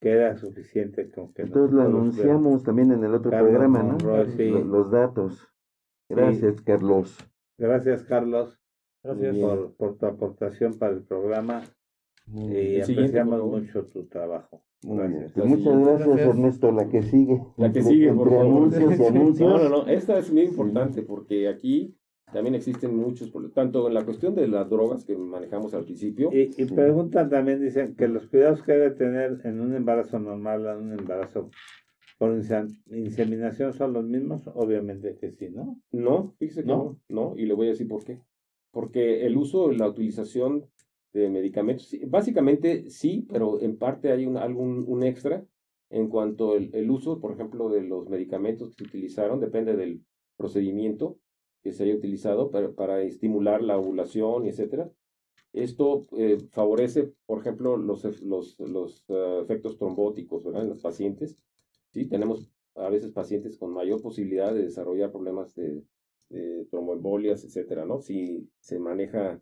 que 0.00 0.10
era 0.10 0.36
suficiente 0.36 1.10
con 1.10 1.32
que 1.32 1.42
Entonces 1.42 1.74
lo 1.74 1.82
anunciamos 1.82 2.62
también 2.62 2.92
en 2.92 3.04
el 3.04 3.14
otro 3.14 3.30
Carlos 3.30 3.50
programa, 3.50 3.82
¿no? 3.82 3.92
Monroy, 3.92 4.28
sí. 4.36 4.50
Lo- 4.50 4.64
Los 4.64 4.90
datos. 4.90 5.46
Gracias, 6.08 6.60
Carlos. 6.62 7.16
Gracias, 7.60 8.02
Carlos, 8.04 8.58
Gracias. 9.02 9.36
Por, 9.36 9.74
por 9.76 9.96
tu 9.98 10.06
aportación 10.06 10.74
para 10.78 10.92
el 10.94 11.02
programa 11.02 11.62
y 12.32 12.76
El 12.76 12.82
apreciamos 12.82 13.42
mucho 13.44 13.84
tu 13.86 14.04
trabajo. 14.06 14.62
Muy. 14.82 14.98
Gracias. 14.98 15.32
Pues 15.32 15.46
muchas 15.46 15.78
gracias, 15.78 16.08
Gracias. 16.08 16.28
Ernesto. 16.28 16.72
La 16.72 16.88
que 16.88 17.02
sigue. 17.02 17.42
La 17.56 17.72
que 17.72 17.78
Entre- 17.80 17.82
sigue, 17.82 18.12
por 18.12 18.28
entre 18.28 18.38
favor. 18.38 18.56
anuncios. 19.12 19.38
No, 19.40 19.58
no, 19.58 19.68
no, 19.68 19.86
esta 19.86 20.18
es 20.18 20.32
muy 20.32 20.42
importante 20.42 21.02
porque 21.02 21.48
aquí 21.48 21.94
también 22.32 22.54
existen 22.54 22.96
muchos, 22.96 23.30
problemas, 23.30 23.54
tanto 23.54 23.88
en 23.88 23.94
la 23.94 24.04
cuestión 24.04 24.34
de 24.36 24.46
las 24.46 24.70
drogas 24.70 25.04
que 25.04 25.16
manejamos 25.16 25.74
al 25.74 25.84
principio, 25.84 26.30
Y, 26.32 26.50
y 26.56 26.64
preguntan 26.66 27.28
también, 27.28 27.60
dicen 27.60 27.96
que 27.96 28.06
los 28.06 28.26
cuidados 28.28 28.62
que 28.62 28.72
debe 28.72 28.90
tener 28.92 29.40
en 29.44 29.60
un 29.60 29.74
embarazo 29.74 30.18
normal, 30.20 30.64
en 30.66 30.76
un 30.92 30.98
embarazo 31.00 31.50
por 32.20 32.32
inse- 32.36 32.68
inseminación 32.90 33.72
son 33.72 33.94
los 33.94 34.04
mismos, 34.04 34.46
obviamente 34.54 35.16
que 35.16 35.30
sí, 35.32 35.48
¿no? 35.48 35.80
no, 35.90 36.34
fíjese 36.38 36.60
que 36.62 36.68
¿No? 36.68 36.76
no, 36.76 37.00
no, 37.08 37.34
y 37.38 37.46
le 37.46 37.54
voy 37.54 37.68
a 37.68 37.70
decir 37.70 37.88
por 37.88 38.04
qué. 38.04 38.20
Porque 38.70 39.24
el 39.24 39.38
uso, 39.38 39.72
la 39.72 39.88
utilización 39.88 40.66
de 41.14 41.30
medicamentos, 41.30 41.96
básicamente 42.06 42.90
sí, 42.90 43.26
pero 43.32 43.58
en 43.62 43.78
parte 43.78 44.12
hay 44.12 44.26
un, 44.26 44.36
algún 44.36 44.84
un 44.86 45.02
extra 45.02 45.46
en 45.88 46.08
cuanto 46.08 46.56
el, 46.56 46.68
el 46.74 46.90
uso, 46.90 47.20
por 47.20 47.32
ejemplo, 47.32 47.70
de 47.70 47.80
los 47.82 48.06
medicamentos 48.10 48.68
que 48.68 48.76
se 48.76 48.84
utilizaron, 48.84 49.40
depende 49.40 49.74
del 49.74 50.04
procedimiento 50.36 51.18
que 51.62 51.72
se 51.72 51.84
haya 51.84 51.94
utilizado 51.94 52.50
para, 52.50 52.70
para 52.72 53.00
estimular 53.02 53.62
la 53.62 53.78
ovulación, 53.78 54.44
etcétera. 54.46 54.90
Esto 55.54 56.06
eh, 56.18 56.38
favorece, 56.50 57.14
por 57.26 57.40
ejemplo, 57.40 57.78
los, 57.78 58.04
los, 58.22 58.60
los 58.60 59.04
eh, 59.08 59.40
efectos 59.42 59.78
trombóticos 59.78 60.44
¿verdad? 60.44 60.62
en 60.62 60.68
los 60.68 60.80
pacientes. 60.80 61.38
Sí, 61.90 62.06
tenemos 62.06 62.48
a 62.76 62.88
veces 62.88 63.12
pacientes 63.12 63.56
con 63.58 63.72
mayor 63.72 64.00
posibilidad 64.00 64.54
de 64.54 64.62
desarrollar 64.62 65.10
problemas 65.10 65.54
de, 65.54 65.82
de 66.28 66.64
tromboembolias, 66.70 67.44
etcétera, 67.44 67.84
¿no? 67.84 68.00
Si 68.00 68.48
se 68.60 68.78
maneja, 68.78 69.40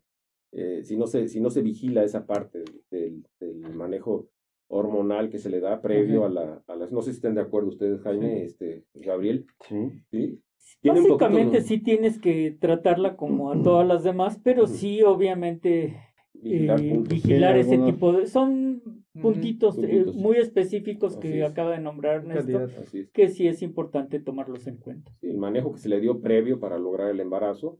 eh, 0.52 0.80
si, 0.84 0.96
no 0.96 1.06
se, 1.06 1.28
si 1.28 1.40
no 1.40 1.50
se 1.50 1.62
vigila 1.62 2.04
esa 2.04 2.26
parte 2.26 2.64
del, 2.90 3.24
del 3.38 3.60
manejo 3.74 4.28
hormonal 4.70 5.30
que 5.30 5.38
se 5.38 5.48
le 5.50 5.60
da 5.60 5.80
previo 5.80 6.24
a, 6.26 6.28
la, 6.28 6.62
a 6.66 6.74
las... 6.76 6.92
No 6.92 7.00
sé 7.02 7.12
si 7.12 7.16
estén 7.16 7.34
de 7.34 7.40
acuerdo 7.42 7.68
ustedes, 7.68 8.00
Jaime, 8.02 8.44
este, 8.44 8.84
Gabriel, 8.94 9.46
Sí. 9.68 9.76
¿sí? 10.10 10.42
Poquito- 10.82 11.16
Básicamente 11.16 11.62
sí 11.62 11.78
tienes 11.78 12.18
que 12.20 12.56
tratarla 12.60 13.16
como 13.16 13.50
a 13.50 13.62
todas 13.62 13.86
las 13.86 14.04
demás, 14.04 14.38
pero 14.42 14.66
sí, 14.66 15.02
obviamente, 15.02 15.96
Vigilar 16.34 16.80
eh, 16.80 17.02
vigilar 17.08 17.56
ese 17.56 17.72
algunos- 17.74 17.94
tipo 17.94 18.12
de... 18.12 18.26
Son 18.26 18.82
puntitos, 19.22 19.76
eh, 19.78 19.80
Puntitos. 19.80 20.16
muy 20.16 20.36
específicos 20.36 21.12
Así 21.16 21.20
que 21.20 21.42
es. 21.42 21.50
acaba 21.50 21.72
de 21.72 21.80
nombrar 21.80 22.24
es. 22.30 23.08
que 23.12 23.28
sí 23.28 23.46
es 23.48 23.62
importante 23.62 24.20
tomarlos 24.20 24.66
en 24.66 24.76
cuenta. 24.76 25.12
Sí, 25.20 25.28
el 25.28 25.38
manejo 25.38 25.72
que 25.72 25.78
se 25.78 25.88
le 25.88 26.00
dio 26.00 26.20
previo 26.20 26.58
para 26.60 26.78
lograr 26.78 27.10
el 27.10 27.20
embarazo, 27.20 27.78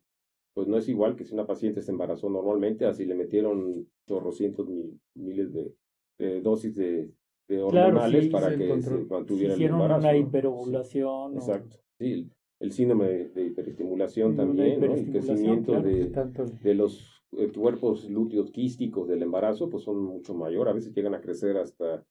pues 0.55 0.67
no 0.69 0.77
es 0.77 0.89
igual 0.89 1.17
que 1.17 1.25
si 1.25 1.35
una 1.35 1.47
paciente 1.47 1.83
se 1.83 1.93
embarazó 1.93 2.29
normalmente, 2.29 2.85
así 2.87 3.05
le 3.07 3.15
metieron 3.15 3.87
chorrocientos 4.09 4.69
mil, 4.69 4.99
miles 5.15 5.53
de, 5.53 5.73
de 6.19 6.41
dosis 6.41 6.75
de, 6.75 7.11
de 7.49 7.65
Claro, 7.71 7.89
hormonales 7.89 8.25
sí, 8.25 8.31
para 8.31 8.49
sí, 8.49 8.55
el 8.55 8.61
que 8.61 8.69
control. 8.69 8.99
se 9.03 9.07
mantuviera 9.15 9.55
el 9.55 9.59
hicieron 9.59 9.77
embarazo. 9.81 10.01
una 10.01 10.13
¿no? 10.13 10.19
hiperovulación. 10.19 11.07
o- 11.07 11.35
Exacto. 11.35 11.77
Sí, 11.99 12.13
el, 12.13 12.31
el 12.61 12.73
síndrome 12.73 13.07
de, 13.09 13.29
de 13.29 13.45
hiperestimulación 13.47 14.37
también, 14.37 14.81
¿no? 14.81 14.95
el 14.95 15.11
crecimiento 15.11 15.73
claro. 15.73 15.89
de, 15.89 16.07
Tanto 16.07 16.45
de 16.47 16.75
los 16.75 16.95
eh, 17.01 17.18
cuerpos 17.55 18.09
lúteos 18.09 18.51
quísticos 18.51 19.09
del 19.09 19.23
embarazo, 19.23 19.69
pues 19.69 19.85
son 19.85 20.03
mucho 20.03 20.35
mayor. 20.35 20.69
A 20.69 20.73
veces 20.73 20.95
llegan 20.95 21.15
a 21.15 21.21
crecer 21.21 21.57
hasta, 21.57 22.05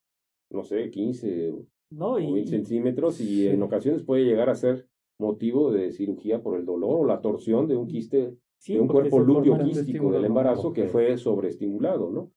no 0.49 0.64
sé, 0.64 0.89
15 0.89 1.53
¿no? 1.91 2.14
o 2.14 2.15
20 2.15 2.39
Y, 2.39 2.48
centímetros 2.48 3.19
y 3.22 3.26
sí. 3.26 3.48
en 3.48 3.61
ocasiones 3.64 4.03
puede 4.03 4.26
llegar 4.26 4.49
a 4.49 4.56
ser 4.56 4.88
motivo 5.19 5.72
de 5.72 5.91
cirugía 5.91 6.41
por 6.41 6.57
el 6.57 6.65
dolor 6.65 6.99
o 7.02 7.06
la 7.06 7.22
torsión 7.22 7.68
de 7.68 7.76
un 7.76 7.88
quiste, 7.88 8.35
sí, 8.57 8.73
de 8.76 8.80
un 8.80 8.88
cuerpo 8.88 9.19
lúteo 9.19 9.57
quístico 9.60 10.11
del 10.11 10.26
embarazo 10.26 10.73
que 10.73 10.88
fue 10.88 11.18
sobreestimulado, 11.18 12.11
¿no? 12.11 12.31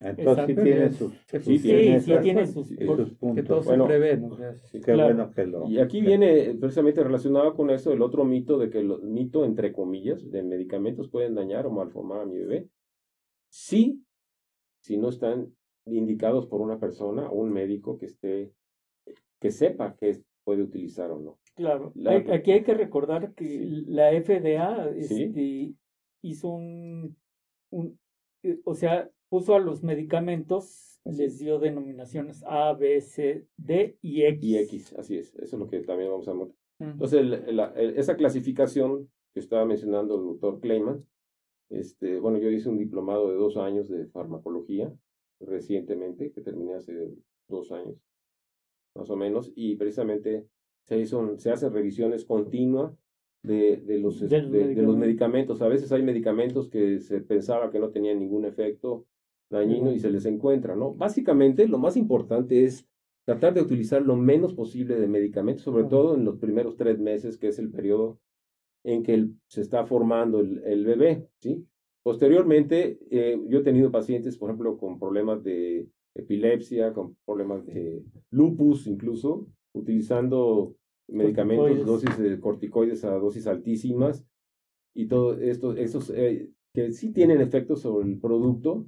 Entonces 0.00 0.46
sí 0.46 0.54
tiene 0.54 0.90
sus, 0.90 1.12
Sí, 1.12 1.18
sus- 1.38 1.44
sí, 1.44 1.58
Sí, 1.58 1.62
tiene 1.68 2.00
sí, 2.00 2.12
esas- 2.12 2.22
tiene 2.22 2.46
sus... 2.46 2.66
sí, 2.68 2.76
y 2.78 2.84
por- 2.84 2.96
sus 2.98 3.08
que 3.10 3.14
puntos. 3.16 3.44
todo 3.46 3.62
Bueno, 3.62 3.84
se 3.84 3.88
prevé, 3.88 4.16
¿no? 4.18 4.26
O 4.28 4.36
sea, 4.36 4.54
Qué 4.72 4.80
claro. 4.80 5.14
bueno 5.14 5.30
que 5.32 5.46
lo... 5.46 5.66
Y 5.68 5.78
aquí 5.78 6.00
viene 6.02 6.54
precisamente 6.60 7.02
relacionado 7.02 7.54
con 7.54 7.70
eso 7.70 7.92
el 7.92 8.02
otro 8.02 8.24
mito 8.24 8.58
de 8.58 8.68
que 8.70 8.78
el 8.80 8.88
mito, 9.02 9.44
entre 9.44 9.72
comillas, 9.72 10.30
de 10.30 10.42
medicamentos 10.42 11.08
pueden 11.08 11.34
dañar 11.34 11.66
o 11.66 11.70
malformar 11.70 12.20
a 12.22 12.26
mi 12.26 12.36
bebé. 12.38 12.68
Sí, 13.48 14.04
si 14.82 14.96
no 14.98 15.08
están 15.08 15.54
indicados 15.86 16.46
por 16.46 16.60
una 16.60 16.78
persona 16.78 17.30
o 17.30 17.34
un 17.40 17.52
médico 17.52 17.98
que 17.98 18.06
esté, 18.06 18.52
que 19.40 19.50
sepa 19.50 19.96
que 19.96 20.22
puede 20.44 20.62
utilizar 20.62 21.10
o 21.10 21.18
no. 21.18 21.38
Claro, 21.54 21.92
La- 21.94 22.16
aquí 22.34 22.52
hay 22.52 22.62
que 22.62 22.74
recordar 22.74 23.32
que 23.34 23.46
Sí. 23.46 23.84
la 23.86 24.10
FDA 24.12 24.92
Sí. 25.00 25.22
este, 25.24 25.74
hizo 26.22 26.48
un, 26.50 27.16
un- 27.70 27.98
eh, 28.42 28.58
o 28.64 28.74
sea, 28.74 29.08
puso 29.32 29.54
a 29.54 29.60
los 29.60 29.82
medicamentos, 29.82 31.00
les 31.06 31.18
es. 31.18 31.38
dio 31.38 31.58
denominaciones 31.58 32.44
A, 32.46 32.74
B, 32.74 33.00
C, 33.00 33.46
D 33.56 33.96
y 34.02 34.24
X. 34.24 34.44
Y 34.44 34.58
X, 34.58 34.92
así 34.98 35.16
es, 35.16 35.34
eso 35.36 35.56
es 35.56 35.60
lo 35.60 35.66
que 35.68 35.80
también 35.80 36.10
vamos 36.10 36.28
a 36.28 36.34
mostrar. 36.34 36.58
Ujú. 36.80 36.90
Entonces, 36.90 37.18
el- 37.20 37.56
la- 37.56 37.72
el- 37.74 37.96
esa 37.96 38.14
clasificación 38.14 39.08
que 39.32 39.40
estaba 39.40 39.64
mencionando 39.64 40.16
el 40.16 40.24
doctor 40.24 40.60
Kleiman, 40.60 41.04
Este, 41.70 42.20
bueno, 42.20 42.36
yo 42.36 42.50
hice 42.50 42.68
un 42.68 42.76
diplomado 42.76 43.30
de 43.30 43.36
dos 43.36 43.56
años 43.56 43.88
de 43.88 44.04
farmacología 44.08 44.92
recientemente, 45.40 46.30
que 46.30 46.42
terminé 46.42 46.74
hace 46.74 46.92
dos 47.48 47.72
años, 47.72 47.96
más 48.94 49.08
o 49.08 49.16
menos, 49.16 49.50
y 49.56 49.76
precisamente 49.76 50.46
se, 50.84 50.98
hizo, 50.98 51.38
se 51.38 51.50
hacen 51.50 51.72
revisiones 51.72 52.26
continuas 52.26 52.94
de, 53.42 53.78
de, 53.78 53.98
los, 53.98 54.20
de, 54.20 54.74
los 54.82 54.96
medicamentos. 54.98 55.62
A 55.62 55.68
veces 55.68 55.90
hay 55.92 56.02
medicamentos 56.02 56.68
que 56.68 56.98
se 57.00 57.22
pensaba 57.22 57.70
que 57.70 57.78
no 57.78 57.88
tenían 57.90 58.18
ningún 58.18 58.44
efecto 58.44 59.06
dañino 59.52 59.92
y 59.92 60.00
se 60.00 60.10
les 60.10 60.26
encuentra, 60.26 60.74
¿no? 60.74 60.94
Básicamente, 60.94 61.68
lo 61.68 61.78
más 61.78 61.96
importante 61.96 62.64
es 62.64 62.86
tratar 63.24 63.54
de 63.54 63.62
utilizar 63.62 64.02
lo 64.02 64.16
menos 64.16 64.54
posible 64.54 64.98
de 64.98 65.06
medicamentos, 65.06 65.62
sobre 65.62 65.84
todo 65.84 66.16
en 66.16 66.24
los 66.24 66.38
primeros 66.38 66.76
tres 66.76 66.98
meses, 66.98 67.38
que 67.38 67.48
es 67.48 67.58
el 67.58 67.70
periodo 67.70 68.18
en 68.84 69.04
que 69.04 69.28
se 69.46 69.60
está 69.60 69.86
formando 69.86 70.40
el, 70.40 70.62
el 70.64 70.84
bebé, 70.84 71.28
¿sí? 71.40 71.64
Posteriormente, 72.02 72.98
eh, 73.10 73.40
yo 73.48 73.60
he 73.60 73.62
tenido 73.62 73.92
pacientes, 73.92 74.36
por 74.36 74.50
ejemplo, 74.50 74.76
con 74.76 74.98
problemas 74.98 75.44
de 75.44 75.88
epilepsia, 76.14 76.92
con 76.92 77.16
problemas 77.24 77.64
de 77.64 78.02
lupus 78.30 78.88
incluso, 78.88 79.46
utilizando 79.72 80.74
medicamentos, 81.08 81.86
dosis 81.86 82.18
de 82.18 82.40
corticoides 82.40 83.04
a 83.04 83.12
dosis 83.18 83.46
altísimas 83.46 84.26
y 84.94 85.06
todo 85.06 85.38
esto, 85.38 85.74
esos 85.76 86.10
eh, 86.10 86.50
que 86.74 86.92
sí 86.92 87.12
tienen 87.12 87.40
efectos 87.40 87.82
sobre 87.82 88.08
el 88.08 88.18
producto, 88.18 88.86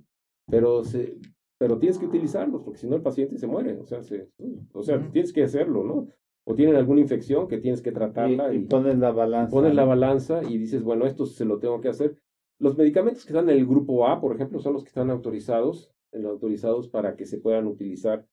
pero 0.50 0.84
se, 0.84 1.16
pero 1.58 1.78
tienes 1.78 1.98
que 1.98 2.06
utilizarlos 2.06 2.62
porque 2.62 2.78
si 2.78 2.86
no 2.86 2.96
el 2.96 3.02
paciente 3.02 3.38
se 3.38 3.46
muere, 3.46 3.78
o 3.78 3.84
sea, 3.84 4.02
se, 4.02 4.28
o 4.72 4.82
sea, 4.82 5.10
tienes 5.10 5.32
que 5.32 5.44
hacerlo, 5.44 5.84
¿no? 5.84 6.08
O 6.46 6.54
tienen 6.54 6.76
alguna 6.76 7.00
infección 7.00 7.48
que 7.48 7.58
tienes 7.58 7.80
que 7.80 7.92
tratarla 7.92 8.52
y, 8.52 8.60
pones 8.64 8.98
la 8.98 9.12
balanza. 9.12 9.50
Pones 9.50 9.74
la 9.74 9.84
balanza 9.84 10.42
y 10.42 10.58
dices, 10.58 10.82
bueno, 10.82 11.06
esto 11.06 11.24
se 11.24 11.44
lo 11.44 11.58
tengo 11.58 11.80
que 11.80 11.88
hacer. 11.88 12.18
Los 12.58 12.76
medicamentos 12.76 13.24
que 13.24 13.32
están 13.32 13.48
en 13.48 13.56
el 13.56 13.66
grupo 13.66 14.06
A, 14.06 14.20
por 14.20 14.34
ejemplo, 14.34 14.60
son 14.60 14.74
los 14.74 14.84
que 14.84 14.88
están 14.88 15.10
autorizados, 15.10 15.90
autorizados 16.12 16.88
para 16.88 17.16
que 17.16 17.24
se 17.24 17.38
puedan 17.38 17.66
utilizar 17.66 18.26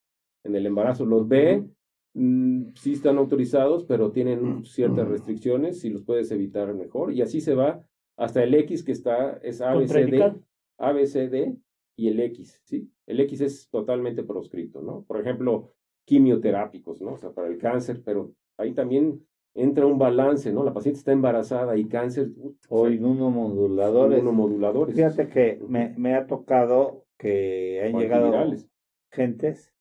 en 0.43 0.55
el 0.55 0.65
embarazo. 0.65 1.05
Los 1.05 1.27
B 1.27 1.65
Mm, 2.13 2.73
sí 2.75 2.93
están 2.93 3.17
autorizados, 3.17 3.85
pero 3.85 4.11
tienen 4.11 4.65
ciertas 4.65 5.07
restricciones. 5.07 5.79
Si 5.79 5.89
los 5.89 6.03
puedes 6.03 6.31
evitar, 6.31 6.73
mejor. 6.73 7.13
Y 7.13 7.21
así 7.21 7.41
se 7.41 7.55
va 7.55 7.83
hasta 8.17 8.43
el 8.43 8.53
X 8.53 8.83
que 8.83 8.91
está, 8.91 9.39
es 9.41 9.61
ABCD, 9.61 10.35
ABCD 10.77 11.55
y 11.95 12.07
el 12.07 12.19
X, 12.19 12.61
¿sí? 12.63 12.89
El 13.05 13.19
X 13.21 13.41
es 13.41 13.69
totalmente 13.69 14.23
proscrito, 14.23 14.81
¿no? 14.81 15.03
Por 15.03 15.19
ejemplo, 15.19 15.73
quimioterápicos, 16.05 17.01
¿no? 17.01 17.13
O 17.13 17.17
sea, 17.17 17.31
para 17.31 17.47
el 17.47 17.57
cáncer, 17.57 18.01
pero 18.03 18.33
ahí 18.57 18.73
también 18.73 19.25
entra 19.53 19.85
un 19.85 19.97
balance, 19.97 20.51
¿no? 20.51 20.63
La 20.63 20.73
paciente 20.73 20.99
está 20.99 21.11
embarazada 21.11 21.77
y 21.77 21.87
cáncer. 21.87 22.29
O 22.69 22.87
inmunomoduladores. 22.87 24.19
Inmunomoduladores. 24.19 24.95
Fíjate 24.95 25.27
que 25.27 25.59
me, 25.67 25.93
me 25.97 26.15
ha 26.15 26.25
tocado 26.25 27.05
que 27.17 27.81
han 27.83 27.99
llegado 27.99 28.31
gentes 29.11 29.73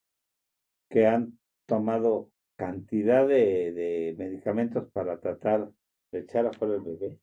que 0.90 1.06
han 1.06 1.38
tomado 1.66 2.30
cantidad 2.56 3.26
de, 3.26 3.72
de 3.72 4.14
medicamentos 4.18 4.90
para 4.92 5.20
tratar 5.20 5.70
de 6.12 6.18
echar 6.18 6.46
afuera 6.46 6.74
el 6.74 6.82
bebé 6.82 7.18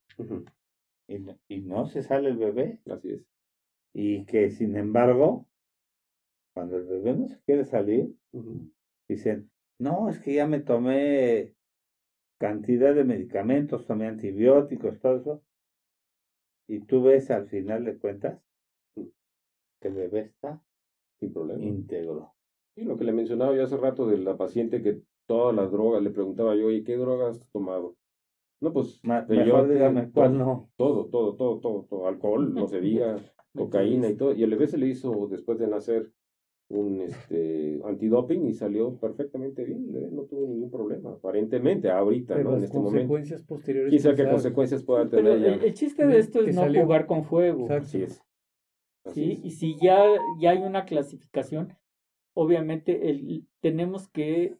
y, 1.07 1.19
no, 1.19 1.37
y 1.47 1.59
no 1.59 1.85
se 1.85 2.01
sale 2.01 2.29
el 2.29 2.37
bebé. 2.37 2.79
Así 2.89 3.11
es. 3.11 3.21
Y 3.99 4.25
que 4.25 4.51
sin 4.51 4.75
embargo, 4.75 5.47
cuando 6.53 6.77
el 6.77 6.85
bebé 6.85 7.15
no 7.15 7.27
se 7.27 7.41
quiere 7.41 7.65
salir, 7.65 8.15
dicen, 9.09 9.49
no, 9.79 10.07
es 10.07 10.19
que 10.19 10.35
ya 10.35 10.45
me 10.45 10.59
tomé 10.59 11.55
cantidad 12.39 12.93
de 12.93 13.03
medicamentos, 13.03 13.87
tomé 13.87 14.05
antibióticos, 14.05 14.99
todo 14.99 15.15
eso. 15.17 15.43
Y 16.67 16.81
tú 16.81 17.01
ves 17.01 17.31
al 17.31 17.47
final 17.47 17.85
de 17.85 17.97
cuentas 17.97 18.39
que 18.93 19.87
el 19.87 19.95
bebé 19.95 20.19
está 20.19 20.61
sin 21.19 21.33
problema. 21.33 21.63
íntegro. 21.63 22.35
Y 22.75 22.83
lo 22.83 22.99
que 22.99 23.03
le 23.03 23.13
mencionaba 23.13 23.55
yo 23.55 23.63
hace 23.63 23.77
rato 23.77 24.05
de 24.05 24.19
la 24.19 24.37
paciente 24.37 24.83
que 24.83 25.01
todas 25.25 25.55
las 25.55 25.71
drogas, 25.71 26.03
le 26.03 26.11
preguntaba 26.11 26.55
yo, 26.55 26.69
¿y 26.69 26.83
qué 26.83 26.97
drogas 26.97 27.39
has 27.41 27.49
tomado? 27.49 27.95
No, 28.59 28.73
pues, 28.73 28.99
mejor 29.03 29.69
dígame 29.69 30.11
cuál 30.11 30.37
no. 30.37 30.69
Todo, 30.77 31.05
todo, 31.05 31.35
todo, 31.35 31.59
todo, 31.59 31.85
todo, 31.89 32.07
alcohol, 32.07 32.53
no 32.55 32.67
se 32.67 32.81
diga, 32.81 33.17
cocaína 33.55 34.09
y 34.09 34.15
todo. 34.15 34.33
Y 34.33 34.43
el 34.43 34.51
bebé 34.51 34.67
se 34.67 34.77
le 34.77 34.87
hizo 34.87 35.27
después 35.27 35.59
de 35.59 35.67
nacer 35.67 36.11
un 36.69 37.01
este 37.01 37.79
antidoping 37.85 38.45
y 38.45 38.53
salió 38.53 38.97
perfectamente 38.97 39.63
bien, 39.63 39.89
el 39.95 40.13
no 40.13 40.23
tuvo 40.23 40.47
ningún 40.47 40.69
problema, 40.69 41.11
aparentemente, 41.11 41.89
ahorita, 41.89 42.37
¿no? 42.39 42.57
En 42.57 42.63
este 42.63 42.77
momento. 42.77 42.91
consecuencias 42.91 43.43
posteriores. 43.43 43.91
Quizá 43.91 44.15
qué 44.15 44.29
consecuencias 44.29 44.83
pueda 44.83 45.07
tener 45.07 45.39
ya. 45.39 45.65
El, 45.65 45.73
chiste 45.73 46.05
de 46.05 46.19
esto 46.19 46.41
es 46.41 46.55
no 46.55 46.65
jugar 46.67 47.05
con 47.05 47.23
fuego. 47.23 47.71
Así 47.71 48.03
es. 48.03 48.21
sí, 49.13 49.39
y 49.43 49.51
si 49.51 49.77
ya, 49.81 50.03
ya 50.39 50.51
hay 50.51 50.57
una 50.57 50.83
clasificación, 50.83 51.73
obviamente 52.33 53.09
el, 53.09 53.47
tenemos 53.61 54.09
que 54.09 54.57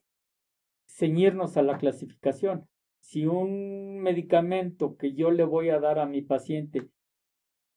ceñirnos 0.88 1.58
a 1.58 1.62
la 1.62 1.78
clasificación. 1.78 2.68
Si 3.08 3.26
un 3.26 4.02
medicamento 4.02 4.98
que 4.98 5.14
yo 5.14 5.32
le 5.32 5.46
voy 5.46 5.70
a 5.70 5.80
dar 5.80 5.98
a 5.98 6.06
mi 6.06 6.22
paciente, 6.22 6.90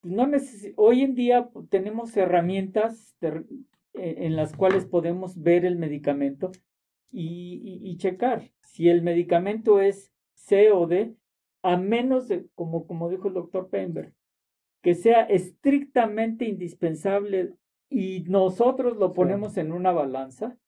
pues, 0.01 0.13
no 0.13 0.29
hoy 0.75 1.03
en 1.03 1.15
día 1.15 1.49
tenemos 1.69 2.17
herramientas 2.17 3.17
e, 3.21 3.45
en 3.95 4.35
las 4.35 4.57
cuales 4.57 4.87
podemos 4.87 5.41
ver 5.41 5.65
el 5.65 5.77
medicamento 5.77 6.51
y, 7.13 7.81
y, 7.81 7.97
checar 7.97 8.51
si 8.61 8.89
el 8.89 9.03
medicamento 9.03 9.81
es 9.81 10.13
C 10.35 10.73
o 10.73 10.89
D, 10.89 11.15
a 11.63 11.77
menos 11.77 12.27
de, 12.27 12.49
como, 12.57 12.89
como 12.89 13.09
dijo 13.09 13.29
el 13.29 13.35
doctor 13.35 13.69
Pember, 13.69 14.13
que 14.83 14.97
sea 14.97 15.23
estrictamente 15.23 16.45
indispensable 16.45 17.55
y 17.89 18.25
nosotros 18.27 18.97
lo 18.97 19.13
ponemos 19.13 19.57
en 19.59 19.71
una 19.71 19.93
balanza, 19.93 20.59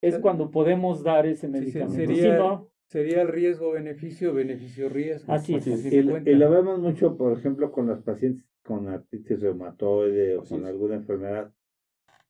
es 0.00 0.16
cuando 0.20 0.52
podemos 0.52 1.02
dar 1.02 1.26
ese 1.26 1.48
medicamento. 1.48 1.96
sería, 1.96 2.62
sería 2.86 3.22
el 3.22 3.28
riesgo-beneficio, 3.28 4.34
beneficio-riesgo. 4.34 5.32
Así 5.32 5.54
es. 5.54 5.66
y, 5.66 6.02
lo 6.02 6.50
vemos 6.50 6.78
mucho, 6.78 7.16
por 7.16 7.38
ejemplo, 7.38 7.72
con 7.72 7.86
los 7.86 8.02
pacientes 8.02 8.44
con 8.62 8.88
artritis 8.88 9.40
reumatoide 9.40 10.36
o 10.36 10.42
con 10.42 10.64
alguna 10.64 10.96
enfermedad, 10.96 11.52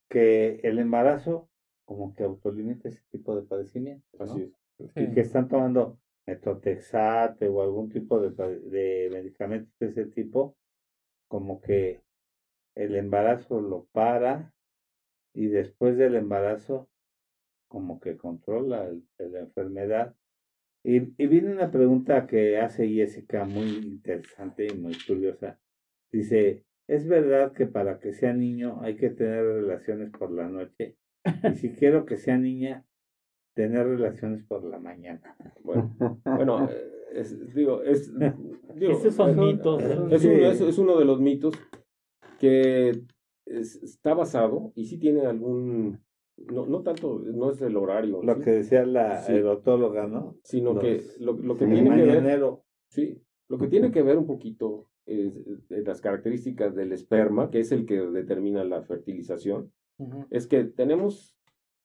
que 0.09 0.61
el 0.63 0.79
embarazo 0.79 1.49
como 1.87 2.15
que 2.15 2.25
autolimita 2.25 2.89
ese 2.89 3.03
tipo 3.11 3.35
de 3.35 3.43
padecimiento. 3.43 4.05
Así 4.19 4.43
es. 4.79 4.93
Y 4.97 5.15
que 5.15 5.21
están 5.21 5.49
tomando 5.49 5.99
metotrexate 6.27 7.49
o 7.49 7.63
algún 7.63 7.89
tipo 7.89 8.21
de, 8.21 8.31
de 8.31 9.09
medicamentos 9.11 9.73
de 9.79 9.87
ese 9.87 10.07
tipo, 10.07 10.57
como 11.29 11.61
que 11.61 12.03
el 12.75 12.97
embarazo 12.97 13.61
lo 13.61 13.87
para 13.93 14.53
y 15.33 15.47
después 15.47 15.97
del 15.97 16.17
embarazo 16.17 16.89
como 17.69 18.01
que 18.01 18.17
controla 18.17 18.93
la 19.19 19.41
enfermedad. 19.41 20.15
Y, 20.87 21.15
y 21.21 21.27
viene 21.27 21.51
una 21.51 21.73
pregunta 21.73 22.29
que 22.29 22.59
hace 22.59 22.89
Jessica 22.89 23.45
muy 23.45 23.71
interesante 23.71 24.69
y 24.73 24.77
muy 24.77 24.95
curiosa. 25.05 25.59
Dice, 26.13 26.65
¿es 26.87 27.09
verdad 27.09 27.53
que 27.53 27.67
para 27.67 27.99
que 27.99 28.13
sea 28.13 28.33
niño 28.33 28.81
hay 28.83 28.97
que 28.97 29.11
tener 29.11 29.45
relaciones 29.45 30.11
por 30.11 30.31
la 30.31 30.49
noche? 30.49 30.97
Y 31.25 31.57
si 31.57 31.71
quiero 31.75 32.07
que 32.07 32.17
sea 32.17 32.39
niña, 32.39 32.87
tener 33.55 33.85
relaciones 33.85 34.45
por 34.45 34.65
la 34.65 34.79
mañana. 34.79 35.37
Bueno, 35.65 35.97
bueno 36.25 36.69
es, 37.13 37.53
digo, 37.53 37.83
es, 37.83 38.13
Esos 38.81 39.15
son 39.15 39.37
mitos. 39.37 39.83
es, 39.83 40.79
uno 40.79 40.97
de 41.01 41.05
los 41.05 41.21
mitos 41.21 41.55
que 42.39 42.93
está 43.45 44.15
basado 44.15 44.73
y 44.77 44.85
sí 44.85 44.99
tiene 44.99 45.27
algún, 45.27 45.99
no, 46.37 46.67
no 46.67 46.83
tanto, 46.83 47.19
no 47.19 47.51
es 47.51 47.61
el 47.63 47.77
horario. 47.77 48.23
Lo 48.23 48.39
que 48.41 48.51
decía 48.51 48.85
la 48.85 49.23
sí. 49.23 49.33
¿no? 50.07 50.37
Sino 50.43 50.79
que 50.79 51.03
lo, 51.19 51.33
lo 51.33 51.57
que 51.57 51.67
tiene 51.67 51.95
que 51.95 52.05
ver, 52.05 52.41
sí, 52.89 53.23
lo 53.49 53.59
que 53.59 53.69
tiene 53.69 53.91
que 53.91 54.03
ver 54.03 54.19
un 54.19 54.27
poquito 54.27 54.89
es, 55.07 55.33
las 55.69 56.01
características 56.01 56.75
del 56.75 56.93
esperma, 56.93 57.51
que 57.51 57.61
es 57.61 57.73
el 57.73 57.87
que 57.87 58.01
determina 58.01 58.65
la 58.65 58.83
fertilización, 58.83 59.73
es 60.31 60.47
que 60.47 60.65
tenemos, 60.65 61.39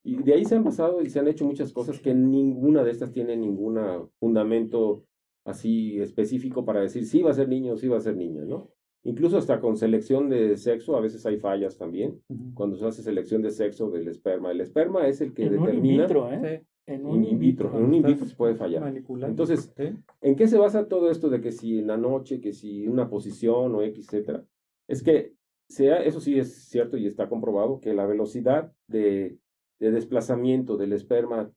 y 0.04 0.22
de 0.22 0.34
ahí 0.34 0.44
se 0.44 0.56
han 0.56 0.64
basado 0.64 1.00
y 1.00 1.08
se 1.08 1.18
han 1.18 1.28
hecho 1.28 1.46
muchas 1.46 1.72
cosas 1.72 2.00
que 2.00 2.12
ninguna 2.12 2.84
de 2.84 2.90
estas 2.90 3.12
tiene 3.12 3.36
ningún 3.36 3.78
fundamento 4.20 5.06
así 5.44 5.98
específico 6.00 6.64
para 6.64 6.80
decir 6.80 7.06
si 7.06 7.22
va 7.22 7.30
a 7.30 7.34
ser 7.34 7.48
niño 7.48 7.72
o 7.72 7.76
sí 7.76 7.88
va 7.88 7.96
a 7.96 8.02
ser 8.02 8.16
niña, 8.16 8.44
¿no? 8.44 8.70
Incluso 9.04 9.36
hasta 9.36 9.60
con 9.60 9.76
selección 9.76 10.28
de 10.28 10.56
sexo, 10.56 10.96
a 10.96 11.00
veces 11.00 11.26
hay 11.26 11.38
fallas 11.38 11.76
también, 11.76 12.20
cuando 12.54 12.76
se 12.76 12.86
hace 12.86 13.02
selección 13.02 13.42
de 13.42 13.50
sexo 13.50 13.90
del 13.90 14.06
esperma. 14.08 14.52
El 14.52 14.60
esperma 14.60 15.08
es 15.08 15.20
el 15.20 15.34
que 15.34 15.50
determina... 15.50 15.72
Un 15.72 15.86
in 15.86 15.98
vitro, 15.98 16.32
¿eh? 16.32 16.64
En 16.84 17.06
un 17.06 17.24
in 17.24 17.38
vitro, 17.38 17.70
en 17.76 17.84
un 17.84 17.94
in 17.94 18.02
vitro 18.02 18.26
se 18.26 18.34
puede 18.34 18.56
fallar. 18.56 18.92
Entonces, 19.22 19.72
¿en 20.20 20.36
qué 20.36 20.48
se 20.48 20.58
basa 20.58 20.88
todo 20.88 21.10
esto 21.10 21.30
de 21.30 21.40
que 21.40 21.52
si 21.52 21.78
en 21.78 21.86
la 21.86 21.96
noche, 21.96 22.40
que 22.40 22.52
si 22.52 22.88
una 22.88 23.08
posición 23.08 23.74
o 23.74 23.82
X, 23.82 24.08
etcétera? 24.08 24.44
Es 24.88 25.02
que 25.02 25.32
sea, 25.68 26.02
eso 26.02 26.20
sí 26.20 26.38
es 26.38 26.68
cierto 26.68 26.96
y 26.96 27.06
está 27.06 27.28
comprobado, 27.28 27.80
que 27.80 27.94
la 27.94 28.06
velocidad 28.06 28.72
de, 28.88 29.38
de 29.78 29.90
desplazamiento 29.92 30.76
del 30.76 30.92
esperma, 30.92 31.52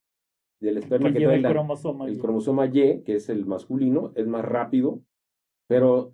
del 0.60 0.78
esperma 0.78 1.12
que, 1.12 1.20
trae 1.20 1.38
el, 1.38 1.44
cromosoma 1.44 2.08
el 2.08 2.20
cromosoma 2.20 2.68
Y, 2.68 3.02
que 3.02 3.16
es 3.16 3.30
el 3.30 3.46
masculino, 3.48 4.14
es 4.16 4.28
más 4.28 4.46
rápido, 4.46 5.02
pero 5.68 6.14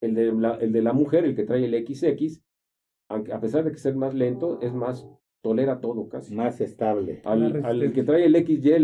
el 0.00 0.14
de 0.14 0.32
la, 0.32 0.54
el 0.54 0.72
de 0.72 0.82
la 0.82 0.92
mujer, 0.92 1.24
el 1.24 1.34
que 1.34 1.44
trae 1.44 1.64
el 1.64 1.86
XX, 1.86 2.42
aunque 3.08 3.32
a 3.32 3.40
pesar 3.40 3.64
de 3.64 3.72
que 3.72 3.78
ser 3.78 3.94
más 3.94 4.14
lento, 4.14 4.60
es 4.60 4.72
más 4.72 5.08
tolera 5.46 5.80
todo 5.80 6.08
casi. 6.08 6.34
Más 6.34 6.60
estable. 6.60 7.22
Al, 7.24 7.64
al 7.64 7.92
que 7.92 8.02
trae 8.02 8.24
el 8.24 8.34
XY 8.34 8.78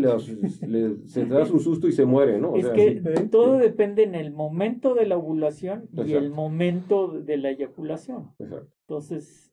le, 0.69 1.07
se 1.07 1.25
te 1.25 1.35
das 1.35 1.51
un 1.51 1.59
susto 1.59 1.89
y 1.89 1.93
se 1.93 2.05
muere, 2.05 2.39
¿no? 2.39 2.55
es 2.55 2.69
que 2.71 3.01
todo 3.31 3.59
depende 3.59 4.05
en 4.05 4.15
el 4.15 4.31
momento 4.31 4.95
de 4.95 5.07
la 5.07 5.17
ovulación 5.17 5.89
y 6.07 6.13
el 6.13 6.31
momento 6.31 7.09
de 7.09 7.37
la 7.37 7.51
eyaculación. 7.51 8.31
Exacto. 8.39 8.73
Entonces, 8.87 9.53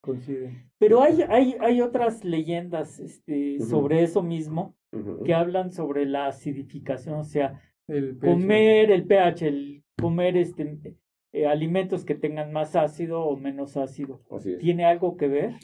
Coincide. 0.00 0.70
Pero 0.78 1.02
hay, 1.02 1.22
hay, 1.28 1.56
hay 1.60 1.80
otras 1.80 2.24
leyendas 2.24 3.00
este, 3.00 3.58
sobre 3.60 4.02
eso 4.02 4.22
mismo 4.22 4.76
que 5.24 5.34
hablan 5.34 5.72
sobre 5.72 6.06
la 6.06 6.28
acidificación, 6.28 7.18
o 7.18 7.24
sea, 7.24 7.60
el 7.88 8.18
comer 8.18 8.90
el 8.90 9.06
pH, 9.06 9.46
el 9.46 9.84
comer 10.00 10.36
este, 10.36 10.96
eh, 11.32 11.46
alimentos 11.46 12.04
que 12.04 12.14
tengan 12.14 12.52
más 12.52 12.76
ácido 12.76 13.22
o 13.22 13.36
menos 13.36 13.76
ácido. 13.76 14.22
¿Tiene 14.60 14.84
algo 14.84 15.16
que 15.16 15.28
ver? 15.28 15.54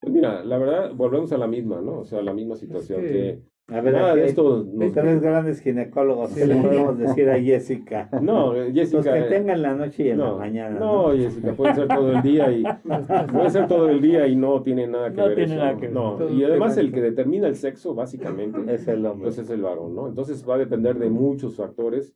Pues 0.00 0.12
mira, 0.12 0.44
la 0.44 0.58
verdad, 0.58 0.94
volvemos 0.94 1.32
a 1.32 1.38
la 1.38 1.46
misma, 1.46 1.80
¿no? 1.80 2.00
O 2.00 2.04
sea, 2.04 2.22
la 2.22 2.34
misma 2.34 2.56
situación 2.56 3.02
que 3.02 3.42
a 3.68 3.80
ver, 3.80 3.94
Nada 3.94 4.14
de 4.14 4.26
esto. 4.26 4.66
Tres 4.92 5.20
grandes 5.22 5.60
ginecólogos, 5.60 6.34
¿qué 6.34 6.46
le 6.46 6.56
podemos 6.56 6.98
decir 6.98 7.30
a 7.30 7.40
Jessica? 7.40 8.08
No, 8.22 8.52
Jessica. 8.72 8.96
Los 8.98 9.06
que 9.06 9.22
tengan 9.22 9.62
la 9.62 9.74
noche 9.74 10.04
y 10.04 10.08
en 10.10 10.18
la 10.18 10.34
mañana. 10.34 10.78
No, 10.78 11.12
Jessica, 11.12 11.52
puede 11.52 11.74
ser 11.74 11.88
todo 11.88 12.12
el 12.12 12.22
día 12.22 12.50
y. 12.52 12.62
puede 13.32 13.50
ser 13.50 13.66
todo 13.66 13.88
el 13.88 14.00
día 14.00 14.26
y 14.26 14.36
no 14.36 14.62
tiene 14.62 14.86
nada 14.86 15.10
que 15.10 15.16
no 15.16 15.26
ver. 15.26 15.34
Tiene 15.34 15.56
nada 15.56 15.76
que 15.76 15.86
ver. 15.86 15.92
No, 15.92 16.30
y 16.30 16.44
además 16.44 16.76
el 16.76 16.92
que 16.92 17.00
determina 17.00 17.48
el 17.48 17.56
sexo, 17.56 17.94
básicamente. 17.94 18.58
es 18.72 18.86
el 18.86 19.04
hombre. 19.06 19.28
Pues 19.28 19.38
es 19.38 19.50
el 19.50 19.62
varón, 19.62 19.94
¿no? 19.94 20.08
Entonces 20.08 20.44
va 20.48 20.56
a 20.56 20.58
depender 20.58 20.98
de 20.98 21.08
muchos 21.08 21.56
factores 21.56 22.14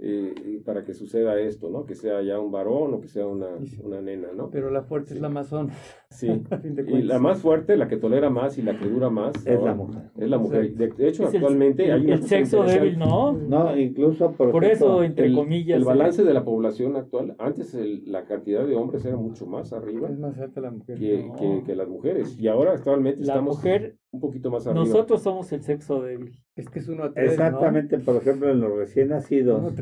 eh, 0.00 0.62
para 0.64 0.84
que 0.84 0.94
suceda 0.94 1.40
esto, 1.40 1.70
¿no? 1.70 1.84
Que 1.84 1.96
sea 1.96 2.22
ya 2.22 2.38
un 2.38 2.52
varón 2.52 2.94
o 2.94 3.00
que 3.00 3.08
sea 3.08 3.26
una, 3.26 3.48
una 3.82 4.00
nena, 4.00 4.28
¿no? 4.32 4.48
Pero 4.48 4.70
la 4.70 4.82
fuerte 4.82 5.14
es 5.14 5.20
la 5.20 5.26
amazona. 5.26 5.74
Sí. 6.10 6.28
y 6.86 7.02
la 7.02 7.18
más 7.18 7.42
fuerte, 7.42 7.76
la 7.76 7.88
que 7.88 7.96
tolera 7.96 8.30
más 8.30 8.58
y 8.58 8.62
la 8.62 8.78
que 8.78 8.88
dura 8.88 9.10
más. 9.10 9.34
Es 9.44 9.60
la 9.60 9.74
mujer. 9.74 10.02
Es 10.16 10.30
la 10.30 10.38
mujer. 10.38 10.72
De, 10.74 11.08
hecho, 11.08 11.26
actualmente 11.26 11.86
el, 11.86 11.92
hay 11.92 12.10
El 12.12 12.22
sexo 12.22 12.62
débil, 12.62 12.96
¿no? 12.96 13.32
No, 13.32 13.76
incluso 13.76 14.30
por, 14.32 14.52
por 14.52 14.64
eso, 14.64 15.02
entre 15.02 15.32
comillas. 15.32 15.78
El 15.78 15.84
balance 15.84 16.22
de 16.22 16.32
la 16.32 16.44
población 16.44 16.94
actual, 16.96 17.34
antes 17.40 17.74
la 18.06 18.24
cantidad 18.24 18.64
de 18.64 18.76
hombres 18.76 19.04
era 19.04 19.16
mucho 19.16 19.46
más 19.46 19.72
arriba. 19.72 20.08
Es 20.08 20.18
más 20.18 20.38
alta 20.38 20.60
la 20.60 20.70
mujer. 20.70 20.96
Que, 20.96 21.28
que, 21.36 21.62
que 21.66 21.74
las 21.74 21.88
mujeres. 21.88 22.38
Y 22.38 22.46
ahora 22.46 22.72
actualmente 22.72 23.20
la 23.24 23.32
estamos 23.32 23.56
mujer, 23.56 23.96
un 24.10 24.20
poquito 24.20 24.50
más 24.50 24.66
arriba. 24.66 24.84
Nosotros 24.84 25.22
somos 25.22 25.52
el 25.52 25.62
sexo 25.62 26.02
débil. 26.02 26.42
Es 26.56 26.68
que 26.68 26.78
es 26.78 26.88
uno 26.88 27.04
a 27.04 27.12
tres, 27.12 27.32
Exactamente, 27.32 27.98
por 27.98 28.16
ejemplo, 28.16 28.50
en 28.50 28.60
los 28.60 28.76
recién 28.76 29.08
nacidos, 29.08 29.74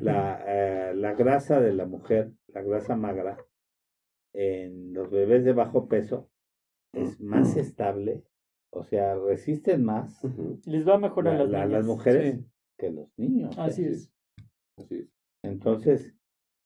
la, 0.00 0.42
eh, 0.46 0.94
la 0.94 1.14
grasa 1.14 1.60
de 1.60 1.72
la 1.72 1.86
mujer, 1.86 2.32
la 2.48 2.62
grasa 2.62 2.96
magra, 2.96 3.38
en 4.32 4.92
los 4.92 5.10
bebés 5.10 5.44
de 5.44 5.52
bajo 5.52 5.88
peso 5.88 6.30
es 6.92 7.20
más 7.20 7.56
estable, 7.56 8.24
o 8.70 8.84
sea, 8.84 9.16
resisten 9.16 9.84
más. 9.84 10.20
Les 10.64 10.86
va 10.86 10.98
mejor 10.98 11.28
a 11.28 11.44
las, 11.44 11.70
las 11.70 11.86
mujeres 11.86 12.44
que 12.78 12.90
los 12.90 13.08
niños. 13.16 13.56
Así 13.58 13.84
es. 13.84 14.12
Así 14.76 14.96
es. 14.96 15.08
Entonces, 15.42 16.14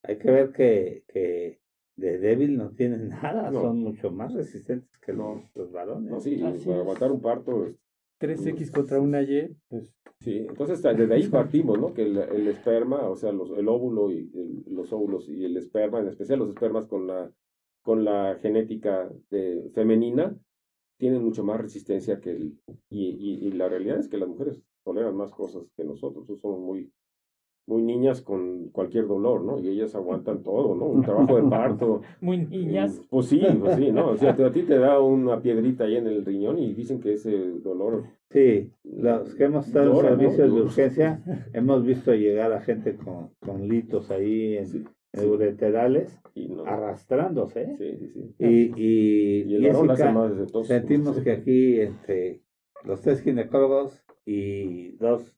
hay 0.03 0.19
que 0.19 0.31
ver 0.31 0.53
que, 0.53 1.05
que 1.09 1.61
de 1.99 2.19
débil 2.19 2.57
no 2.57 2.71
tienen 2.71 3.09
nada, 3.09 3.51
son 3.53 3.81
mucho 3.81 4.11
más 4.11 4.33
resistentes 4.33 4.97
que 4.99 5.13
los, 5.13 5.41
los 5.55 5.73
varones. 5.73 6.11
No, 6.11 6.21
sí, 6.21 6.37
para 6.65 6.79
aguantar 6.79 7.11
un 7.11 7.21
parto 7.21 7.75
3X 8.21 8.71
contra 8.71 9.01
una 9.01 9.23
Y, 9.23 9.57
pues... 9.69 9.93
Sí, 10.21 10.47
entonces 10.49 10.83
desde 10.83 11.15
ahí 11.15 11.29
partimos, 11.29 11.79
¿no? 11.79 11.95
Que 11.95 12.03
el, 12.03 12.17
el 12.19 12.49
esperma, 12.49 13.09
o 13.09 13.17
sea, 13.17 13.31
los, 13.31 13.51
el 13.57 13.69
óvulo 13.69 14.11
y 14.11 14.31
los 14.67 14.93
óvulos 14.93 15.29
y 15.29 15.45
el 15.45 15.57
esperma, 15.57 16.01
en 16.01 16.09
especial 16.09 16.41
los 16.41 16.49
espermas 16.49 16.87
con 16.87 17.07
la, 17.07 17.31
con 17.83 18.05
la 18.05 18.37
genética 18.41 19.09
de, 19.31 19.71
femenina, 19.75 20.37
tienen 20.99 21.23
mucho 21.23 21.45
más 21.45 21.61
resistencia 21.61 22.21
que 22.21 22.31
el... 22.31 22.59
Y, 22.91 23.11
y, 23.11 23.47
y, 23.47 23.53
la 23.53 23.69
realidad 23.69 23.99
es 23.99 24.09
que 24.09 24.19
las 24.19 24.29
mujeres 24.29 24.61
toleran 24.85 25.17
más 25.17 25.31
cosas 25.33 25.65
que 25.77 25.85
nosotros, 25.85 26.27
somos 26.41 26.61
muy, 26.61 26.93
muy 27.69 27.83
niñas 27.83 28.23
con 28.23 28.71
cualquier 28.71 29.07
dolor, 29.07 29.43
¿no? 29.45 29.59
Y 29.59 29.69
ellas 29.69 29.95
aguantan 29.95 30.43
todo, 30.43 30.75
¿no? 30.75 30.87
Un 30.87 31.03
trabajo 31.03 31.37
de 31.37 31.49
parto. 31.51 32.01
muy 32.23 32.39
niñas. 32.39 33.01
pues 33.11 33.27
sí, 33.27 33.43
pues 33.61 33.77
sí, 33.77 33.93
¿no? 33.93 34.09
O 34.09 34.17
sea, 34.17 34.31
a 34.31 34.53
ti 34.53 34.63
te 34.63 34.79
da 34.79 34.99
una 35.01 35.41
piedrita 35.43 35.85
ahí 35.85 35.97
en 35.97 36.07
el 36.07 36.25
riñón 36.25 36.59
y 36.59 36.73
dicen 36.73 37.01
que 37.01 37.13
ese 37.13 37.31
dolor... 37.61 38.05
Sí, 38.31 38.73
los 38.85 39.35
que 39.35 39.45
hemos 39.45 39.67
estado 39.67 40.01
en 40.01 40.07
servicios 40.07 40.55
de 40.55 40.61
urgencia, 40.63 41.23
hemos 41.53 41.85
visto 41.85 42.15
llegar 42.15 42.53
a 42.55 42.63
gente 42.63 42.97
con, 42.97 43.31
con 43.39 43.69
litos 43.69 44.11
ahí 44.11 44.57
en, 44.57 44.67
sí, 44.67 44.85
ureterales, 45.23 46.19
arrastrándose. 46.65 47.77
Sí, 47.77 47.97
sí, 47.99 48.09
sí. 48.09 48.35
Y, 48.39 48.83
y, 48.83 49.57
y 49.57 49.61
Jessica, 49.61 50.15
sentimos 50.65 51.21
que 51.21 51.33
aquí 51.33 51.81
entre 51.81 52.41
los 52.85 53.03
tres 53.03 53.21
ginecólogos 53.21 54.03
y 54.25 54.93
dos 54.93 55.38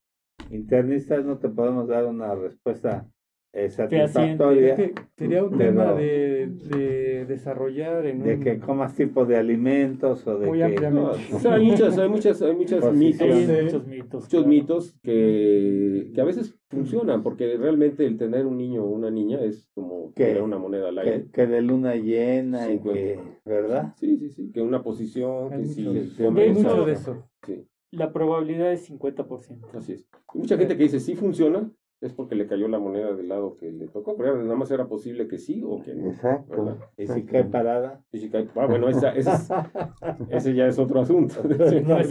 internistas 0.51 1.25
no 1.25 1.39
te 1.39 1.49
podemos 1.49 1.89
dar 1.89 2.07
una 2.07 2.35
respuesta 2.35 3.09
eh, 3.53 3.69
satisfactoria. 3.69 4.77
sería 5.17 5.43
un 5.43 5.59
tema 5.59 5.93
de, 5.95 6.47
de 6.47 7.25
desarrollar 7.27 8.07
en 8.07 8.23
de 8.23 8.39
que 8.39 8.61
comas 8.61 8.95
tipo 8.95 9.27
de 9.27 9.37
alimentos 9.37 10.25
o 10.27 10.39
de 10.39 10.47
Muy 10.47 10.59
que 10.59 10.65
ampliamente. 10.65 11.35
o 11.35 11.39
sea, 11.41 11.55
hay 11.55 11.67
muchas 11.67 11.99
hay 11.99 12.09
muchas 12.09 12.41
hay 12.43 12.55
muchas 12.55 12.93
mitos, 12.93 13.27
muchos 13.29 13.87
mitos 13.89 14.23
muchos 14.23 14.47
mitos 14.47 14.99
que, 15.03 16.13
que 16.15 16.21
a 16.21 16.25
veces 16.25 16.57
funcionan 16.69 17.25
porque 17.25 17.57
realmente 17.57 18.07
el 18.07 18.19
tener 18.19 18.47
un 18.47 18.57
niño 18.57 18.85
o 18.85 18.91
una 18.91 19.11
niña 19.11 19.41
es 19.41 19.69
como 19.75 20.13
que 20.15 20.41
una 20.41 20.59
moneda 20.59 20.89
al 20.91 20.99
aire. 20.99 21.25
que, 21.25 21.31
que, 21.33 21.47
de 21.49 21.61
luna 21.61 21.97
llena 21.97 22.73
y 22.73 22.79
que 22.79 23.19
verdad 23.45 23.95
sí 23.97 24.17
sí 24.17 24.31
sí 24.31 24.53
que 24.53 24.63
una 24.63 24.83
posición 24.85 25.53
hay 25.53 25.63
que 25.63 25.67
sí 25.67 26.23
hay 26.23 26.53
mucho 26.53 26.85
de 26.85 26.93
eso. 26.93 27.29
Sí 27.45 27.67
la 27.93 28.13
probabilidad 28.13 28.73
es 28.73 28.89
50%. 28.91 29.67
Así 29.75 29.93
es. 29.95 30.09
Hay 30.35 30.41
mucha 30.41 30.57
gente 30.57 30.77
que 30.77 30.85
dice 30.85 31.01
sí 31.01 31.15
funciona, 31.17 31.71
es 32.01 32.15
porque 32.15 32.35
le 32.35 32.47
cayó 32.47 32.67
la 32.69 32.79
moneda 32.79 33.13
del 33.15 33.29
lado 33.29 33.57
que 33.59 33.71
le 33.71 33.87
tocó, 33.89 34.17
pero 34.17 34.43
nada 34.43 34.57
más 34.57 34.71
era 34.71 34.89
posible 34.89 35.29
que 35.29 35.37
sí 35.39 35.63
o 35.67 35.83
que 35.83 35.95
no. 35.95 36.09
Exacto. 36.11 36.79
Y 36.97 37.07
si 37.07 37.25
cae 37.25 37.45
parada. 37.45 38.03
Y 38.11 38.19
si 38.21 38.31
cae, 38.31 38.49
ah, 38.57 38.67
bueno, 38.67 38.89
esa, 38.89 39.11
esa 39.15 39.71
ese 40.31 40.55
ya 40.55 40.67
es 40.67 40.79
otro 40.79 41.01
asunto. 41.01 41.35
no 41.87 41.99
es. 41.99 42.09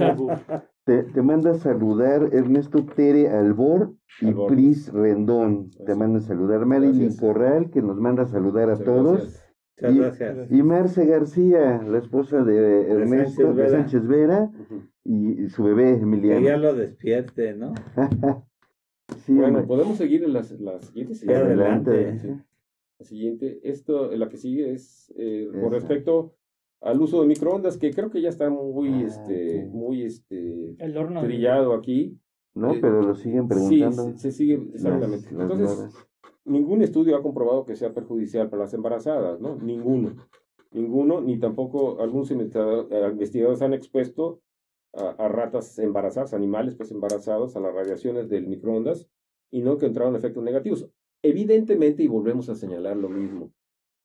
Te, 0.83 1.03
te 1.03 1.21
manda 1.21 1.51
a 1.51 1.55
saludar 1.55 2.29
Ernesto 2.33 2.85
Tere 2.85 3.29
Albor 3.29 3.93
y 4.21 4.27
Albor. 4.27 4.47
Pris 4.51 4.91
Rendón. 4.93 5.71
Te 5.85 5.95
manda 5.95 6.19
a 6.19 6.21
saludar 6.21 6.65
Marilyn. 6.65 7.15
Corral, 7.17 7.69
que 7.71 7.81
nos 7.81 7.97
manda 7.97 8.23
a 8.23 8.27
saludar 8.27 8.69
a 8.69 8.73
Muchas 8.73 8.85
todos. 8.85 9.19
gracias. 9.19 9.45
Muchas 9.81 9.95
Y- 9.95 9.99
gracias. 9.99 10.51
Y 10.51 10.63
Marce 10.63 11.05
García, 11.05 11.81
la 11.81 11.97
esposa 11.99 12.43
de 12.43 12.91
Ernesto 12.91 13.41
Sánchez 13.41 13.55
de 13.55 13.63
Vera. 13.63 13.69
Sánchez 13.69 14.07
Vera. 14.07 14.51
Y 15.11 15.49
su 15.49 15.63
bebé 15.63 15.93
Que 15.93 15.97
ya 15.97 16.03
Emiliano. 16.03 16.57
lo 16.57 16.75
despierte, 16.75 17.53
¿no? 17.55 17.73
Sí, 19.25 19.33
Bueno, 19.33 19.65
podemos 19.65 19.97
seguir 19.97 20.23
en 20.23 20.33
las, 20.33 20.51
las 20.59 20.85
siguientes. 20.85 21.19
Sí, 21.19 21.31
adelante. 21.31 21.89
adelante. 21.91 22.43
La 22.99 23.05
siguiente, 23.05 23.59
esto, 23.63 24.11
la 24.15 24.29
que 24.29 24.37
sigue 24.37 24.71
es 24.71 25.11
eh, 25.17 25.49
con 25.61 25.71
respecto 25.71 26.35
al 26.81 27.01
uso 27.01 27.21
de 27.21 27.27
microondas, 27.27 27.77
que 27.79 27.91
creo 27.91 28.11
que 28.11 28.21
ya 28.21 28.29
está 28.29 28.49
muy, 28.51 28.89
Ah, 28.89 29.05
este, 29.07 29.65
muy, 29.71 30.03
este, 30.03 30.75
El 30.77 30.95
horno. 30.95 31.21
de- 31.21 31.27
trillado 31.27 31.73
aquí. 31.73 32.19
No, 32.53 32.73
Eh, 32.73 32.77
pero 32.79 33.01
lo 33.01 33.15
siguen 33.15 33.43
Sí, 33.43 33.47
preguntando. 33.49 34.03
se, 34.13 34.17
se 34.19 34.31
sigue, 34.31 34.61
exactamente. 34.75 35.31
Las- 35.31 35.49
las 35.49 35.59
Entonces, 35.59 36.07
ningún 36.45 36.81
estudio 36.83 37.15
ha 37.17 37.23
comprobado 37.23 37.65
que 37.65 37.75
sea 37.75 37.93
perjudicial 37.93 38.49
para 38.49 38.63
las 38.63 38.73
embarazadas, 38.75 39.41
¿no? 39.41 39.55
Ninguno. 39.55 40.15
Ninguno, 40.71 41.19
ni 41.21 41.39
tampoco 41.39 41.99
algunos 41.99 42.29
investigador- 42.31 42.87
eh, 42.91 43.09
investigadores 43.11 43.61
han 43.63 43.73
expuesto 43.73 44.39
a, 44.93 45.09
a 45.09 45.27
ratas 45.27 45.77
embarazadas, 45.79 46.33
animales 46.33 46.75
pues 46.75 46.91
embarazados, 46.91 47.55
a 47.55 47.59
las 47.59 47.73
radiaciones 47.73 48.29
del 48.29 48.47
microondas 48.47 49.07
y 49.51 49.61
no 49.61 49.73
encontraron 49.73 50.15
efectos 50.15 50.43
negativos. 50.43 50.87
Evidentemente, 51.21 52.03
y 52.03 52.07
volvemos 52.07 52.49
a 52.49 52.55
señalar 52.55 52.95
lo 52.95 53.09
mismo, 53.09 53.51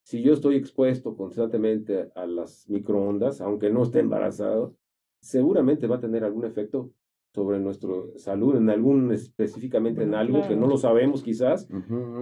si 0.03 0.23
yo 0.23 0.35
estoy 0.35 0.57
expuesto 0.57 1.17
constantemente 1.17 2.11
a 2.15 2.27
las 2.27 2.69
microondas, 2.69 3.41
aunque 3.41 3.71
no 3.71 3.83
esté 3.83 4.01
embarazado, 4.01 4.77
seguramente 5.21 5.87
va 5.87 5.97
a 5.97 6.01
tener 6.01 6.25
algún 6.25 6.45
efecto 6.45 6.91
sobre 7.33 7.59
nuestra 7.59 7.91
salud, 8.17 8.57
en 8.57 8.69
algún 8.71 9.11
específicamente 9.13 10.03
en 10.03 10.15
algo 10.15 10.47
que 10.47 10.55
no 10.55 10.69
lo 10.69 10.77
sabemos 10.77 11.23
quizás, 11.23 11.67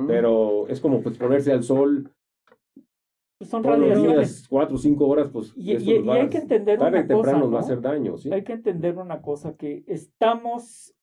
pero 0.07 0.69
es 0.69 0.81
como 0.81 1.03
pues 1.03 1.19
ponerse 1.19 1.53
al 1.53 1.65
sol 1.65 2.11
Pues 3.43 3.51
son 3.51 3.63
todos 3.63 3.77
los 3.79 3.89
radiaciones. 3.89 4.29
días, 4.39 4.49
cuatro 4.49 4.77
o 4.77 4.79
cinco 4.79 5.09
horas, 5.09 5.29
pues 5.33 5.53
Y, 5.57 5.73
hay 5.73 6.29
que 6.29 6.39
entender 6.39 6.79
tarde 6.79 6.99
una 6.99 7.07
temprano 7.09 7.23
cosa, 7.23 7.39
nos 7.39 7.53
va 7.53 7.57
a 7.57 7.61
hacer 7.61 7.81
daño, 7.81 8.17
¿sí? 8.17 8.33
Hay 8.33 8.45
que 8.45 8.53
entender 8.53 8.97
una 8.99 9.21
cosa, 9.21 9.57
que 9.57 9.83
estamos, 9.89 10.95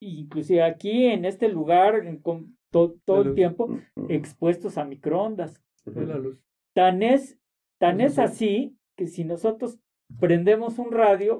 inclusive 0.00 0.62
aquí 0.62 1.04
en 1.04 1.24
este 1.24 1.48
lugar, 1.48 1.94
en- 2.04 2.18
con 2.20 2.56
to- 2.72 2.96
todo 3.04 3.22
el 3.22 3.34
tiempo, 3.34 3.64
Ujú. 3.66 4.06
expuestos 4.08 4.76
a 4.76 4.84
microondas. 4.84 5.62
La 5.86 6.18
luz. 6.18 6.40
Tan 6.74 7.02
es, 7.02 7.38
tan 7.78 8.00
Eso 8.00 8.22
es 8.24 8.30
sí. 8.32 8.34
así 8.34 8.76
que 8.96 9.06
si 9.06 9.24
nosotros 9.24 9.78
prendemos 10.18 10.78
un 10.80 10.90
radio, 10.90 11.38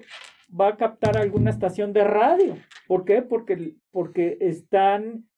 va 0.49 0.69
a 0.69 0.77
captar 0.77 1.19
alguna 1.19 1.51
estación 1.51 1.93
de 1.93 2.05
radio. 2.05 2.55
¿Por 2.87 3.05
qué? 3.05 3.23
Porque, 3.23 3.75
porque 3.91 4.39
están 4.41 5.29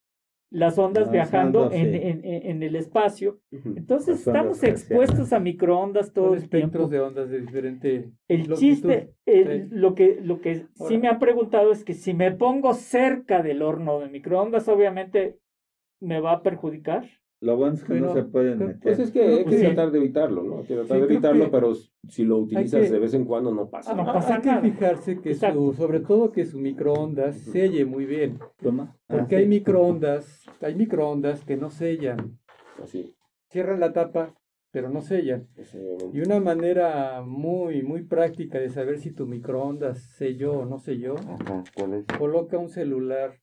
las 0.50 0.78
ondas 0.78 1.10
viajando 1.10 1.70
en, 1.70 1.94
en, 1.94 2.24
en, 2.24 2.62
el 2.62 2.74
espacio. 2.74 3.40
Entonces 3.52 4.18
estamos 4.18 4.62
expuestos 4.64 5.32
a 5.32 5.38
microondas 5.38 6.12
todo 6.12 6.34
el 6.34 6.48
tiempo. 6.48 6.88
de 6.88 7.00
ondas 7.00 7.30
de 7.30 7.40
diferente 7.40 8.10
El 8.26 8.52
chiste, 8.54 9.14
lo 9.70 9.94
que, 9.94 10.18
lo 10.20 10.40
que 10.40 10.66
sí 10.74 10.98
me 10.98 11.08
han 11.08 11.20
preguntado 11.20 11.70
es 11.70 11.84
que 11.84 11.94
si 11.94 12.14
me 12.14 12.32
pongo 12.32 12.74
cerca 12.74 13.42
del 13.42 13.62
horno 13.62 14.00
de 14.00 14.08
microondas, 14.08 14.68
obviamente 14.68 15.38
me 16.00 16.20
va 16.20 16.32
a 16.32 16.42
perjudicar. 16.42 17.08
Lo 17.40 17.56
bueno 17.56 17.74
es 17.74 17.84
que 17.84 17.94
no 17.94 18.12
se 18.12 18.22
pueden 18.24 18.58
meter. 18.58 18.80
Pues 18.82 18.98
es 18.98 19.10
que 19.10 19.22
hay 19.22 19.44
que 19.46 19.58
tratar 19.58 19.90
de 19.90 19.98
evitarlo, 19.98 20.42
¿no? 20.42 20.58
Hay 20.58 20.64
que 20.64 20.74
tratar 20.74 20.98
de 20.98 21.04
evitarlo, 21.04 21.50
pero 21.50 21.72
si 22.06 22.24
lo 22.24 22.36
utilizas 22.36 22.90
de 22.90 22.98
vez 22.98 23.14
en 23.14 23.24
cuando 23.24 23.54
no 23.54 23.70
pasa 23.70 23.94
nada. 23.94 24.12
No 24.12 24.12
pasa 24.12 24.34
hay 24.36 24.42
que 24.42 24.70
fijarse 24.70 25.20
que 25.20 25.34
su, 25.34 25.72
sobre 25.72 26.00
todo 26.00 26.32
que 26.32 26.44
su 26.44 26.58
microondas 26.58 27.38
selle 27.38 27.86
muy 27.86 28.04
bien. 28.04 28.38
Toma. 28.62 28.94
Porque 29.06 29.36
ah, 29.36 29.38
hay 29.38 29.48
microondas, 29.48 30.44
hay 30.60 30.74
microondas 30.74 31.42
que 31.42 31.56
no 31.56 31.70
sellan. 31.70 32.38
Así. 32.82 33.16
Cierran 33.48 33.80
la 33.80 33.94
tapa, 33.94 34.34
pero 34.70 34.90
no 34.90 35.00
sellan. 35.00 35.48
Y 36.12 36.20
una 36.20 36.40
manera 36.40 37.22
muy, 37.22 37.82
muy 37.82 38.02
práctica 38.02 38.58
de 38.58 38.68
saber 38.68 38.98
si 38.98 39.12
tu 39.12 39.26
microondas 39.26 39.98
selló 40.18 40.58
o 40.58 40.66
no 40.66 40.78
selló, 40.78 41.14
coloca 42.18 42.58
un 42.58 42.68
celular. 42.68 43.40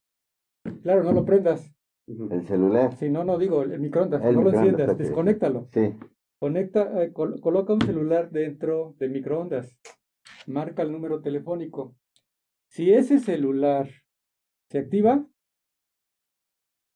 Claro, 0.83 1.03
no 1.03 1.13
lo 1.13 1.25
prendas 1.25 1.76
el 2.07 2.47
celular. 2.47 2.95
Sí, 2.95 3.09
no, 3.09 3.23
no 3.23 3.37
digo, 3.37 3.63
el 3.63 3.79
microondas, 3.79 4.23
no 4.23 4.41
lo 4.41 4.51
enciendas, 4.51 4.97
desconéctalo. 4.97 5.67
Sí. 5.71 5.93
Conecta, 6.39 7.03
eh, 7.03 7.11
coloca 7.13 7.73
un 7.73 7.81
celular 7.81 8.31
dentro 8.31 8.95
del 8.99 9.11
microondas. 9.11 9.77
Marca 10.45 10.83
el 10.83 10.91
número 10.91 11.21
telefónico. 11.21 11.95
Si 12.69 12.91
ese 12.91 13.19
celular 13.19 13.89
se 14.69 14.79
activa, 14.79 15.25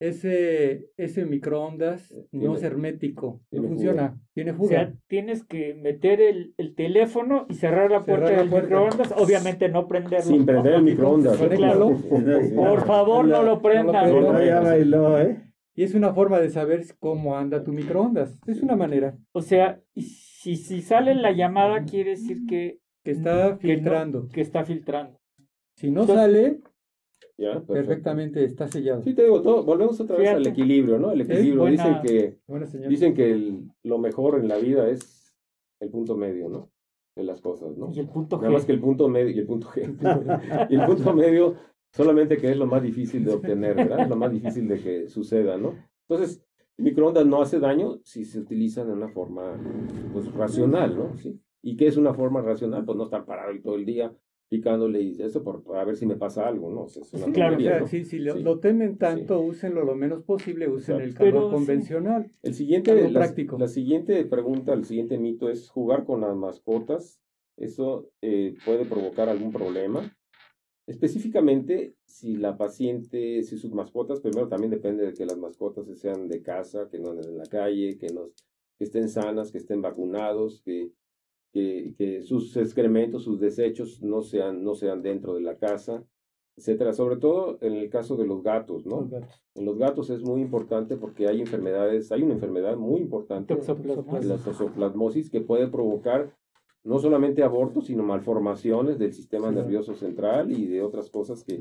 ese, 0.02 0.88
ese 0.98 1.26
microondas 1.26 2.11
no 2.32 2.56
es 2.56 2.64
hermético, 2.64 3.40
no 3.52 3.61
funciona, 3.61 4.19
tiene 4.34 4.52
fuga. 4.53 4.65
O 4.65 4.69
sea, 4.69 4.94
tienes 5.07 5.44
que 5.44 5.76
meter 5.76 6.19
el, 6.19 6.56
el 6.57 6.73
teléfono 6.73 7.45
y 7.49 7.53
cerrar 7.53 7.91
la 7.91 8.03
puerta 8.03 8.32
del 8.32 8.49
microondas, 8.49 9.14
obviamente 9.15 9.69
no 9.69 9.88
prenderlo. 9.88 10.26
Sin 10.26 10.44
prender 10.44 10.73
el 10.73 10.84
microondas. 10.84 11.38
Por 11.38 12.86
favor, 12.88 13.28
no 13.28 13.44
lo 13.44 13.61
prendan. 13.61 14.10
¿eh? 14.41 15.52
Y 15.76 15.84
es 15.84 15.94
una 15.94 16.14
forma 16.15 16.40
de 16.40 16.49
saber 16.49 16.84
cómo 16.99 17.38
anda 17.38 17.64
tu 17.64 17.72
microondas. 17.72 18.40
Es 18.48 18.64
una 18.64 18.76
manera. 18.76 19.15
O 19.34 19.41
sea, 19.41 19.80
si, 19.95 20.56
si 20.56 20.82
sale 20.82 21.14
la 21.14 21.32
llamada, 21.32 21.86
quiere 21.86 22.11
decir 22.11 22.48
que, 22.49 22.80
que 23.03 23.11
está 23.11 23.57
filtrando. 23.57 24.28
Que, 24.30 24.41
está 24.41 24.65
filtrando. 24.65 25.19
Si 25.76 25.91
no 25.91 26.07
sale, 26.07 26.60
Perfectamente 27.68 28.43
está 28.43 28.68
sellado. 28.68 29.01
Sí, 29.01 29.13
te 29.13 29.23
digo, 29.23 29.41
todo, 29.41 29.63
volvemos 29.63 29.99
otra 29.99 30.18
vez 30.18 30.30
al 30.30 30.45
equilibrio, 30.45 30.99
¿no? 30.99 31.11
El 31.11 31.22
equilibrio. 31.22 31.65
dicen 31.65 31.97
que, 32.03 32.38
dicen 32.88 33.13
que 33.13 33.63
lo 33.84 33.97
mejor 33.97 34.39
en 34.39 34.47
la 34.47 34.57
vida 34.57 34.89
es 34.89 35.34
el 35.80 35.89
punto 35.89 36.15
medio, 36.15 36.49
¿no? 36.49 36.69
De 37.15 37.23
las 37.23 37.41
cosas, 37.41 37.77
¿no? 37.77 37.91
Y 37.91 37.99
el 37.99 38.07
punto 38.07 38.38
Nada 38.38 38.51
más 38.51 38.65
que 38.65 38.72
el 38.72 38.80
punto 38.80 39.09
medio 39.09 39.31
y 39.31 39.39
el 39.39 39.45
punto 39.45 39.68
G. 39.68 40.68
y 40.69 40.76
el 40.76 40.85
punto 40.85 41.13
medio 41.13 41.55
solamente 41.91 42.38
que 42.38 42.51
es 42.51 42.57
lo 42.57 42.68
más 42.68 42.84
difícil 42.84 43.26
de 43.26 43.34
obtener, 43.34 43.76
¿verdad? 43.76 44.07
Lo 44.07 44.15
más 44.15 44.31
difícil 44.31 44.68
de 44.68 44.80
que 44.80 45.09
suceda, 45.09 45.57
¿no? 45.57 45.76
Entonces, 46.07 46.43
el 46.77 46.85
microondas 46.85 47.26
no 47.26 47.41
hace 47.41 47.59
daño 47.59 47.99
si 48.03 48.23
se 48.23 48.39
utilizan 48.39 48.88
de 48.88 48.93
una 48.93 49.09
forma, 49.09 49.59
pues, 50.13 50.31
racional, 50.34 50.95
¿no? 50.95 51.18
¿Sí? 51.18 51.39
¿Y 51.61 51.76
qué 51.76 51.88
es 51.88 51.97
una 51.97 52.13
forma 52.13 52.41
racional? 52.41 52.85
Pues 52.85 52.97
no 52.97 53.03
estar 53.03 53.26
parado 53.26 53.51
todo 53.61 53.76
el 53.76 53.85
día 53.85 54.13
picándole 54.52 55.02
y 55.02 55.15
eso 55.22 55.44
por, 55.44 55.64
a 55.78 55.86
ver 55.86 55.95
si 55.95 56.06
me 56.06 56.18
pasa 56.18 56.45
algo, 56.45 56.69
¿no? 56.69 56.88
claro, 57.32 57.88
si, 57.88 58.19
lo, 58.19 58.60
temen 58.60 58.98
tanto, 58.98 59.40
úsenlo 59.40 59.86
lo 59.86 59.95
menos 59.95 60.23
posible, 60.23 60.68
usen 60.68 60.99
el 60.99 61.14
calor 61.14 61.49
convencional. 61.49 62.30
El 62.44 62.53
siguiente, 62.53 62.94
la, 63.10 63.19
práctico. 63.19 63.57
la 63.57 63.69
siguiente 63.69 64.26
pregunta, 64.26 64.73
el 64.73 64.84
siguiente 64.84 65.18
mito 65.18 65.49
es 65.49 65.69
jugar 65.69 66.03
con 66.03 66.19
las 66.19 66.36
mascotas. 66.36 67.22
Eso 67.56 68.10
eh, 68.22 68.56
puede 68.65 68.84
provocar 68.84 69.30
algún 69.30 69.53
problema. 69.53 70.14
Específicamente, 70.86 71.95
si 72.03 72.36
la 72.36 72.57
paciente, 72.57 73.44
si 73.44 73.57
sus 73.57 73.72
mascotas, 73.72 74.19
primero 74.19 74.49
también 74.49 74.72
depende 74.72 75.06
de 75.06 75.14
que 75.14 75.26
las 75.26 75.38
mascotas 75.38 75.86
sean 75.98 76.28
de 76.28 76.41
casa, 76.41 76.90
que 76.91 76.99
no 76.99 77.11
anden 77.11 77.30
en 77.30 77.38
la 77.38 77.45
calle, 77.45 77.98
que, 77.98 78.07
nos, 78.07 78.34
que 78.78 78.84
estén 78.84 79.07
sanas, 79.07 79.49
que 79.49 79.60
estén 79.60 79.82
vacunados, 79.82 80.61
que 80.61 80.91
que, 81.52 81.94
que, 81.98 82.22
sus 82.23 82.56
excrementos, 82.57 83.23
sus 83.23 83.40
desechos 83.40 84.02
no 84.02 84.22
sean, 84.22 84.64
no 84.64 84.76
sean 84.76 85.02
dentro 85.02 85.34
de 85.34 85.41
la 85.41 85.57
casa, 85.57 86.03
etcétera. 86.57 86.94
Sobre 86.94 87.18
todo 87.18 87.57
en 87.61 87.73
el 87.73 87.90
caso 87.90 88.15
de 88.15 88.26
los 88.26 88.44
gatos, 88.44 88.86
¿no? 88.86 89.10
En 89.56 89.65
los 89.65 89.78
gatos 89.78 90.10
es 90.10 90.22
muy 90.22 90.41
importante 90.41 90.98
porque 90.98 91.28
hay 91.28 91.41
enfermedades, 91.41 92.11
hay 92.11 92.23
una 92.23 92.34
enfermedad 92.34 92.78
muy 92.78 93.02
importante, 93.02 93.56
la 93.56 94.38
toxoplasmosis, 94.38 95.30
que 95.30 95.41
puede 95.41 95.68
provocar 95.68 96.36
no 96.84 96.99
solamente 96.99 97.44
abortos, 97.44 97.88
sino 97.88 98.03
malformaciones 98.03 98.98
del 98.98 99.14
sistema 99.14 99.52
nervioso 99.52 99.94
central 99.94 100.52
y 100.52 100.65
de 100.65 100.82
otras 100.82 101.10
cosas 101.10 101.44
que, 101.44 101.57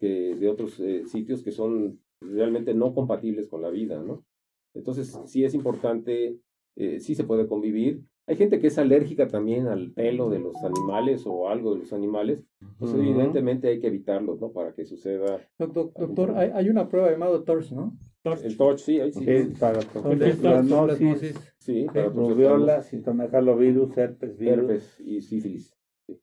que, 0.00 0.34
de 0.34 0.48
otros 0.48 0.80
eh, 0.80 1.04
sitios 1.06 1.42
que 1.42 1.52
son 1.52 2.00
realmente 2.20 2.74
no 2.74 2.94
compatibles 2.94 3.48
con 3.48 3.62
la 3.62 3.70
vida, 3.70 4.02
¿no? 4.02 4.24
Entonces, 4.74 5.16
sí 5.26 5.44
es 5.44 5.54
importante, 5.54 6.40
eh, 6.76 6.98
sí 6.98 7.14
se 7.14 7.24
puede 7.24 7.46
convivir, 7.46 8.02
hay 8.26 8.36
gente 8.36 8.58
que 8.58 8.68
es 8.68 8.78
alérgica 8.78 9.28
también 9.28 9.66
al 9.66 9.92
pelo 9.92 10.30
de 10.30 10.38
los 10.38 10.56
animales 10.64 11.24
o 11.26 11.48
algo 11.48 11.74
de 11.74 11.80
los 11.80 11.92
animales. 11.92 12.42
Pues 12.78 12.94
evidentemente 12.94 13.68
hay 13.68 13.80
que 13.80 13.88
evitarlo, 13.88 14.36
¿no? 14.40 14.52
Para 14.52 14.72
que 14.72 14.84
suceda. 14.84 15.40
Doctor, 15.58 16.34
hay, 16.36 16.68
una 16.68 16.88
prueba 16.88 17.10
llamada 17.10 17.44
TORCH, 17.44 17.72
¿no? 17.72 17.96
El 18.42 18.56
TORCH, 18.56 18.78
sí, 18.78 19.00
ahí 19.00 19.12
sí. 19.12 19.24
sí 19.24 19.52
para 19.60 19.80
toxoplasmosis, 19.80 21.34
sí, 21.58 21.86
para 21.92 22.08
rubiola, 22.08 22.82
citomegalovirus, 22.82 23.96
herpes 23.98 24.38
virus. 24.38 24.58
Herpes 24.58 25.00
y 25.00 25.20
sífilis. 25.20 25.76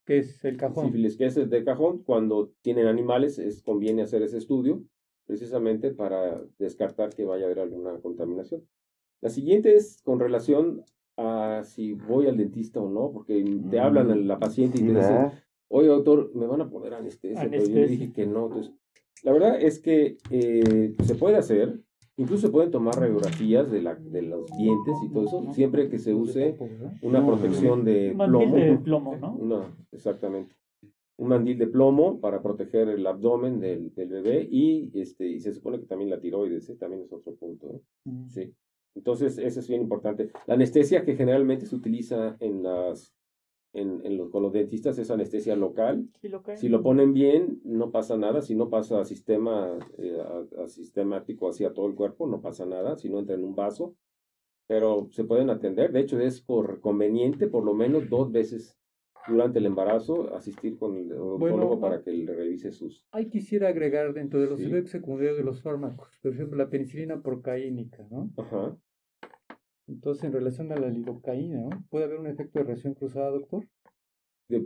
¿Qué 0.05 0.19
es 0.19 0.43
el 0.43 0.57
cajón? 0.57 0.87
Sífilis, 0.87 1.17
que 1.17 1.25
es 1.25 1.37
el 1.37 1.49
de 1.49 1.63
cajón. 1.63 2.03
Cuando 2.03 2.51
tienen 2.61 2.87
animales, 2.87 3.37
es 3.37 3.61
conviene 3.61 4.01
hacer 4.01 4.23
ese 4.23 4.39
estudio 4.39 4.83
precisamente 5.27 5.91
para 5.91 6.43
descartar 6.57 7.13
que 7.13 7.23
vaya 7.23 7.43
a 7.43 7.45
haber 7.45 7.59
alguna 7.59 7.99
contaminación. 8.01 8.67
La 9.21 9.29
siguiente 9.29 9.75
es 9.75 10.01
con 10.03 10.19
relación 10.19 10.83
a 11.27 11.63
si 11.63 11.93
voy 11.93 12.27
al 12.27 12.37
dentista 12.37 12.79
o 12.79 12.89
no, 12.89 13.11
porque 13.11 13.43
te 13.69 13.79
hablan 13.79 14.07
mm. 14.07 14.27
la 14.27 14.39
paciente 14.39 14.79
y 14.79 14.85
te 14.85 14.93
dicen, 14.93 15.31
oye 15.67 15.87
doctor, 15.87 16.31
me 16.35 16.47
van 16.47 16.61
a 16.61 16.69
poner 16.69 16.93
anestesia, 16.93 17.47
pero 17.49 17.65
yo 17.65 17.87
dije 17.87 18.11
que 18.11 18.25
no. 18.25 18.47
Entonces, 18.47 18.73
la 19.23 19.31
verdad 19.31 19.61
es 19.61 19.79
que 19.79 20.17
eh, 20.29 20.95
se 21.03 21.15
puede 21.15 21.37
hacer, 21.37 21.79
incluso 22.17 22.47
se 22.47 22.51
pueden 22.51 22.71
tomar 22.71 22.99
radiografías 22.99 23.71
de, 23.71 23.81
la, 23.81 23.95
de 23.95 24.21
los 24.21 24.45
dientes 24.57 24.95
y 25.03 25.09
todo 25.09 25.25
eso, 25.25 25.53
siempre 25.53 25.89
que 25.89 25.99
se 25.99 26.13
use 26.13 26.57
una 27.01 27.25
protección 27.25 27.83
de 27.83 28.13
plomo. 28.15 28.55
de 28.55 28.77
plomo, 28.77 29.15
¿no? 29.17 29.37
No, 29.37 29.65
exactamente. 29.91 30.55
Un 31.17 31.27
mandil 31.27 31.57
de 31.59 31.67
plomo 31.67 32.19
para 32.19 32.41
proteger 32.41 32.89
el 32.89 33.05
abdomen 33.05 33.59
del, 33.59 33.93
del 33.93 34.09
bebé 34.09 34.47
y, 34.49 34.89
este, 34.99 35.27
y 35.27 35.39
se 35.39 35.53
supone 35.53 35.79
que 35.79 35.85
también 35.85 36.09
la 36.09 36.19
tiroides, 36.19 36.67
¿eh? 36.69 36.75
también 36.75 37.03
es 37.03 37.13
otro 37.13 37.35
punto. 37.35 37.75
¿eh? 37.75 37.81
Sí. 38.27 38.53
Entonces, 38.95 39.37
eso 39.37 39.59
es 39.59 39.67
bien 39.67 39.81
importante. 39.81 40.31
La 40.47 40.55
anestesia 40.55 41.05
que 41.05 41.15
generalmente 41.15 41.65
se 41.65 41.75
utiliza 41.75 42.35
en 42.39 42.63
las, 42.63 43.15
en, 43.73 44.05
en 44.05 44.17
los, 44.17 44.29
con 44.29 44.43
los 44.43 44.51
dentistas 44.51 44.97
es 44.97 45.11
anestesia 45.11 45.55
local. 45.55 46.09
si 46.55 46.69
lo 46.69 46.83
ponen 46.83 47.13
bien, 47.13 47.61
no 47.63 47.91
pasa 47.91 48.17
nada. 48.17 48.41
Si 48.41 48.55
no 48.55 48.69
pasa 48.69 48.99
a 48.99 49.05
sistema, 49.05 49.77
eh, 49.97 50.17
a, 50.57 50.67
sistemático 50.67 51.49
hacia 51.49 51.73
todo 51.73 51.87
el 51.87 51.95
cuerpo, 51.95 52.27
no 52.27 52.41
pasa 52.41 52.65
nada. 52.65 52.97
Si 52.97 53.09
no 53.09 53.19
entra 53.19 53.35
en 53.35 53.43
un 53.43 53.55
vaso, 53.55 53.95
pero 54.67 55.09
se 55.11 55.23
pueden 55.23 55.49
atender. 55.49 55.91
De 55.91 56.01
hecho, 56.01 56.19
es 56.19 56.41
por, 56.41 56.81
conveniente 56.81 57.47
por 57.47 57.63
lo 57.63 57.73
menos 57.73 58.09
dos 58.09 58.31
veces 58.31 58.77
durante 59.27 59.59
el 59.59 59.65
embarazo 59.65 60.35
asistir 60.35 60.77
con 60.77 60.97
el 60.97 61.11
odontólogo 61.13 61.79
para 61.79 62.01
que 62.01 62.11
le 62.11 62.33
revise 62.33 62.71
sus... 62.71 63.05
Ahí 63.11 63.29
quisiera 63.29 63.69
agregar 63.69 64.13
dentro 64.13 64.39
de 64.39 64.47
los 64.47 64.59
efectos 64.59 64.91
secundarios 64.91 65.37
de 65.37 65.43
los 65.43 65.61
fármacos, 65.61 66.19
por 66.21 66.33
ejemplo, 66.33 66.57
la 66.57 66.69
penicilina 66.69 67.21
procaínica, 67.21 68.05
¿no? 68.09 68.31
Ajá. 68.37 68.77
Entonces, 69.87 70.23
en 70.23 70.33
relación 70.33 70.71
a 70.71 70.75
la 70.75 70.89
lidocaína, 70.89 71.61
¿no? 71.61 71.69
¿Puede 71.89 72.05
haber 72.05 72.19
un 72.19 72.27
efecto 72.27 72.59
de 72.59 72.65
reacción 72.65 72.93
cruzada, 72.93 73.29
doctor? 73.29 73.65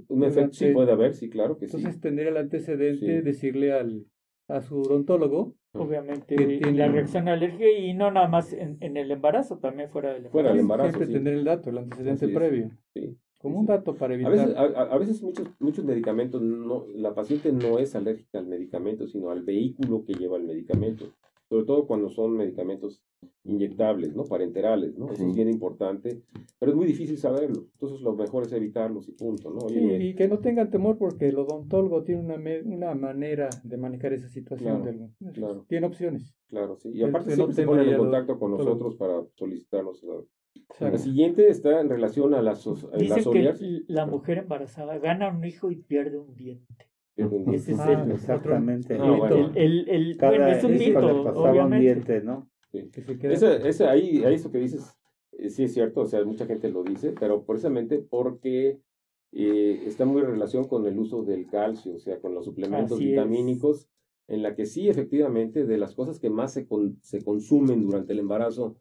un 0.07 0.23
efecto, 0.23 0.53
sí 0.53 0.71
puede 0.71 0.91
haber, 0.91 1.13
sí, 1.13 1.29
claro 1.29 1.57
que 1.57 1.67
sí. 1.67 1.77
Entonces, 1.77 2.01
tener 2.01 2.27
el 2.27 2.37
antecedente, 2.37 3.21
decirle 3.21 3.71
al, 3.71 4.05
a 4.47 4.61
su 4.61 4.81
odontólogo, 4.81 5.55
obviamente, 5.73 6.35
que 6.35 6.71
la 6.71 6.87
reacción 6.87 7.27
alérgica 7.27 7.69
y 7.69 7.93
no 7.93 8.09
nada 8.09 8.27
más 8.27 8.51
en, 8.53 8.77
en, 8.79 8.97
el 8.97 9.11
embarazo, 9.11 9.59
también 9.59 9.89
fuera 9.89 10.09
del 10.09 10.25
embarazo. 10.25 10.31
Fuera 10.31 10.49
del 10.49 10.59
embarazo, 10.59 10.97
Siempre 10.97 11.13
tener 11.13 11.33
el 11.35 11.43
dato, 11.43 11.69
el 11.69 11.77
antecedente 11.77 12.27
previo. 12.29 12.71
Sí. 12.93 13.15
Como 13.45 13.59
un 13.59 13.67
dato 13.67 13.93
para 13.93 14.15
evitar. 14.15 14.33
A 14.33 14.35
veces, 14.35 14.55
a, 14.57 14.97
veces 14.97 15.21
muchos, 15.21 15.47
muchos 15.59 15.85
medicamentos, 15.85 16.41
no, 16.41 16.87
la 16.95 17.13
paciente 17.13 17.51
no 17.51 17.77
es 17.77 17.93
alérgica 17.93 18.39
al 18.39 18.47
medicamento, 18.47 19.07
sino 19.07 19.29
al 19.29 19.43
vehículo 19.43 20.03
que 20.03 20.15
lleva 20.15 20.37
el 20.37 20.45
medicamento. 20.45 21.05
sobre 21.47 21.63
todo 21.63 21.85
cuando 21.85 22.09
son 22.09 22.35
medicamentos 22.37 23.03
inyectables, 23.43 24.15
¿no? 24.15 24.23
Parenterales, 24.23 24.97
¿no? 24.97 25.11
Eso 25.11 25.27
es 25.27 25.35
bien 25.35 25.47
importante, 25.47 26.23
pero 26.57 26.71
es 26.71 26.75
muy 26.75 26.87
difícil 26.87 27.19
saberlo. 27.19 27.67
Entonces 27.73 28.01
lo 28.01 28.15
mejor 28.15 28.47
es 28.47 28.51
evitarlos 28.51 29.07
y 29.09 29.11
punto, 29.11 29.51
¿no? 29.51 29.69
Sí, 29.69 29.77
y 29.77 30.15
que 30.15 30.27
no 30.27 30.39
tengan 30.39 30.71
temor 30.71 30.97
porque 30.97 31.27
el 31.27 31.37
odontólogo 31.37 32.01
tiene 32.03 32.21
una, 32.21 32.39
una 32.65 32.95
manera 32.95 33.51
de 33.63 33.77
manejar 33.77 34.13
esa 34.13 34.27
situación. 34.27 35.11
Claro, 35.35 35.65
Tiene 35.67 35.85
opciones. 35.85 36.35
Claro, 36.47 36.77
sí. 36.77 36.89
Y 36.95 37.03
aparte 37.03 37.35
siempre 37.35 37.53
se 37.53 37.63
ponen 37.63 37.89
en 37.89 37.97
contacto 37.99 38.39
con 38.39 38.57
nosotros 38.57 38.95
para 38.95 39.23
solicitarnos. 39.35 40.03
La, 40.79 40.97
siguiente 40.97 41.47
está 41.47 41.79
en 41.79 41.89
relación 41.89 42.33
a 42.33 42.41
las, 42.41 42.67
a 42.67 42.97
Dicen 42.97 43.31
que 43.31 43.83
la 43.87 44.05
mujer 44.05 44.39
embarazada 44.39 44.97
gana 44.97 45.29
un 45.29 45.43
hijo 45.45 45.71
y 45.71 45.77
pierde 45.77 46.17
un 46.17 46.35
diente. 46.35 46.89
Ese 47.15 47.71
es 47.71 47.79
ah, 47.79 48.03
el, 48.03 48.11
exactamente. 48.11 48.97
Ah, 48.99 49.11
bueno. 49.11 49.51
El, 49.55 49.87
el, 49.87 50.17
bueno, 50.17 50.47
es 50.47 50.63
un 50.63 50.77
mito, 50.77 50.99
obviamente. 50.99 51.75
Un 51.75 51.81
diente, 51.81 52.21
¿no? 52.21 52.49
Ese, 52.73 53.85
ahí, 53.85 54.23
ahí 54.25 54.35
eso 54.35 54.51
que 54.51 54.57
dices, 54.57 54.97
eh, 55.31 55.49
sí 55.49 55.63
es 55.63 55.73
cierto, 55.73 56.01
o 56.01 56.05
sea, 56.05 56.23
mucha 56.25 56.45
gente 56.45 56.69
lo 56.69 56.83
dice, 56.83 57.13
pero 57.17 57.45
precisamente 57.45 57.99
porque 57.99 58.81
eh, 59.31 59.83
está 59.85 60.03
muy 60.03 60.21
en 60.21 60.27
relación 60.27 60.67
con 60.67 60.85
el 60.85 60.99
uso 60.99 61.23
del 61.23 61.47
calcio, 61.47 61.95
o 61.95 61.99
sea, 61.99 62.19
con 62.19 62.33
los 62.33 62.43
suplementos 62.43 62.99
vitamínicos, 62.99 63.87
en 64.27 64.41
la 64.41 64.55
que 64.55 64.65
sí, 64.65 64.89
efectivamente, 64.89 65.65
de 65.65 65.77
las 65.77 65.95
cosas 65.95 66.19
que 66.19 66.29
más 66.29 66.51
se, 66.51 66.67
se 67.01 67.23
consumen 67.23 67.81
durante 67.83 68.11
el 68.11 68.19
embarazo 68.19 68.75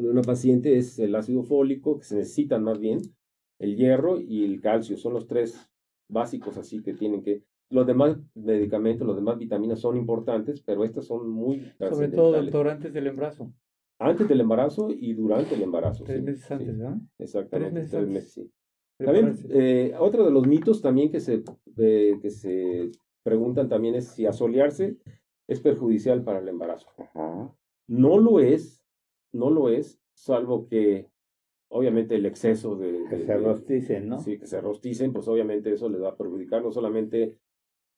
de 0.00 0.10
una 0.10 0.22
paciente 0.22 0.76
es 0.76 0.98
el 0.98 1.14
ácido 1.14 1.42
fólico, 1.42 1.98
que 1.98 2.04
se 2.04 2.16
necesitan 2.16 2.62
más 2.62 2.78
bien, 2.78 3.00
el 3.58 3.76
hierro 3.76 4.20
y 4.20 4.44
el 4.44 4.60
calcio, 4.60 4.96
son 4.96 5.14
los 5.14 5.26
tres 5.26 5.70
básicos 6.08 6.56
así 6.56 6.82
que 6.82 6.94
tienen 6.94 7.22
que 7.22 7.42
los 7.70 7.86
demás 7.86 8.18
medicamentos, 8.34 9.06
los 9.06 9.16
demás 9.16 9.38
vitaminas 9.38 9.80
son 9.80 9.96
importantes, 9.96 10.60
pero 10.62 10.84
estas 10.84 11.06
son 11.06 11.28
muy 11.28 11.72
Sobre 11.78 12.08
todo, 12.08 12.32
doctor, 12.32 12.68
antes 12.68 12.92
del 12.92 13.06
embarazo. 13.06 13.52
Antes 13.98 14.28
del 14.28 14.40
embarazo 14.40 14.90
y 14.90 15.14
durante 15.14 15.54
el 15.54 15.62
embarazo. 15.62 16.04
Tres 16.04 16.22
meses 16.22 16.50
antes, 16.50 16.78
¿verdad? 16.78 16.96
Exactamente, 17.18 17.86
tres 17.86 18.08
meses, 18.08 18.32
sí. 18.32 18.50
También, 18.98 19.34
eh, 19.50 19.92
otro 19.98 20.24
de 20.24 20.30
los 20.30 20.46
mitos 20.46 20.80
también 20.80 21.10
que 21.10 21.18
se, 21.18 21.42
eh, 21.78 22.18
que 22.22 22.30
se 22.30 22.92
preguntan 23.24 23.68
también 23.68 23.96
es 23.96 24.08
si 24.08 24.24
asolearse 24.26 24.98
es 25.48 25.60
perjudicial 25.60 26.22
para 26.22 26.38
el 26.38 26.48
embarazo. 26.48 26.86
No 27.88 28.18
lo 28.18 28.38
es, 28.38 28.83
no 29.34 29.50
lo 29.50 29.68
es, 29.68 30.00
salvo 30.12 30.66
que 30.66 31.08
obviamente 31.68 32.14
el 32.14 32.26
exceso 32.26 32.76
de... 32.76 33.04
Que 33.10 33.18
se 33.18 33.36
rosticen, 33.36 34.08
¿no? 34.08 34.18
Sí, 34.20 34.38
que 34.38 34.46
se 34.46 34.60
rosticen, 34.60 35.12
pues 35.12 35.28
obviamente 35.28 35.72
eso 35.72 35.88
les 35.88 36.00
va 36.00 36.10
a 36.10 36.16
perjudicar 36.16 36.62
no 36.62 36.70
solamente 36.70 37.36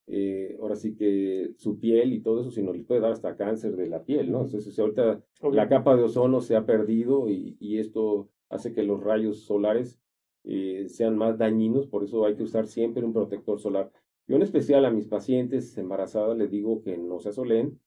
eh, 0.08 0.56
ahora 0.60 0.76
sí 0.76 0.94
que 0.94 1.52
su 1.56 1.78
piel 1.78 2.12
y 2.12 2.20
todo 2.20 2.40
eso, 2.40 2.50
sino 2.50 2.72
les 2.72 2.84
puede 2.84 3.00
dar 3.00 3.12
hasta 3.12 3.36
cáncer 3.36 3.76
de 3.76 3.88
la 3.88 4.04
piel, 4.04 4.30
¿no? 4.30 4.44
Entonces, 4.44 4.78
ahorita 4.78 5.22
la 5.52 5.68
capa 5.68 5.96
de 5.96 6.04
ozono 6.04 6.40
se 6.40 6.56
ha 6.56 6.64
perdido 6.64 7.28
y, 7.28 7.56
y 7.60 7.78
esto 7.78 8.30
hace 8.48 8.72
que 8.72 8.84
los 8.84 9.02
rayos 9.02 9.44
solares 9.44 10.00
eh, 10.44 10.86
sean 10.88 11.16
más 11.16 11.38
dañinos, 11.38 11.88
por 11.88 12.04
eso 12.04 12.24
hay 12.24 12.36
que 12.36 12.44
usar 12.44 12.68
siempre 12.68 13.04
un 13.04 13.12
protector 13.12 13.58
solar. 13.58 13.90
Yo 14.28 14.36
en 14.36 14.42
especial 14.42 14.84
a 14.84 14.90
mis 14.90 15.06
pacientes 15.06 15.76
embarazadas 15.76 16.38
les 16.38 16.50
digo 16.50 16.82
que 16.82 16.96
no 16.96 17.18
se 17.18 17.30
asoleen, 17.30 17.80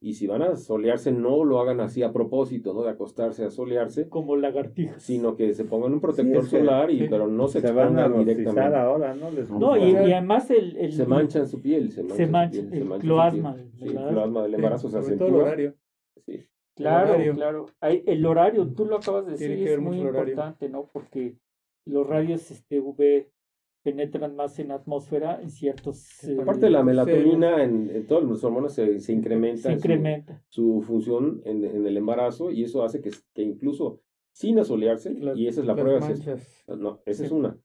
y 0.00 0.14
si 0.14 0.26
van 0.26 0.42
a 0.42 0.56
solearse, 0.56 1.10
no 1.10 1.42
lo 1.44 1.58
hagan 1.58 1.80
así 1.80 2.02
a 2.02 2.12
propósito, 2.12 2.74
¿no? 2.74 2.82
De 2.82 2.90
acostarse 2.90 3.44
a 3.44 3.50
solearse. 3.50 4.08
Como 4.08 4.36
lagartijas. 4.36 5.02
Sino 5.02 5.36
que 5.36 5.54
se 5.54 5.64
pongan 5.64 5.94
un 5.94 6.00
protector 6.00 6.44
solar, 6.46 6.90
y, 6.90 7.08
pero 7.08 7.26
no 7.26 7.48
se, 7.48 7.60
se 7.60 7.72
van 7.72 7.98
a 7.98 8.08
directamente. 8.08 8.76
ahora, 8.76 9.14
¿no? 9.14 9.30
no, 9.30 9.76
y, 9.76 9.94
además 9.96 10.50
el, 10.50 10.76
el, 10.76 10.92
Se 10.92 11.06
manchan 11.06 11.48
su 11.48 11.62
piel. 11.62 11.92
Se 11.92 12.02
mancha, 12.02 12.16
se 12.16 12.26
mancha, 12.26 12.60
el 12.60 13.00
plasma. 13.00 13.56
Sí, 13.78 13.88
el 13.88 13.94
plasma 13.94 14.42
del 14.42 14.54
embarazo 14.54 14.88
se 14.90 14.98
acentúa. 14.98 15.28
Todo 15.28 15.36
el 15.36 15.42
horario. 15.42 15.74
Sí. 16.26 16.46
Claro, 16.74 17.16
claro. 17.34 17.66
el 17.80 18.26
horario, 18.26 18.70
tú 18.74 18.84
lo 18.84 18.96
acabas 18.96 19.24
de 19.24 19.32
decir, 19.32 19.66
es 19.66 19.80
muy 19.80 19.98
importante, 19.98 20.68
¿no? 20.68 20.90
Porque 20.92 21.38
los 21.86 22.06
rayos 22.06 22.50
este, 22.50 22.80
UV 22.80 23.28
penetran 23.86 24.34
más 24.34 24.58
en 24.58 24.68
la 24.68 24.74
atmósfera 24.74 25.40
en 25.40 25.48
ciertos... 25.48 26.24
Eh, 26.24 26.36
Aparte 26.42 26.66
de 26.66 26.70
la 26.70 26.82
melatonina, 26.82 27.62
en, 27.62 27.88
en, 27.88 28.06
todos 28.08 28.24
los 28.24 28.42
hormonas 28.42 28.74
se, 28.74 28.98
se 28.98 29.12
incrementa, 29.12 29.68
se 29.68 29.74
incrementa. 29.74 30.42
Su, 30.48 30.82
función 30.82 31.40
en, 31.44 31.64
en, 31.64 31.86
el 31.86 31.96
embarazo 31.96 32.50
y 32.50 32.64
eso 32.64 32.82
hace 32.82 33.00
que, 33.00 33.10
que 33.32 33.42
incluso 33.42 34.00
sin 34.32 34.58
asolearse, 34.58 35.16
y 35.36 35.46
esa 35.46 35.60
es 35.60 35.66
la 35.68 35.76
prueba, 35.76 36.00
no, 36.76 37.00
esa 37.06 37.24
es 37.24 37.30
una, 37.30 37.56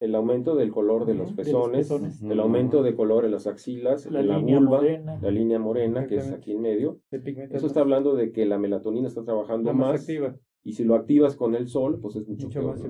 el 0.00 0.16
aumento 0.16 0.56
del 0.56 0.72
color 0.72 1.06
de 1.06 1.14
los 1.14 1.32
pezones, 1.32 1.90
el 1.90 2.40
aumento 2.40 2.82
de 2.82 2.96
color 2.96 3.24
en 3.24 3.30
las 3.30 3.46
axilas, 3.46 4.10
la 4.10 4.20
en 4.20 4.28
la 4.28 4.38
vulva, 4.38 4.82
la 4.82 5.30
línea 5.30 5.60
morena, 5.60 6.08
que 6.08 6.16
es 6.16 6.32
aquí 6.32 6.52
en 6.52 6.60
medio. 6.60 7.00
Eso 7.50 7.68
está 7.68 7.80
hablando 7.80 8.16
de 8.16 8.32
que 8.32 8.46
la 8.46 8.58
melatonina 8.58 9.06
está 9.06 9.24
trabajando 9.24 9.72
más, 9.72 10.00
activa. 10.00 10.36
y 10.64 10.72
si 10.72 10.82
lo 10.82 10.96
activas 10.96 11.36
con 11.36 11.54
el 11.54 11.68
sol, 11.68 12.00
pues 12.02 12.16
es 12.16 12.28
mucho, 12.28 12.62
más. 12.62 12.82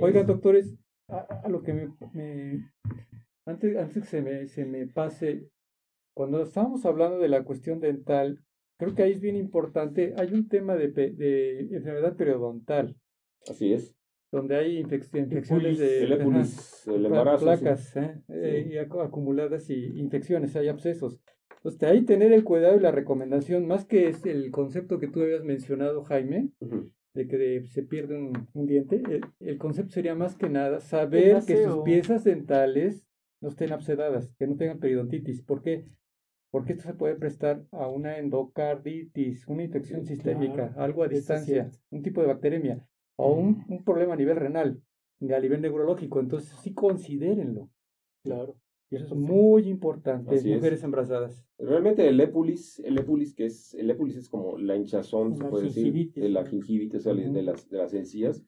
Oigan, 0.00 0.26
doctores, 0.26 0.74
a, 1.10 1.48
lo 1.48 1.62
que 1.62 1.74
me, 1.74 2.70
antes, 3.46 3.76
antes 3.76 4.02
que 4.02 4.08
se 4.08 4.22
me, 4.22 4.46
se 4.46 4.64
me 4.64 4.86
pase, 4.86 5.48
cuando 6.14 6.42
estábamos 6.42 6.84
hablando 6.86 7.18
de 7.18 7.28
la 7.28 7.44
cuestión 7.44 7.80
dental, 7.80 8.42
creo 8.78 8.94
que 8.94 9.02
ahí 9.02 9.12
es 9.12 9.20
bien 9.20 9.36
importante, 9.36 10.14
hay 10.16 10.32
un 10.32 10.48
tema 10.48 10.76
de, 10.76 10.88
de 10.88 11.60
enfermedad 11.72 12.16
periodontal. 12.16 12.96
Así 13.48 13.72
es. 13.72 13.94
Donde 14.32 14.56
hay 14.56 14.78
infecciones 14.78 15.78
de 15.78 16.04
el 16.04 16.12
el 16.12 17.06
embarazo, 17.06 17.44
placas 17.44 17.96
¿eh? 17.96 18.22
Eh, 18.28 18.70
y 18.70 18.78
acumuladas 18.78 19.68
y 19.70 19.98
infecciones, 19.98 20.54
hay 20.54 20.68
abscesos. 20.68 21.20
Entonces, 21.56 21.82
ahí 21.82 22.04
tener 22.04 22.32
el 22.32 22.44
cuidado 22.44 22.76
y 22.76 22.80
la 22.80 22.92
recomendación, 22.92 23.66
más 23.66 23.84
que 23.84 24.08
es 24.08 24.24
el 24.24 24.50
concepto 24.52 24.98
que 24.98 25.08
tú 25.08 25.20
habías 25.20 25.42
mencionado, 25.42 26.04
Jaime, 26.04 26.50
de 27.14 27.26
que 27.26 27.62
se 27.62 27.82
pierde 27.82 28.16
un, 28.16 28.66
diente, 28.66 29.02
el, 29.40 29.58
concepto 29.58 29.92
sería 29.92 30.14
más 30.14 30.36
que 30.36 30.48
nada 30.48 30.80
saber 30.80 31.42
que 31.44 31.64
sus 31.64 31.82
piezas 31.82 32.24
dentales 32.24 33.04
no 33.40 33.48
estén 33.48 33.72
absedadas, 33.72 34.32
que 34.38 34.46
no 34.46 34.56
tengan 34.56 34.78
periodontitis. 34.78 35.42
¿Por 35.42 35.62
qué? 35.62 35.86
Porque 36.50 36.72
esto 36.72 36.84
se 36.84 36.94
puede 36.94 37.16
prestar 37.16 37.64
a 37.72 37.88
una 37.88 38.18
endocarditis, 38.18 39.46
una 39.48 39.64
infección 39.64 40.04
sistémica, 40.04 40.74
algo 40.76 41.02
a 41.02 41.08
distancia, 41.08 41.70
un 41.90 42.02
tipo 42.02 42.20
de 42.20 42.28
bacteremia, 42.28 42.84
o 43.16 43.32
un, 43.32 43.64
un 43.68 43.84
problema 43.84 44.14
a 44.14 44.16
nivel 44.16 44.36
renal, 44.36 44.82
a 45.22 45.40
nivel 45.40 45.60
neurológico. 45.60 46.20
Entonces 46.20 46.50
sí 46.62 46.74
considérenlo. 46.74 47.70
Claro. 48.22 48.56
Y 48.90 48.96
eso 48.96 49.04
es 49.04 49.14
muy 49.14 49.68
importante, 49.68 50.34
mujeres 50.34 50.82
embarazadas. 50.82 51.46
Realmente 51.58 52.08
el 52.08 52.20
épulis, 52.20 52.80
el 52.80 52.98
épulis 52.98 53.34
que 53.34 53.46
es, 53.46 53.72
el 53.74 53.88
épulis 53.88 54.16
es 54.16 54.28
como 54.28 54.58
la 54.58 54.74
hinchazón, 54.74 55.36
se 55.36 55.44
puede 55.44 55.66
decir, 55.66 56.12
de 56.12 56.28
la 56.28 56.44
gingivitis, 56.44 57.04
de, 57.04 57.42
las, 57.42 57.70
de 57.70 57.78
las 57.78 57.94
encías. 57.94 58.42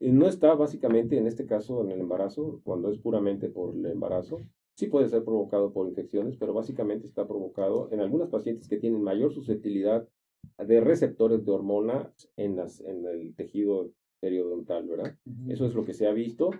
Y 0.00 0.10
no 0.10 0.26
está 0.26 0.54
básicamente 0.54 1.16
en 1.18 1.28
este 1.28 1.46
caso 1.46 1.84
en 1.84 1.92
el 1.92 2.00
embarazo, 2.00 2.60
cuando 2.64 2.90
es 2.90 2.98
puramente 2.98 3.48
por 3.48 3.76
el 3.76 3.86
embarazo. 3.86 4.40
Sí 4.74 4.88
puede 4.88 5.08
ser 5.08 5.22
provocado 5.22 5.72
por 5.72 5.86
infecciones, 5.86 6.36
pero 6.36 6.52
básicamente 6.52 7.06
está 7.06 7.28
provocado 7.28 7.88
en 7.92 8.00
algunas 8.00 8.28
pacientes 8.28 8.66
que 8.66 8.78
tienen 8.78 9.02
mayor 9.02 9.32
susceptibilidad 9.32 10.08
de 10.58 10.80
receptores 10.80 11.44
de 11.44 11.52
hormonas 11.52 12.28
en, 12.36 12.56
las, 12.56 12.80
en 12.80 13.06
el 13.06 13.36
tejido 13.36 13.92
periodontal, 14.20 14.88
¿verdad? 14.88 15.16
Eso 15.48 15.66
es 15.66 15.74
lo 15.74 15.84
que 15.84 15.94
se 15.94 16.08
ha 16.08 16.12
visto 16.12 16.50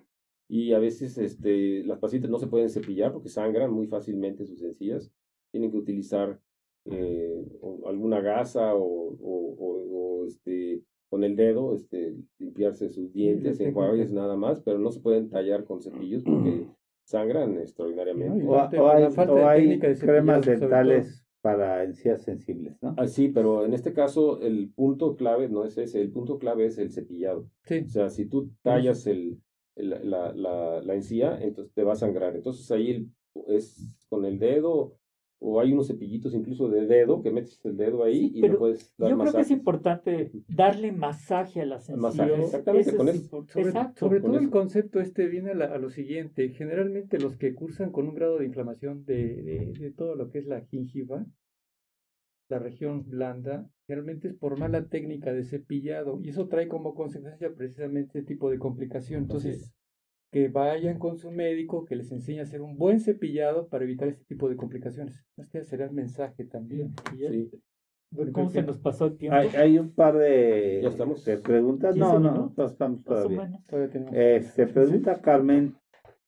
y 0.50 0.72
a 0.72 0.80
veces 0.80 1.16
este, 1.16 1.84
las 1.84 2.00
pacientes 2.00 2.28
no 2.28 2.40
se 2.40 2.48
pueden 2.48 2.70
cepillar 2.70 3.12
porque 3.12 3.28
sangran 3.28 3.72
muy 3.72 3.86
fácilmente 3.86 4.44
sus 4.44 4.60
encías. 4.62 5.12
Tienen 5.52 5.70
que 5.70 5.76
utilizar 5.76 6.40
eh, 6.86 7.44
alguna 7.86 8.20
gasa 8.20 8.74
o, 8.74 9.16
o, 9.20 10.24
este, 10.26 10.82
con 11.08 11.22
el 11.22 11.36
dedo 11.36 11.72
este, 11.76 12.16
limpiarse 12.38 12.88
sus 12.88 13.12
dientes, 13.12 13.60
enjuagues 13.60 14.12
nada 14.12 14.36
más, 14.36 14.60
pero 14.60 14.80
no 14.80 14.90
se 14.90 14.98
pueden 14.98 15.30
tallar 15.30 15.64
con 15.64 15.82
cepillos 15.82 16.24
porque 16.24 16.66
sangran 17.04 17.56
extraordinariamente. 17.58 18.44
o, 18.44 19.46
hay, 19.46 19.78
cremas 19.78 20.44
dentales 20.44 21.24
para 21.42 21.84
encías 21.84 22.22
sensibles, 22.22 22.76
¿no? 22.82 22.94
Ah, 22.98 23.06
sí, 23.06 23.28
pero 23.28 23.64
en 23.64 23.72
este 23.72 23.92
caso 23.92 24.42
el 24.42 24.68
punto 24.74 25.14
clave 25.14 25.48
no 25.48 25.64
es 25.64 25.78
ese, 25.78 26.00
el 26.00 26.10
punto 26.10 26.38
clave 26.38 26.66
es 26.66 26.76
el 26.78 26.90
cepillado. 26.90 27.46
O 27.70 27.88
sea, 27.88 28.10
si 28.10 28.26
tú 28.26 28.50
tallas 28.62 29.06
el, 29.06 29.38
la, 29.82 30.32
la, 30.32 30.82
la, 30.82 30.94
encía, 30.94 31.38
entonces 31.40 31.72
te 31.74 31.84
va 31.84 31.92
a 31.92 31.96
sangrar. 31.96 32.36
Entonces 32.36 32.70
ahí 32.70 33.08
es 33.48 33.88
con 34.08 34.24
el 34.24 34.38
dedo 34.38 34.96
o 35.42 35.58
hay 35.58 35.72
unos 35.72 35.88
cepillitos 35.88 36.34
incluso 36.34 36.68
de 36.68 36.86
dedo 36.86 37.22
que 37.22 37.30
metes 37.30 37.58
el 37.64 37.76
dedo 37.76 38.04
ahí 38.04 38.30
y 38.34 38.42
le 38.42 38.50
puedes 38.56 38.94
dar 38.98 39.10
Yo 39.10 39.18
creo 39.18 39.32
que 39.32 39.40
es 39.40 39.50
importante 39.50 40.30
darle 40.48 40.92
masaje 40.92 41.62
a 41.62 41.66
las 41.66 41.88
encías. 41.88 42.30
exactamente, 42.38 42.94
con 42.94 43.08
eso. 43.08 43.46
Sobre, 43.96 44.20
todo 44.20 44.38
el 44.38 44.50
concepto 44.50 45.00
este 45.00 45.26
viene 45.28 45.52
a, 45.52 45.78
lo 45.78 45.88
siguiente. 45.88 46.50
Generalmente 46.50 47.18
los 47.18 47.36
que 47.36 47.54
cursan 47.54 47.90
con 47.90 48.06
un 48.06 48.14
grado 48.14 48.38
de 48.38 48.44
inflamación 48.44 49.04
de, 49.06 49.42
de, 49.42 49.72
de 49.78 49.90
todo 49.92 50.14
lo 50.14 50.30
que 50.30 50.38
es 50.40 50.46
la 50.46 50.60
gingiva, 50.60 51.24
la 52.50 52.58
región 52.58 53.08
blanda, 53.08 53.70
generalmente 53.86 54.28
es 54.28 54.34
por 54.34 54.58
mala 54.58 54.86
técnica 54.88 55.32
de 55.32 55.44
cepillado 55.44 56.20
y 56.22 56.30
eso 56.30 56.48
trae 56.48 56.68
como 56.68 56.94
consecuencia 56.94 57.54
precisamente 57.54 58.18
este 58.18 58.34
tipo 58.34 58.50
de 58.50 58.58
complicación. 58.58 59.22
Entonces, 59.22 59.72
que 60.32 60.48
vayan 60.48 60.98
con 60.98 61.16
su 61.16 61.30
médico, 61.30 61.84
que 61.84 61.96
les 61.96 62.10
enseñe 62.12 62.40
a 62.40 62.42
hacer 62.42 62.60
un 62.60 62.76
buen 62.76 63.00
cepillado 63.00 63.68
para 63.68 63.84
evitar 63.84 64.08
este 64.08 64.24
tipo 64.24 64.48
de 64.48 64.56
complicaciones. 64.56 65.24
Este 65.36 65.64
será 65.64 65.86
el 65.86 65.92
mensaje 65.92 66.44
también. 66.44 66.92
¿Cómo 68.32 68.50
se 68.50 68.62
nos 68.62 68.78
pasó 68.78 69.06
el 69.06 69.16
tiempo? 69.16 69.36
Hay, 69.36 69.48
hay 69.50 69.78
un 69.78 69.92
par 69.92 70.18
de, 70.18 70.80
¿Ya 70.82 70.88
estamos? 70.88 71.24
de 71.24 71.38
preguntas. 71.38 71.94
No, 71.94 72.12
15 72.12 72.20
no, 72.20 72.52
no 72.56 72.66
estamos 72.66 73.04
todavía. 73.04 73.50
Todavía. 73.68 74.06
Eh, 74.12 74.42
se 74.42 74.66
pregunta 74.66 75.20
Carmen 75.20 75.76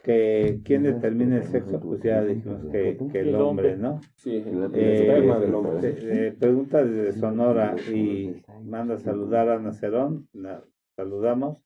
que 0.03 0.61
quién 0.65 0.83
determina 0.83 1.37
el 1.37 1.45
sexo, 1.45 1.81
pues 1.81 2.03
ya 2.03 2.25
dijimos 2.25 2.65
que, 2.73 2.99
que 3.13 3.21
el 3.21 3.35
hombre. 3.37 3.77
¿no? 3.77 4.01
Sí, 4.17 4.37
el 4.37 4.71
Eh, 4.75 5.03
esperma 5.09 5.39
del 5.39 5.55
hombre. 5.55 5.89
eh, 5.91 5.97
eh, 6.29 6.37
pregunta 6.39 6.85
desde 6.85 7.19
Sonora 7.19 7.77
y 7.93 8.43
manda 8.65 8.95
a 8.95 8.99
saludar 8.99 9.49
a 9.49 9.57
Ana 9.57 9.73
Cerón, 9.73 10.29
la 10.33 10.63
saludamos. 10.97 11.59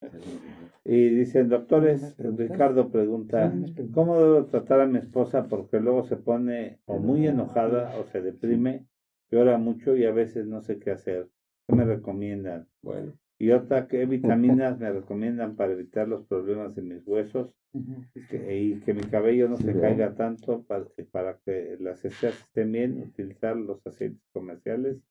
Y 0.85 1.09
dicen, 1.09 1.49
doctores, 1.49 2.17
Ricardo 2.19 2.91
pregunta, 2.91 3.53
¿cómo 3.93 4.21
debo 4.21 4.45
tratar 4.47 4.81
a 4.83 4.87
mi 4.87 4.99
esposa 4.99 5.49
porque 5.49 5.81
luego 5.81 6.05
se 6.05 6.17
pone 6.17 6.79
o 6.85 6.99
muy 6.99 7.27
enojada 7.27 7.93
o 7.99 8.05
se 8.05 8.21
deprime, 8.23 8.87
llora 9.31 9.59
mucho 9.59 9.97
y 9.97 10.05
a 10.05 10.13
veces 10.13 10.47
no 10.47 10.61
sé 10.63 10.79
qué 10.79 10.91
hacer? 10.93 11.29
¿Qué 11.67 11.75
me 11.75 11.85
recomiendan? 11.85 12.69
Bueno, 12.83 13.15
Y 13.39 13.51
otra, 13.51 13.87
¿qué 13.87 14.07
vitaminas 14.07 14.79
me 14.81 14.91
recomiendan 14.93 15.57
para 15.57 15.73
evitar 15.73 16.09
los 16.09 16.27
problemas 16.27 16.75
de 16.75 16.83
mis 16.83 17.07
huesos 17.07 17.55
que- 18.31 18.59
y 18.59 18.81
que 18.81 18.95
mi 18.95 19.03
cabello 19.03 19.49
no 19.49 19.57
Sí, 19.57 19.65
se 19.65 19.79
caiga 19.81 20.15
tanto 20.15 20.63
para, 20.65 20.87
para 21.11 21.39
que 21.45 21.77
las 21.81 22.05
estrías 22.05 22.41
estén 22.41 22.73
bien? 22.73 23.03
Utilizar 23.03 23.57
los 23.57 23.87
aceites 23.87 24.23
comerciales 24.33 25.03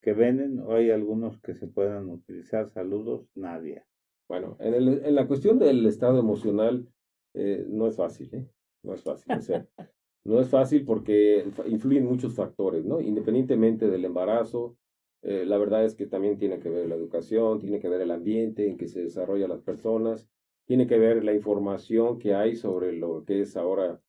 que 0.00 0.12
venden 0.12 0.60
o 0.60 0.72
hay 0.74 0.90
algunos 0.90 1.40
que 1.40 1.54
se 1.54 1.66
puedan 1.66 2.08
utilizar. 2.08 2.68
Saludos, 2.68 3.28
Nadia. 3.34 3.84
bueno, 4.28 4.56
en, 4.60 4.74
el, 4.74 5.04
en 5.04 5.14
la 5.14 5.26
cuestión 5.26 5.58
del 5.58 5.84
estado 5.86 6.18
emocional 6.20 6.88
eh, 7.34 7.66
no 7.68 7.86
es 7.86 7.96
fácil, 7.96 8.34
¿eh? 8.34 8.46
No 8.84 8.94
es 8.94 9.02
fácil, 9.02 9.36
o 9.36 9.40
sea, 9.42 9.66
no 10.24 10.40
es 10.40 10.48
fácil 10.48 10.84
porque 10.84 11.44
influyen 11.66 12.06
muchos 12.06 12.34
factores, 12.34 12.84
¿no? 12.84 13.00
Independientemente 13.00 13.88
del 13.88 14.04
embarazo, 14.04 14.76
eh, 15.22 15.44
la 15.46 15.58
verdad 15.58 15.84
es 15.84 15.94
que 15.94 16.06
también 16.06 16.38
tiene 16.38 16.60
que 16.60 16.68
ver 16.70 16.88
la 16.88 16.94
educación, 16.94 17.58
tiene 17.60 17.80
que 17.80 17.88
ver 17.88 18.00
el 18.00 18.10
ambiente 18.10 18.68
en 18.68 18.76
que 18.76 18.88
se 18.88 19.02
desarrollan 19.02 19.50
las 19.50 19.62
personas, 19.62 20.28
tiene 20.66 20.86
que 20.86 20.98
ver 20.98 21.24
la 21.24 21.34
información 21.34 22.18
que 22.18 22.34
hay 22.34 22.54
sobre 22.56 22.92
lo 22.92 23.24
que 23.24 23.40
es 23.40 23.56
ahora 23.56 24.00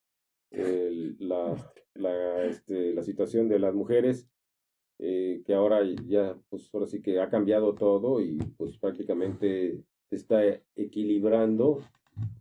el- 0.51 1.15
la, 1.19 1.55
la, 1.95 2.43
este, 2.45 2.93
la 2.93 3.03
situación 3.03 3.47
de 3.49 3.59
las 3.59 3.73
mujeres, 3.73 4.27
eh, 4.99 5.41
que 5.45 5.53
ahora 5.53 5.81
ya, 6.07 6.37
pues 6.49 6.69
ahora 6.73 6.85
sí 6.85 7.01
que 7.01 7.19
ha 7.19 7.29
cambiado 7.29 7.73
todo 7.73 8.19
y 8.21 8.37
pues 8.57 8.77
prácticamente 8.77 9.81
se 10.09 10.15
está 10.15 10.41
equilibrando 10.75 11.79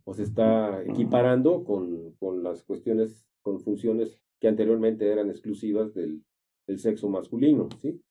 o 0.03 0.13
se 0.13 0.23
está 0.23 0.83
equiparando 0.83 1.63
con, 1.63 2.11
con 2.19 2.43
las 2.43 2.63
cuestiones, 2.63 3.25
con 3.41 3.61
funciones 3.61 4.19
que 4.39 4.47
anteriormente 4.49 5.09
eran 5.09 5.29
exclusivas 5.29 5.93
del, 5.93 6.21
del 6.67 6.79
sexo 6.79 7.07
masculino, 7.09 7.69
¿sí? 7.81 8.01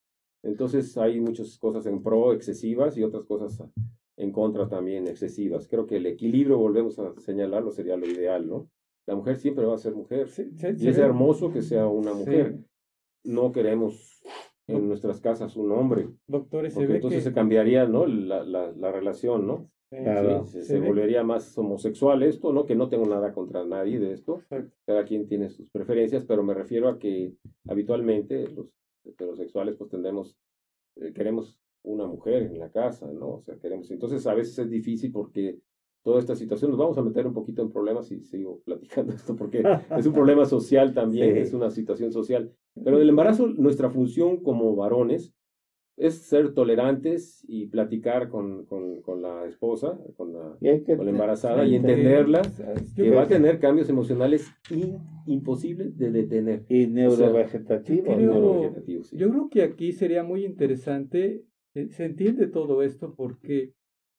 Entonces 0.42 0.96
hay 0.96 1.20
muchas 1.20 1.58
cosas 1.58 1.86
en 1.86 2.02
pro 2.02 2.32
excesivas 2.32 2.96
y 2.96 3.02
otras 3.02 3.24
cosas 3.24 3.62
en 4.16 4.32
contra 4.32 4.68
también 4.68 5.06
excesivas. 5.06 5.68
Creo 5.68 5.86
que 5.86 5.96
el 5.96 6.06
equilibrio, 6.06 6.58
volvemos 6.58 6.98
a 6.98 7.12
señalarlo, 7.20 7.70
sería 7.70 7.96
lo 7.96 8.06
ideal, 8.06 8.48
¿no? 8.48 8.68
La 9.06 9.14
mujer 9.16 9.36
siempre 9.36 9.64
va 9.64 9.74
a 9.74 9.78
ser 9.78 9.94
mujer. 9.94 10.28
Se- 10.28 10.50
se- 10.56 10.74
Y 10.78 10.88
es 10.88 10.98
hermoso 10.98 11.52
que 11.52 11.62
sea 11.62 11.86
una 11.86 12.12
Sí. 12.12 12.18
mujer. 12.18 12.58
No 13.24 13.52
queremos 13.52 14.22
en 14.68 14.86
nuestras 14.86 15.20
casas 15.20 15.56
un 15.56 15.72
hombre, 15.72 16.08
Doctores, 16.26 16.74
se 16.74 16.86
ve 16.86 16.96
entonces 16.96 17.20
que 17.24 17.30
se 17.30 17.34
cambiaría, 17.34 17.86
¿no? 17.86 18.06
La, 18.06 18.44
la, 18.44 18.70
la 18.72 18.92
relación, 18.92 19.46
¿no? 19.46 19.70
Claro. 19.90 20.44
Sí, 20.44 20.52
se, 20.52 20.60
Se 20.62 20.66
se 20.74 20.80
ve- 20.80 20.88
volvería 20.88 21.24
más 21.24 21.56
homosexual 21.56 22.22
esto, 22.22 22.52
¿no? 22.52 22.66
Que 22.66 22.74
no 22.76 22.90
tengo 22.90 23.06
nada 23.06 23.32
contra 23.32 23.64
nadie 23.64 23.98
de 23.98 24.12
esto. 24.12 24.40
Exacto. 24.40 24.76
Cada 24.86 25.04
quien 25.06 25.26
tiene 25.26 25.48
sus 25.48 25.70
preferencias, 25.70 26.26
pero 26.26 26.42
me 26.42 26.52
refiero 26.52 26.88
a 26.90 26.98
que 26.98 27.32
habitualmente 27.66 28.46
los 28.48 28.68
heterosexuales 29.08 29.76
pues 29.76 29.90
tendemos, 29.90 30.36
eh, 30.96 31.12
queremos 31.12 31.58
una 31.82 32.06
mujer 32.06 32.42
en 32.42 32.58
la 32.58 32.70
casa, 32.70 33.10
¿no? 33.12 33.36
O 33.36 33.40
sea, 33.42 33.56
queremos. 33.58 33.90
Entonces 33.90 34.26
a 34.26 34.34
veces 34.34 34.58
es 34.58 34.70
difícil 34.70 35.10
porque 35.12 35.58
toda 36.02 36.20
esta 36.20 36.36
situación 36.36 36.70
nos 36.70 36.78
vamos 36.78 36.98
a 36.98 37.02
meter 37.02 37.26
un 37.26 37.34
poquito 37.34 37.62
en 37.62 37.70
problemas 37.70 38.10
y 38.10 38.20
sigo 38.20 38.60
platicando 38.64 39.12
esto 39.14 39.36
porque 39.36 39.62
es 39.96 40.06
un 40.06 40.12
problema 40.12 40.44
social 40.44 40.92
también, 40.94 41.34
Sí. 41.34 41.40
es 41.40 41.52
una 41.54 41.70
situación 41.70 42.12
social. 42.12 42.52
Pero 42.84 43.00
el 43.00 43.08
embarazo, 43.08 43.48
nuestra 43.48 43.90
función 43.90 44.42
como 44.42 44.74
varones 44.76 45.34
es 45.98 46.14
ser 46.22 46.54
tolerantes 46.54 47.44
y 47.48 47.66
platicar 47.66 48.28
con, 48.28 48.64
con, 48.66 49.00
con 49.02 49.20
la 49.20 49.46
esposa, 49.46 49.98
con 50.16 50.32
la, 50.32 50.56
Y 50.60 50.68
hay 50.68 50.82
que 50.82 50.96
con 50.96 51.04
la 51.06 51.10
embarazada 51.12 51.64
y 51.66 51.74
entenderla 51.74 52.42
que 52.94 53.10
va 53.10 53.22
a 53.22 53.28
tener 53.28 53.58
cambios 53.58 53.88
emocionales 53.88 54.48
in- 54.70 54.98
imposibles 55.26 55.96
de 55.98 56.10
detener. 56.10 56.64
y 56.68 56.86
neurovegetativo. 56.86 58.04
creo- 58.04 58.16
neuro- 58.18 58.32
Neurovegetativo, 58.40 59.02
sí. 59.04 59.16
Yo 59.16 59.28
creo 59.30 59.48
que 59.50 59.62
aquí 59.62 59.92
sería 59.92 60.22
muy 60.22 60.44
interesante, 60.44 61.44
eh, 61.74 61.88
se 61.90 62.04
entiende 62.04 62.46
todo 62.46 62.82
esto 62.82 63.14
porque 63.16 63.72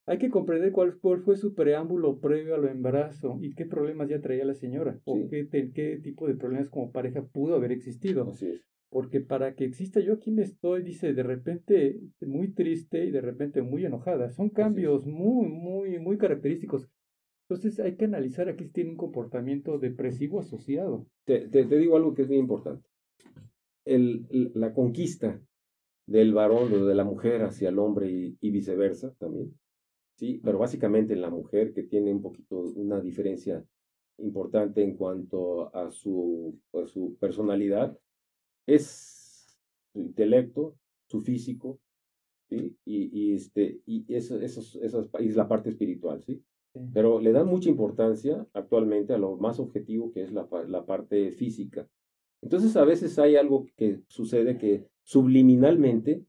hay 0.06 0.18
que 0.18 0.30
comprender 0.30 0.72
cuál, 0.72 0.97
cuál 0.99 1.22
fue 1.22 1.38
su 1.38 1.53
preámbulo 1.53 2.19
previo 2.19 2.56
al 2.56 2.65
embarazo 2.68 3.38
y 3.41 3.53
qué 3.53 3.65
problemas 3.65 4.10
ya 4.10 4.19
traía 4.22 4.43
la 4.43 4.56
señora 4.56 4.99
o 5.06 5.15
qué, 5.30 5.47
qué 5.73 5.99
tipo 6.01 6.27
de 6.27 6.34
problemas 6.35 6.69
como 6.69 6.91
pareja 6.91 7.22
pudo 7.23 7.56
haber 7.56 7.72
existido. 7.72 8.27
Así 8.27 8.47
es. 8.47 8.61
Porque 8.89 9.21
para 9.21 9.55
que 9.55 9.65
exista 9.65 9.99
yo 9.99 10.13
aquí 10.13 10.31
me 10.31 10.41
estoy, 10.41 10.83
dice, 10.83 11.13
de 11.13 11.23
repente 11.23 11.99
muy 12.21 12.53
triste 12.53 13.05
y 13.05 13.11
de 13.11 13.21
repente 13.21 13.61
muy 13.61 13.85
enojada. 13.85 14.29
Son 14.31 14.49
cambios 14.49 15.05
muy, 15.05 15.47
muy, 15.47 15.99
muy 15.99 16.17
característicos. 16.17 16.89
Entonces 17.47 17.79
hay 17.79 17.95
que 17.95 18.05
analizar 18.05 18.49
aquí 18.49 18.65
si 18.65 18.71
tiene 18.71 18.91
un 18.91 18.97
comportamiento 18.97 19.77
depresivo 19.79 20.39
asociado. 20.39 21.07
Te, 21.25 21.47
te- 21.47 21.65
te 21.65 21.77
digo 21.77 21.97
algo 21.97 22.13
que 22.13 22.23
es 22.23 22.27
muy 22.27 22.37
importante. 22.37 22.87
El, 23.85 24.25
el- 24.29 24.51
la 24.55 24.73
conquista 24.73 25.39
del 26.07 26.33
varón 26.33 26.73
o 26.73 26.85
de 26.85 26.95
la 26.95 27.03
mujer 27.03 27.43
hacia 27.43 27.69
el 27.69 27.79
hombre 27.79 28.09
y, 28.11 28.37
y 28.41 28.51
viceversa 28.51 29.13
también. 29.19 29.53
Sí, 30.15 30.41
pero 30.43 30.59
básicamente 30.59 31.13
en 31.13 31.21
la 31.21 31.29
mujer 31.29 31.73
que 31.73 31.83
tiene 31.83 32.11
un 32.11 32.21
poquito 32.21 32.59
una 32.75 32.99
diferencia 32.99 33.63
importante 34.17 34.83
en 34.83 34.95
cuanto 34.97 35.73
a 35.75 35.91
su, 35.91 36.59
a 36.73 36.85
su 36.87 37.15
personalidad 37.19 37.97
es 38.75 39.57
su 39.91 40.01
intelecto, 40.01 40.75
su 41.07 41.21
físico, 41.21 41.79
¿sí? 42.49 42.77
y, 42.85 43.09
y, 43.19 43.33
este, 43.33 43.81
y 43.85 44.05
eso, 44.13 44.39
esos, 44.39 44.75
esas, 44.77 45.09
y 45.19 45.29
la 45.29 45.47
parte 45.47 45.69
espiritual, 45.69 46.21
¿sí? 46.21 46.43
Sí. 46.73 46.79
Pero 46.93 47.19
le 47.19 47.31
dan 47.31 47.47
mucha 47.47 47.69
importancia 47.69 48.47
actualmente 48.53 49.13
a 49.13 49.17
lo 49.17 49.37
más 49.37 49.59
objetivo 49.59 50.11
que 50.11 50.21
es 50.21 50.31
la, 50.31 50.47
la 50.67 50.85
parte 50.85 51.31
física. 51.31 51.89
Entonces 52.41 52.75
a 52.77 52.85
veces 52.85 53.17
hay 53.17 53.35
algo 53.35 53.65
que 53.75 54.01
sucede 54.07 54.57
que 54.57 54.87
subliminalmente 55.03 56.25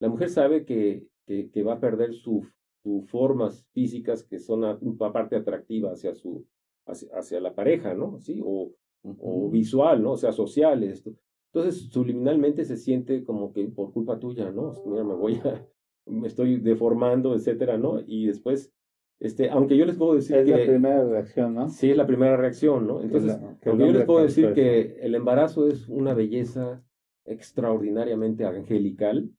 la 0.00 0.08
mujer 0.08 0.30
sabe 0.30 0.64
que, 0.64 1.06
que, 1.26 1.50
que 1.50 1.62
va 1.62 1.74
a 1.74 1.80
perder 1.80 2.12
sus 2.12 2.54
sus 2.84 3.08
formas 3.08 3.66
físicas 3.72 4.22
que 4.22 4.38
son 4.38 4.62
una 4.82 5.12
parte 5.12 5.36
atractiva 5.36 5.92
hacia 5.92 6.14
su 6.14 6.46
hacia, 6.86 7.08
hacia 7.16 7.40
la 7.40 7.54
pareja, 7.54 7.94
¿no? 7.94 8.20
Sí, 8.20 8.42
o, 8.44 8.72
o 9.02 9.50
visual, 9.50 10.02
¿no? 10.02 10.12
O 10.12 10.16
sea, 10.18 10.32
social 10.32 10.82
esto. 10.82 11.14
Entonces, 11.54 11.88
subliminalmente 11.92 12.64
se 12.64 12.76
siente 12.76 13.22
como 13.22 13.52
que 13.52 13.64
por 13.68 13.92
culpa 13.92 14.18
tuya, 14.18 14.50
¿no? 14.50 14.72
Mira, 14.86 15.04
me 15.04 15.14
voy 15.14 15.34
a, 15.44 15.64
me 16.06 16.26
estoy 16.26 16.56
deformando, 16.58 17.32
etcétera, 17.34 17.78
¿no? 17.78 18.00
Y 18.04 18.26
después, 18.26 18.72
este, 19.20 19.50
aunque 19.50 19.76
yo 19.76 19.86
les 19.86 19.96
puedo 19.96 20.14
decir 20.16 20.36
Es 20.36 20.46
que 20.46 20.50
la 20.50 20.66
primera 20.66 21.04
reacción, 21.04 21.54
¿no? 21.54 21.68
sí 21.68 21.90
es 21.92 21.96
la 21.96 22.08
primera 22.08 22.36
reacción, 22.36 22.88
¿no? 22.88 23.00
Entonces, 23.00 23.40
la- 23.40 23.56
aunque 23.70 23.86
yo 23.86 23.92
les 23.92 24.04
puedo 24.04 24.22
decir 24.24 24.52
que 24.54 24.96
el 25.00 25.14
embarazo 25.14 25.68
es 25.68 25.88
una 25.88 26.12
belleza 26.12 26.82
extraordinariamente 27.24 28.44
angelical, 28.44 29.30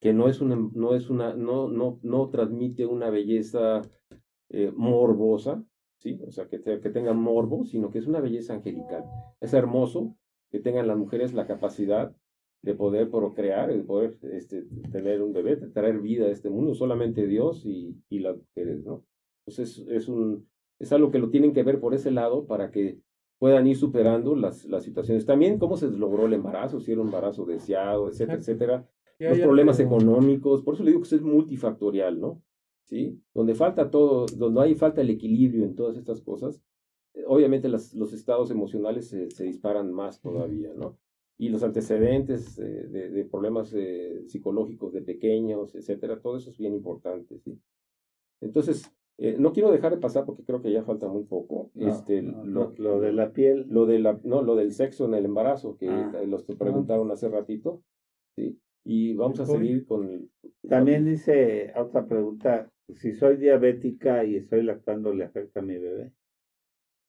que 0.00 0.12
no 0.12 0.28
es 0.28 0.42
una, 0.42 0.56
no 0.74 0.94
es 0.94 1.08
una, 1.08 1.34
no, 1.34 1.68
no, 1.68 1.98
no 2.02 2.28
transmite 2.28 2.84
una 2.84 3.08
belleza 3.08 3.80
eh, 4.50 4.70
morbosa, 4.76 5.64
¿sí? 5.98 6.20
O 6.26 6.30
sea, 6.30 6.46
que, 6.46 6.58
te- 6.58 6.80
que 6.80 6.90
tenga 6.90 7.14
morbo, 7.14 7.64
sino 7.64 7.90
que 7.90 8.00
es 8.00 8.06
una 8.06 8.20
belleza 8.20 8.52
angelical. 8.52 9.04
Es 9.40 9.54
hermoso 9.54 10.14
que 10.50 10.60
tengan 10.60 10.86
las 10.86 10.96
mujeres 10.96 11.34
la 11.34 11.46
capacidad 11.46 12.14
de 12.62 12.74
poder 12.74 13.10
procrear, 13.10 13.72
de 13.72 13.82
poder 13.84 14.18
este, 14.32 14.64
tener 14.90 15.22
un 15.22 15.32
bebé, 15.32 15.56
de 15.56 15.68
traer 15.68 16.00
vida 16.00 16.26
a 16.26 16.30
este 16.30 16.50
mundo, 16.50 16.74
solamente 16.74 17.26
Dios 17.26 17.64
y, 17.64 17.96
y 18.08 18.18
las 18.18 18.36
mujeres, 18.36 18.84
¿no? 18.84 19.04
Entonces 19.46 19.86
es, 19.88 20.08
un, 20.08 20.48
es 20.78 20.92
algo 20.92 21.10
que 21.10 21.18
lo 21.18 21.30
tienen 21.30 21.52
que 21.52 21.62
ver 21.62 21.80
por 21.80 21.94
ese 21.94 22.10
lado 22.10 22.46
para 22.46 22.70
que 22.70 22.98
puedan 23.38 23.66
ir 23.66 23.76
superando 23.76 24.34
las, 24.34 24.64
las 24.64 24.82
situaciones. 24.82 25.24
También 25.24 25.58
cómo 25.58 25.76
se 25.76 25.88
logró 25.88 26.26
el 26.26 26.32
embarazo, 26.32 26.80
si 26.80 26.92
era 26.92 27.00
un 27.00 27.08
embarazo 27.08 27.44
deseado, 27.46 28.08
etcétera, 28.08 28.38
etcétera 28.38 28.88
Ya, 29.18 29.30
los 29.30 29.38
ya, 29.38 29.44
problemas 29.44 29.78
económicos, 29.80 30.62
por 30.62 30.74
eso 30.74 30.82
le 30.82 30.90
digo 30.90 31.02
que 31.02 31.14
es 31.14 31.22
multifactorial, 31.22 32.20
¿no? 32.20 32.42
¿Sí? 32.84 33.20
Donde 33.34 33.54
falta 33.54 33.90
todo, 33.90 34.26
donde 34.26 34.62
hay 34.62 34.74
falta 34.74 35.00
el 35.00 35.10
equilibrio 35.10 35.64
en 35.64 35.76
todas 35.76 35.96
estas 35.96 36.20
cosas, 36.20 36.60
obviamente 37.26 37.68
las, 37.68 37.94
los 37.94 38.12
estados 38.12 38.50
emocionales 38.50 39.08
se, 39.08 39.30
se 39.30 39.44
disparan 39.44 39.92
más 39.92 40.20
todavía, 40.20 40.72
¿no? 40.74 40.98
Y 41.38 41.50
los 41.50 41.62
antecedentes 41.62 42.58
eh, 42.58 42.62
de, 42.88 43.10
de 43.10 43.24
problemas 43.24 43.72
eh, 43.74 44.24
psicológicos 44.26 44.92
de 44.92 45.02
pequeños, 45.02 45.74
etcétera, 45.74 46.20
todo 46.20 46.36
eso 46.36 46.50
es 46.50 46.58
bien 46.58 46.74
importante, 46.74 47.38
¿sí? 47.38 47.58
Entonces, 48.40 48.92
eh, 49.18 49.36
no 49.38 49.52
quiero 49.52 49.70
dejar 49.72 49.92
de 49.92 50.00
pasar 50.00 50.24
porque 50.24 50.44
creo 50.44 50.62
que 50.62 50.70
ya 50.72 50.84
falta 50.84 51.08
muy 51.08 51.24
poco. 51.24 51.70
No, 51.74 51.88
este, 51.88 52.22
no, 52.22 52.44
lo, 52.44 52.72
lo 52.76 53.00
de 53.00 53.12
la 53.12 53.32
piel. 53.32 53.66
lo 53.68 53.84
de 53.86 53.98
la, 53.98 54.20
no, 54.22 54.42
lo 54.42 54.54
del 54.56 54.72
sexo 54.72 55.06
en 55.06 55.14
el 55.14 55.24
embarazo, 55.24 55.76
que 55.76 55.88
Ah. 55.88 56.12
eh, 56.22 56.26
los 56.26 56.44
te 56.46 56.54
preguntaron 56.56 57.10
hace 57.10 57.28
ratito, 57.28 57.82
¿sí? 58.36 58.58
Y 58.84 59.14
vamos 59.14 59.38
a 59.40 59.44
seguir 59.46 59.84
con... 59.86 60.30
También 60.68 61.04
dice 61.04 61.72
otra 61.76 62.06
pregunta, 62.06 62.70
si 62.94 63.12
soy 63.12 63.36
diabética 63.36 64.24
y 64.24 64.36
estoy 64.36 64.62
lactando, 64.62 65.12
¿le 65.12 65.24
afecta 65.24 65.60
a 65.60 65.62
mi 65.62 65.76
bebé? 65.78 66.12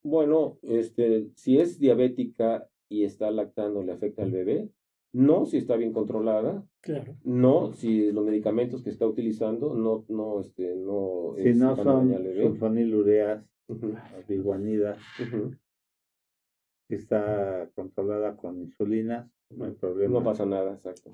Bueno, 0.04 0.58
este, 0.64 1.30
si 1.36 1.60
es 1.60 1.80
diabética 1.80 2.68
y 2.88 3.04
está 3.04 3.32
lactando, 3.32 3.84
¿le 3.84 3.92
afecta 3.92 4.24
al 4.24 4.32
bebé? 4.32 4.70
No, 5.12 5.46
si 5.46 5.58
está 5.58 5.76
bien 5.76 5.92
controlada. 5.92 6.64
Claro. 6.82 7.16
No, 7.24 7.74
si 7.74 8.12
los 8.12 8.26
medicamentos 8.26 8.84
que 8.84 8.92
está 8.92 9.08
utilizando 9.08 9.74
no, 9.74 10.06
no, 10.08 10.40
este, 10.40 10.76
no. 10.76 11.34
Si 11.38 11.54
no 11.54 11.76
son 11.76 12.14
sulfonilureas, 12.36 13.44
biguanida, 14.28 14.98
si 16.88 16.96
está 16.96 17.70
controlada 17.76 18.36
con 18.36 18.60
insulina, 18.60 19.30
no 19.50 19.66
hay 19.66 19.72
problema. 19.72 20.20
No 20.20 20.24
pasa 20.24 20.46
nada, 20.46 20.74
exacto. 20.74 21.10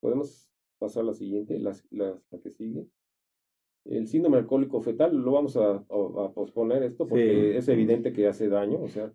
Podemos 0.00 0.50
pasar 0.78 1.02
a 1.02 1.06
la 1.06 1.14
siguiente, 1.14 1.58
la, 1.58 1.74
la, 1.90 2.18
que 2.42 2.50
sigue. 2.50 2.88
El 3.88 4.06
síndrome 4.06 4.38
alcohólico 4.38 4.80
fetal, 4.80 5.16
lo 5.16 5.32
vamos 5.32 5.56
a, 5.56 5.76
a, 5.76 6.32
posponer 6.34 6.82
esto 6.82 7.06
porque 7.06 7.56
es 7.56 7.68
evidente 7.68 8.12
que 8.12 8.26
hace 8.26 8.48
daño, 8.48 8.80
o 8.82 8.88
sea, 8.88 9.12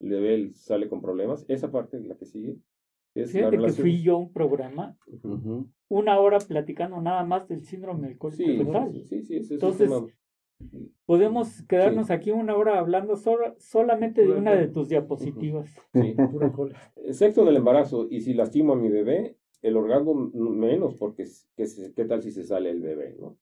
el 0.00 0.10
bebé 0.10 0.50
sale 0.50 0.88
con 0.88 1.00
problemas. 1.00 1.44
Esa 1.48 1.70
parte, 1.70 2.00
la 2.00 2.16
que 2.16 2.26
sigue, 2.26 2.58
es 3.14 3.32
Fíjate 3.32 3.58
que 3.58 3.70
fui 3.70 4.02
yo 4.02 4.14
a 4.14 4.18
un 4.18 4.32
programa, 4.32 4.96
una 5.88 6.20
hora 6.20 6.38
platicando 6.38 7.00
nada 7.00 7.24
más 7.24 7.48
del 7.48 7.62
síndrome 7.64 8.08
alcohólico 8.08 8.42
sí, 8.42 8.58
fetal. 8.58 8.92
Sí, 8.92 9.22
sí, 9.22 9.42
sí, 9.42 9.54
Entonces, 9.54 9.90
podemos 11.06 11.62
quedarnos 11.62 12.10
aquí 12.10 12.30
una 12.30 12.56
hora 12.56 12.78
hablando 12.78 13.16
solamente 13.58 14.22
de 14.22 14.32
una 14.32 14.54
de 14.54 14.68
tus 14.68 14.88
diapositivas. 14.88 15.68
Sí, 15.92 16.14
Excepto 17.04 17.42
en 17.42 17.48
el 17.48 17.56
embarazo, 17.56 18.06
y 18.08 18.20
si 18.20 18.34
lastimo 18.34 18.74
a 18.74 18.76
mi 18.76 18.88
bebé, 18.88 19.36
el 19.62 19.76
orgasmo 19.76 20.14
menos, 20.14 20.94
porque 20.94 21.26
¿qué 21.56 22.04
tal 22.04 22.22
si 22.22 22.30
se 22.30 22.44
sale 22.44 22.70
el 22.70 22.80
bebé, 22.80 23.16
no? 23.18 23.36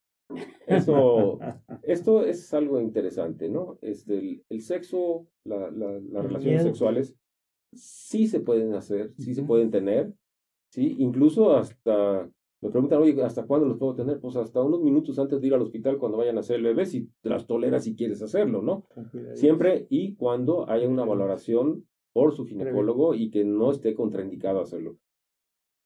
Eso, 0.66 1.38
esto 1.82 2.24
es 2.24 2.52
algo 2.54 2.80
interesante, 2.80 3.48
¿no? 3.48 3.78
Este, 3.80 4.42
el, 4.48 4.60
sexo, 4.60 5.26
la, 5.44 5.70
la, 5.70 5.98
las 6.00 6.24
relaciones 6.24 6.62
sexuales, 6.62 7.16
sí 7.72 8.26
se 8.26 8.40
pueden 8.40 8.74
hacer, 8.74 9.12
sí 9.18 9.34
se 9.34 9.42
pueden 9.42 9.70
tener, 9.70 10.12
sí, 10.70 10.96
incluso 10.98 11.56
hasta, 11.56 12.30
me 12.60 12.70
preguntan, 12.70 13.02
oye, 13.02 13.22
¿hasta 13.22 13.46
cuándo 13.46 13.66
los 13.66 13.78
puedo 13.78 13.94
tener? 13.94 14.20
Pues 14.20 14.36
hasta 14.36 14.62
unos 14.62 14.82
minutos 14.82 15.18
antes 15.18 15.40
de 15.40 15.46
ir 15.46 15.54
al 15.54 15.62
hospital 15.62 15.98
cuando 15.98 16.18
vayan 16.18 16.36
a 16.36 16.40
hacer 16.40 16.56
el 16.56 16.64
bebé, 16.64 16.86
si 16.86 17.08
te 17.20 17.30
las 17.30 17.46
toleras 17.46 17.84
si 17.84 17.94
quieres 17.94 18.20
hacerlo, 18.22 18.62
¿no? 18.62 18.86
Siempre 19.34 19.86
y 19.90 20.16
cuando 20.16 20.68
haya 20.68 20.88
una 20.88 21.04
valoración 21.04 21.86
por 22.12 22.34
su 22.34 22.46
ginecólogo 22.46 23.14
y 23.14 23.30
que 23.30 23.44
no 23.44 23.70
esté 23.70 23.94
contraindicado 23.94 24.60
hacerlo. 24.60 24.98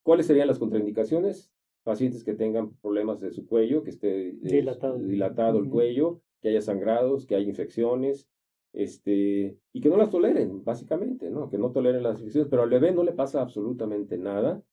¿Cuáles 0.03 0.25
serían 0.25 0.47
las 0.47 0.59
contraindicaciones? 0.59 1.53
Pacientes 1.83 2.23
que 2.23 2.33
tengan 2.33 2.73
problemas 2.77 3.19
de 3.19 3.31
su 3.31 3.45
cuello, 3.45 3.83
que 3.83 3.91
esté 3.91 4.29
eh, 4.29 4.35
dilatado, 4.41 5.59
el 5.59 5.69
cuello, 5.69 6.21
que 6.41 6.49
haya 6.49 6.61
sangrados, 6.61 7.25
que 7.25 7.35
haya 7.35 7.47
infecciones, 7.47 8.27
este, 8.73 9.57
y 9.71 9.81
que 9.81 9.89
no 9.89 9.97
las 9.97 10.09
toleren, 10.09 10.63
básicamente, 10.63 11.29
¿no? 11.29 11.49
Que 11.49 11.57
no 11.57 11.71
toleren 11.71 12.03
las 12.03 12.19
infecciones, 12.19 12.49
pero 12.49 12.63
al 12.63 12.69
bebé 12.69 12.91
no 12.91 13.03
le 13.03 13.13
pasa 13.13 13.41
absolutamente 13.41 14.17
nada, 14.17 14.63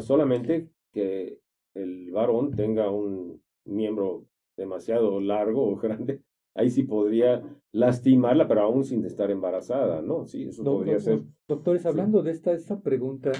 solamente 0.00 0.68
que 0.92 1.38
el 1.74 2.10
varón 2.10 2.54
tenga 2.54 2.90
un 2.90 3.42
miembro 3.64 4.26
demasiado 4.56 5.20
largo 5.20 5.68
o 5.68 5.76
grande, 5.80 6.22
ahí 6.54 6.70
sí 6.70 6.82
podría 6.82 7.42
lastimarla, 7.72 8.46
pero 8.46 8.62
aún 8.62 8.84
sin 8.84 9.04
estar 9.04 9.30
embarazada, 9.30 10.02
¿no? 10.02 10.26
Sí, 10.26 10.44
eso 10.44 10.62
podría 10.62 10.98
ser. 10.98 11.22
Doctores, 11.48 11.86
hablando 11.86 12.22
de 12.22 12.32
esta, 12.32 12.52
esta 12.52 12.80
pregunta, 12.80 13.32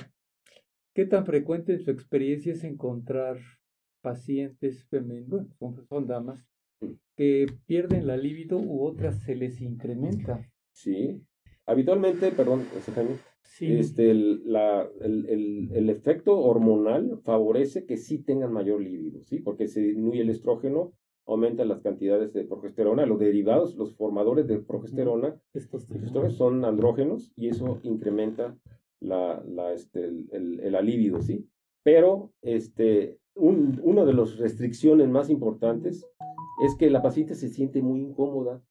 ¿Qué 0.94 1.06
tan 1.06 1.24
frecuente 1.24 1.72
en 1.72 1.80
su 1.80 1.90
experiencia 1.90 2.52
es 2.52 2.64
encontrar 2.64 3.38
pacientes 4.02 4.84
femeninos, 4.90 5.46
bueno, 5.58 5.82
son 5.88 6.06
damas, 6.06 6.46
que 7.16 7.46
pierden 7.66 8.06
la 8.06 8.18
libido 8.18 8.58
u 8.58 8.84
otras 8.84 9.22
se 9.22 9.34
les 9.34 9.62
incrementa? 9.62 10.46
Sí, 10.72 11.22
habitualmente, 11.64 12.30
perdón, 12.32 12.62
este, 13.60 14.10
el, 14.10 14.42
la, 14.52 14.86
el, 15.00 15.26
el, 15.30 15.70
el, 15.72 15.88
efecto 15.88 16.38
hormonal 16.38 17.20
favorece 17.24 17.86
que 17.86 17.96
sí 17.96 18.18
tengan 18.18 18.52
mayor 18.52 18.82
libido, 18.82 19.22
¿sí? 19.22 19.38
Porque 19.38 19.68
se 19.68 19.80
disminuye 19.80 20.20
el 20.20 20.30
estrógeno, 20.30 20.92
aumentan 21.26 21.68
las 21.68 21.80
cantidades 21.80 22.34
de 22.34 22.44
progesterona, 22.44 23.06
los 23.06 23.18
derivados, 23.18 23.76
los 23.76 23.94
formadores 23.96 24.46
de 24.46 24.58
progesterona, 24.58 25.40
estos 25.54 25.86
son 26.36 26.66
andrógenos 26.66 27.32
y 27.36 27.48
eso 27.48 27.80
incrementa 27.82 28.58
la, 29.02 29.42
la, 29.46 29.72
este, 29.72 30.04
el, 30.04 30.60
el, 30.60 31.22
¿sí? 31.22 31.46
Pero 31.82 32.32
este, 32.42 33.18
un, 33.34 33.80
una 33.82 34.04
de 34.04 34.14
las 34.14 34.36
restricciones 34.38 35.08
más 35.08 35.30
importantes 35.30 36.06
es 36.64 36.76
que 36.76 36.90
la 36.90 37.02
paciente 37.02 37.34
se 37.34 37.48
siente 37.48 37.82
muy 37.82 38.00
incómoda 38.00 38.62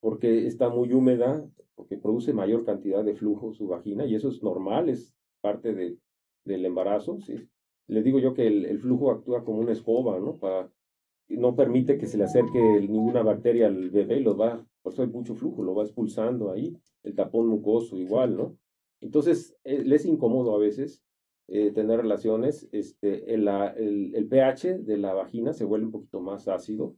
porque 0.00 0.46
está 0.46 0.68
muy 0.68 0.92
húmeda, 0.92 1.44
porque 1.74 1.98
produce 1.98 2.32
mayor 2.32 2.64
cantidad 2.64 3.04
de 3.04 3.14
flujo 3.14 3.52
su 3.52 3.66
vagina 3.66 4.06
y 4.06 4.14
eso 4.14 4.28
es 4.28 4.42
normal, 4.42 4.88
es 4.88 5.14
parte 5.40 5.74
de, 5.74 5.98
del 6.44 6.64
embarazo, 6.64 7.18
¿sí? 7.20 7.48
Le 7.88 8.02
digo 8.02 8.18
yo 8.18 8.34
que 8.34 8.46
el, 8.46 8.64
el, 8.64 8.78
flujo 8.78 9.10
actúa 9.10 9.44
como 9.44 9.60
una 9.60 9.72
escoba, 9.72 10.18
¿no? 10.18 10.34
Para, 10.34 10.70
no 11.28 11.54
permite 11.56 11.98
que 11.98 12.06
se 12.06 12.18
le 12.18 12.24
acerque 12.24 12.60
ninguna 12.80 13.22
bacteria 13.22 13.66
al 13.66 13.90
bebé, 13.90 14.20
lo 14.20 14.36
va, 14.36 14.64
por 14.82 14.92
eso 14.92 15.02
hay 15.02 15.08
mucho 15.08 15.34
flujo, 15.34 15.62
lo 15.62 15.74
va 15.74 15.82
expulsando 15.82 16.50
ahí, 16.50 16.76
el 17.02 17.14
tapón 17.14 17.48
mucoso 17.48 17.96
igual, 17.98 18.36
¿no? 18.36 18.56
Entonces, 19.00 19.56
eh, 19.64 19.82
le 19.84 19.96
es 19.96 20.06
incómodo 20.06 20.54
a 20.54 20.58
veces 20.58 21.02
eh, 21.48 21.70
tener 21.72 22.00
relaciones. 22.00 22.68
Este, 22.72 23.32
el, 23.32 23.46
el, 23.46 24.28
pH 24.28 24.78
de 24.78 24.98
la 24.98 25.14
vagina 25.14 25.52
se 25.52 25.64
vuelve 25.64 25.86
un 25.86 25.92
poquito 25.92 26.20
más 26.20 26.48
ácido 26.48 26.96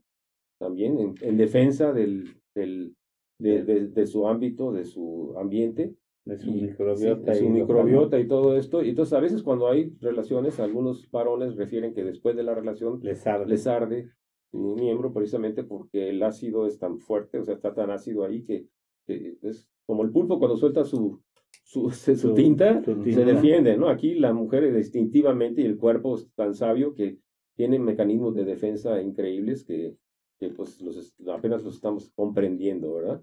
también 0.59 1.15
en, 1.21 1.37
defensa 1.37 1.93
del, 1.93 2.41
del, 2.55 2.95
de, 3.39 3.63
de, 3.63 4.07
su 4.07 4.27
ámbito, 4.27 4.71
de 4.71 4.85
su 4.85 5.35
ambiente. 5.37 5.95
De 6.25 6.37
su 6.37 6.51
microbiota. 6.51 7.31
de 7.31 7.37
su 7.37 7.49
microbiota 7.49 8.19
y 8.19 8.27
todo 8.27 8.57
esto. 8.57 8.83
Y 8.83 8.89
entonces, 8.89 9.13
a 9.13 9.21
veces 9.21 9.41
cuando 9.41 9.67
hay 9.67 9.95
relaciones, 9.99 10.59
algunos 10.59 11.09
varones 11.11 11.55
refieren 11.55 11.93
que 11.93 12.03
después 12.03 12.35
de 12.35 12.43
la 12.43 12.53
relación 12.53 12.99
les 13.01 13.25
arde, 13.25 13.45
les 13.47 13.67
arde 13.67 14.09
su 14.51 14.75
miembro 14.75 15.13
precisamente 15.13 15.63
porque 15.63 16.09
el 16.09 16.21
ácido 16.23 16.65
es 16.65 16.77
tan 16.77 16.99
fuerte, 16.99 17.39
o 17.39 17.45
sea, 17.45 17.55
está 17.55 17.73
tan 17.73 17.91
ácido 17.91 18.25
ahí 18.25 18.43
que, 18.43 18.67
que 19.07 19.37
es 19.43 19.67
como 19.85 20.03
el 20.03 20.11
pulpo 20.11 20.39
cuando 20.39 20.57
suelta 20.57 20.83
su, 20.83 21.21
su, 21.63 21.91
su, 21.91 22.33
tinta, 22.33 22.83
se 22.83 23.25
defiende, 23.25 23.77
¿no? 23.77 23.89
Aquí 23.89 24.15
la 24.15 24.33
mujer 24.33 24.73
distintivamente 24.73 25.61
y 25.61 25.65
el 25.65 25.77
cuerpo 25.77 26.15
es 26.15 26.27
tan 26.33 26.55
sabio 26.55 26.95
que 26.95 27.19
tienen 27.55 27.83
mecanismos 27.83 28.35
de 28.35 28.45
defensa 28.45 29.01
increíbles 29.01 29.65
que, 29.65 29.95
que 30.39 30.49
pues 30.49 30.81
los, 30.81 31.13
apenas 31.27 31.63
los 31.63 31.75
estamos 31.75 32.11
comprendiendo, 32.15 32.93
¿verdad? 32.93 33.21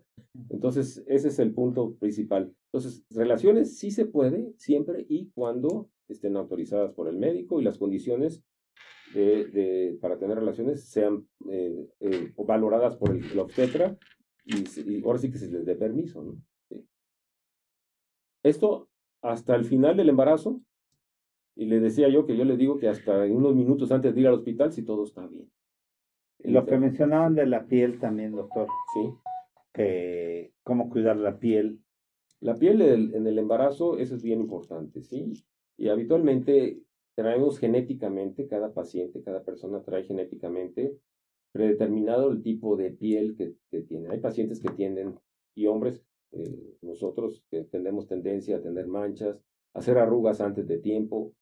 Entonces, 0.50 1.02
ese 1.06 1.28
es 1.28 1.38
el 1.38 1.54
punto 1.54 1.94
principal. 1.94 2.54
Entonces, 2.70 3.04
relaciones 3.10 3.78
sí 3.78 3.90
se 3.90 4.04
puede 4.04 4.52
siempre 4.58 5.06
y 5.08 5.30
cuando 5.30 5.88
estén 6.08 6.36
autorizadas 6.36 6.92
por 6.92 7.08
el 7.08 7.16
médico 7.16 7.60
y 7.60 7.64
las 7.64 7.78
condiciones 7.78 8.44
de, 9.14 9.46
de 9.46 9.98
para 10.00 10.18
tener 10.18 10.36
relaciones 10.36 10.84
sean 10.84 11.26
eh, 11.50 11.88
eh, 12.00 12.32
valoradas 12.36 12.96
por 12.96 13.10
el, 13.10 13.38
obstetra 13.38 13.96
y, 14.44 14.64
y, 14.80 15.02
ahora 15.02 15.18
sí 15.18 15.30
que 15.30 15.38
se 15.38 15.50
les 15.50 15.64
dé 15.64 15.74
permiso, 15.76 16.22
¿no? 16.22 16.36
Esto 18.46 18.88
hasta 19.22 19.56
el 19.56 19.64
final 19.64 19.96
del 19.96 20.08
embarazo. 20.08 20.60
Y 21.56 21.64
le 21.66 21.80
decía 21.80 22.08
yo 22.08 22.26
que 22.26 22.36
yo 22.36 22.44
le 22.44 22.56
digo 22.56 22.78
que 22.78 22.88
hasta 22.88 23.24
unos 23.24 23.56
minutos 23.56 23.90
antes 23.90 24.14
de 24.14 24.20
ir 24.20 24.28
al 24.28 24.34
hospital 24.34 24.72
si 24.72 24.84
todo 24.84 25.02
está 25.04 25.26
bien. 25.26 25.50
Lo 26.44 26.64
que 26.64 26.78
mencionaban 26.78 27.34
de 27.34 27.46
la 27.46 27.66
piel 27.66 27.98
también, 27.98 28.32
doctor. 28.32 28.68
Sí. 28.94 29.10
Que 29.72 30.52
cómo 30.62 30.90
cuidar 30.90 31.16
la 31.16 31.38
piel. 31.38 31.80
La 32.40 32.54
piel 32.54 32.82
en 32.82 33.26
el 33.26 33.38
embarazo, 33.38 33.98
eso 33.98 34.14
es 34.14 34.22
bien 34.22 34.40
importante, 34.40 35.02
¿sí? 35.02 35.32
Y 35.76 35.88
habitualmente 35.88 36.82
traemos 37.16 37.58
genéticamente, 37.58 38.46
cada 38.46 38.72
paciente, 38.72 39.22
cada 39.22 39.42
persona 39.42 39.82
trae 39.82 40.04
genéticamente 40.04 40.96
predeterminado 41.50 42.30
el 42.30 42.42
tipo 42.42 42.76
de 42.76 42.90
piel 42.90 43.34
que, 43.36 43.54
que 43.70 43.80
tiene. 43.80 44.10
Hay 44.10 44.20
pacientes 44.20 44.60
que 44.60 44.68
tienen, 44.68 45.18
y 45.54 45.66
hombres 45.66 46.05
eh, 46.32 46.76
nosotros 46.82 47.44
que 47.50 47.62
tenemos 47.64 48.06
tendencia 48.06 48.56
a 48.56 48.62
tener 48.62 48.86
manchas, 48.86 49.36
a 49.74 49.78
hacer 49.78 49.98
arrugas 49.98 50.40
antes 50.40 50.66
de 50.66 50.78
tiempo, 50.78 51.32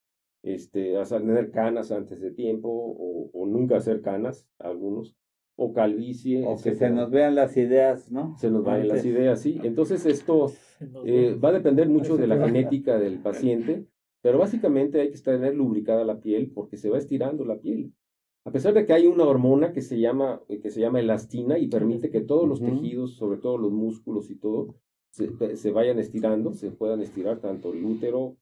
este, 0.43 0.97
a 0.97 1.03
tener 1.03 1.51
canas 1.51 1.91
antes 1.91 2.21
de 2.21 2.31
tiempo 2.31 2.69
o, 2.69 3.29
o 3.33 3.45
nunca 3.47 3.77
hacer 3.77 4.01
canas, 4.01 4.47
algunos, 4.59 5.15
o 5.55 5.73
calvicie. 5.73 6.45
O 6.45 6.57
que 6.61 6.75
se 6.75 6.89
nos 6.89 7.09
vean 7.09 7.35
las 7.35 7.55
ideas, 7.57 8.11
¿no? 8.11 8.35
Se 8.37 8.49
nos 8.49 8.63
vayan 8.63 8.89
las 8.89 9.05
ideas, 9.05 9.41
sí. 9.41 9.59
Entonces 9.63 10.05
esto 10.05 10.51
eh, 11.05 11.37
va 11.43 11.49
a 11.49 11.53
depender 11.53 11.87
mucho 11.89 12.17
de 12.17 12.27
la 12.27 12.37
genética 12.37 12.97
del 12.97 13.19
paciente, 13.19 13.85
pero 14.21 14.37
básicamente 14.37 15.01
hay 15.01 15.11
que 15.11 15.19
tener 15.19 15.55
lubricada 15.55 16.03
la 16.03 16.19
piel 16.19 16.51
porque 16.53 16.77
se 16.77 16.89
va 16.89 16.97
estirando 16.97 17.45
la 17.45 17.59
piel. 17.59 17.93
A 18.45 18.51
pesar 18.51 18.75
de 18.75 18.85
que 18.85 18.93
hay 18.93 19.07
una 19.07 19.25
hormona 19.25 19.73
que 19.73 19.81
se 19.81 19.99
llama, 19.99 20.39
eh, 20.47 20.59
que 20.59 20.69
se 20.69 20.79
llama 20.79 20.99
elastina 20.99 21.57
y 21.57 21.67
permite 21.67 22.11
que 22.11 22.21
todos 22.21 22.47
los 22.47 22.61
tejidos, 22.61 23.15
sobre 23.15 23.39
todo 23.39 23.57
los 23.57 23.71
músculos 23.71 24.29
y 24.29 24.35
todo, 24.35 24.75
se, 25.09 25.55
se, 25.55 25.71
vayan 25.71 25.97
estirando, 25.97 26.53
se 26.53 26.71
puedan 26.71 27.01
estirar 27.01 27.39
tanto 27.39 27.73
el 27.73 27.83
útero 27.83 28.37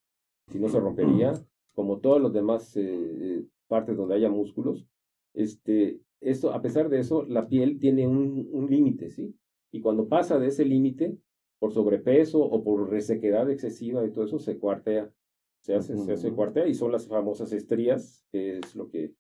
si 0.52 0.60
no 0.60 0.68
se 0.68 0.80
rompería, 0.80 1.34
como 1.74 2.00
todos 2.00 2.22
los 2.22 2.34
demás 2.34 2.76
eh, 2.76 3.46
partes 3.68 3.96
donde 3.96 4.16
haya 4.16 4.30
músculos. 4.30 4.86
Este, 5.34 6.02
esto, 6.20 6.52
a 6.52 6.62
pesar 6.62 6.90
de 6.90 7.00
eso, 7.00 7.24
la 7.24 7.48
piel 7.48 7.80
tiene 7.80 8.06
un, 8.06 8.50
un 8.52 8.70
límite, 8.70 9.10
¿sí? 9.10 9.34
Y 9.72 9.80
cuando 9.80 10.10
pasa 10.10 10.38
de 10.38 10.48
ese 10.48 10.66
límite, 10.66 11.18
por 11.60 11.72
sobrepeso 11.72 12.42
o 12.42 12.62
por 12.62 12.90
resequedad 12.90 13.50
excesiva 13.50 14.06
y 14.06 14.12
todo 14.12 14.26
eso, 14.26 14.38
se 14.38 14.58
cuartea. 14.58 15.10
Se 15.62 15.76
hace, 15.76 15.98
se 15.98 16.12
hace 16.12 16.34
cuartea 16.34 16.68
y 16.68 16.74
son 16.74 16.92
las 16.92 17.08
famosas 17.08 17.54
estrías, 17.54 18.26
que 18.34 18.58
es 18.58 18.76
lo 18.76 18.90
que, 18.90 19.14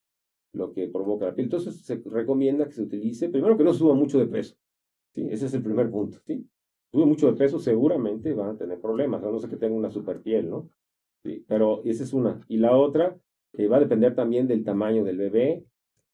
lo 0.53 0.71
que 0.71 0.88
provoca 0.88 1.25
la 1.25 1.35
piel. 1.35 1.45
Entonces 1.45 1.81
se 1.81 2.01
recomienda 2.05 2.65
que 2.65 2.71
se 2.71 2.84
utilice, 2.84 3.30
primero 3.30 3.57
que 3.57 3.63
no 3.63 3.73
suba 3.73 3.93
mucho 3.93 4.19
de 4.19 4.27
peso. 4.27 4.55
¿sí? 5.13 5.27
Ese 5.30 5.47
es 5.47 5.53
el 5.53 5.63
primer 5.63 5.89
punto. 5.89 6.19
¿sí? 6.25 6.47
Sube 6.91 7.05
mucho 7.05 7.27
de 7.27 7.38
peso, 7.38 7.59
seguramente 7.59 8.34
van 8.34 8.51
a 8.51 8.57
tener 8.57 8.80
problemas, 8.80 9.23
a 9.23 9.31
no 9.31 9.39
ser 9.39 9.49
que 9.49 9.57
tenga 9.57 9.75
una 9.75 9.89
super 9.89 10.21
piel, 10.21 10.49
¿no? 10.49 10.69
Sí, 11.23 11.43
pero 11.47 11.81
esa 11.85 12.03
es 12.03 12.13
una. 12.13 12.39
Y 12.47 12.57
la 12.57 12.77
otra, 12.77 13.17
que 13.53 13.67
va 13.67 13.77
a 13.77 13.80
depender 13.80 14.13
también 14.13 14.47
del 14.47 14.63
tamaño 14.63 15.03
del 15.03 15.17
bebé, 15.17 15.65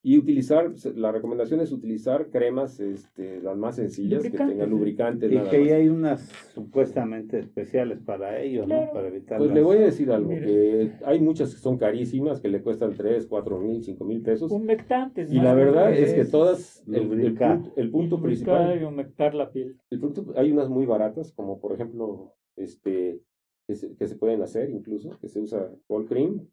y 0.01 0.17
utilizar, 0.17 0.71
la 0.95 1.11
recomendación 1.11 1.59
es 1.59 1.73
utilizar 1.73 2.30
cremas 2.30 2.80
este, 2.80 3.41
las 3.41 3.57
más 3.57 3.76
sencillas, 3.76 4.23
que 4.23 4.30
tengan 4.30 4.69
lubricantes. 4.69 5.30
Y 5.30 5.38
que 5.49 5.65
ya 5.65 5.76
hay 5.76 5.89
unas 5.89 6.21
supuestamente 6.53 7.39
especiales 7.39 7.99
para 7.99 8.39
ello, 8.39 8.65
¿no? 8.65 8.91
Para 8.93 9.09
evitar. 9.09 9.39
Pues 9.39 9.51
le 9.51 9.61
voy 9.61 9.77
a 9.77 9.81
decir 9.81 10.09
algo, 10.11 10.30
que 10.30 10.93
hay 11.03 11.19
muchas 11.19 11.53
que 11.53 11.59
son 11.59 11.77
carísimas, 11.77 12.39
que 12.39 12.47
le 12.47 12.61
cuestan 12.61 12.95
3, 12.95 13.27
4 13.27 13.59
mil, 13.59 13.84
5 13.84 14.05
mil 14.05 14.21
pesos. 14.21 14.51
Humectantes. 14.51 15.34
Y 15.34 15.41
la 15.41 15.53
verdad 15.53 15.93
es, 15.93 16.13
que 16.13 16.23
todas, 16.23 16.81
el, 16.88 16.95
el, 16.95 17.34
punto, 17.35 17.73
el 17.76 17.91
punto 17.91 18.21
principal. 18.21 18.81
Y 18.81 18.85
humectar 18.85 19.35
la 19.35 19.51
piel. 19.51 19.76
El 19.89 19.99
punto, 19.99 20.34
hay 20.38 20.49
unas 20.51 20.69
muy 20.69 20.85
baratas, 20.85 21.34
como 21.34 21.59
por 21.59 21.73
ejemplo, 21.73 22.35
este, 22.55 23.19
que 23.67 23.76
se, 23.76 23.95
que 23.97 24.07
se 24.07 24.15
pueden 24.15 24.41
hacer 24.41 24.69
incluso, 24.69 25.19
que 25.19 25.27
se 25.27 25.41
usa 25.41 25.69
Cold 25.88 26.07
Cream, 26.07 26.47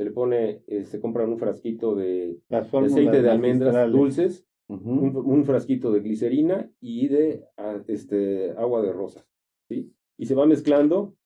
se 0.00 0.04
le 0.04 0.12
pone, 0.12 0.62
eh, 0.66 0.86
se 0.86 0.98
compra 0.98 1.26
un 1.26 1.36
frasquito 1.36 1.94
de, 1.94 2.38
aceite 2.48 3.20
de 3.20 3.30
almendras 3.30 3.92
dulces, 3.92 4.46
un, 4.66 5.44
frasquito 5.44 5.92
de 5.92 6.00
glicerina 6.00 6.70
y 6.80 7.08
de 7.08 7.44
ah, 7.58 7.82
este, 7.86 8.52
agua 8.52 8.80
de 8.80 8.94
rosas, 8.94 9.28
¿sí? 9.68 9.92
Y 10.16 10.24
se 10.24 10.34
va 10.34 10.46
mezclando, 10.46 11.16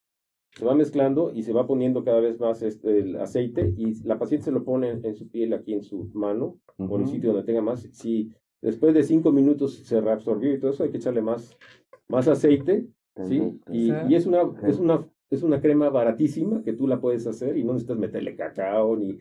se 0.50 0.64
va 0.64 0.74
mezclando 0.74 1.30
y 1.32 1.44
se 1.44 1.52
va 1.52 1.68
poniendo 1.68 2.02
cada 2.02 2.18
vez 2.18 2.40
más 2.40 2.62
este, 2.62 2.98
el 2.98 3.14
aceite 3.20 3.72
y 3.76 4.02
la 4.02 4.18
paciente 4.18 4.46
se 4.46 4.50
lo 4.50 4.64
pone 4.64 4.90
en, 4.90 5.14
su 5.14 5.28
piel, 5.28 5.52
aquí 5.52 5.72
en 5.72 5.84
su 5.84 6.10
mano, 6.12 6.58
o 6.76 6.96
en 6.96 7.02
el 7.02 7.06
sitio 7.06 7.30
donde 7.30 7.46
tenga 7.46 7.62
más. 7.62 7.82
Si 7.92 8.32
después 8.60 8.92
de 8.92 9.04
cinco 9.04 9.30
minutos 9.30 9.84
se 9.84 10.00
reabsorbió 10.00 10.52
y 10.52 10.58
todo 10.58 10.72
eso, 10.72 10.82
hay 10.82 10.90
que 10.90 10.96
echarle 10.96 11.22
más, 11.22 11.56
más 12.08 12.26
aceite, 12.26 12.88
¿sí? 13.28 13.40
Y, 13.70 13.92
y 14.08 14.16
es, 14.16 14.26
una, 14.26 14.42
es 14.66 14.80
una 14.80 15.08
es 15.30 15.42
una 15.42 15.60
crema 15.60 15.88
baratísima 15.90 16.62
que 16.62 16.72
tú 16.72 16.86
la 16.86 17.00
puedes 17.00 17.26
hacer 17.26 17.56
y 17.56 17.64
no 17.64 17.72
necesitas 17.72 17.98
meterle 17.98 18.36
cacao, 18.36 18.96
ni, 18.96 19.18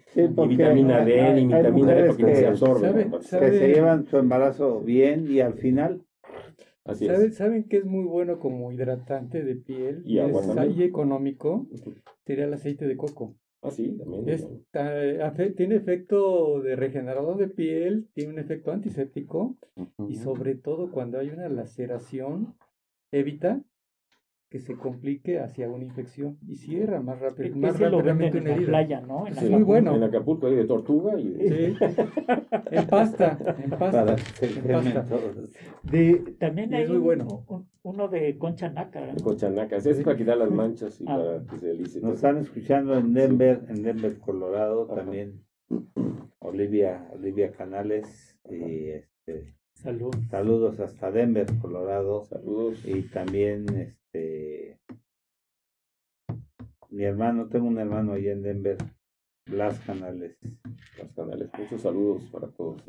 vitamina 0.47 1.03
D, 1.03 1.34
ni 1.34 1.45
vitamina 1.47 1.93
D 1.93 2.07
porque 2.07 2.35
se 2.35 2.47
absorbe. 2.47 3.09
Que 3.19 3.51
se 3.51 3.67
llevan 3.73 4.05
su 4.05 4.17
embarazo 4.17 4.81
bien 4.81 5.25
y 5.30 5.39
al 5.39 5.55
final. 5.55 6.01
Así 6.85 7.07
¿Saben 7.31 7.63
que 7.63 7.77
es 7.77 7.85
muy 7.85 8.03
bueno 8.03 8.39
como 8.39 8.71
hidratante 8.71 9.41
de 9.41 9.55
piel? 9.55 10.03
Y, 10.05 10.19
agua 10.19 10.65
y 10.65 10.84
económico. 10.84 11.67
Sería 12.25 12.45
el 12.45 12.53
aceite 12.53 12.85
de 12.85 12.97
coco. 12.97 13.35
Ah, 13.61 13.71
sí, 13.71 13.97
también. 13.97 15.55
tiene 15.55 15.75
efecto 15.75 16.61
de 16.61 16.75
regenerador 16.75 17.38
de 17.38 17.47
piel, 17.47 18.09
tiene 18.13 18.34
un 18.34 18.39
efecto 18.39 18.73
antiséptico 18.73 19.55
y 20.09 20.15
sobre 20.17 20.55
todo 20.55 20.91
cuando 20.91 21.17
hay 21.17 21.30
una 21.30 21.47
laceración, 21.47 22.55
evita 23.11 23.63
que 24.53 24.59
se 24.59 24.75
complique 24.75 25.39
hacia 25.39 25.67
una 25.67 25.84
infección 25.84 26.38
y 26.47 26.57
cierra 26.57 27.01
más 27.01 27.19
rápido, 27.19 27.55
más 27.55 27.80
rápidamente 27.80 28.38
una 28.38 28.51
herida. 28.51 28.67
playa, 28.67 29.01
¿no? 29.01 29.25
En 29.25 29.51
muy 29.51 29.63
bueno. 29.63 29.95
En 29.95 30.03
Acapulco 30.03 30.45
hay 30.45 30.53
de 30.53 30.65
tortuga 30.65 31.19
y 31.19 31.34
sí. 31.34 31.75
en 32.69 32.85
pasta, 32.85 33.39
en 33.63 33.69
pasta, 33.71 34.15
en 34.41 34.61
pasta. 34.61 35.05
De, 35.81 36.35
también 36.38 36.71
hay 36.75 36.88
muy 36.88 36.99
bueno. 36.99 37.43
uno 37.81 38.07
de 38.09 38.38
concha 38.38 38.69
nácar. 38.69 39.15
¿no? 39.17 39.23
Concha 39.23 39.49
nácar, 39.49 39.80
ese 39.80 39.89
es 39.89 40.03
para 40.03 40.17
quitar 40.17 40.38
las 40.38 40.51
manchas 40.51 41.01
y 41.01 41.05
ah. 41.07 41.17
para 41.17 41.43
que 41.47 41.57
se 41.57 41.71
alice. 41.71 41.99
Nos 41.99 42.13
están 42.17 42.38
escuchando 42.38 42.95
en 42.95 43.11
Denver, 43.11 43.59
en 43.69 43.81
Denver, 43.81 44.19
Colorado, 44.19 44.85
también 44.85 45.43
Olivia, 46.38 47.09
Olivia 47.11 47.51
Canales 47.53 48.38
y 48.51 48.89
este 48.89 49.55
Saludos. 49.73 50.15
Saludos 50.30 50.80
hasta 50.80 51.11
Denver, 51.11 51.47
Colorado. 51.59 52.23
Saludos. 52.23 52.85
Y 52.85 53.01
también 53.09 53.65
este 53.75 54.02
mi 56.90 57.03
hermano, 57.03 57.48
tengo 57.48 57.68
un 57.68 57.80
hermano 57.80 58.14
allá 58.14 58.31
en 58.31 58.44
Denver, 58.44 58.77
Las 59.48 59.80
Canales. 59.80 60.38
Las 60.99 61.11
Canales, 61.14 61.49
muchos 61.57 61.81
saludos 61.81 62.23
para 62.31 62.48
todos. 62.49 62.84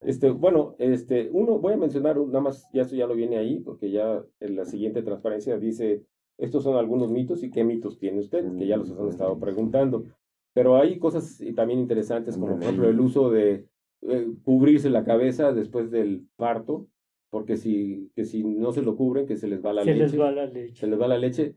Este, 0.00 0.30
bueno, 0.30 0.76
este, 0.78 1.28
uno, 1.32 1.58
voy 1.58 1.74
a 1.74 1.76
mencionar 1.76 2.16
nada 2.16 2.40
más, 2.40 2.68
ya 2.72 2.82
esto 2.82 2.96
ya 2.96 3.06
lo 3.06 3.14
viene 3.14 3.36
ahí, 3.36 3.60
porque 3.60 3.90
ya 3.90 4.24
en 4.40 4.56
la 4.56 4.64
siguiente 4.64 5.02
transparencia 5.02 5.58
dice, 5.58 6.04
estos 6.38 6.62
son 6.62 6.76
algunos 6.76 7.10
mitos 7.10 7.42
y 7.42 7.50
qué 7.50 7.64
mitos 7.64 7.98
tiene 7.98 8.20
usted, 8.20 8.44
que 8.56 8.66
ya 8.66 8.76
los 8.76 8.90
han 8.92 9.08
estado 9.08 9.38
preguntando. 9.38 10.04
Pero 10.54 10.76
hay 10.76 10.98
cosas 10.98 11.42
también 11.54 11.80
interesantes, 11.80 12.36
como 12.36 12.54
por 12.54 12.62
ejemplo 12.62 12.88
el 12.88 13.00
uso 13.00 13.30
de 13.30 13.66
eh, 14.02 14.28
cubrirse 14.44 14.88
la 14.88 15.04
cabeza 15.04 15.52
después 15.52 15.90
del 15.90 16.26
parto, 16.36 16.86
porque 17.30 17.56
si, 17.56 18.10
que 18.14 18.24
si 18.24 18.44
no 18.44 18.72
se 18.72 18.82
lo 18.82 18.96
cubren, 18.96 19.26
que 19.26 19.36
se 19.36 19.48
les 19.48 19.64
va 19.64 19.72
la 19.72 19.84
se 19.84 19.94
leche. 19.94 20.16
Les 20.16 20.20
va 20.20 20.30
la 20.30 20.46
leche. 20.46 20.74
Se 20.74 20.86
les 20.86 21.00
va 21.00 21.08
la 21.08 21.18
leche. 21.18 21.56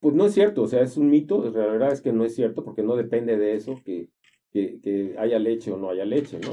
Pues 0.00 0.14
no 0.14 0.26
es 0.26 0.34
cierto, 0.34 0.62
o 0.62 0.68
sea, 0.68 0.82
es 0.82 0.96
un 0.96 1.10
mito, 1.10 1.42
la 1.44 1.66
verdad 1.66 1.92
es 1.92 2.00
que 2.00 2.12
no 2.12 2.24
es 2.24 2.34
cierto, 2.34 2.64
porque 2.64 2.82
no 2.82 2.94
depende 2.94 3.36
de 3.36 3.54
eso 3.54 3.80
que, 3.84 4.10
que, 4.52 4.80
que 4.80 5.16
haya 5.18 5.40
leche 5.40 5.72
o 5.72 5.76
no 5.76 5.90
haya 5.90 6.04
leche, 6.04 6.38
¿no? 6.38 6.50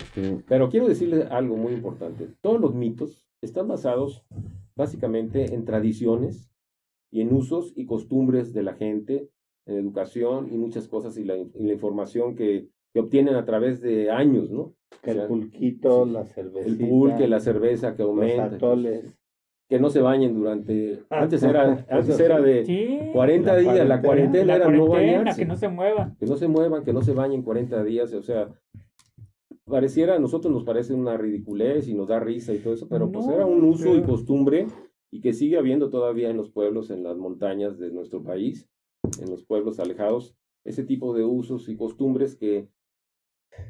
Pero 0.47 0.69
quiero 0.69 0.87
decirles 0.87 1.27
algo 1.29 1.55
muy 1.55 1.73
importante. 1.73 2.27
Todos 2.41 2.59
los 2.59 2.73
mitos 2.73 3.27
están 3.41 3.67
basados 3.67 4.25
básicamente 4.75 5.53
en 5.53 5.63
tradiciones 5.63 6.49
y 7.11 7.21
en 7.21 7.33
usos 7.33 7.71
y 7.75 7.85
costumbres 7.85 8.51
de 8.51 8.63
la 8.63 8.73
gente, 8.73 9.29
en 9.67 9.77
educación 9.77 10.51
y 10.51 10.57
muchas 10.57 10.87
cosas 10.87 11.15
y 11.17 11.23
la, 11.23 11.37
y 11.37 11.49
la 11.53 11.73
información 11.73 12.35
que, 12.35 12.69
que 12.95 13.01
obtienen 13.01 13.35
a 13.35 13.43
través 13.43 13.81
de 13.81 14.09
años, 14.09 14.49
¿no? 14.49 14.73
el 15.03 15.27
pulquito, 15.27 16.05
la 16.05 16.23
cerveza. 16.27 16.65
El 16.65 16.77
pulque, 16.77 17.27
la 17.27 17.41
cerveza 17.41 17.93
que 17.93 18.03
aumenta. 18.03 18.57
que 19.67 19.79
no 19.81 19.89
se 19.89 19.99
bañen 19.99 20.33
durante. 20.33 21.03
Antes 21.09 21.43
era, 21.43 21.85
antes 21.89 22.17
era 22.17 22.39
de 22.39 23.11
40 23.11 23.57
días, 23.57 23.85
la 23.85 24.01
cuarentena 24.01 24.55
era 24.55 24.69
no 24.69 24.87
bañarse. 24.87 25.41
Que 25.41 25.45
no 25.45 25.57
se 25.57 25.67
muevan. 25.67 26.15
Que 26.15 26.25
no 26.25 26.37
se 26.37 26.47
muevan, 26.47 26.85
que 26.85 26.93
no 26.93 27.01
se 27.01 27.11
bañen 27.11 27.41
40 27.41 27.83
días, 27.83 28.13
o 28.13 28.23
sea. 28.23 28.47
Pareciera, 29.65 30.15
a 30.15 30.19
nosotros 30.19 30.53
nos 30.53 30.63
parece 30.63 30.93
una 30.93 31.17
ridiculez 31.17 31.89
y 31.89 31.95
nos 31.95 32.07
da 32.07 32.21
risa 32.21 32.53
y 32.53 32.59
todo 32.59 32.75
eso, 32.75 32.87
pero 32.87 33.11
pues 33.11 33.27
era 33.27 33.45
un 33.45 33.61
uso 33.65 33.93
y 33.93 34.03
costumbre 34.03 34.67
y 35.11 35.19
que 35.19 35.33
sigue 35.33 35.57
habiendo 35.57 35.89
todavía 35.89 36.29
en 36.29 36.37
los 36.37 36.49
pueblos, 36.49 36.91
en 36.91 37.03
las 37.03 37.17
montañas 37.17 37.77
de 37.77 37.91
nuestro 37.91 38.23
país, 38.23 38.69
en 39.19 39.29
los 39.29 39.43
pueblos 39.43 39.79
alejados, 39.79 40.35
ese 40.63 40.83
tipo 40.83 41.13
de 41.13 41.25
usos 41.25 41.67
y 41.67 41.75
costumbres 41.75 42.35
que 42.35 42.69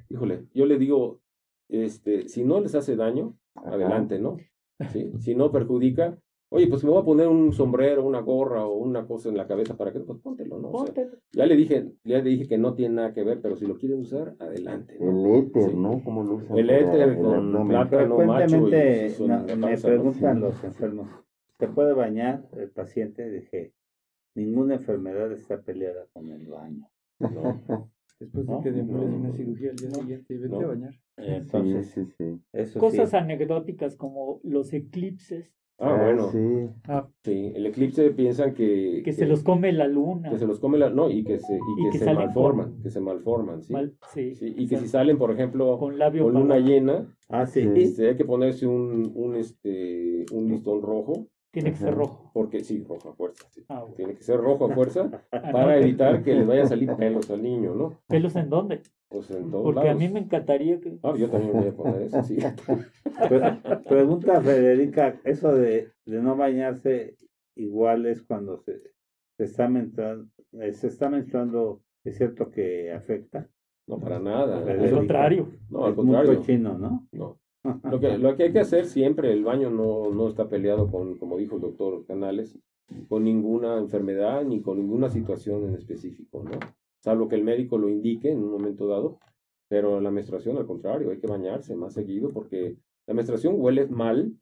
híjole, 0.09 0.45
yo 0.53 0.65
le 0.65 0.77
digo, 0.77 1.21
este, 1.69 2.27
si 2.27 2.43
no 2.43 2.59
les 2.61 2.75
hace 2.75 2.95
daño, 2.95 3.37
adelante, 3.55 4.19
¿no? 4.19 4.37
¿Sí? 4.91 5.11
Si 5.19 5.35
no 5.35 5.51
perjudica, 5.51 6.17
oye, 6.49 6.67
pues 6.67 6.83
me 6.83 6.89
voy 6.89 7.01
a 7.01 7.05
poner 7.05 7.27
un 7.27 7.53
sombrero, 7.53 8.05
una 8.05 8.21
gorra 8.21 8.65
o 8.65 8.75
una 8.77 9.07
cosa 9.07 9.29
en 9.29 9.37
la 9.37 9.47
cabeza 9.47 9.75
para 9.77 9.91
que, 9.91 9.99
pues 9.99 10.19
póntelo, 10.19 10.59
¿no? 10.59 10.71
O 10.71 10.85
sea, 10.85 11.07
ya 11.31 11.45
le 11.45 11.55
dije, 11.55 11.91
ya 12.03 12.17
le 12.17 12.29
dije 12.29 12.47
que 12.47 12.57
no 12.57 12.75
tiene 12.75 12.95
nada 12.95 13.13
que 13.13 13.23
ver, 13.23 13.41
pero 13.41 13.55
si 13.55 13.65
lo 13.65 13.77
quieren 13.77 14.01
usar, 14.01 14.35
adelante. 14.39 14.97
El 14.99 15.25
éter, 15.25 15.75
¿no? 15.75 16.01
¿Cómo 16.03 16.23
lo 16.23 16.35
usan? 16.35 16.57
El 16.57 16.69
éter 16.69 17.17
con 17.19 17.67
plátano 17.67 18.17
macho. 18.19 18.67
Y 18.67 19.55
me 19.55 19.77
preguntan 19.77 20.41
los 20.41 20.63
enfermos, 20.63 21.09
¿se 21.59 21.67
puede 21.67 21.93
bañar 21.93 22.47
el 22.57 22.69
paciente? 22.69 23.29
Dije, 23.29 23.73
ninguna 24.35 24.75
enfermedad 24.75 25.31
está 25.31 25.61
peleada 25.61 26.05
con 26.13 26.31
el 26.31 26.47
baño. 26.47 26.89
¿no? 27.19 27.89
Después 28.19 28.47
de 28.47 28.53
que 28.63 28.71
demoles 28.71 29.13
una 29.13 29.31
cirugía 29.31 29.71
al 29.71 29.75
día 29.75 29.91
siguiente 29.91 30.33
y 30.33 30.37
vete 30.37 30.55
a 30.55 30.67
bañar. 30.67 30.93
Entonces, 31.17 31.91
sí, 31.91 32.05
sí, 32.17 32.39
Eso 32.53 32.79
Cosas 32.79 33.13
anecdóticas 33.13 33.97
como 33.97 34.39
los 34.43 34.71
eclipses. 34.73 35.51
Ah, 35.77 35.89
ah 35.89 36.03
bueno. 36.03 36.31
Sí. 36.31 36.69
Ah, 36.87 37.09
sí. 37.25 37.51
El 37.53 37.65
eclipse 37.65 38.11
piensan 38.11 38.53
que, 38.53 39.01
que, 39.03 39.11
se 39.11 39.25
los 39.25 39.43
come 39.43 39.73
la 39.73 39.87
luna. 39.87 40.29
Que 40.29 40.37
se 40.37 40.47
los 40.47 40.61
come 40.61 40.77
la 40.77 40.89
no 40.89 41.09
y 41.11 41.25
que 41.25 41.39
se 41.39 41.55
y, 41.55 41.91
que, 41.91 41.99
se 41.99 42.13
malforman, 42.13 42.81
que 42.81 42.89
se 42.89 43.01
malforman, 43.01 43.61
sí. 43.61 44.35
sí. 44.35 44.55
Y 44.57 44.67
que 44.67 44.77
si 44.77 44.87
salen, 44.87 45.17
por 45.17 45.31
ejemplo, 45.31 45.77
con, 45.77 45.99
labio 45.99 46.29
luna 46.29 46.59
llena, 46.59 47.13
ah, 47.27 47.45
sí. 47.45 47.69
Este, 47.75 48.07
hay 48.07 48.15
que 48.15 48.23
ponerse 48.23 48.65
un 48.65 49.11
un 49.13 49.35
este 49.35 50.25
un 50.31 50.47
listón 50.47 50.81
rojo 50.81 51.27
tiene 51.55 51.71
que 51.71 51.77
ser 51.77 51.95
rojo. 51.95 52.31
Porque 52.33 52.63
sí, 52.63 52.83
rojo 52.87 53.09
a 53.09 53.13
fuerza. 53.13 53.47
Ah, 53.69 53.83
Tiene 53.95 54.13
que 54.15 54.23
ser 54.23 54.37
rojo 54.37 54.65
a 54.65 54.73
fuerza 54.73 55.09
para 55.31 55.77
evitar 55.77 56.23
que 56.23 56.35
le 56.35 56.45
vaya 56.45 56.63
a 56.63 56.67
salir 56.67 56.93
pelos 56.97 57.29
al 57.29 57.41
niño, 57.41 57.73
¿no? 57.75 57.99
¿Pelos 58.07 58.35
en 58.35 58.49
dónde? 58.49 58.81
Pues 59.09 59.29
en 59.31 59.49
todos 59.49 59.73
Porque 59.73 59.89
a 59.89 59.95
mí 59.95 60.07
me 60.09 60.19
encantaría 60.19 60.79
que. 60.79 60.97
Ah, 61.03 61.13
yo 61.17 61.29
también 61.29 61.53
voy 61.53 61.67
a 61.67 61.75
poner 61.75 62.01
eso, 62.03 62.23
sí. 62.23 62.37
Pregunta 63.87 64.41
Federica: 64.41 65.19
¿eso 65.23 65.53
de, 65.53 65.91
de 66.05 66.21
no 66.21 66.35
bañarse 66.35 67.15
igual 67.55 68.05
es 68.05 68.21
cuando 68.21 68.57
se 68.57 68.95
se 69.37 69.43
está 69.43 69.67
menstruando, 69.67 70.29
eh, 70.53 70.73
se 70.73 70.87
está 70.87 71.09
menstruando, 71.09 71.81
es 72.03 72.17
cierto 72.17 72.49
que 72.51 72.91
afecta. 72.91 73.49
No, 73.87 73.99
para 73.99 74.19
nada. 74.19 74.59
Al 74.59 74.91
contrario. 74.91 75.51
No, 75.69 75.85
al 75.85 75.91
es 75.91 75.95
contrario. 75.95 76.27
muy 76.31 76.37
cochino, 76.37 76.77
¿no? 76.77 77.07
No. 77.11 77.39
Lo 77.89 77.99
que, 77.99 78.17
lo 78.17 78.35
que 78.35 78.43
hay 78.43 78.51
que 78.51 78.59
hacer 78.59 78.85
siempre, 78.85 79.31
el 79.31 79.43
baño 79.43 79.69
no, 79.69 80.11
no 80.11 80.27
está 80.27 80.47
peleado 80.47 80.89
con, 80.91 81.17
como 81.17 81.37
dijo 81.37 81.55
el 81.55 81.61
doctor 81.61 82.05
Canales, 82.05 82.57
con 83.07 83.23
ninguna 83.23 83.77
enfermedad 83.77 84.43
ni 84.43 84.61
con 84.61 84.77
ninguna 84.77 85.09
situación 85.09 85.63
en 85.63 85.75
específico, 85.75 86.43
¿no? 86.43 86.59
Salvo 86.99 87.27
que 87.27 87.35
el 87.35 87.43
médico 87.43 87.77
lo 87.77 87.89
indique 87.89 88.31
en 88.31 88.43
un 88.43 88.51
momento 88.51 88.87
dado, 88.87 89.19
pero 89.67 89.99
la 89.99 90.11
menstruación 90.11 90.57
al 90.57 90.65
contrario, 90.65 91.11
hay 91.11 91.19
que 91.19 91.27
bañarse 91.27 91.75
más 91.75 91.93
seguido 91.93 92.31
porque 92.31 92.77
la 93.07 93.13
menstruación 93.13 93.55
huele 93.57 93.87
mal, 93.87 94.33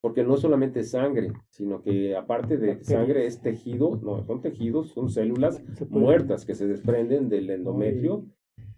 porque 0.00 0.24
no 0.24 0.36
solamente 0.36 0.80
es 0.80 0.90
sangre, 0.90 1.32
sino 1.50 1.82
que 1.82 2.16
aparte 2.16 2.56
de 2.56 2.82
sangre 2.82 3.26
es 3.26 3.40
tejido, 3.42 4.00
no, 4.02 4.24
son 4.24 4.40
tejidos, 4.40 4.90
son 4.90 5.10
células 5.10 5.62
muertas 5.90 6.46
que 6.46 6.54
se 6.54 6.66
desprenden 6.66 7.28
del 7.28 7.50
endometrio, 7.50 8.24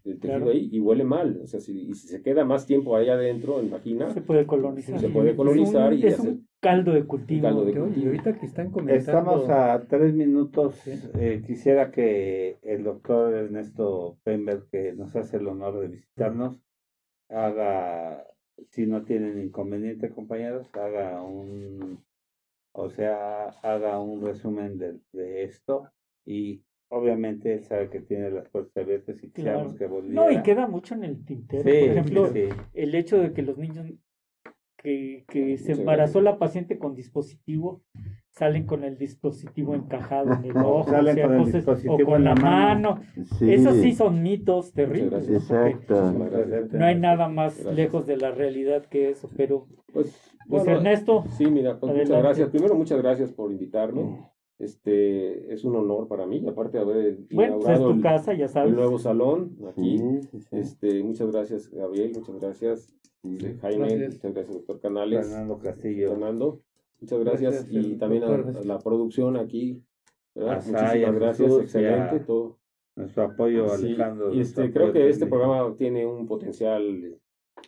del 0.05 0.19
tejido 0.21 0.39
Claro. 0.39 0.51
ahí, 0.53 0.69
y 0.73 0.81
huele 0.81 1.05
mal. 1.05 1.41
O 1.43 1.47
sea, 1.47 1.61
si, 1.61 1.73
y 1.89 1.95
si 1.95 2.09
se 2.09 2.23
queda 2.23 2.45
más 2.45 2.67
tiempo 2.67 2.97
ahí 2.97 3.09
adentro, 3.09 3.61
en 3.61 3.71
vagina, 3.71 4.11
Se 4.11 4.21
puede 4.21 4.47
colonizar. 4.47 4.99
Se 5.01 5.09
puede 5.09 5.35
colonizar 5.37 5.93
es 5.93 5.99
un, 6.01 6.05
y 6.05 6.07
es 6.09 6.19
hacer- 6.19 6.31
un 6.33 6.49
caldo 6.61 6.93
de 6.93 7.05
cultivo. 7.05 7.43
caldo 7.43 7.65
de 7.65 7.73
Y 8.01 8.07
ahorita 8.07 8.39
que 8.39 8.47
están 8.47 8.71
comentando... 8.71 8.99
Estamos 8.99 9.49
a 9.51 9.81
tres 9.89 10.15
minutos. 10.15 10.81
Eh, 10.87 11.43
quisiera 11.47 11.91
que 11.91 12.59
el 12.63 12.85
doctor 12.85 13.33
Ernesto 13.35 14.19
Pember, 14.25 14.65
que 14.71 14.93
nos 14.93 15.15
hace 15.17 15.37
el 15.39 15.47
honor 15.49 15.81
de 15.81 15.89
visitarnos, 15.89 16.61
haga, 17.29 18.27
si 18.71 18.87
no 18.87 19.03
tienen 19.03 19.41
inconveniente, 19.43 20.11
compañeros, 20.11 20.69
haga 20.75 21.23
un, 21.23 21.99
o 22.73 22.91
sea, 22.91 23.47
haga 23.63 23.99
un 24.01 24.23
resumen 24.23 24.79
de, 24.79 24.99
de 25.13 25.45
esto 25.45 25.89
y 26.25 26.63
obviamente 26.93 27.55
él 27.55 27.65
sabe 27.65 27.89
que 27.89 28.01
tiene 28.01 28.31
las 28.31 28.49
puertas 28.51 28.85
abiertas 28.85 29.17
y 29.23 29.31
Claro. 29.31 29.75
que 29.75 29.87
volviera. 29.87 30.15
No, 30.27 30.31
y 30.31 30.43
queda 30.43 30.67
mucho 30.69 30.95
en 30.95 31.05
el 31.05 31.25
tintero. 31.25 31.63
Sí, 31.63 31.71
Por 31.71 31.89
ejemplo, 31.89 32.27
sí, 32.29 32.45
sí. 32.51 32.57
el 32.75 32.95
hecho 32.95 33.19
de 33.19 33.33
que 33.33 33.43
los 33.43 33.57
niños 33.59 33.87
que, 34.77 35.25
que 35.29 35.59
se 35.59 35.73
embarazó 35.73 36.21
la 36.21 36.39
paciente 36.39 36.77
con 36.79 36.95
dispositivo 36.97 37.83
salen 38.31 38.67
con 38.67 38.83
el 38.83 38.99
dispositivo 38.99 39.75
encajado 39.77 40.33
en 40.35 40.45
el 40.45 40.57
ojo, 40.57 40.91
salen 40.91 41.13
o, 41.13 41.15
sea, 41.15 41.25
con 41.27 41.33
el 41.35 41.39
entonces, 41.39 41.55
dispositivo 41.55 41.95
o 41.95 42.05
con 42.07 42.15
en 42.17 42.25
la 42.25 42.35
la 42.35 42.41
mano. 42.41 42.95
mano. 42.97 43.03
Esos 43.41 43.77
sí 43.77 43.93
son 43.95 44.23
mitos 44.23 44.73
terribles. 44.73 45.29
Exacto. 45.31 46.13
No 46.73 46.85
hay 46.85 46.99
nada 46.99 47.29
más 47.29 47.55
Gracias. 47.57 47.75
lejos 47.77 48.07
de 48.07 48.17
la 48.17 48.33
realidad 48.33 48.85
que 48.87 49.11
eso, 49.11 49.31
pero 49.37 49.67
Pues, 49.93 50.07
pues 50.49 50.65
bueno, 50.65 50.79
Ernesto, 50.79 51.25
Sí, 51.39 51.47
mira, 51.47 51.79
pues 51.79 51.95
muchas 51.95 52.23
gracias. 52.23 52.49
Primero, 52.51 52.75
muchas 52.75 53.01
gracias 53.01 53.31
por 53.33 53.51
invitarme. 53.53 54.27
Este, 54.63 55.53
es 55.53 55.65
un 55.65 55.75
honor 55.75 56.07
para 56.07 56.25
mí, 56.25 56.41
aparte 56.49 56.79
de 56.79 56.85
haber 56.85 57.19
bueno, 57.33 57.59
pues 57.59 57.73
es 57.75 57.81
tu 57.81 57.91
el, 57.91 58.01
casa, 58.01 58.33
ya 58.35 58.45
el 58.45 58.49
sabes. 58.49 58.73
nuevo 58.75 58.97
salón 58.99 59.57
aquí. 59.69 59.99
Sí, 59.99 60.21
sí, 60.31 60.41
sí. 60.41 60.57
Este, 60.57 61.03
muchas 61.03 61.33
gracias, 61.33 61.69
Gabriel, 61.71 62.13
muchas 62.15 62.41
gracias, 62.41 62.95
este, 63.25 63.55
Jaime, 63.57 63.89
Gracias. 63.89 64.15
muchas 64.15 64.35
gracias, 64.35 64.55
doctor 64.57 64.81
Canales, 64.81 65.27
Fernando 65.29 65.59
Castillo. 65.59 66.11
Fernando, 66.11 66.61
muchas 67.01 67.19
gracias, 67.21 67.55
Gracias, 67.55 67.73
y 67.73 67.77
el 67.93 67.99
también 67.99 68.23
a, 68.23 68.27
doctor. 68.29 68.57
a 68.57 68.65
la 68.65 68.79
producción 68.79 69.37
aquí, 69.37 69.83
¿verdad? 70.35 70.57
A 70.59 70.61
Saya, 70.61 70.83
muchísimas 70.85 71.15
gracias, 71.17 71.49
Jesús, 71.49 71.63
excelente, 71.65 72.17
a- 72.17 72.25
todo. 72.25 72.59
Nuestro 72.95 73.23
apoyo, 73.25 73.69
Sí, 73.71 73.87
Alejandro. 73.87 74.33
y 74.35 74.41
este, 74.41 74.71
creo 74.73 74.89
apoyo 74.89 74.93
que 74.93 75.09
este 75.09 75.27
programa 75.27 75.75
tiene 75.77 76.07
un 76.07 76.27
potencial 76.29 77.19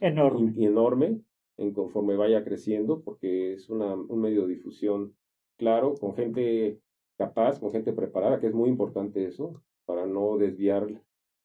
Enorme. 0.00 0.52
in- 0.56 0.62
enorme 0.62 1.20
en 1.56 1.72
conforme 1.72 2.14
vaya 2.16 2.44
creciendo, 2.44 3.02
porque 3.02 3.54
es 3.54 3.68
una, 3.68 3.94
un 3.94 4.20
medio 4.20 4.42
de 4.46 4.54
difusión 4.54 5.14
claro, 5.56 5.94
con 5.94 6.14
gente 6.14 6.80
capaz, 7.16 7.58
con 7.60 7.70
gente 7.70 7.92
preparada, 7.92 8.40
que 8.40 8.46
es 8.48 8.54
muy 8.54 8.68
importante 8.68 9.24
eso, 9.24 9.62
para 9.86 10.06
no 10.06 10.36
desviar 10.38 10.88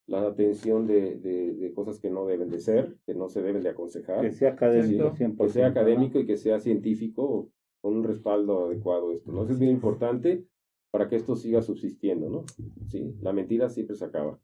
la 0.08 0.22
atención 0.24 0.88
de, 0.88 1.16
de, 1.18 1.54
de 1.54 1.74
cosas 1.74 2.00
que 2.00 2.10
no 2.10 2.26
deben 2.26 2.50
de 2.50 2.60
ser, 2.60 2.98
que 3.06 3.14
no 3.14 3.30
se 3.30 3.42
deben 3.44 3.62
de 3.62 3.70
aconsejar, 3.70 4.22
Que 4.22 4.32
sea 4.32 4.52
académico. 4.54 5.12
100%. 5.12 5.38
que 5.38 5.50
sea 5.50 5.66
¿no? 5.66 5.72
académico 5.72 6.20
y 6.20 6.26
que 6.26 6.38
sea 6.38 6.60
científico 6.60 7.50
con 7.82 7.96
un 7.98 8.04
respaldo 8.04 8.66
adecuado 8.66 9.12
esto, 9.14 9.32
¿no? 9.32 9.44
Eso 9.44 9.54
es 9.54 9.60
bien 9.60 9.72
importante 9.72 10.46
para 10.92 11.08
que 11.08 11.16
esto 11.16 11.36
siga 11.36 11.62
subsistiendo, 11.62 12.30
¿no? 12.30 12.44
Sí, 12.88 13.16
la 13.22 13.32
mentira 13.34 13.70
siempre 13.70 13.96
se 13.96 14.06
acaba. 14.06 14.40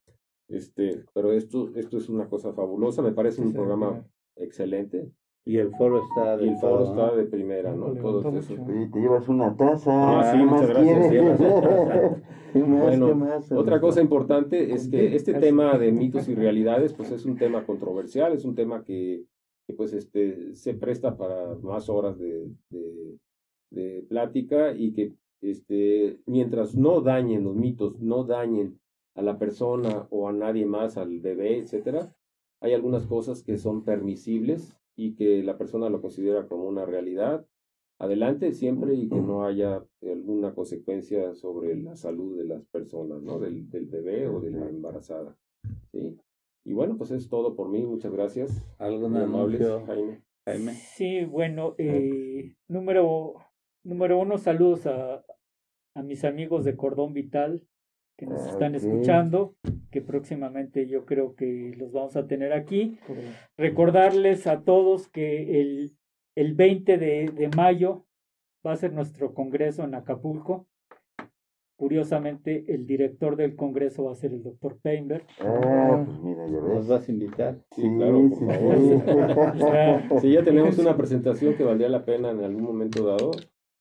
Este, 0.48 1.04
pero 1.14 1.32
esto, 1.34 1.72
esto 1.76 1.98
es 1.98 2.08
una 2.10 2.30
cosa 2.30 2.54
fabulosa, 2.54 3.02
me 3.02 3.12
parece 3.14 3.42
un 3.42 3.48
Sí, 3.48 3.54
programa 3.56 4.06
excelente 4.36 5.12
Y 5.48 5.58
el 5.58 5.72
foro 5.76 6.02
está 6.02 6.36
y 6.36 6.40
del 6.40 6.50
el 6.50 6.58
foro 6.58 6.86
todo, 6.86 6.96
¿no? 6.96 7.04
está 7.04 7.16
de 7.16 7.26
primera, 7.26 7.76
¿no? 7.76 7.94
Todo 7.94 8.36
eso. 8.36 8.56
Oye, 8.68 8.90
te 8.92 9.00
llevas 9.00 9.30
una 9.30 9.56
taza. 9.56 10.20
Ah, 10.20 10.32
sí, 10.32 10.40
¿qué 10.40 10.44
muchas 10.44 10.62
más 10.62 10.70
gracias, 10.70 11.10
quieres? 11.10 11.38
sí. 11.38 11.44
¿Qué 12.54 12.64
más, 12.64 12.82
Bueno, 12.82 13.08
qué 13.08 13.16
más? 13.16 13.52
Otra 13.52 13.80
cosa 13.80 14.02
importante 14.02 14.74
es 14.74 14.88
que 14.88 15.16
este 15.16 15.36
tema 15.36 15.78
de 15.78 15.92
mitos 15.92 16.28
y 16.30 16.36
realidades, 16.36 16.94
pues 16.94 17.12
es 17.12 17.26
un 17.26 17.38
tema 17.38 17.66
controversial, 17.66 18.34
es 18.34 18.44
un 18.44 18.56
tema 18.56 18.84
que, 18.84 19.26
que, 19.68 19.74
pues 19.74 19.94
este 19.94 20.56
se 20.56 20.74
presta 20.74 21.16
para 21.18 21.56
más 21.62 21.90
horas 21.90 22.18
de, 22.18 22.50
de, 22.70 23.20
de 23.70 24.06
plática 24.08 24.74
y 24.74 24.94
que 24.94 25.14
este 25.42 26.22
mientras 26.26 26.76
no 26.76 27.02
dañen 27.02 27.44
los 27.44 27.56
mitos, 27.56 28.00
no 28.00 28.24
dañen 28.24 28.80
a 29.16 29.22
la 29.22 29.38
persona 29.38 30.08
o 30.10 30.28
a 30.28 30.34
nadie 30.34 30.66
más, 30.66 30.98
al 30.98 31.20
bebé, 31.20 31.60
etcétera, 31.60 32.16
hay 32.62 32.74
algunas 32.74 33.06
cosas 33.06 33.44
que 33.44 33.58
son 33.58 33.84
permisibles 33.84 34.76
y 34.96 35.16
que 35.16 35.44
la 35.44 35.58
persona 35.58 35.90
lo 35.90 36.02
considera 36.02 36.48
como 36.48 36.66
una 36.66 36.86
realidad. 36.86 37.46
Adelante 37.98 38.52
siempre 38.52 38.94
y 38.94 39.08
que 39.08 39.22
no 39.22 39.46
haya 39.46 39.86
alguna 40.02 40.54
consecuencia 40.54 41.34
sobre 41.34 41.76
la 41.78 41.96
salud 41.96 42.38
de 42.38 42.44
las 42.44 42.66
personas, 42.66 43.22
¿no? 43.22 43.40
Del, 43.40 43.70
del 43.70 43.86
bebé 43.86 44.28
o 44.28 44.42
de 44.42 44.52
la 44.52 44.68
embarazada. 44.68 45.38
¿sí? 45.94 46.18
Y 46.66 46.74
bueno, 46.74 46.98
pues 46.98 47.12
es 47.12 47.30
todo 47.30 47.56
por 47.56 47.70
mí. 47.70 47.86
Muchas 47.86 48.12
gracias. 48.12 48.66
¿Algún 48.80 49.14
Muy 49.14 49.22
amables, 49.22 49.62
Jaime. 49.86 50.24
Jaime? 50.46 50.74
Sí, 50.74 51.24
bueno, 51.24 51.76
eh, 51.78 52.56
número, 52.68 53.36
número 53.84 54.20
uno, 54.20 54.38
saludos 54.38 54.86
a, 54.88 55.24
a 55.94 56.04
mis 56.04 56.26
amigos 56.26 56.66
de 56.66 56.76
Cordón 56.76 57.14
Vital 57.14 57.64
que 58.18 58.26
nos 58.26 58.42
Ah, 58.44 58.50
están 58.52 58.76
escuchando, 58.76 59.56
que 59.92 60.02
próximamente 60.02 60.88
yo 60.88 61.06
creo 61.06 61.36
que 61.36 61.74
los 61.78 61.92
vamos 61.92 62.16
a 62.16 62.28
tener 62.28 62.54
aquí. 62.54 62.98
Recordarles 63.58 64.48
a 64.48 64.62
todos 64.62 65.08
que 65.10 65.60
el, 65.62 65.98
el 66.36 66.54
20 66.54 66.98
de, 66.98 67.30
de 67.36 67.50
mayo 67.56 68.06
va 68.66 68.72
a 68.74 68.78
ser 68.78 68.94
nuestro 68.94 69.34
congreso 69.34 69.84
en 69.84 69.96
Acapulco. 69.96 70.68
Curiosamente, 71.78 72.64
el 72.74 72.86
director 72.88 73.36
del 73.36 73.58
congreso 73.58 74.06
va 74.06 74.14
a 74.14 74.16
ser 74.16 74.32
el 74.32 74.42
doctor 74.44 74.80
Peinberg. 74.82 75.26
Ah, 75.42 76.04
pues 76.06 76.20
mira, 76.22 76.48
ya 76.48 76.54
¿Nos 76.62 76.70
ves. 76.70 76.88
vas 76.88 77.10
a 77.10 77.12
invitar? 77.12 77.60
Sí, 77.72 77.82
claro, 77.98 78.30
por 78.30 78.38
sí, 78.40 78.46
favor. 78.46 80.02
sí. 80.10 80.20
Si 80.22 80.32
ya 80.32 80.44
tenemos 80.44 80.78
una 80.78 80.96
presentación 80.96 81.56
que 81.56 81.66
valdría 81.66 81.90
la 81.90 82.06
pena 82.06 82.32
en 82.32 82.42
algún 82.46 82.64
momento 82.64 83.06
dado. 83.06 83.32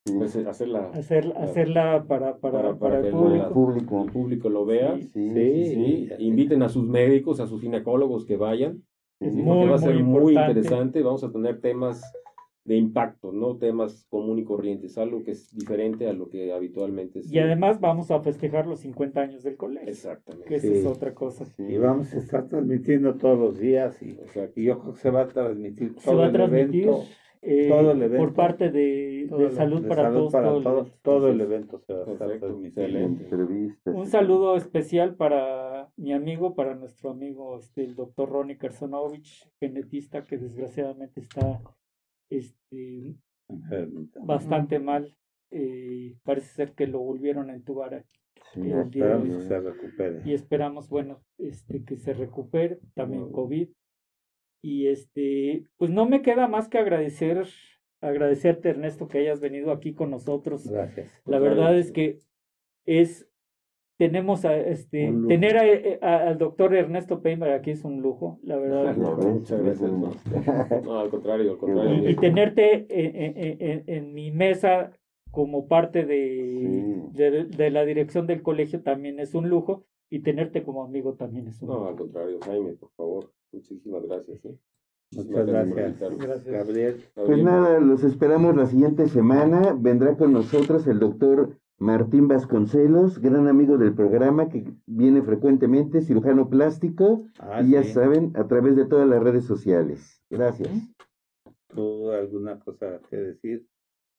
Pues 0.04 0.36
eh, 0.36 0.44
hacerla 0.46 0.90
Hacer, 0.92 1.32
hacerla 1.36 2.04
para, 2.06 2.36
para, 2.36 2.58
Para- 2.62 2.74
para, 2.76 2.78
para 2.78 2.94
que 3.02 3.08
el 3.08 3.14
el 3.14 3.20
público. 3.20 3.52
público. 3.54 4.04
el 4.04 4.12
público 4.12 4.48
lo 4.50 4.66
vea. 4.66 4.96
Sí. 4.98 5.08
Sí, 5.12 5.30
Sí. 5.34 5.74
Sí, 5.74 6.08
inviten 6.18 6.62
a 6.62 6.68
sus 6.68 6.86
médicos, 6.86 7.40
a 7.40 7.46
sus 7.46 7.60
ginecólogos 7.62 8.26
que 8.26 8.36
vayan. 8.36 8.82
Muy, 9.20 9.42
porque 9.44 9.66
va 9.70 9.76
a 9.76 9.78
ser 9.78 9.94
muy 9.94 10.20
muy, 10.34 10.36
interesante. 10.36 11.02
Vamos 11.02 11.24
a 11.24 11.32
tener 11.32 11.60
temas 11.60 12.02
de 12.64 12.76
impacto, 12.76 13.30
no 13.32 13.56
temas 13.56 14.06
común 14.10 14.38
y 14.38 14.44
corrientes, 14.44 14.96
algo 14.98 15.22
que 15.22 15.32
es 15.32 15.54
diferente 15.54 16.08
a 16.08 16.12
lo 16.14 16.28
que 16.30 16.50
habitualmente 16.52 17.22
se- 17.22 17.34
Y 17.34 17.38
además 17.38 17.78
vamos 17.80 18.10
a 18.10 18.20
festejar 18.20 18.66
los 18.66 18.80
50 18.80 19.20
años 19.20 19.42
del 19.42 19.56
colegio, 19.56 19.88
Exactamente. 19.88 20.48
que 20.48 20.56
esa 20.56 20.68
Sí. 20.68 20.74
es 20.74 20.86
otra 20.86 21.14
cosa. 21.14 21.44
Sí. 21.46 21.62
Y 21.62 21.76
vamos 21.78 22.12
a 22.14 22.18
estar 22.18 22.48
transmitiendo 22.48 23.14
todos 23.14 23.38
los 23.38 23.58
días 23.58 24.02
y, 24.02 24.18
y 24.56 24.64
yo 24.64 24.80
creo 24.80 24.92
que 24.94 25.00
se 25.00 25.10
va 25.10 25.22
a 25.22 25.28
transmitir 25.28 25.94
Se 25.98 26.06
todo 26.06 26.16
va 26.18 26.24
a 26.24 26.26
el 26.28 26.32
transmitir 26.32 26.82
evento. 26.84 27.02
Eh, 27.46 27.68
todo 27.68 27.92
el 27.92 28.02
evento. 28.02 28.24
por 28.24 28.34
parte 28.34 28.70
de, 28.70 29.26
Salud 29.52 29.82
de 29.82 29.88
para 29.88 30.02
salud 30.04 30.18
Todos. 30.18 30.32
para 30.32 30.48
todo 30.48 30.58
el 30.58 30.62
todos, 30.64 30.86
evento. 30.86 30.98
todo 31.02 31.28
el 31.28 31.40
evento 31.40 31.78
se 31.78 31.92
va 31.92 32.04
a 32.04 32.12
estar. 32.12 32.30
Entrevistas. 32.94 33.94
Un 33.94 34.06
saludo 34.06 34.56
especial 34.56 35.14
para 35.16 35.90
mi 35.96 36.12
amigo, 36.12 36.54
para 36.54 36.74
nuestro 36.74 37.10
amigo, 37.10 37.58
este, 37.58 37.84
el 37.84 37.94
doctor 37.94 38.28
Ronnie 38.30 38.58
Kersonovich, 38.58 39.48
genetista 39.60 40.24
que 40.24 40.38
desgraciadamente 40.38 41.20
está 41.20 41.60
este, 42.30 43.14
bastante 44.22 44.78
mal. 44.78 45.16
Eh, 45.50 46.16
parece 46.24 46.48
ser 46.48 46.72
que 46.72 46.86
lo 46.86 46.98
volvieron 47.00 47.50
a 47.50 47.54
entubar 47.54 47.94
aquí. 47.94 48.20
Sí, 48.52 48.60
Esperamos 48.70 49.28
que 49.36 49.42
se 49.48 49.60
recupere. 49.60 50.22
y 50.24 50.34
esperamos, 50.34 50.88
bueno, 50.88 51.20
este, 51.38 51.84
que 51.84 51.96
se 51.96 52.12
recupere 52.14 52.78
también. 52.94 53.30
COVID. 53.30 53.68
Y 54.64 54.86
este, 54.86 55.66
pues 55.76 55.90
no 55.90 56.08
me 56.08 56.22
queda 56.22 56.48
más 56.48 56.68
que 56.68 56.78
agradecer, 56.78 57.44
agradecerte 58.00 58.70
Ernesto 58.70 59.08
que 59.08 59.18
hayas 59.18 59.38
venido 59.40 59.70
aquí 59.72 59.92
con 59.92 60.10
nosotros. 60.10 60.66
Gracias. 60.66 61.12
La 61.26 61.38
verdad 61.38 61.76
es 61.78 61.92
que 61.92 62.18
es, 62.86 63.28
tenemos 63.98 64.46
a, 64.46 64.56
este, 64.56 65.12
tener 65.28 65.58
a- 65.58 66.06
a- 66.06 66.28
al 66.28 66.38
doctor 66.38 66.74
Ernesto 66.74 67.20
Peimer 67.20 67.50
aquí 67.52 67.72
es 67.72 67.84
un 67.84 68.00
lujo, 68.00 68.38
la 68.42 68.56
verdad. 68.56 68.96
Muchas 69.34 69.62
gracias. 69.62 69.92
No, 69.92 70.12
No, 70.84 70.98
al 70.98 71.10
contrario, 71.10 71.52
al 71.52 71.58
contrario. 71.58 72.08
Y, 72.08 72.12
y 72.12 72.16
tenerte 72.16 72.86
en, 72.88 73.36
en- 73.36 73.60
en- 73.60 73.84
en 73.86 74.14
mi 74.14 74.30
mesa 74.30 74.92
como 75.30 75.68
parte 75.68 76.06
de, 76.06 77.02
de, 77.12 77.70
la 77.70 77.84
dirección 77.84 78.26
del 78.26 78.40
colegio 78.42 78.80
también 78.82 79.20
es 79.20 79.34
un 79.34 79.48
lujo 79.50 79.84
y 80.08 80.20
tenerte 80.20 80.62
como 80.62 80.84
amigo 80.84 81.14
también 81.14 81.48
es 81.48 81.60
un 81.60 81.68
lujo. 81.68 81.80
No, 81.80 81.88
al 81.88 81.96
contrario, 81.96 82.38
Jaime, 82.44 82.72
por 82.74 82.90
favor. 82.92 83.30
Muchísimas 83.54 84.02
gracias. 84.04 84.44
¿eh? 84.44 84.58
Muchas 85.12 85.46
gracias. 85.46 86.00
gracias. 86.18 86.44
Gabriel. 86.44 87.04
Pues 87.14 87.42
nada, 87.42 87.78
los 87.78 88.02
esperamos 88.02 88.56
la 88.56 88.66
siguiente 88.66 89.08
semana. 89.08 89.76
Vendrá 89.78 90.16
con 90.16 90.32
nosotros 90.32 90.86
el 90.86 90.98
doctor 90.98 91.56
Martín 91.78 92.28
Vasconcelos, 92.28 93.20
gran 93.20 93.46
amigo 93.48 93.78
del 93.78 93.94
programa 93.94 94.48
que 94.48 94.64
viene 94.86 95.22
frecuentemente, 95.22 96.02
cirujano 96.02 96.48
plástico, 96.48 97.26
ah, 97.38 97.62
y 97.62 97.72
ya 97.72 97.84
saben, 97.84 98.32
a 98.36 98.46
través 98.46 98.76
de 98.76 98.86
todas 98.86 99.08
las 99.08 99.22
redes 99.22 99.44
sociales. 99.44 100.22
Gracias. 100.30 100.70
¿Tú 101.68 102.10
alguna 102.10 102.58
cosa 102.58 103.00
que 103.10 103.16
decir? 103.16 103.66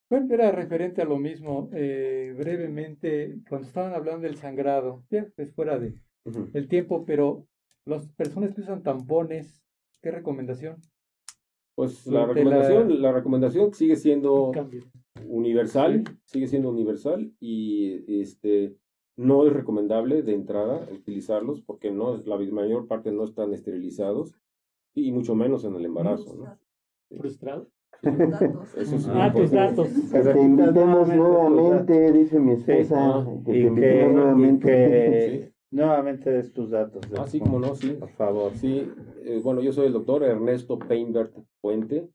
Bueno, 0.09 0.33
era 0.33 0.51
referente 0.51 1.01
a 1.01 1.05
lo 1.05 1.17
mismo. 1.17 1.69
Eh, 1.73 2.35
brevemente, 2.37 3.39
cuando 3.49 3.67
estaban 3.67 3.93
hablando 3.93 4.27
del 4.27 4.35
sangrado, 4.35 5.03
ya 5.09 5.27
es 5.35 5.53
fuera 5.53 5.79
de 5.79 5.95
el 6.53 6.67
tiempo, 6.67 7.05
pero 7.05 7.47
las 7.85 8.07
personas 8.13 8.53
que 8.53 8.61
usan 8.61 8.83
tampones, 8.83 9.63
¿qué 10.01 10.11
recomendación? 10.11 10.81
Pues 11.75 12.07
la 12.07 12.25
recomendación, 12.25 13.01
la... 13.01 13.11
recomendación 13.11 13.73
sigue 13.73 13.95
siendo 13.95 14.51
universal, 15.27 16.03
sigue 16.23 16.47
siendo 16.47 16.69
universal 16.69 17.33
y 17.39 18.21
este 18.21 18.77
no 19.17 19.45
es 19.45 19.53
recomendable 19.53 20.23
de 20.23 20.33
entrada 20.33 20.87
utilizarlos 20.91 21.61
porque 21.61 21.91
no 21.91 22.17
la 22.17 22.37
mayor 22.37 22.87
parte 22.87 23.11
no 23.11 23.23
están 23.23 23.53
esterilizados 23.53 24.33
y 24.93 25.11
mucho 25.11 25.35
menos 25.35 25.65
en 25.65 25.75
el 25.75 25.85
embarazo. 25.85 26.35
¿no? 26.35 26.57
¿Frustrado? 27.17 27.69
Esos 28.77 29.07
ah, 29.09 29.33
tus 29.33 29.51
datos. 29.51 29.89
te 30.11 30.41
invitamos 30.41 31.07
nuevamente, 31.09 32.11
dice 32.11 32.39
mi 32.39 32.53
esposa. 32.53 33.25
que 33.45 33.51
te 33.51 33.59
invitemos 33.59 34.13
nuevamente. 34.13 35.51
Nuevamente 35.75 36.31
des 36.31 36.53
tus 36.53 36.69
datos. 36.69 37.03
Ah, 37.17 37.27
sí, 37.27 37.37
como 37.37 37.59
no, 37.59 37.75
sí. 37.75 37.89
Por 37.99 38.09
favor. 38.11 38.53
Sí, 38.55 38.89
eh, 39.25 39.41
bueno, 39.43 39.61
yo 39.61 39.73
soy 39.73 39.87
el 39.87 39.91
doctor 39.91 40.23
Ernesto 40.23 40.79
Peinbert 40.79 41.35
Puente. 41.59 42.07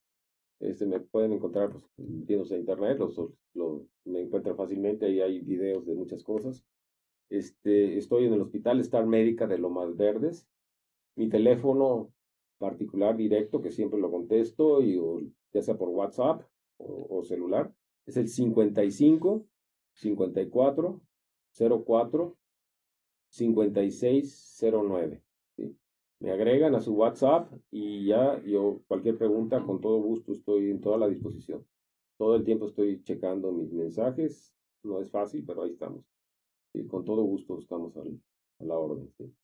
Este, 0.60 0.86
me 0.86 0.98
pueden 0.98 1.34
encontrar 1.34 1.70
pues, 1.70 1.84
en 1.98 2.58
internet, 2.58 2.98
los, 2.98 3.20
me 4.06 4.22
encuentran 4.22 4.56
fácilmente, 4.56 5.04
ahí 5.04 5.20
hay 5.20 5.40
videos 5.40 5.84
de 5.84 5.94
muchas 5.94 6.24
cosas. 6.24 6.64
Este, 7.28 7.98
estoy 7.98 8.24
en 8.24 8.32
el 8.32 8.40
Hospital 8.40 8.80
Star 8.80 9.04
Médica 9.04 9.46
de 9.46 9.58
Lomas 9.58 9.94
Verdes. 9.94 10.48
Mi 11.14 11.28
teléfono 11.28 12.10
particular 12.56 13.14
directo, 13.14 13.60
que 13.60 13.72
siempre 13.72 14.00
lo 14.00 14.10
contesto, 14.10 14.80
y, 14.82 14.98
ya 15.52 15.60
sea 15.60 15.76
por 15.76 15.90
WhatsApp 15.90 16.44
o, 16.78 17.22
celular, 17.24 17.74
es 18.06 18.16
el 18.16 18.28
55 18.28 19.44
54 19.92 21.02
04 21.84 22.39
5609. 23.30 25.22
¿sí? 25.56 25.76
Me 26.20 26.30
agregan 26.32 26.74
a 26.74 26.80
su 26.80 26.94
WhatsApp 26.94 27.52
y 27.70 28.06
ya 28.06 28.40
yo 28.44 28.82
cualquier 28.86 29.16
pregunta 29.16 29.62
con 29.62 29.80
todo 29.80 30.00
gusto 30.00 30.32
estoy 30.32 30.70
en 30.70 30.80
toda 30.80 30.98
la 30.98 31.08
disposición. 31.08 31.64
Todo 32.18 32.36
el 32.36 32.44
tiempo 32.44 32.66
estoy 32.66 33.02
checando 33.02 33.50
mis 33.52 33.72
mensajes. 33.72 34.54
No 34.82 35.00
es 35.00 35.10
fácil, 35.10 35.44
pero 35.46 35.62
ahí 35.62 35.72
estamos. 35.72 36.04
Y 36.74 36.86
con 36.86 37.04
todo 37.04 37.22
gusto 37.22 37.58
estamos 37.58 37.96
a 37.96 38.02
la 38.64 38.78
orden. 38.78 39.10
¿sí? 39.16 39.34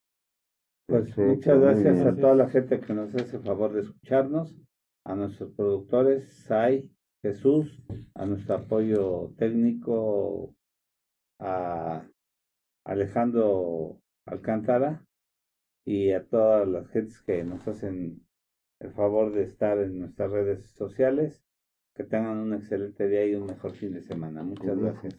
Pues 0.87 1.17
muchas 1.19 1.61
gracias 1.61 2.07
a 2.07 2.15
toda 2.15 2.35
la 2.35 2.49
gente 2.49 2.81
que 2.81 2.95
nos 2.95 3.15
hace 3.15 3.39
el 3.39 3.43
favor 3.43 3.73
de 3.73 3.81
escucharnos, 3.81 4.57
a 5.05 5.17
nuestros 5.17 5.51
productores, 5.53 6.29
Sai, 6.45 6.89
Jesús, 7.23 7.83
a 8.15 8.25
nuestro 8.25 8.55
apoyo 8.55 9.33
técnico, 9.37 10.55
a 11.41 12.09
Alejandro 12.87 14.01
Alcántara 14.27 15.05
y 15.85 16.13
a 16.13 16.25
todas 16.25 16.67
las 16.69 16.89
gentes 16.89 17.21
que 17.23 17.43
nos 17.45 17.67
hacen 17.67 18.25
el 18.81 18.93
favor 18.93 19.33
de 19.35 19.43
estar 19.43 19.79
en 19.79 19.99
nuestras 19.99 20.31
redes 20.31 20.71
sociales. 20.71 21.43
Que 21.95 22.05
tengan 22.05 22.37
un 22.37 22.53
excelente 22.53 23.09
día 23.09 23.27
y 23.27 23.35
un 23.35 23.47
mejor 23.47 23.73
fin 23.73 23.95
de 23.95 24.03
semana. 24.03 24.43
Muchas 24.43 24.79
gracias. 24.79 25.19